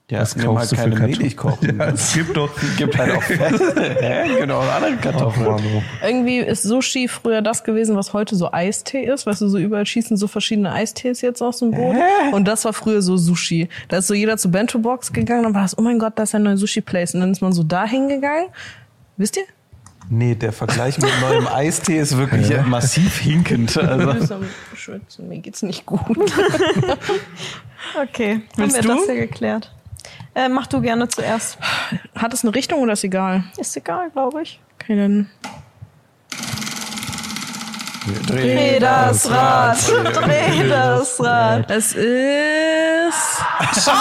Ja, 0.10 0.22
es 0.22 0.36
nimm 0.36 0.46
halt 0.48 0.56
kaufst 0.58 0.72
du 0.72 0.76
für 0.76 0.82
keine 0.84 0.96
Kartoffeln? 0.96 1.22
Milchkochen. 1.22 1.78
Ja, 1.80 1.88
es 1.90 2.14
gibt 2.14 2.38
doch. 2.38 2.50
gibt 2.78 2.98
halt 2.98 3.16
auch 3.18 3.24
Fette. 3.24 3.96
Hä? 4.00 4.38
Genau, 4.40 4.60
andere 4.62 4.94
Ach, 4.98 5.02
Kartoffeln. 5.02 5.46
Manu. 5.52 5.82
Irgendwie 6.04 6.38
ist 6.40 6.64
Sushi 6.64 7.08
früher 7.08 7.42
das 7.42 7.64
gewesen, 7.64 7.96
was 7.96 8.14
heute 8.14 8.36
so 8.36 8.52
Eistee 8.52 9.04
ist. 9.04 9.26
Weißt 9.26 9.42
du, 9.42 9.48
so 9.50 9.58
überall 9.58 9.86
schießen 9.86 10.16
so 10.16 10.28
verschiedene 10.28 10.72
Eistees 10.72 11.22
jetzt 11.22 11.42
aus 11.42 11.60
dem 11.60 11.72
Boden. 11.72 12.00
Und 12.32 12.48
das 12.48 12.64
war 12.66 12.74
früher 12.74 13.02
so 13.02 13.18
Sushi. 13.18 13.68
Da 13.90 13.98
ist 13.98 14.08
so 14.08 14.14
jeder 14.14 14.38
zur 14.38 14.52
Bento 14.52 14.80
Box 14.80 15.12
gegangen, 15.12 15.44
dann 15.44 15.54
war 15.54 15.64
das, 15.64 15.78
oh 15.78 15.82
mein 15.82 16.00
Gott, 16.00 16.14
da 16.16 16.24
ist 16.24 16.34
ein 16.36 16.44
neuer 16.44 16.58
Sushi-Place. 16.58 17.16
Und 17.16 17.20
dann 17.22 17.32
ist 17.32 17.42
man 17.42 17.52
so 17.52 17.64
da 17.64 17.86
hingegangen. 17.86 18.48
Wisst 19.18 19.36
ihr? 19.38 19.44
Nee, 20.10 20.36
der 20.36 20.54
Vergleich 20.54 20.98
mit 21.00 21.12
neuem 21.20 21.48
Eistee 21.48 22.00
ist 22.00 22.16
wirklich 22.18 22.50
massiv 22.66 23.18
hinkend. 23.18 23.78
Also. 23.78 24.38
Schwitzen, 24.74 25.28
Mir 25.28 25.40
geht's 25.40 25.64
nicht 25.64 25.86
gut. 25.86 26.02
Okay, 28.02 28.42
Willst 28.56 28.78
haben 28.78 28.86
wir 28.88 28.94
du? 28.96 29.00
das 29.00 29.08
ja 29.08 29.14
geklärt. 29.16 29.74
Äh, 30.38 30.50
mach 30.50 30.68
du 30.68 30.82
gerne 30.82 31.08
zuerst. 31.08 31.58
Hat 32.16 32.32
es 32.32 32.44
eine 32.44 32.54
Richtung 32.54 32.80
oder 32.82 32.94
ist 32.94 33.04
egal? 33.04 33.44
Ist 33.58 33.76
egal, 33.76 34.12
glaube 34.12 34.44
ich. 34.44 34.60
Okay, 34.76 34.96
dann. 34.96 35.32
Dreh 38.28 38.80
das 38.80 39.30
Rad, 39.30 39.78
dreh 39.88 40.70
das 40.70 41.20
Rad. 41.20 41.72
Es 41.72 41.94
ist. 41.96 43.44
Das 43.60 43.92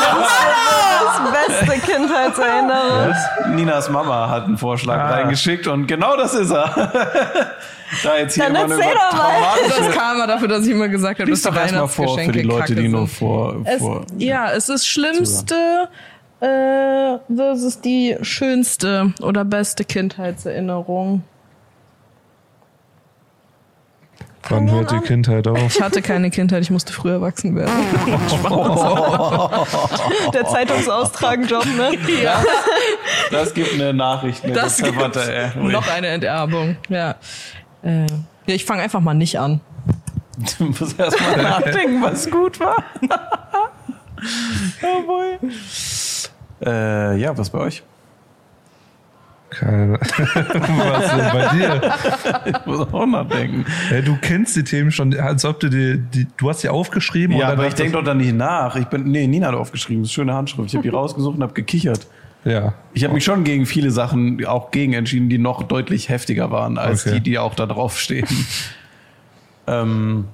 beste 1.32 1.80
Kindheitserinnerung. 1.80 3.14
Ninas 3.54 3.88
Mama 3.88 4.28
hat 4.28 4.44
einen 4.44 4.58
Vorschlag 4.58 5.10
reingeschickt 5.10 5.66
und 5.66 5.86
genau 5.86 6.18
das 6.18 6.34
ist 6.34 6.50
er. 6.50 6.68
da 8.02 8.18
jetzt 8.18 8.34
hier 8.34 8.44
Dann 8.44 8.56
erzähl 8.56 8.94
doch 8.94 9.12
mal. 9.16 9.34
Das 9.68 9.90
Karma 9.90 10.26
dafür, 10.26 10.48
dass 10.48 10.66
ich 10.66 10.72
immer 10.72 10.88
gesagt 10.88 11.18
habe, 11.18 11.30
dass 11.30 11.38
Lies 11.38 11.42
die 11.42 11.48
doch 11.48 11.56
erstmal 11.56 11.88
vor 11.88 12.18
für 12.18 12.32
die 12.32 12.42
Leute, 12.42 12.74
die 12.74 12.88
nur 12.88 13.06
sind. 13.06 13.16
vor. 13.16 13.56
Es, 13.64 13.78
vor 13.78 14.04
ja, 14.18 14.52
es 14.52 14.68
ist 14.68 14.86
schlimmste 14.86 15.88
äh, 16.40 17.18
versus 17.34 17.80
die 17.80 18.16
schönste 18.22 19.12
oder 19.22 19.44
beste 19.44 19.84
Kindheitserinnerung. 19.84 21.22
Wann 24.48 24.70
hört 24.70 24.92
die 24.92 25.00
Kindheit 25.00 25.48
auf? 25.48 25.74
Ich 25.74 25.82
hatte 25.82 26.02
keine 26.02 26.30
Kindheit, 26.30 26.62
ich 26.62 26.70
musste 26.70 26.92
früh 26.92 27.10
erwachsen 27.10 27.56
werden. 27.56 27.72
Der 30.32 30.46
Zeitungsaustragenjob, 30.46 31.66
ne? 31.66 31.98
Ja, 32.22 32.44
Das 33.32 33.52
gibt 33.54 33.74
eine 33.74 33.92
Nachricht. 33.92 34.44
Ne? 34.46 34.52
das 34.52 34.80
gibt 34.80 35.00
Warte, 35.00 35.32
ey. 35.32 35.50
noch 35.56 35.88
eine 35.88 36.06
Enterbung. 36.08 36.76
Ja, 36.88 37.16
äh, 37.82 38.02
ja 38.02 38.06
ich 38.54 38.64
fange 38.64 38.82
einfach 38.82 39.00
mal 39.00 39.14
nicht 39.14 39.38
an. 39.38 39.60
Du 40.58 40.64
musst 40.66 40.98
erst 40.98 41.20
mal 41.20 41.36
nachdenken, 41.42 42.02
was 42.02 42.30
gut 42.30 42.60
war. 42.60 42.84
oh 44.82 45.02
boy. 45.06 45.38
Äh, 46.64 47.18
ja, 47.18 47.36
was 47.36 47.50
bei 47.50 47.58
euch? 47.58 47.82
Keine. 49.50 49.92
Was 50.00 51.10
denn 51.14 51.32
bei 51.32 51.48
dir? 51.54 51.94
Ich 52.46 52.66
muss 52.66 52.80
auch 52.92 53.06
nachdenken. 53.06 53.64
Ja, 53.92 54.00
du 54.00 54.16
kennst 54.20 54.56
die 54.56 54.64
Themen 54.64 54.90
schon, 54.90 55.18
als 55.18 55.44
ob 55.44 55.60
du 55.60 55.68
die, 55.68 55.98
die 55.98 56.26
du 56.36 56.48
hast 56.48 56.60
sie 56.60 56.68
aufgeschrieben 56.68 57.36
Ja, 57.36 57.50
aber 57.50 57.68
ich 57.68 57.74
denke 57.74 57.92
doch 57.92 58.02
da 58.02 58.12
nicht 58.12 58.34
nach. 58.34 58.74
Ich 58.74 58.86
bin, 58.86 59.04
nee, 59.04 59.26
Nina 59.28 59.46
hat 59.48 59.54
aufgeschrieben. 59.54 60.02
Das 60.02 60.10
ist 60.10 60.14
schöne 60.14 60.34
Handschrift. 60.34 60.68
Ich 60.68 60.74
habe 60.74 60.82
die 60.82 60.88
rausgesucht 60.94 61.36
und 61.36 61.42
habe 61.42 61.52
gekichert. 61.52 62.08
Ja. 62.44 62.74
Ich 62.92 63.04
habe 63.04 63.14
mich 63.14 63.24
schon 63.24 63.44
gegen 63.44 63.66
viele 63.66 63.90
Sachen 63.92 64.44
auch 64.46 64.72
gegen 64.72 64.92
entschieden, 64.94 65.28
die 65.28 65.38
noch 65.38 65.62
deutlich 65.62 66.08
heftiger 66.08 66.50
waren 66.50 66.76
als 66.76 67.06
Okay. 67.06 67.16
die, 67.16 67.30
die 67.30 67.38
auch 67.38 67.54
da 67.54 67.66
drauf 67.66 67.98
stehen. 67.98 68.26
ähm, 69.68 70.26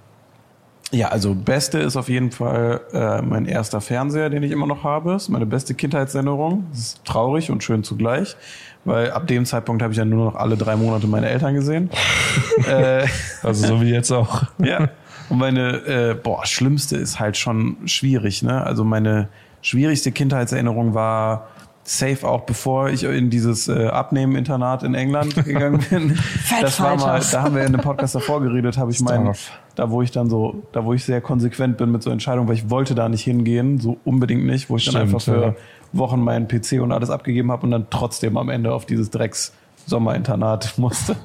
ja, 0.92 1.08
also 1.08 1.34
beste 1.34 1.78
ist 1.78 1.96
auf 1.96 2.08
jeden 2.08 2.30
Fall 2.30 2.80
äh, 2.92 3.22
mein 3.22 3.46
erster 3.46 3.80
Fernseher, 3.80 4.28
den 4.28 4.42
ich 4.42 4.52
immer 4.52 4.66
noch 4.66 4.84
habe. 4.84 5.12
Das 5.12 5.24
ist 5.24 5.28
meine 5.30 5.46
beste 5.46 5.74
Kindheitserinnerung. 5.74 6.66
Das 6.70 6.80
ist 6.80 7.04
traurig 7.04 7.50
und 7.50 7.64
schön 7.64 7.82
zugleich, 7.82 8.36
weil 8.84 9.10
ab 9.10 9.26
dem 9.26 9.46
Zeitpunkt 9.46 9.82
habe 9.82 9.92
ich 9.92 9.98
ja 9.98 10.04
nur 10.04 10.26
noch 10.26 10.34
alle 10.34 10.56
drei 10.56 10.76
Monate 10.76 11.06
meine 11.06 11.30
Eltern 11.30 11.54
gesehen. 11.54 11.90
äh, 12.68 13.06
Also 13.42 13.66
so 13.66 13.80
wie 13.80 13.90
jetzt 13.90 14.12
auch. 14.12 14.42
ja. 14.58 14.90
Und 15.30 15.38
meine, 15.38 15.76
äh, 15.86 16.14
boah, 16.14 16.44
schlimmste 16.44 16.98
ist 16.98 17.18
halt 17.18 17.38
schon 17.38 17.78
schwierig, 17.86 18.42
ne? 18.42 18.62
Also 18.62 18.84
meine 18.84 19.28
schwierigste 19.62 20.12
Kindheitserinnerung 20.12 20.92
war 20.92 21.48
safe 21.84 22.28
auch 22.28 22.42
bevor 22.42 22.90
ich 22.90 23.02
in 23.02 23.30
dieses 23.30 23.68
äh, 23.68 23.86
Abnehmen-Internat 23.86 24.82
in 24.82 24.94
England 24.94 25.34
gegangen 25.44 25.84
bin. 25.90 26.18
das 26.60 26.80
war 26.80 26.96
mal, 26.96 27.20
da 27.30 27.42
haben 27.42 27.54
wir 27.56 27.64
in 27.64 27.72
dem 27.72 27.80
Podcast 27.80 28.14
davor 28.14 28.40
geredet, 28.40 28.76
habe 28.76 28.92
ich 28.92 29.00
meinen, 29.00 29.34
da 29.74 29.90
wo 29.90 30.02
ich 30.02 30.10
dann 30.10 30.30
so, 30.30 30.62
da 30.72 30.84
wo 30.84 30.92
ich 30.92 31.04
sehr 31.04 31.20
konsequent 31.20 31.78
bin 31.78 31.90
mit 31.90 32.02
so 32.02 32.10
Entscheidungen, 32.10 32.48
weil 32.48 32.54
ich 32.54 32.70
wollte 32.70 32.94
da 32.94 33.08
nicht 33.08 33.24
hingehen, 33.24 33.80
so 33.80 33.98
unbedingt 34.04 34.44
nicht, 34.44 34.70
wo 34.70 34.76
ich 34.76 34.84
dann 34.84 34.92
Stimmt, 34.92 35.14
einfach 35.14 35.20
für 35.20 35.42
ja. 35.42 35.54
Wochen 35.92 36.20
meinen 36.20 36.46
PC 36.46 36.80
und 36.80 36.92
alles 36.92 37.10
abgegeben 37.10 37.50
habe 37.50 37.64
und 37.64 37.72
dann 37.72 37.86
trotzdem 37.90 38.36
am 38.36 38.48
Ende 38.48 38.72
auf 38.72 38.86
dieses 38.86 39.10
Drecks 39.10 39.52
Sommerinternat 39.86 40.74
musste. 40.78 41.16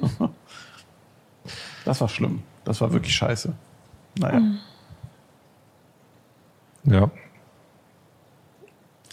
Das 1.84 2.00
war 2.00 2.08
schlimm. 2.08 2.42
Das 2.64 2.80
war 2.80 2.92
wirklich 2.92 3.14
scheiße. 3.14 3.52
Naja. 4.18 4.42
Ja. 6.84 7.10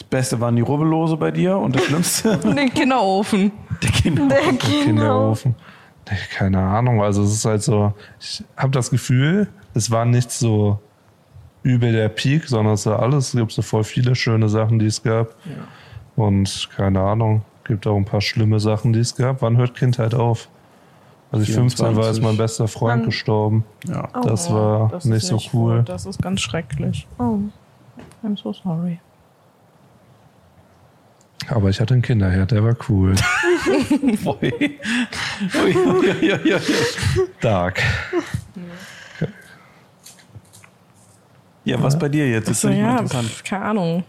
Das 0.06 0.22
Beste 0.22 0.39
waren 0.39 0.56
die 0.56 0.62
Rubbellose 0.62 1.18
bei 1.18 1.32
dir 1.32 1.58
und 1.58 1.76
das 1.76 1.84
Schlimmste 1.86 2.38
Den 2.43 2.74
Kinderofen. 2.74 3.51
der 3.82 3.89
Kinder. 3.89 4.28
Der. 4.28 4.53
Kinderofen. 4.53 5.56
Keine 6.38 6.60
Ahnung. 6.60 7.01
Also 7.01 7.24
es 7.24 7.34
ist 7.34 7.45
halt 7.45 7.64
so, 7.64 7.91
ich 8.20 8.43
habe 8.56 8.72
das 8.72 8.91
Gefühl, 8.91 9.47
es 9.74 9.89
war 9.89 10.06
nicht 10.06 10.32
so 10.32 10.80
übel 11.64 11.91
der 11.91 12.10
Peak, 12.10 12.47
sondern 12.47 12.76
es 12.76 12.86
war 12.86 12.99
alles, 12.99 13.34
es 13.34 13.39
gibt 13.39 13.51
so 13.51 13.64
voll 13.64 13.84
viele 13.84 14.14
schöne 14.14 14.47
Sachen, 14.47 14.78
die 14.78 14.86
es 14.86 15.01
gab. 15.01 15.36
Und 16.16 16.70
keine 16.76 17.01
Ahnung, 17.01 17.41
gibt 17.64 17.88
auch 17.88 17.97
ein 17.97 18.06
paar 18.06 18.22
schlimme 18.22 18.60
Sachen, 18.60 18.93
die 18.93 18.99
es 18.99 19.16
gab. 19.16 19.41
Wann 19.41 19.58
hört 19.58 19.74
Kindheit 19.76 20.14
auf? 20.14 20.47
Als 21.32 21.49
ich 21.49 21.56
15 21.56 21.84
war, 21.95 22.10
ist 22.12 22.20
24. 22.20 22.24
mein 22.24 22.38
bester 22.38 22.68
Freund 22.68 22.99
Wann? 22.99 23.06
gestorben. 23.08 23.66
Ja. 23.88 24.08
Das 24.24 24.51
war 24.53 24.89
das 24.89 25.06
nicht 25.06 25.26
so 25.26 25.39
cool. 25.51 25.78
gut. 25.80 25.89
Das 25.89 26.06
ist 26.06 26.22
ganz 26.22 26.41
schrecklich. 26.41 27.08
Oh. 27.18 27.39
I'm 28.24 28.38
so 28.41 28.53
sorry. 28.53 28.99
Aber 31.47 31.69
ich 31.69 31.79
hatte 31.79 31.93
einen 31.93 32.01
Kinderherd, 32.03 32.51
der 32.51 32.63
war 32.63 32.75
cool. 32.89 33.15
Ui. 34.25 34.35
Ui, 34.43 34.79
ui, 35.53 35.75
ui, 35.75 36.33
ui, 36.33 36.53
ui. 36.53 36.61
Dark. 37.41 37.81
Ja, 41.63 41.81
was 41.81 41.97
bei 41.97 42.09
dir 42.09 42.29
jetzt? 42.29 42.49
Das 42.49 42.61
So, 42.61 42.67
mal 42.67 42.77
ja, 42.77 42.91
interessant. 42.99 43.43
keine 43.43 43.65
Ahnung. 43.65 44.03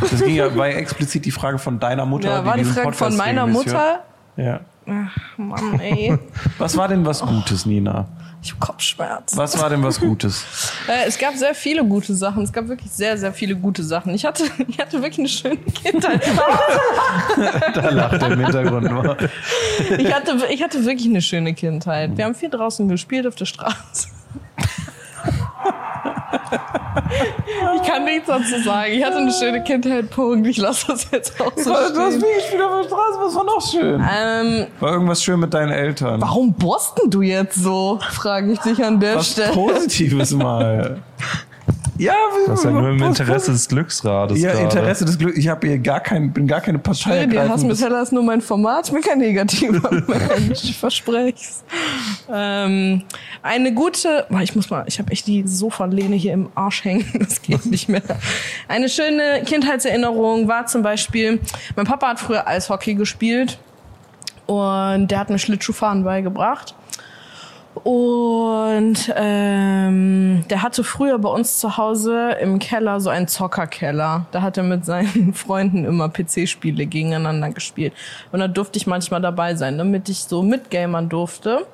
Das 0.00 0.22
ging 0.22 0.36
ja, 0.36 0.54
war 0.56 0.68
ja 0.68 0.76
explizit 0.76 1.24
die 1.24 1.32
Frage 1.32 1.58
von 1.58 1.80
deiner 1.80 2.06
Mutter. 2.06 2.28
Ja, 2.28 2.44
war 2.44 2.54
die 2.56 2.60
diesen 2.60 2.74
Frage 2.74 2.92
von 2.92 3.08
Podcast 3.08 3.18
meiner 3.18 3.42
regelmäßig 3.46 3.72
Mutter. 3.72 4.00
hört. 4.36 4.60
Ja. 4.86 5.10
Mann, 5.36 5.80
ey. 5.80 6.16
Was 6.58 6.76
war 6.76 6.88
denn 6.88 7.04
was 7.04 7.20
Gutes, 7.20 7.66
Nina? 7.66 8.06
Ich 8.42 8.52
hab 8.52 8.60
Kopfschmerzen. 8.60 9.36
Was 9.36 9.58
war 9.60 9.70
denn 9.70 9.82
was 9.82 10.00
Gutes? 10.00 10.44
Äh, 10.88 11.06
es 11.06 11.16
gab 11.16 11.36
sehr 11.36 11.54
viele 11.54 11.84
gute 11.84 12.12
Sachen. 12.12 12.42
Es 12.42 12.52
gab 12.52 12.66
wirklich 12.66 12.90
sehr, 12.90 13.16
sehr 13.16 13.32
viele 13.32 13.54
gute 13.54 13.84
Sachen. 13.84 14.12
Ich 14.14 14.24
hatte, 14.24 14.44
ich 14.68 14.80
hatte 14.80 15.00
wirklich 15.00 15.20
eine 15.20 15.28
schöne 15.28 15.56
Kindheit. 15.58 16.22
Da 17.74 17.88
lacht 17.90 18.20
er 18.20 18.32
im 18.32 18.40
Hintergrund 18.40 18.90
nur. 18.90 19.16
Ich 19.96 20.12
hatte, 20.12 20.38
ich 20.50 20.62
hatte 20.62 20.84
wirklich 20.84 21.08
eine 21.08 21.22
schöne 21.22 21.54
Kindheit. 21.54 22.16
Wir 22.16 22.24
haben 22.24 22.34
viel 22.34 22.50
draußen 22.50 22.88
gespielt 22.88 23.28
auf 23.28 23.36
der 23.36 23.44
Straße. 23.44 24.08
Ich 27.76 27.88
kann 27.88 28.04
nichts 28.04 28.26
dazu 28.26 28.60
sagen. 28.62 28.92
Ich 28.92 29.04
hatte 29.04 29.16
eine 29.18 29.32
schöne 29.32 29.62
Kindheit, 29.62 30.10
Punkt. 30.10 30.46
Ich 30.46 30.56
lasse 30.58 30.86
das 30.88 31.06
jetzt 31.10 31.40
auch 31.40 31.52
so 31.56 31.70
Du 31.70 31.76
hast 31.76 31.90
stehen. 31.90 32.22
wie 32.22 32.36
gespielt 32.40 32.62
auf 32.62 32.80
der 32.82 32.88
Straße, 32.88 33.18
was 33.20 33.34
war 33.34 33.44
noch 33.44 33.60
schön? 33.70 34.00
Ähm, 34.14 34.66
War 34.80 34.92
irgendwas 34.92 35.22
schön 35.22 35.40
mit 35.40 35.52
deinen 35.54 35.70
Eltern? 35.72 36.20
warum 36.20 36.52
borsten 36.54 37.10
du 37.10 37.22
jetzt 37.22 37.56
so? 37.56 37.98
Frage 38.10 38.52
ich 38.52 38.58
dich 38.60 38.82
an 38.84 39.00
der 39.00 39.16
Was 39.16 39.32
Stelle. 39.32 39.52
Positives 39.52 40.32
mal. 40.32 40.98
Ja, 41.98 42.14
Das 42.46 42.60
ist 42.60 42.64
ja 42.64 42.70
nur 42.70 42.88
im 42.90 43.02
Interesse 43.02 43.52
des 43.52 43.68
Glücksrades. 43.68 44.40
Ja, 44.40 44.52
gerade. 44.52 44.64
Interesse 44.64 45.04
des 45.04 45.18
Glücks. 45.18 45.36
Ich 45.36 45.48
habe 45.48 45.66
hier 45.66 45.78
gar 45.78 46.00
kein, 46.00 46.32
bin 46.32 46.46
gar 46.46 46.60
keine 46.60 46.78
Partei. 46.78 47.26
Die 47.26 47.36
ergreifend. 47.36 47.52
Hassmetall 47.52 48.02
ist 48.02 48.12
nur 48.12 48.22
mein 48.22 48.40
Format, 48.40 48.86
ich 48.86 48.92
bin 48.92 49.02
kein 49.02 49.18
negativer 49.18 49.90
Mensch, 50.06 50.64
ich 50.64 50.78
verspreche 50.78 51.34
es. 51.36 51.64
Ähm, 52.32 53.02
eine 53.42 53.74
gute, 53.74 54.26
boah, 54.30 54.40
ich 54.40 54.56
muss 54.56 54.70
mal, 54.70 54.84
ich 54.86 54.98
habe 54.98 55.10
echt 55.12 55.26
die 55.26 55.46
Sofalehne 55.46 56.16
hier 56.16 56.32
im 56.32 56.48
Arsch 56.54 56.84
hängen, 56.84 57.04
das 57.18 57.42
geht 57.42 57.66
nicht 57.66 57.88
mehr. 57.88 58.02
Eine 58.68 58.88
schöne 58.88 59.42
Kindheitserinnerung 59.44 60.48
war 60.48 60.66
zum 60.66 60.82
Beispiel, 60.82 61.40
mein 61.76 61.86
Papa 61.86 62.08
hat 62.08 62.20
früher 62.20 62.46
Eishockey 62.46 62.94
gespielt 62.94 63.58
und 64.46 65.08
der 65.08 65.18
hat 65.18 65.30
mir 65.30 65.38
Schlittschuhfahren 65.38 66.04
beigebracht. 66.04 66.74
Und 67.74 69.12
ähm, 69.16 70.44
der 70.50 70.62
hatte 70.62 70.84
früher 70.84 71.18
bei 71.18 71.30
uns 71.30 71.58
zu 71.58 71.78
Hause 71.78 72.36
im 72.40 72.58
Keller 72.58 73.00
so 73.00 73.08
einen 73.08 73.28
Zockerkeller. 73.28 74.26
Da 74.30 74.42
hat 74.42 74.58
er 74.58 74.62
mit 74.62 74.84
seinen 74.84 75.32
Freunden 75.34 75.84
immer 75.84 76.08
PC-Spiele 76.10 76.86
gegeneinander 76.86 77.50
gespielt. 77.50 77.94
Und 78.30 78.40
da 78.40 78.48
durfte 78.48 78.78
ich 78.78 78.86
manchmal 78.86 79.22
dabei 79.22 79.54
sein, 79.54 79.78
damit 79.78 80.08
ich 80.08 80.24
so 80.24 80.42
mitgamern 80.42 81.08
durfte. 81.08 81.66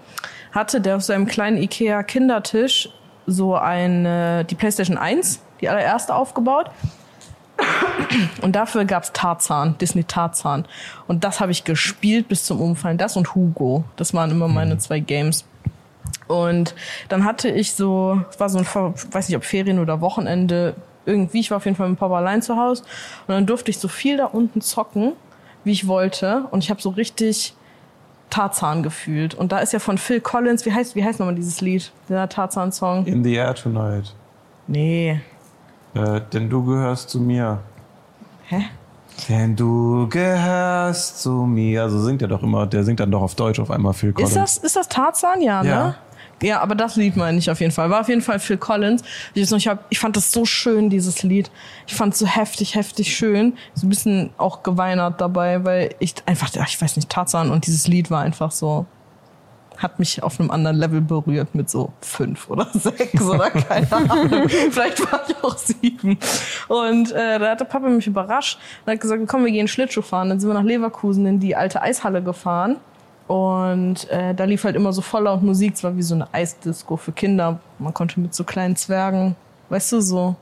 Hatte 0.52 0.80
der 0.80 0.96
auf 0.96 1.02
seinem 1.02 1.26
kleinen 1.26 1.58
Ikea-Kindertisch 1.58 2.88
so 3.26 3.56
eine, 3.56 4.44
die 4.44 4.54
PlayStation 4.54 4.96
1, 4.96 5.42
die 5.60 5.68
allererste 5.68 6.14
aufgebaut. 6.14 6.70
Und 8.40 8.54
dafür 8.54 8.84
gab's 8.84 9.12
Tarzan, 9.12 9.76
Disney 9.78 10.04
Tarzan. 10.04 10.64
Und 11.08 11.24
das 11.24 11.40
habe 11.40 11.52
ich 11.52 11.64
gespielt 11.64 12.28
bis 12.28 12.44
zum 12.44 12.60
Umfallen. 12.60 12.98
Das 12.98 13.16
und 13.16 13.34
Hugo. 13.34 13.84
Das 13.96 14.14
waren 14.14 14.30
immer 14.30 14.48
meine 14.48 14.78
zwei 14.78 15.00
Games. 15.00 15.44
Und 16.26 16.74
dann 17.08 17.24
hatte 17.24 17.48
ich 17.48 17.74
so, 17.74 18.22
es 18.30 18.38
war 18.38 18.48
so 18.48 18.58
ein, 18.58 18.66
weiß 18.66 19.28
nicht 19.28 19.36
ob 19.36 19.44
Ferien 19.44 19.78
oder 19.78 20.00
Wochenende, 20.00 20.74
irgendwie, 21.06 21.40
ich 21.40 21.50
war 21.50 21.56
auf 21.56 21.64
jeden 21.64 21.76
Fall 21.76 21.88
mit 21.88 21.98
Papa 21.98 22.18
allein 22.18 22.42
zu 22.42 22.56
Hause. 22.56 22.82
Und 23.26 23.34
dann 23.34 23.46
durfte 23.46 23.70
ich 23.70 23.78
so 23.78 23.88
viel 23.88 24.18
da 24.18 24.26
unten 24.26 24.60
zocken, 24.60 25.14
wie 25.64 25.72
ich 25.72 25.88
wollte. 25.88 26.44
Und 26.50 26.62
ich 26.62 26.70
habe 26.70 26.82
so 26.82 26.90
richtig 26.90 27.54
Tarzan 28.30 28.82
gefühlt. 28.82 29.34
Und 29.34 29.52
da 29.52 29.58
ist 29.60 29.72
ja 29.72 29.78
von 29.78 29.96
Phil 29.96 30.20
Collins, 30.20 30.66
wie 30.66 30.72
heißt, 30.72 30.94
wie 30.94 31.04
heißt 31.04 31.18
nochmal 31.18 31.34
dieses 31.34 31.60
Lied? 31.60 31.92
Der 32.08 32.28
Tarzan-Song? 32.28 33.06
In 33.06 33.24
the 33.24 33.34
air 33.34 33.54
tonight. 33.54 34.14
Nee. 34.66 35.20
Äh, 35.94 36.20
denn 36.32 36.50
du 36.50 36.64
gehörst 36.64 37.08
zu 37.08 37.20
mir. 37.20 37.60
Hä? 38.44 38.66
Denn 39.28 39.56
du 39.56 40.08
gehörst 40.08 41.22
zu 41.22 41.30
mir. 41.32 41.82
Also 41.82 42.00
singt 42.00 42.22
er 42.22 42.28
doch 42.28 42.42
immer, 42.42 42.66
der 42.66 42.84
singt 42.84 43.00
dann 43.00 43.10
doch 43.10 43.22
auf 43.22 43.34
Deutsch 43.34 43.58
auf 43.58 43.70
einmal 43.70 43.92
Phil 43.92 44.12
Collins. 44.12 44.30
Ist 44.30 44.36
das, 44.36 44.58
ist 44.58 44.76
das 44.76 44.88
Tarzan? 44.88 45.40
Ja, 45.42 45.62
Ja. 45.62 45.84
ne? 45.86 45.94
Ja, 46.40 46.60
aber 46.60 46.76
das 46.76 46.94
Lied 46.94 47.16
meine 47.16 47.36
ich 47.38 47.50
auf 47.50 47.58
jeden 47.60 47.72
Fall. 47.72 47.90
War 47.90 48.00
auf 48.02 48.08
jeden 48.08 48.20
Fall 48.22 48.38
Phil 48.38 48.58
Collins. 48.58 49.02
Ich, 49.34 49.50
hab, 49.66 49.86
ich 49.90 49.98
fand 49.98 50.16
das 50.16 50.30
so 50.30 50.44
schön, 50.44 50.88
dieses 50.88 51.24
Lied. 51.24 51.50
Ich 51.88 51.94
fand 51.96 52.12
es 52.12 52.20
so 52.20 52.26
heftig, 52.26 52.76
heftig 52.76 53.16
schön. 53.16 53.54
So 53.74 53.86
ein 53.86 53.90
bisschen 53.90 54.30
auch 54.38 54.62
geweinert 54.62 55.20
dabei, 55.20 55.64
weil 55.64 55.96
ich 55.98 56.14
einfach, 56.26 56.50
ich 56.66 56.80
weiß 56.80 56.94
nicht, 56.94 57.08
Tarzan 57.08 57.50
und 57.50 57.66
dieses 57.66 57.88
Lied 57.88 58.10
war 58.12 58.22
einfach 58.22 58.52
so, 58.52 58.86
hat 59.78 59.98
mich 59.98 60.22
auf 60.22 60.38
einem 60.38 60.50
anderen 60.50 60.76
Level 60.76 61.00
berührt 61.00 61.54
mit 61.54 61.70
so 61.70 61.92
fünf 62.00 62.50
oder 62.50 62.66
sechs 62.74 63.22
oder 63.22 63.50
keine 63.50 63.90
Ahnung. 63.92 64.48
Vielleicht 64.48 65.00
war 65.10 65.22
ich 65.28 65.36
auch 65.42 65.56
sieben. 65.56 66.18
Und 66.68 67.12
äh, 67.12 67.38
da 67.38 67.50
hatte 67.50 67.64
Papa 67.64 67.88
mich 67.88 68.06
überrascht 68.06 68.58
und 68.84 68.92
hat 68.92 69.00
gesagt, 69.00 69.22
komm, 69.26 69.44
wir 69.44 69.52
gehen 69.52 69.68
Schlittschuh 69.68 70.02
fahren. 70.02 70.28
Dann 70.28 70.40
sind 70.40 70.50
wir 70.50 70.54
nach 70.54 70.64
Leverkusen 70.64 71.26
in 71.26 71.40
die 71.40 71.56
alte 71.56 71.80
Eishalle 71.80 72.22
gefahren. 72.22 72.76
Und 73.28 74.08
äh, 74.10 74.34
da 74.34 74.44
lief 74.44 74.64
halt 74.64 74.74
immer 74.74 74.92
so 74.92 75.02
voll 75.02 75.24
laut 75.24 75.42
Musik. 75.42 75.74
Es 75.74 75.84
war 75.84 75.96
wie 75.96 76.02
so 76.02 76.14
eine 76.14 76.32
Eisdisco 76.32 76.96
für 76.96 77.12
Kinder. 77.12 77.60
Man 77.78 77.94
konnte 77.94 78.18
mit 78.20 78.34
so 78.34 78.42
kleinen 78.42 78.74
Zwergen, 78.74 79.36
weißt 79.68 79.92
du, 79.92 80.00
so 80.00 80.36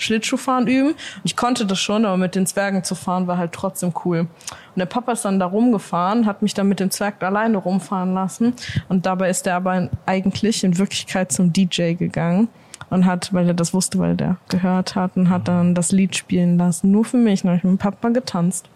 Schlittschuhfahren 0.00 0.66
üben. 0.66 0.90
Und 0.90 0.96
ich 1.24 1.36
konnte 1.36 1.66
das 1.66 1.78
schon, 1.78 2.04
aber 2.04 2.16
mit 2.16 2.34
den 2.34 2.46
Zwergen 2.46 2.84
zu 2.84 2.94
fahren 2.94 3.26
war 3.26 3.38
halt 3.38 3.52
trotzdem 3.52 3.92
cool. 4.04 4.20
Und 4.20 4.28
der 4.76 4.86
Papa 4.86 5.12
ist 5.12 5.24
dann 5.24 5.38
da 5.38 5.46
rumgefahren, 5.46 6.26
hat 6.26 6.42
mich 6.42 6.54
dann 6.54 6.68
mit 6.68 6.80
dem 6.80 6.90
Zwerg 6.90 7.22
alleine 7.22 7.58
rumfahren 7.58 8.14
lassen. 8.14 8.54
Und 8.88 9.06
dabei 9.06 9.30
ist 9.30 9.46
er 9.46 9.56
aber 9.56 9.88
eigentlich 10.06 10.64
in 10.64 10.78
Wirklichkeit 10.78 11.32
zum 11.32 11.52
DJ 11.52 11.94
gegangen 11.94 12.48
und 12.90 13.06
hat, 13.06 13.32
weil 13.32 13.46
er 13.46 13.54
das 13.54 13.72
wusste, 13.72 13.98
weil 13.98 14.16
der 14.16 14.36
gehört 14.48 14.94
hat 14.94 15.16
und 15.16 15.30
hat 15.30 15.48
dann 15.48 15.74
das 15.74 15.92
Lied 15.92 16.16
spielen 16.16 16.58
lassen. 16.58 16.90
Nur 16.90 17.04
für 17.04 17.16
mich. 17.16 17.42
Dann 17.42 17.50
habe 17.50 17.58
ich 17.58 17.64
mit 17.64 17.72
dem 17.72 17.78
Papa 17.78 18.08
getanzt. 18.08 18.68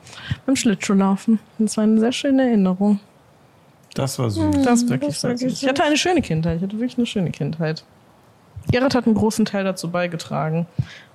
Beim 0.46 0.56
Schlittschuhlaufen. 0.56 1.40
Das 1.58 1.76
war 1.76 1.84
eine 1.84 1.98
sehr 1.98 2.12
schöne 2.12 2.42
Erinnerung. 2.42 3.00
Das 3.94 4.18
war 4.18 4.30
süß. 4.30 4.62
Das 4.64 4.82
ist 4.82 4.90
wirklich 4.90 5.20
das 5.20 5.24
wirklich 5.24 5.62
Ich 5.62 5.68
hatte 5.68 5.84
eine 5.84 5.96
schöne 5.96 6.22
Kindheit. 6.22 6.56
Ich 6.56 6.62
hatte 6.62 6.78
wirklich 6.78 6.98
eine 6.98 7.06
schöne 7.06 7.30
Kindheit. 7.30 7.84
Gerrit 8.70 8.94
hat 8.94 9.06
einen 9.06 9.14
großen 9.14 9.44
Teil 9.44 9.64
dazu 9.64 9.90
beigetragen. 9.90 10.66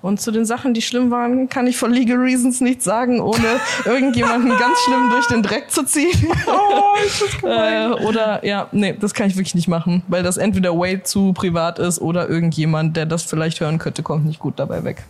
Und 0.01 0.21
zu 0.21 0.31
den 0.31 0.45
Sachen, 0.45 0.73
die 0.73 0.81
schlimm 0.81 1.11
waren, 1.11 1.49
kann 1.49 1.67
ich 1.67 1.77
for 1.77 1.89
legal 1.89 2.17
reasons 2.17 2.61
nichts 2.61 2.85
sagen, 2.85 3.19
ohne 3.19 3.59
irgendjemanden 3.85 4.49
ganz 4.57 4.79
schlimm 4.85 5.09
durch 5.09 5.27
den 5.27 5.43
Dreck 5.43 5.69
zu 5.69 5.83
ziehen. 5.83 6.31
Oh, 6.47 6.95
ist 7.05 7.21
das 7.21 7.43
äh, 7.43 8.05
oder 8.05 8.45
ja, 8.45 8.69
nee, 8.71 8.93
das 8.93 9.13
kann 9.13 9.27
ich 9.27 9.35
wirklich 9.35 9.55
nicht 9.55 9.67
machen, 9.67 10.03
weil 10.07 10.23
das 10.23 10.37
entweder 10.37 10.77
way 10.77 11.03
zu 11.03 11.33
privat 11.33 11.79
ist 11.79 11.99
oder 11.99 12.29
irgendjemand, 12.29 12.95
der 12.95 13.05
das 13.05 13.23
vielleicht 13.23 13.59
hören 13.59 13.77
könnte, 13.77 14.01
kommt 14.01 14.25
nicht 14.25 14.39
gut 14.39 14.57
dabei 14.57 14.85
weg. 14.85 15.03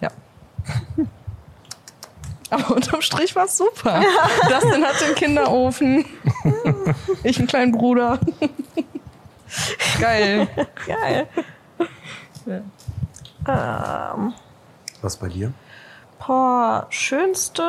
Ja. 0.00 0.10
Aber 2.50 2.76
unterm 2.76 3.02
Strich 3.02 3.34
war 3.34 3.46
es 3.46 3.56
super. 3.56 4.02
Dustin 4.48 4.84
hat 4.84 4.94
den 5.00 5.14
Kinderofen. 5.14 6.04
Ich 7.24 7.38
einen 7.38 7.48
kleinen 7.48 7.72
Bruder. 7.72 8.20
Geil. 10.00 10.48
Geil. 10.86 11.26
Ja. 12.46 14.14
Ähm, 14.14 14.34
Was 15.02 15.16
bei 15.16 15.28
dir? 15.28 15.52
boah, 16.26 16.86
schönste. 16.90 17.62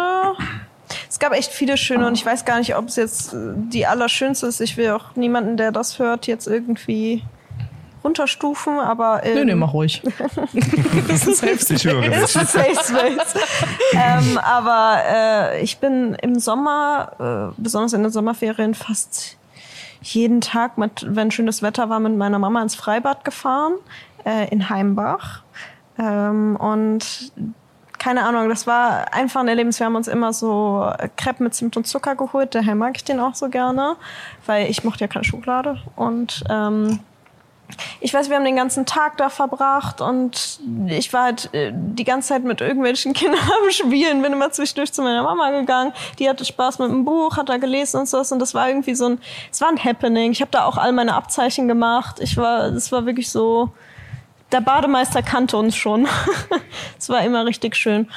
Es 1.09 1.19
gab 1.19 1.33
echt 1.33 1.51
viele 1.51 1.77
schöne 1.77 2.07
und 2.07 2.13
ich 2.13 2.25
weiß 2.25 2.45
gar 2.45 2.59
nicht, 2.59 2.75
ob 2.75 2.87
es 2.87 2.95
jetzt 2.95 3.33
äh, 3.33 3.53
die 3.55 3.85
allerschönste 3.85 4.47
ist. 4.47 4.61
Ich 4.61 4.77
will 4.77 4.91
auch 4.91 5.15
niemanden, 5.15 5.57
der 5.57 5.71
das 5.71 5.99
hört, 5.99 6.27
jetzt 6.27 6.47
irgendwie 6.47 7.23
runterstufen, 8.03 8.79
aber 8.79 9.21
Nö, 9.25 9.41
ähm, 9.41 9.47
nee, 9.47 9.55
mach 9.55 9.73
ruhig. 9.73 10.01
das 11.07 11.27
ist 11.27 11.39
selbst. 11.39 11.69
Ich 11.71 11.83
höre 11.85 12.03
ist 12.03 12.35
dich. 12.35 12.41
ein 12.41 12.47
Safe 12.47 12.75
Space. 12.75 13.35
ähm, 13.93 14.37
aber 14.37 15.01
äh, 15.05 15.61
ich 15.61 15.77
bin 15.79 16.15
im 16.21 16.39
Sommer, 16.39 17.53
äh, 17.57 17.61
besonders 17.61 17.93
in 17.93 18.03
den 18.03 18.11
Sommerferien, 18.11 18.73
fast 18.73 19.37
jeden 20.01 20.41
Tag, 20.41 20.77
mit, 20.77 21.05
wenn 21.07 21.31
schönes 21.31 21.61
Wetter 21.61 21.89
war, 21.89 21.99
mit 21.99 22.15
meiner 22.15 22.39
Mama 22.39 22.61
ins 22.61 22.75
Freibad 22.75 23.23
gefahren, 23.25 23.73
äh, 24.25 24.49
in 24.49 24.69
Heimbach. 24.69 25.43
Ähm, 25.97 26.55
und 26.55 27.31
keine 27.97 28.23
Ahnung, 28.23 28.47
das 28.49 28.67
war 28.67 29.13
einfach 29.13 29.41
ein 29.41 29.47
Erlebnis. 29.47 29.79
Wir 29.79 29.87
haben 29.87 29.95
uns 29.95 30.07
immer 30.07 30.31
so 30.31 30.89
Crepe 31.15 31.43
mit 31.43 31.55
Zimt 31.55 31.77
und 31.77 31.87
Zucker 31.87 32.15
geholt. 32.15 32.53
Daher 32.53 32.75
mag 32.75 32.95
ich 32.95 33.03
den 33.03 33.19
auch 33.19 33.35
so 33.35 33.49
gerne, 33.49 33.95
weil 34.45 34.69
ich 34.69 34.83
mochte 34.83 35.01
ja 35.01 35.07
keine 35.07 35.25
Schokolade. 35.25 35.77
Und 35.95 36.43
ähm, 36.49 36.99
ich 37.99 38.13
weiß, 38.13 38.29
wir 38.29 38.37
haben 38.37 38.45
den 38.45 38.55
ganzen 38.55 38.85
Tag 38.85 39.17
da 39.17 39.29
verbracht 39.29 40.01
und 40.01 40.59
ich 40.87 41.11
war 41.13 41.23
halt 41.23 41.53
äh, 41.53 41.71
die 41.73 42.03
ganze 42.03 42.29
Zeit 42.29 42.43
mit 42.43 42.61
irgendwelchen 42.61 43.13
Kindern 43.15 43.39
am 43.41 43.71
Spielen, 43.71 44.21
bin 44.21 44.33
immer 44.33 44.51
zwischendurch 44.51 44.93
zu 44.93 45.01
meiner 45.01 45.23
Mama 45.23 45.51
gegangen. 45.51 45.93
Die 46.19 46.29
hatte 46.29 46.45
Spaß 46.45 46.79
mit 46.79 46.89
dem 46.89 47.05
Buch, 47.05 47.37
hat 47.37 47.49
da 47.49 47.57
gelesen 47.57 48.01
und 48.01 48.09
so 48.09 48.17
und 48.17 48.39
das 48.39 48.53
war 48.53 48.67
irgendwie 48.67 48.95
so 48.95 49.09
ein, 49.09 49.19
es 49.51 49.61
war 49.61 49.69
ein 49.69 49.83
Happening. 49.83 50.31
Ich 50.31 50.41
habe 50.41 50.51
da 50.51 50.65
auch 50.65 50.77
all 50.77 50.91
meine 50.93 51.13
Abzeichen 51.13 51.67
gemacht. 51.67 52.19
Ich 52.19 52.37
war, 52.37 52.65
es 52.65 52.91
war 52.91 53.05
wirklich 53.05 53.29
so, 53.29 53.71
der 54.51 54.61
Bademeister 54.61 55.21
kannte 55.21 55.57
uns 55.57 55.75
schon. 55.75 56.07
Es 56.99 57.09
war 57.09 57.21
immer 57.23 57.45
richtig 57.45 57.75
schön. 57.75 58.09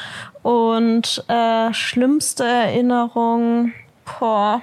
Und 0.42 1.24
äh, 1.28 1.72
schlimmste 1.74 2.44
Erinnerung, 2.44 3.72
boah. 4.18 4.62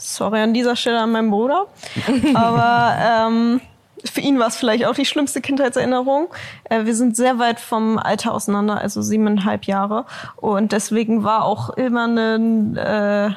Sorry 0.00 0.40
an 0.40 0.54
dieser 0.54 0.76
Stelle 0.76 1.00
an 1.00 1.12
meinen 1.12 1.30
Bruder. 1.30 1.66
Aber 2.34 2.96
ähm, 2.98 3.60
für 4.04 4.20
ihn 4.20 4.38
war 4.38 4.48
es 4.48 4.56
vielleicht 4.56 4.86
auch 4.86 4.94
die 4.94 5.04
schlimmste 5.04 5.40
Kindheitserinnerung. 5.40 6.28
Äh, 6.64 6.86
wir 6.86 6.94
sind 6.94 7.16
sehr 7.16 7.38
weit 7.38 7.60
vom 7.60 7.98
Alter 7.98 8.32
auseinander, 8.32 8.80
also 8.80 9.02
siebeneinhalb 9.02 9.64
Jahre. 9.64 10.06
Und 10.36 10.72
deswegen 10.72 11.22
war 11.22 11.44
auch 11.44 11.70
immer 11.70 12.06
ein 12.06 12.76
äh, 12.76 13.30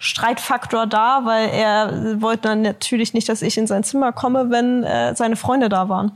Streitfaktor 0.00 0.86
da, 0.86 1.22
weil 1.24 1.48
er 1.50 2.20
wollte 2.20 2.42
dann 2.42 2.62
natürlich 2.62 3.14
nicht, 3.14 3.28
dass 3.28 3.42
ich 3.42 3.58
in 3.58 3.66
sein 3.66 3.82
Zimmer 3.82 4.12
komme, 4.12 4.48
wenn 4.50 4.84
äh, 4.84 5.16
seine 5.16 5.34
Freunde 5.34 5.68
da 5.68 5.88
waren. 5.88 6.12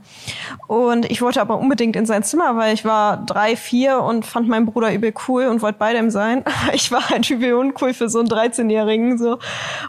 Und 0.67 1.09
ich 1.11 1.21
wollte 1.21 1.41
aber 1.41 1.57
unbedingt 1.57 1.97
in 1.97 2.05
sein 2.05 2.23
Zimmer, 2.23 2.55
weil 2.55 2.73
ich 2.73 2.85
war 2.85 3.17
drei, 3.17 3.57
vier 3.57 4.01
und 4.01 4.25
fand 4.25 4.47
meinen 4.47 4.65
Bruder 4.65 4.93
übel 4.93 5.13
cool 5.27 5.47
und 5.47 5.61
wollte 5.61 5.79
bei 5.79 5.93
dem 5.93 6.09
sein. 6.09 6.43
Ich 6.73 6.91
war 6.91 7.09
halt 7.09 7.29
übel 7.29 7.53
uncool 7.53 7.93
für 7.93 8.09
so 8.09 8.19
einen 8.19 8.29
13-Jährigen 8.29 9.17
so. 9.17 9.37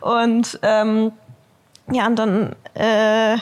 Und 0.01 0.59
ähm, 0.63 1.13
ja, 1.91 2.07
und 2.07 2.17
dann 2.17 2.57
äh, 2.75 3.37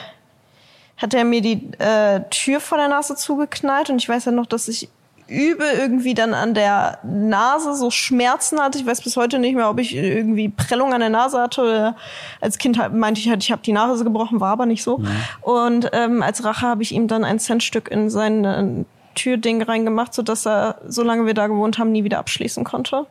hat 0.97 1.13
er 1.13 1.25
mir 1.25 1.41
die 1.41 1.71
äh, 1.79 2.21
Tür 2.29 2.59
vor 2.59 2.77
der 2.77 2.87
Nase 2.89 3.15
zugeknallt 3.15 3.89
und 3.89 3.97
ich 3.97 4.07
weiß 4.07 4.25
ja 4.25 4.31
noch, 4.31 4.45
dass 4.45 4.67
ich 4.67 4.89
übel 5.27 5.67
irgendwie 5.77 6.13
dann 6.13 6.33
an 6.33 6.53
der 6.53 6.99
Nase 7.03 7.75
so 7.75 7.89
Schmerzen 7.89 8.59
hatte. 8.59 8.77
Ich 8.77 8.85
weiß 8.85 9.01
bis 9.01 9.17
heute 9.17 9.39
nicht 9.39 9.55
mehr, 9.55 9.69
ob 9.69 9.79
ich 9.79 9.95
irgendwie 9.95 10.49
Prellung 10.49 10.93
an 10.93 10.99
der 10.99 11.09
Nase 11.09 11.39
hatte 11.39 11.61
oder 11.61 11.95
als 12.41 12.57
Kind 12.57 12.77
halt 12.77 12.93
meinte 12.93 13.19
ich 13.19 13.29
halt, 13.29 13.43
ich 13.43 13.51
habe 13.51 13.61
die 13.61 13.73
Nase 13.73 14.03
gebrochen, 14.03 14.39
war 14.39 14.51
aber 14.51 14.65
nicht 14.65 14.83
so. 14.83 15.01
Und 15.41 15.89
ähm, 15.93 16.21
als 16.21 16.43
Rache 16.43 16.67
habe 16.67 16.83
ich 16.83 16.91
ihm 16.91 17.07
dann 17.07 17.23
ein 17.23 17.39
Centstück 17.39 17.89
in 17.89 18.09
sein 18.09 18.45
äh, 18.45 18.85
Türding 19.15 19.61
reingemacht, 19.61 20.13
sodass 20.13 20.45
er, 20.45 20.77
solange 20.87 21.25
wir 21.25 21.33
da 21.33 21.47
gewohnt 21.47 21.77
haben, 21.77 21.91
nie 21.91 22.03
wieder 22.03 22.19
abschließen 22.19 22.63
konnte. 22.63 23.05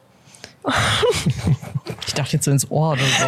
Ich 2.07 2.15
dachte 2.15 2.33
jetzt 2.35 2.45
so 2.45 2.51
ins 2.51 2.71
Ohr 2.71 2.93
oder 2.93 3.01
so. 3.01 3.27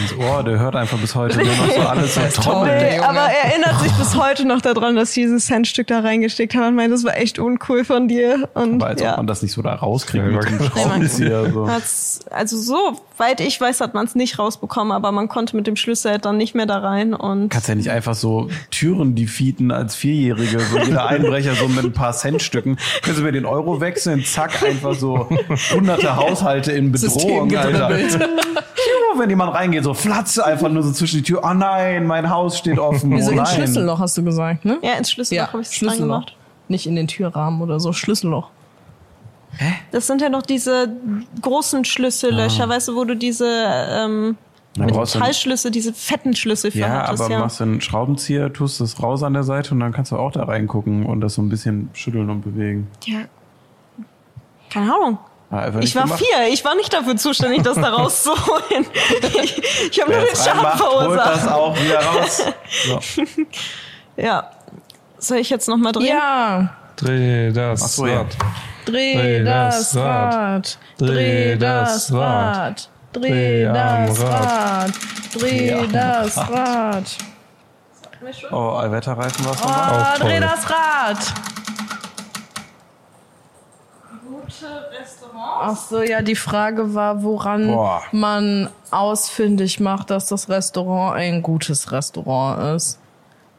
Ins 0.00 0.24
Ohr, 0.24 0.42
der 0.42 0.58
hört 0.58 0.74
einfach 0.76 0.96
bis 0.98 1.14
heute 1.14 1.38
nur 1.38 1.54
noch 1.54 1.70
so 1.70 1.80
alles 1.82 2.14
so. 2.14 2.20
Der 2.64 2.80
Nee, 2.80 2.98
aber 2.98 3.20
er 3.20 3.50
erinnert 3.52 3.80
sich 3.80 3.92
bis 3.92 4.16
heute 4.16 4.46
noch 4.46 4.60
daran, 4.62 4.96
dass 4.96 5.10
ich 5.10 5.16
dieses 5.24 5.46
Centstück 5.46 5.86
da 5.88 6.00
reingesteckt 6.00 6.54
habe 6.54 6.68
und 6.68 6.76
meint, 6.76 6.92
das 6.92 7.04
war 7.04 7.16
echt 7.16 7.38
uncool 7.38 7.84
von 7.84 8.08
dir. 8.08 8.48
Und 8.54 8.76
Aber 8.82 8.86
als 8.86 9.02
ob 9.02 9.06
ja. 9.06 9.16
man 9.16 9.26
das 9.26 9.42
nicht 9.42 9.52
so 9.52 9.60
da 9.62 9.74
rauskriegt 9.74 10.24
Ja, 10.24 10.30
mit 10.32 10.44
dem 10.48 10.58
man- 10.58 10.70
Schraubenzieher. 10.70 11.52
So. 11.52 11.68
Hat's, 11.68 12.20
also 12.30 12.56
so 12.58 13.00
weit 13.20 13.40
ich 13.40 13.60
weiß, 13.60 13.80
hat 13.80 13.94
man 13.94 14.06
es 14.06 14.14
nicht 14.14 14.38
rausbekommen, 14.38 14.92
aber 14.92 15.12
man 15.12 15.28
konnte 15.28 15.54
mit 15.54 15.66
dem 15.66 15.76
Schlüssel 15.76 16.18
dann 16.18 16.36
nicht 16.36 16.54
mehr 16.54 16.66
da 16.66 16.78
rein 16.78 17.14
und 17.14 17.50
Kannst 17.50 17.68
ja 17.68 17.74
nicht 17.74 17.90
einfach 17.90 18.14
so 18.14 18.48
Türen 18.70 19.14
defeaten 19.14 19.70
als 19.70 19.94
Vierjährige, 19.94 20.58
so 20.58 20.78
jeder 20.78 21.06
Einbrecher 21.06 21.54
so 21.54 21.68
mit 21.68 21.84
ein 21.84 21.92
paar 21.92 22.12
Centstücken. 22.12 22.78
Können 23.02 23.16
Sie 23.16 23.22
mir 23.22 23.32
den 23.32 23.46
Euro 23.46 23.80
wechseln? 23.80 24.24
Zack, 24.24 24.62
einfach 24.62 24.94
so 24.94 25.28
hunderte 25.72 26.16
Haushalte 26.16 26.72
in 26.72 26.90
Bedrohung, 26.90 27.54
Alter. 27.54 27.90
Wenn 29.16 29.28
jemand 29.28 29.54
reingeht, 29.54 29.84
so 29.84 29.92
flatze 29.92 30.44
einfach 30.44 30.68
nur 30.68 30.82
so 30.82 30.92
zwischen 30.92 31.18
die 31.18 31.22
Tür. 31.22 31.42
Oh 31.44 31.52
nein, 31.52 32.06
mein 32.06 32.30
Haus 32.30 32.56
steht 32.56 32.78
offen. 32.78 33.10
Wieso 33.12 33.32
oh 33.32 33.34
ins. 33.34 33.52
Schlüsselloch 33.52 33.98
hast 33.98 34.16
du 34.16 34.24
gesagt, 34.24 34.64
ne? 34.64 34.78
ja, 34.82 34.94
ins 34.94 35.10
Schlüsselloch 35.10 35.52
habe 35.52 35.62
ich 35.62 35.82
es 35.82 35.98
gemacht. 35.98 36.36
Nicht 36.68 36.86
in 36.86 36.96
den 36.96 37.06
Türrahmen 37.06 37.60
oder 37.60 37.80
so, 37.80 37.92
Schlüsselloch. 37.92 38.48
Das 39.92 40.06
sind 40.06 40.22
ja 40.22 40.28
noch 40.28 40.42
diese 40.42 40.88
großen 41.42 41.84
Schlüssellöcher, 41.84 42.68
weißt 42.68 42.88
du, 42.88 42.96
wo 42.96 43.04
du 43.04 43.14
diese 43.16 43.46
ähm, 43.90 44.36
Metallschlüssel, 44.78 45.70
diese 45.70 45.92
fetten 45.92 46.34
Schlüssel 46.34 46.70
für 46.70 46.78
Ja, 46.78 46.88
hattest, 47.08 47.22
aber 47.24 47.32
ja. 47.32 47.38
machst 47.40 47.60
du 47.60 47.64
einen 47.64 47.80
Schraubenzieher, 47.80 48.52
tust 48.52 48.80
das 48.80 49.02
raus 49.02 49.22
an 49.22 49.34
der 49.34 49.42
Seite 49.42 49.72
und 49.74 49.80
dann 49.80 49.92
kannst 49.92 50.12
du 50.12 50.16
auch 50.16 50.32
da 50.32 50.44
reingucken 50.44 51.04
und 51.04 51.20
das 51.20 51.34
so 51.34 51.42
ein 51.42 51.48
bisschen 51.48 51.90
schütteln 51.92 52.30
und 52.30 52.42
bewegen. 52.42 52.88
ja. 53.06 53.20
Keine 54.70 54.94
Ahnung. 54.94 55.18
Ja, 55.50 55.58
einfach 55.58 55.80
Ich 55.80 55.96
war 55.96 56.04
gemacht. 56.04 56.20
vier. 56.20 56.52
Ich 56.52 56.64
war 56.64 56.76
nicht 56.76 56.92
dafür 56.92 57.16
zuständig, 57.16 57.62
das 57.64 57.74
da 57.74 57.88
rauszuholen. 57.92 58.86
Ich, 59.42 59.62
ich 59.90 60.00
habe 60.00 60.12
nur 60.12 60.20
den 60.20 60.36
Schaden 60.36 60.60
reinmacht, 60.60 60.80
holt 60.80 61.18
das 61.18 61.40
verursacht. 61.42 61.48
auch 61.52 61.76
wieder 61.76 61.98
raus. 62.00 62.42
So. 62.86 63.00
Ja. 64.16 64.48
Soll 65.18 65.38
ich 65.38 65.50
jetzt 65.50 65.68
noch 65.68 65.76
mal 65.76 65.90
drehen? 65.90 66.06
Ja, 66.06 66.76
Dreh 66.96 67.50
das 67.52 67.82
Ach 67.82 67.88
so, 67.88 68.06
ja. 68.06 68.18
Rad. 68.18 68.36
Dreh 68.86 69.42
das 69.44 69.92
das 69.92 69.96
Rad. 69.96 70.34
Rad. 70.34 70.78
Dreh 70.98 71.56
das 71.56 72.12
Rad. 72.12 72.88
Dreh 73.12 73.64
das 73.64 74.20
Rad. 74.22 74.90
Dreh 75.34 75.86
das 75.88 76.36
Rad. 76.38 77.04
Oh, 78.50 78.56
Allwetterreifen 78.76 79.44
war 79.46 79.52
es 79.52 79.62
Oh, 79.62 79.66
Auch 79.66 80.18
toll. 80.18 80.28
dreh 80.28 80.40
das 80.40 80.70
Rad. 80.70 81.16
Ach 85.62 85.76
so, 85.76 86.02
ja, 86.02 86.22
die 86.22 86.36
Frage 86.36 86.94
war, 86.94 87.22
woran 87.22 87.68
Boah. 87.68 88.02
man 88.12 88.68
ausfindig 88.90 89.80
macht, 89.80 90.10
dass 90.10 90.26
das 90.26 90.48
Restaurant 90.48 91.16
ein 91.16 91.42
gutes 91.42 91.92
Restaurant 91.92 92.76
ist. 92.76 92.99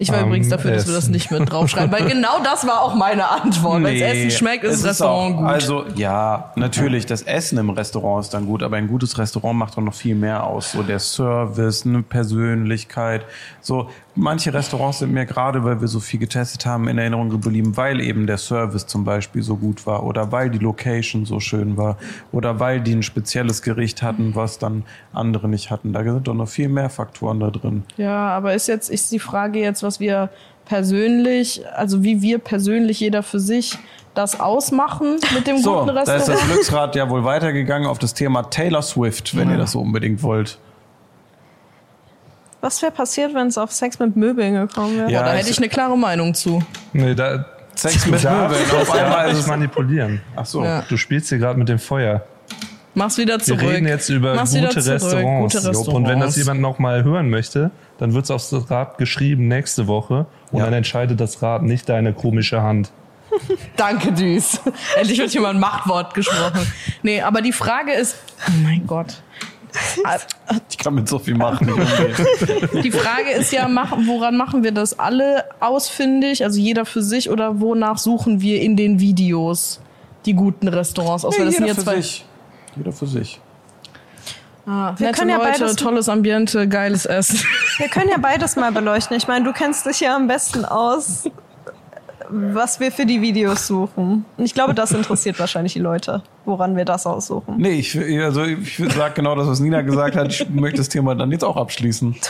Ich 0.01 0.11
war 0.11 0.21
Am 0.21 0.29
übrigens 0.29 0.49
dafür, 0.49 0.71
dass 0.71 0.87
wir 0.87 0.95
das 0.95 1.09
nicht 1.09 1.29
mit 1.29 1.51
draufschreiben, 1.51 1.91
weil 1.91 2.05
genau 2.09 2.41
das 2.43 2.65
war 2.65 2.81
auch 2.81 2.95
meine 2.95 3.29
Antwort. 3.29 3.83
Wenn 3.83 3.93
Nee, 3.93 4.01
Essen 4.01 4.31
schmeckt, 4.31 4.63
ist 4.63 4.83
das 4.83 4.99
Restaurant 4.99 5.35
auch, 5.35 5.39
gut. 5.41 5.47
Also 5.47 5.85
ja, 5.93 6.51
natürlich, 6.55 7.05
das 7.05 7.21
Essen 7.21 7.59
im 7.59 7.69
Restaurant 7.69 8.25
ist 8.25 8.33
dann 8.33 8.47
gut, 8.47 8.63
aber 8.63 8.77
ein 8.77 8.87
gutes 8.87 9.19
Restaurant 9.19 9.59
macht 9.59 9.77
doch 9.77 9.83
noch 9.83 9.93
viel 9.93 10.15
mehr 10.15 10.43
aus. 10.43 10.71
So 10.71 10.81
der 10.81 10.97
Service, 10.97 11.85
eine 11.85 12.01
Persönlichkeit. 12.01 13.25
So 13.61 13.89
manche 14.15 14.53
Restaurants 14.53 14.99
sind 14.99 15.11
mir 15.11 15.25
gerade, 15.25 15.63
weil 15.63 15.81
wir 15.81 15.87
so 15.87 15.99
viel 15.99 16.19
getestet 16.19 16.65
haben, 16.65 16.87
in 16.87 16.97
Erinnerung 16.97 17.29
geblieben, 17.29 17.77
weil 17.77 18.01
eben 18.01 18.27
der 18.27 18.37
Service 18.37 18.85
zum 18.87 19.03
Beispiel 19.03 19.41
so 19.41 19.55
gut 19.55 19.85
war 19.85 20.03
oder 20.03 20.31
weil 20.31 20.49
die 20.49 20.57
Location 20.57 21.25
so 21.25 21.39
schön 21.39 21.77
war 21.77 21.97
oder 22.31 22.59
weil 22.59 22.81
die 22.81 22.93
ein 22.93 23.03
spezielles 23.03 23.61
Gericht 23.61 24.01
hatten, 24.01 24.35
was 24.35 24.59
dann 24.59 24.83
andere 25.13 25.47
nicht 25.47 25.71
hatten. 25.71 25.93
Da 25.93 26.03
sind 26.03 26.27
doch 26.27 26.33
noch 26.33 26.47
viel 26.47 26.69
mehr 26.69 26.89
Faktoren 26.89 27.39
da 27.39 27.49
drin. 27.49 27.83
Ja, 27.97 28.29
aber 28.29 28.53
ist 28.53 28.67
jetzt 28.67 28.89
ist 28.89 29.11
die 29.11 29.19
Frage 29.19 29.59
jetzt, 29.59 29.83
was 29.83 29.90
wir 29.99 30.29
persönlich, 30.65 31.63
also 31.75 32.03
wie 32.03 32.21
wir 32.21 32.39
persönlich 32.39 32.99
jeder 32.99 33.23
für 33.23 33.39
sich 33.39 33.77
das 34.13 34.39
ausmachen 34.39 35.19
mit 35.33 35.47
dem 35.47 35.57
So, 35.57 35.79
guten 35.79 35.95
da 35.95 36.01
ist 36.01 36.07
das 36.07 36.29
Restaurant. 36.29 36.51
Glücksrad 36.51 36.95
ja 36.95 37.09
wohl 37.09 37.23
weitergegangen 37.23 37.87
auf 37.87 37.99
das 37.99 38.13
Thema 38.13 38.43
Taylor 38.43 38.81
Swift, 38.81 39.35
wenn 39.35 39.49
ihr 39.49 39.57
das 39.57 39.71
so 39.71 39.81
unbedingt 39.81 40.21
wollt. 40.23 40.57
Was 42.61 42.81
wäre 42.81 42.91
passiert, 42.91 43.33
wenn 43.33 43.47
es 43.47 43.57
auf 43.57 43.71
Sex 43.71 43.97
mit 43.99 44.15
Möbeln 44.15 44.53
gekommen 44.53 44.97
wäre? 44.97 45.11
Ja, 45.11 45.23
da 45.23 45.33
hätte 45.33 45.49
ich 45.49 45.57
eine 45.57 45.69
klare 45.69 45.97
Meinung 45.97 46.33
zu. 46.35 46.61
Nee, 46.93 47.15
da, 47.15 47.45
Sex 47.73 48.05
mit 48.05 48.23
Möbeln. 48.23 48.71
Auf 48.79 48.91
einmal 48.91 49.31
ist 49.31 49.39
es. 49.39 49.47
manipulieren. 49.47 50.21
Ach 50.35 50.45
so. 50.45 50.63
Ja. 50.63 50.83
Du 50.87 50.97
spielst 50.97 51.29
hier 51.29 51.39
gerade 51.39 51.57
mit 51.57 51.69
dem 51.69 51.79
Feuer. 51.79 52.23
Mach's 52.93 53.17
wieder 53.17 53.35
Wir 53.37 53.43
zurück. 53.43 53.61
reden 53.61 53.87
jetzt 53.87 54.09
über 54.09 54.35
Mach's 54.35 54.53
gute. 54.53 54.75
Restaurants. 54.75 55.53
Gute 55.55 55.67
Restaurants. 55.69 55.87
Und 55.87 56.07
wenn 56.07 56.19
das 56.19 56.35
jemand 56.35 56.59
noch 56.61 56.77
mal 56.79 57.03
hören 57.03 57.29
möchte, 57.29 57.71
dann 57.97 58.13
wird's 58.13 58.29
aufs 58.31 58.53
Rad 58.69 58.97
geschrieben 58.97 59.47
nächste 59.47 59.87
Woche. 59.87 60.25
Und 60.51 60.59
Ja. 60.59 60.65
dann 60.65 60.73
entscheidet 60.73 61.19
das 61.19 61.41
Rad 61.41 61.63
nicht 61.63 61.87
deine 61.87 62.13
komische 62.13 62.61
Hand. 62.61 62.91
Danke, 63.77 64.11
Düs. 64.11 64.59
Endlich 64.97 65.19
wird 65.19 65.29
hier 65.31 65.39
mal 65.41 65.51
ein 65.53 65.59
Machtwort 65.59 66.13
gesprochen. 66.13 66.69
Nee, 67.01 67.21
aber 67.21 67.41
die 67.41 67.53
Frage 67.53 67.93
ist, 67.93 68.17
oh 68.47 68.51
mein 68.63 68.85
Gott. 68.85 69.21
Ich 70.69 70.77
kann 70.77 70.95
mit 70.95 71.07
so 71.07 71.17
viel 71.17 71.35
machen. 71.35 71.65
Die 72.83 72.91
Frage 72.91 73.31
ist 73.39 73.53
ja, 73.53 73.69
woran 74.05 74.35
machen 74.35 74.63
wir 74.63 74.73
das 74.73 74.99
alle 74.99 75.45
ausfindig? 75.61 76.43
Also 76.43 76.59
jeder 76.59 76.83
für 76.85 77.01
sich 77.01 77.29
oder 77.29 77.61
wonach 77.61 77.97
suchen 77.97 78.41
wir 78.41 78.61
in 78.61 78.75
den 78.75 78.99
Videos 78.99 79.79
die 80.25 80.33
guten 80.33 80.67
Restaurants 80.67 81.23
aus? 81.23 81.39
Weil 81.39 81.45
das 81.45 81.55
sind 81.55 81.67
Jeder 81.67 81.75
jetzt 81.77 81.85
für 81.85 81.91
zwei 81.91 82.01
sich. 82.01 82.25
Jeder 82.75 82.91
für 82.91 83.07
sich. 83.07 83.39
ah, 84.65 84.93
Wir 84.97 85.11
können 85.11 85.29
ja 85.29 85.37
Leute, 85.37 85.59
beides- 85.59 85.75
tolles 85.75 86.09
Ambiente, 86.09 86.67
geiles 86.67 87.05
Essen. 87.05 87.39
Wir 87.77 87.87
können 87.89 88.09
ja 88.09 88.17
beides 88.17 88.55
mal 88.55 88.71
beleuchten. 88.71 89.15
Ich 89.17 89.27
meine, 89.27 89.45
du 89.45 89.53
kennst 89.53 89.85
dich 89.85 89.99
ja 90.01 90.15
am 90.15 90.27
besten 90.27 90.65
aus, 90.65 91.23
was 92.29 92.79
wir 92.79 92.91
für 92.93 93.05
die 93.05 93.21
Videos 93.21 93.67
suchen. 93.67 94.23
Und 94.37 94.45
ich 94.45 94.53
glaube, 94.53 94.73
das 94.73 94.91
interessiert 94.93 95.37
wahrscheinlich 95.39 95.73
die 95.73 95.79
Leute, 95.79 96.21
woran 96.45 96.77
wir 96.77 96.85
das 96.85 97.05
aussuchen. 97.05 97.55
Nee, 97.57 97.71
ich, 97.79 97.97
also 98.23 98.43
ich 98.45 98.81
sag 98.95 99.15
genau 99.15 99.35
das, 99.35 99.47
was 99.47 99.59
Nina 99.59 99.81
gesagt 99.81 100.15
hat. 100.15 100.29
Ich 100.29 100.49
möchte 100.49 100.77
das 100.77 100.87
Thema 100.87 101.13
dann 101.15 101.31
jetzt 101.31 101.43
auch 101.43 101.57
abschließen. 101.57 102.15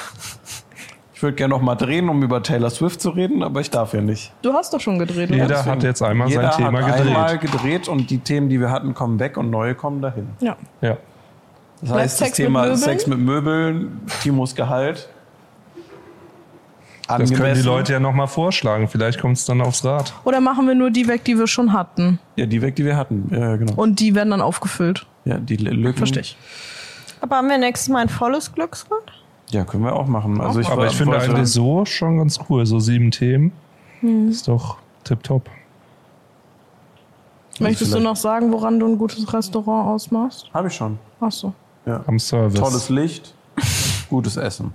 Ich 1.22 1.24
würde 1.24 1.36
gerne 1.36 1.54
noch 1.54 1.62
mal 1.62 1.76
drehen, 1.76 2.10
um 2.10 2.24
über 2.24 2.42
Taylor 2.42 2.72
Swift 2.72 3.00
zu 3.00 3.12
reden, 3.12 3.44
aber 3.44 3.62
ich 3.62 3.70
darf 3.70 3.94
ja 3.94 4.02
nicht. 4.02 4.34
Du 4.42 4.54
hast 4.54 4.74
doch 4.74 4.80
schon 4.80 4.98
gedreht, 4.98 5.30
oder? 5.30 5.38
Jeder 5.38 5.66
hat 5.66 5.84
jetzt 5.84 6.02
einmal 6.02 6.28
Jeder 6.28 6.52
sein 6.52 6.66
Thema 6.66 6.84
hat 6.84 7.00
einmal 7.00 7.38
gedreht. 7.38 7.52
gedreht 7.52 7.88
und 7.88 8.10
die 8.10 8.18
Themen, 8.18 8.50
die 8.50 8.60
wir 8.60 8.72
hatten, 8.72 8.96
kommen 8.96 9.20
weg 9.20 9.38
und 9.38 9.52
neue 9.52 9.76
kommen 9.76 10.02
dahin. 10.02 10.30
Ja. 10.40 10.56
Ja. 10.82 10.98
Das 11.80 11.90
Bleibt 11.92 12.02
heißt, 12.02 12.22
das 12.22 12.28
Sex 12.28 12.40
mit 12.40 12.48
Thema? 12.48 12.76
Sex 12.76 13.06
mit 13.06 13.20
Möbeln, 13.20 14.02
Timos 14.24 14.56
Gehalt. 14.56 15.10
Das 17.08 17.32
können 17.32 17.54
die. 17.54 17.62
Leute 17.62 17.94
ja 17.94 18.00
noch 18.00 18.14
mal 18.14 18.26
vorschlagen. 18.26 18.88
Vielleicht 18.88 19.22
kommt 19.22 19.38
es 19.38 19.46
dann 19.46 19.62
aufs 19.62 19.86
Rad. 19.86 20.16
Oder 20.24 20.42
machen 20.42 20.66
wir 20.66 20.74
nur 20.74 20.90
die 20.90 21.08
weg, 21.08 21.24
die 21.24 21.38
wir 21.38 21.46
schon 21.46 21.72
hatten? 21.72 22.18
Ja, 22.36 22.48
die 22.48 22.64
weg, 22.64 22.76
die 22.78 22.86
wir 22.86 22.98
hatten. 22.98 23.30
Ja, 23.32 23.58
genau. 23.58 23.74
Und 23.76 24.00
die 24.00 24.16
werden 24.16 24.32
dann 24.32 24.42
aufgefüllt. 24.42 25.06
Ja, 25.26 25.38
die 25.38 25.58
Lücken. 25.58 26.00
Verstehe 26.00 26.24
ich. 26.24 26.36
Aber 27.20 27.36
haben 27.36 27.48
wir 27.48 27.60
nächstes 27.60 27.90
Mal 27.90 28.00
ein 28.00 28.10
volles 28.10 28.56
Glücksrad? 28.56 29.21
Ja, 29.52 29.64
können 29.66 29.84
wir 29.84 29.94
auch 29.94 30.08
machen. 30.08 30.40
Also 30.42 30.60
ich 30.60 30.68
Aber 30.70 30.88
ich 30.88 30.94
finde 30.94 31.18
eigentlich 31.20 31.48
so 31.48 31.86
schon 31.86 32.18
ganz 32.18 32.40
cool. 32.50 32.66
So 32.66 32.80
sieben 32.80 33.12
Themen. 33.12 33.52
Ist 34.30 34.48
doch 34.48 34.78
tipptopp. 35.04 35.50
Möchtest 37.60 37.82
du 37.92 37.96
vielleicht- 37.98 38.04
noch 38.04 38.16
sagen, 38.16 38.52
woran 38.52 38.80
du 38.80 38.88
ein 38.88 38.98
gutes 38.98 39.32
Restaurant 39.32 39.88
ausmachst? 39.88 40.50
Habe 40.54 40.70
ich 40.70 40.74
schon. 40.74 40.98
Ach 41.20 41.32
so. 41.32 41.54
Ja. 41.86 42.02
Am 42.08 42.18
Service. 42.18 42.60
Tolles 42.60 42.90
Licht, 42.90 43.36
gutes 44.10 44.38
Essen. 44.38 44.74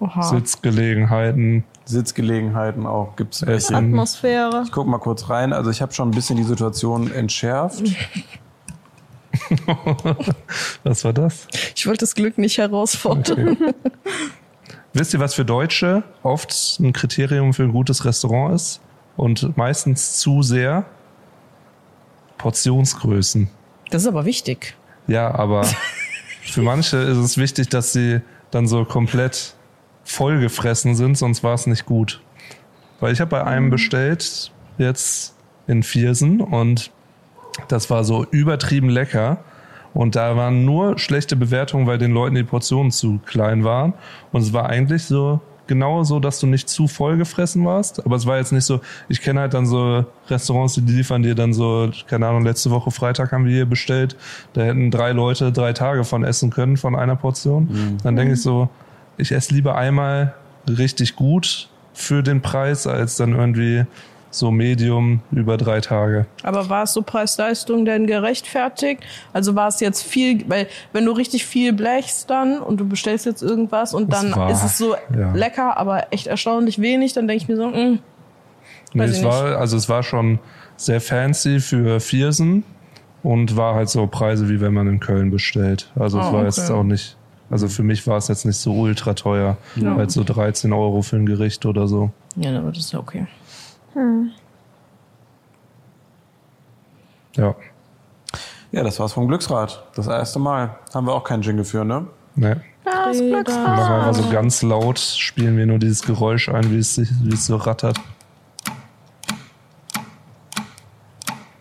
Oha. 0.00 0.22
Sitzgelegenheiten. 0.22 1.64
Sitzgelegenheiten 1.84 2.86
auch 2.86 3.16
gibt's 3.16 3.42
welche. 3.42 3.56
Essen. 3.56 3.74
Atmosphäre. 3.74 4.62
Ich 4.64 4.70
guck 4.72 4.86
mal 4.86 4.98
kurz 4.98 5.28
rein. 5.30 5.52
Also 5.52 5.70
ich 5.70 5.82
habe 5.82 5.92
schon 5.92 6.08
ein 6.08 6.14
bisschen 6.14 6.36
die 6.36 6.44
Situation 6.44 7.10
entschärft. 7.10 7.82
Was 10.84 11.04
war 11.04 11.12
das? 11.12 11.48
Ich 11.74 11.86
wollte 11.86 12.00
das 12.00 12.14
Glück 12.14 12.38
nicht 12.38 12.58
herausfordern. 12.58 13.56
Okay. 13.60 13.74
Wisst 14.94 15.14
ihr, 15.14 15.20
was 15.20 15.34
für 15.34 15.44
Deutsche 15.44 16.02
oft 16.22 16.80
ein 16.80 16.92
Kriterium 16.92 17.52
für 17.52 17.62
ein 17.62 17.72
gutes 17.72 18.04
Restaurant 18.04 18.54
ist? 18.54 18.80
Und 19.16 19.56
meistens 19.56 20.16
zu 20.18 20.42
sehr? 20.42 20.86
Portionsgrößen. 22.38 23.48
Das 23.90 24.02
ist 24.02 24.08
aber 24.08 24.24
wichtig. 24.24 24.76
Ja, 25.06 25.34
aber 25.34 25.64
für 26.42 26.62
manche 26.62 26.96
ist 26.96 27.18
es 27.18 27.36
wichtig, 27.36 27.68
dass 27.68 27.92
sie 27.92 28.20
dann 28.50 28.66
so 28.66 28.84
komplett 28.84 29.54
vollgefressen 30.04 30.94
sind, 30.94 31.18
sonst 31.18 31.42
war 31.42 31.54
es 31.54 31.66
nicht 31.66 31.84
gut. 31.84 32.22
Weil 33.00 33.12
ich 33.12 33.20
habe 33.20 33.30
bei 33.30 33.44
einem 33.44 33.70
bestellt, 33.70 34.52
jetzt 34.78 35.34
in 35.66 35.82
Viersen, 35.82 36.40
und 36.40 36.90
das 37.68 37.90
war 37.90 38.04
so 38.04 38.24
übertrieben 38.30 38.88
lecker. 38.88 39.38
Und 39.94 40.16
da 40.16 40.36
waren 40.36 40.64
nur 40.64 40.98
schlechte 40.98 41.34
Bewertungen, 41.34 41.86
weil 41.86 41.98
den 41.98 42.12
Leuten 42.12 42.34
die 42.34 42.44
Portionen 42.44 42.90
zu 42.90 43.20
klein 43.24 43.64
waren. 43.64 43.94
Und 44.32 44.42
es 44.42 44.52
war 44.52 44.68
eigentlich 44.68 45.04
so 45.04 45.40
genau 45.66 46.02
so, 46.02 46.20
dass 46.20 46.40
du 46.40 46.46
nicht 46.46 46.68
zu 46.68 46.88
voll 46.88 47.16
gefressen 47.16 47.64
warst. 47.64 48.04
Aber 48.04 48.16
es 48.16 48.26
war 48.26 48.38
jetzt 48.38 48.52
nicht 48.52 48.64
so, 48.64 48.80
ich 49.08 49.20
kenne 49.20 49.40
halt 49.40 49.54
dann 49.54 49.66
so 49.66 50.04
Restaurants, 50.28 50.74
die 50.74 50.80
liefern 50.80 51.22
dir 51.22 51.34
dann 51.34 51.52
so, 51.52 51.90
keine 52.06 52.26
Ahnung, 52.26 52.44
letzte 52.44 52.70
Woche 52.70 52.90
Freitag 52.90 53.32
haben 53.32 53.44
wir 53.44 53.52
hier 53.52 53.66
bestellt. 53.66 54.16
Da 54.52 54.62
hätten 54.62 54.90
drei 54.90 55.12
Leute 55.12 55.52
drei 55.52 55.72
Tage 55.72 56.04
von 56.04 56.24
essen 56.24 56.50
können 56.50 56.76
von 56.76 56.94
einer 56.94 57.16
Portion. 57.16 57.98
Dann 58.02 58.16
denke 58.16 58.34
ich 58.34 58.42
so, 58.42 58.68
ich 59.16 59.32
esse 59.32 59.54
lieber 59.54 59.76
einmal 59.76 60.34
richtig 60.68 61.16
gut 61.16 61.68
für 61.92 62.22
den 62.22 62.40
Preis, 62.40 62.86
als 62.86 63.16
dann 63.16 63.34
irgendwie 63.34 63.84
so 64.30 64.50
Medium 64.50 65.20
über 65.32 65.56
drei 65.56 65.80
Tage. 65.80 66.26
Aber 66.42 66.68
war 66.68 66.82
es 66.84 66.92
so 66.92 67.02
Preis-Leistung 67.02 67.84
denn 67.84 68.06
gerechtfertigt? 68.06 69.02
Also 69.32 69.54
war 69.54 69.68
es 69.68 69.80
jetzt 69.80 70.02
viel, 70.02 70.44
weil 70.48 70.66
wenn 70.92 71.04
du 71.06 71.12
richtig 71.12 71.46
viel 71.46 71.72
blechst 71.72 72.28
dann 72.28 72.58
und 72.58 72.78
du 72.78 72.86
bestellst 72.88 73.26
jetzt 73.26 73.42
irgendwas 73.42 73.94
und 73.94 74.12
Es 74.12 74.20
dann 74.20 74.36
war, 74.36 74.50
ist 74.50 74.62
es 74.64 74.76
so 74.78 74.94
ja. 75.18 75.32
lecker, 75.32 75.76
aber 75.78 76.12
echt 76.12 76.26
erstaunlich 76.26 76.80
wenig, 76.80 77.14
dann 77.14 77.26
denke 77.26 77.42
ich 77.42 77.48
mir 77.48 77.56
so, 77.56 77.68
mm, 77.68 77.98
Nee, 78.94 79.02
Weiß 79.02 79.10
es 79.18 79.22
war, 79.24 79.56
also 79.58 79.76
es 79.76 79.88
war 79.90 80.02
schon 80.02 80.38
sehr 80.76 81.00
fancy 81.02 81.60
für 81.60 82.00
Viersen 82.00 82.64
und 83.22 83.56
war 83.56 83.74
halt 83.74 83.90
so 83.90 84.06
Preise, 84.06 84.48
wie 84.48 84.60
wenn 84.62 84.72
man 84.72 84.86
in 84.88 84.98
Köln 85.00 85.30
bestellt. 85.30 85.90
Also 85.98 86.18
es 86.18 86.24
Ah, 86.26 86.32
war 86.32 86.38
okay. 86.40 86.44
jetzt 86.46 86.70
auch 86.70 86.84
nicht, 86.84 87.16
also 87.50 87.68
für 87.68 87.82
mich 87.82 88.06
war 88.06 88.16
es 88.16 88.28
jetzt 88.28 88.46
nicht 88.46 88.56
so 88.56 88.72
ultra 88.72 89.12
teuer. 89.12 89.58
Ja. 89.76 89.94
Halt 89.96 90.10
so 90.10 90.24
13 90.24 90.72
Euro 90.72 91.02
für 91.02 91.16
ein 91.16 91.26
Gericht 91.26 91.66
oder 91.66 91.86
so. 91.86 92.10
ja, 92.36 92.50
dann 92.52 92.64
wird 92.64 92.78
es 92.78 92.92
ja 92.92 92.98
okay. 92.98 93.26
Ja. 97.36 97.54
Ja, 98.70 98.82
das 98.82 99.00
war's 99.00 99.12
vom 99.12 99.28
Glücksrad. 99.28 99.84
Das 99.94 100.06
erste 100.06 100.38
Mal. 100.38 100.76
Haben 100.92 101.06
wir 101.06 101.14
auch 101.14 101.24
keinen 101.24 101.42
Jingle 101.42 101.64
für, 101.64 101.84
ne? 101.84 102.06
Ne. 102.34 102.62
Das 102.84 103.18
Wir 103.18 103.30
Glücksrad. 103.32 103.76
machen 103.76 103.94
einfach 103.94 104.14
so 104.14 104.30
ganz 104.30 104.62
laut, 104.62 104.98
spielen 104.98 105.56
wir 105.56 105.66
nur 105.66 105.78
dieses 105.78 106.02
Geräusch 106.02 106.48
ein, 106.48 106.70
wie 106.70 106.78
es, 106.78 106.98
wie 106.98 107.32
es 107.32 107.46
so 107.46 107.56
rattert. 107.56 107.98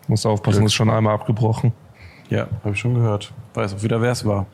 Muss 0.07 0.25
aufpassen, 0.25 0.65
ist 0.65 0.73
schon 0.73 0.89
einmal 0.89 1.13
abgebrochen. 1.15 1.73
Ja, 2.29 2.47
habe 2.63 2.73
ich 2.73 2.79
schon 2.79 2.93
gehört. 2.93 3.31
Weiß 3.53 3.73
auch 3.75 3.83
wieder, 3.83 4.01
wer 4.01 4.11
es 4.11 4.25
war. 4.25 4.45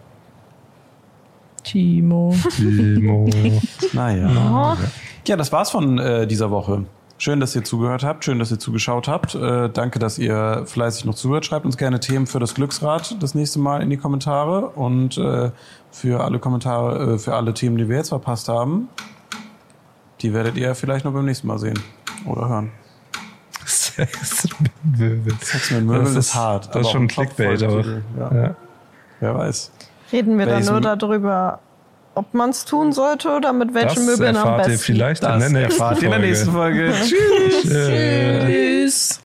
Timo. 1.64 2.35
Timo. 2.55 3.30
Naja. 3.93 4.76
Ja, 5.27 5.35
das 5.35 5.51
war's 5.51 5.69
von 5.69 5.97
äh, 5.99 6.26
dieser 6.27 6.49
Woche. 6.51 6.85
Schön, 7.23 7.39
dass 7.39 7.55
ihr 7.55 7.63
zugehört 7.63 8.03
habt. 8.03 8.25
Schön, 8.25 8.37
dass 8.37 8.51
ihr 8.51 8.59
zugeschaut 8.59 9.07
habt. 9.07 9.33
Äh, 9.33 9.69
danke, 9.69 9.97
dass 9.97 10.19
ihr 10.19 10.63
fleißig 10.65 11.05
noch 11.05 11.15
zuhört. 11.15 11.45
Schreibt 11.45 11.65
uns 11.65 11.77
gerne 11.77 12.01
Themen 12.01 12.27
für 12.27 12.41
das 12.41 12.53
Glücksrad 12.53 13.15
das 13.23 13.33
nächste 13.33 13.59
Mal 13.59 13.81
in 13.81 13.89
die 13.89 13.95
Kommentare. 13.95 14.67
Und 14.71 15.17
äh, 15.17 15.51
für 15.89 16.21
alle 16.21 16.39
Kommentare, 16.39 17.13
äh, 17.13 17.17
für 17.17 17.33
alle 17.35 17.53
Themen, 17.53 17.77
die 17.77 17.87
wir 17.87 17.95
jetzt 17.95 18.09
verpasst 18.09 18.49
haben, 18.49 18.89
die 20.19 20.33
werdet 20.33 20.57
ihr 20.57 20.75
vielleicht 20.75 21.05
noch 21.05 21.13
beim 21.13 21.23
nächsten 21.23 21.47
Mal 21.47 21.59
sehen 21.59 21.79
oder 22.25 22.49
hören. 22.49 22.71
Sex 23.65 24.49
mit 24.59 24.71
Möbeln. 24.99 25.37
Sex 25.39 25.71
mit 25.71 25.85
Möbeln 25.85 26.01
Das 26.03 26.09
ist, 26.11 26.17
ist- 26.17 26.35
hart. 26.35 26.75
das 26.75 26.81
ist 26.81 26.91
schon 26.91 27.03
ein 27.03 27.07
Clickbait, 27.07 27.63
aber-. 27.63 27.85
Ja. 28.19 28.35
Ja. 28.35 28.55
Wer 29.21 29.35
weiß. 29.35 29.71
Reden 30.11 30.37
wir 30.37 30.45
dann 30.45 30.55
Welchen- 30.67 30.71
nur 30.83 30.95
darüber, 30.97 31.59
ob 32.15 32.34
man 32.34 32.52
es 32.52 32.65
tun 32.65 32.91
sollte 32.91 33.30
oder 33.31 33.53
mit 33.53 33.73
welchen 33.73 34.06
Möbeln 34.06 34.35
am 34.38 34.57
besten. 34.57 34.72
Ihr 34.72 34.80
vielleicht 34.80 35.23
das 35.23 35.48
in 35.48 35.56
erfahrt 35.56 35.99
Folge. 35.99 36.06
in 36.06 36.11
der 36.11 36.19
nächsten 36.19 36.52
Folge. 36.52 36.94
Tschüss. 37.03 37.61
Tschüss. 37.64 38.45
Tschüss. 38.45 39.19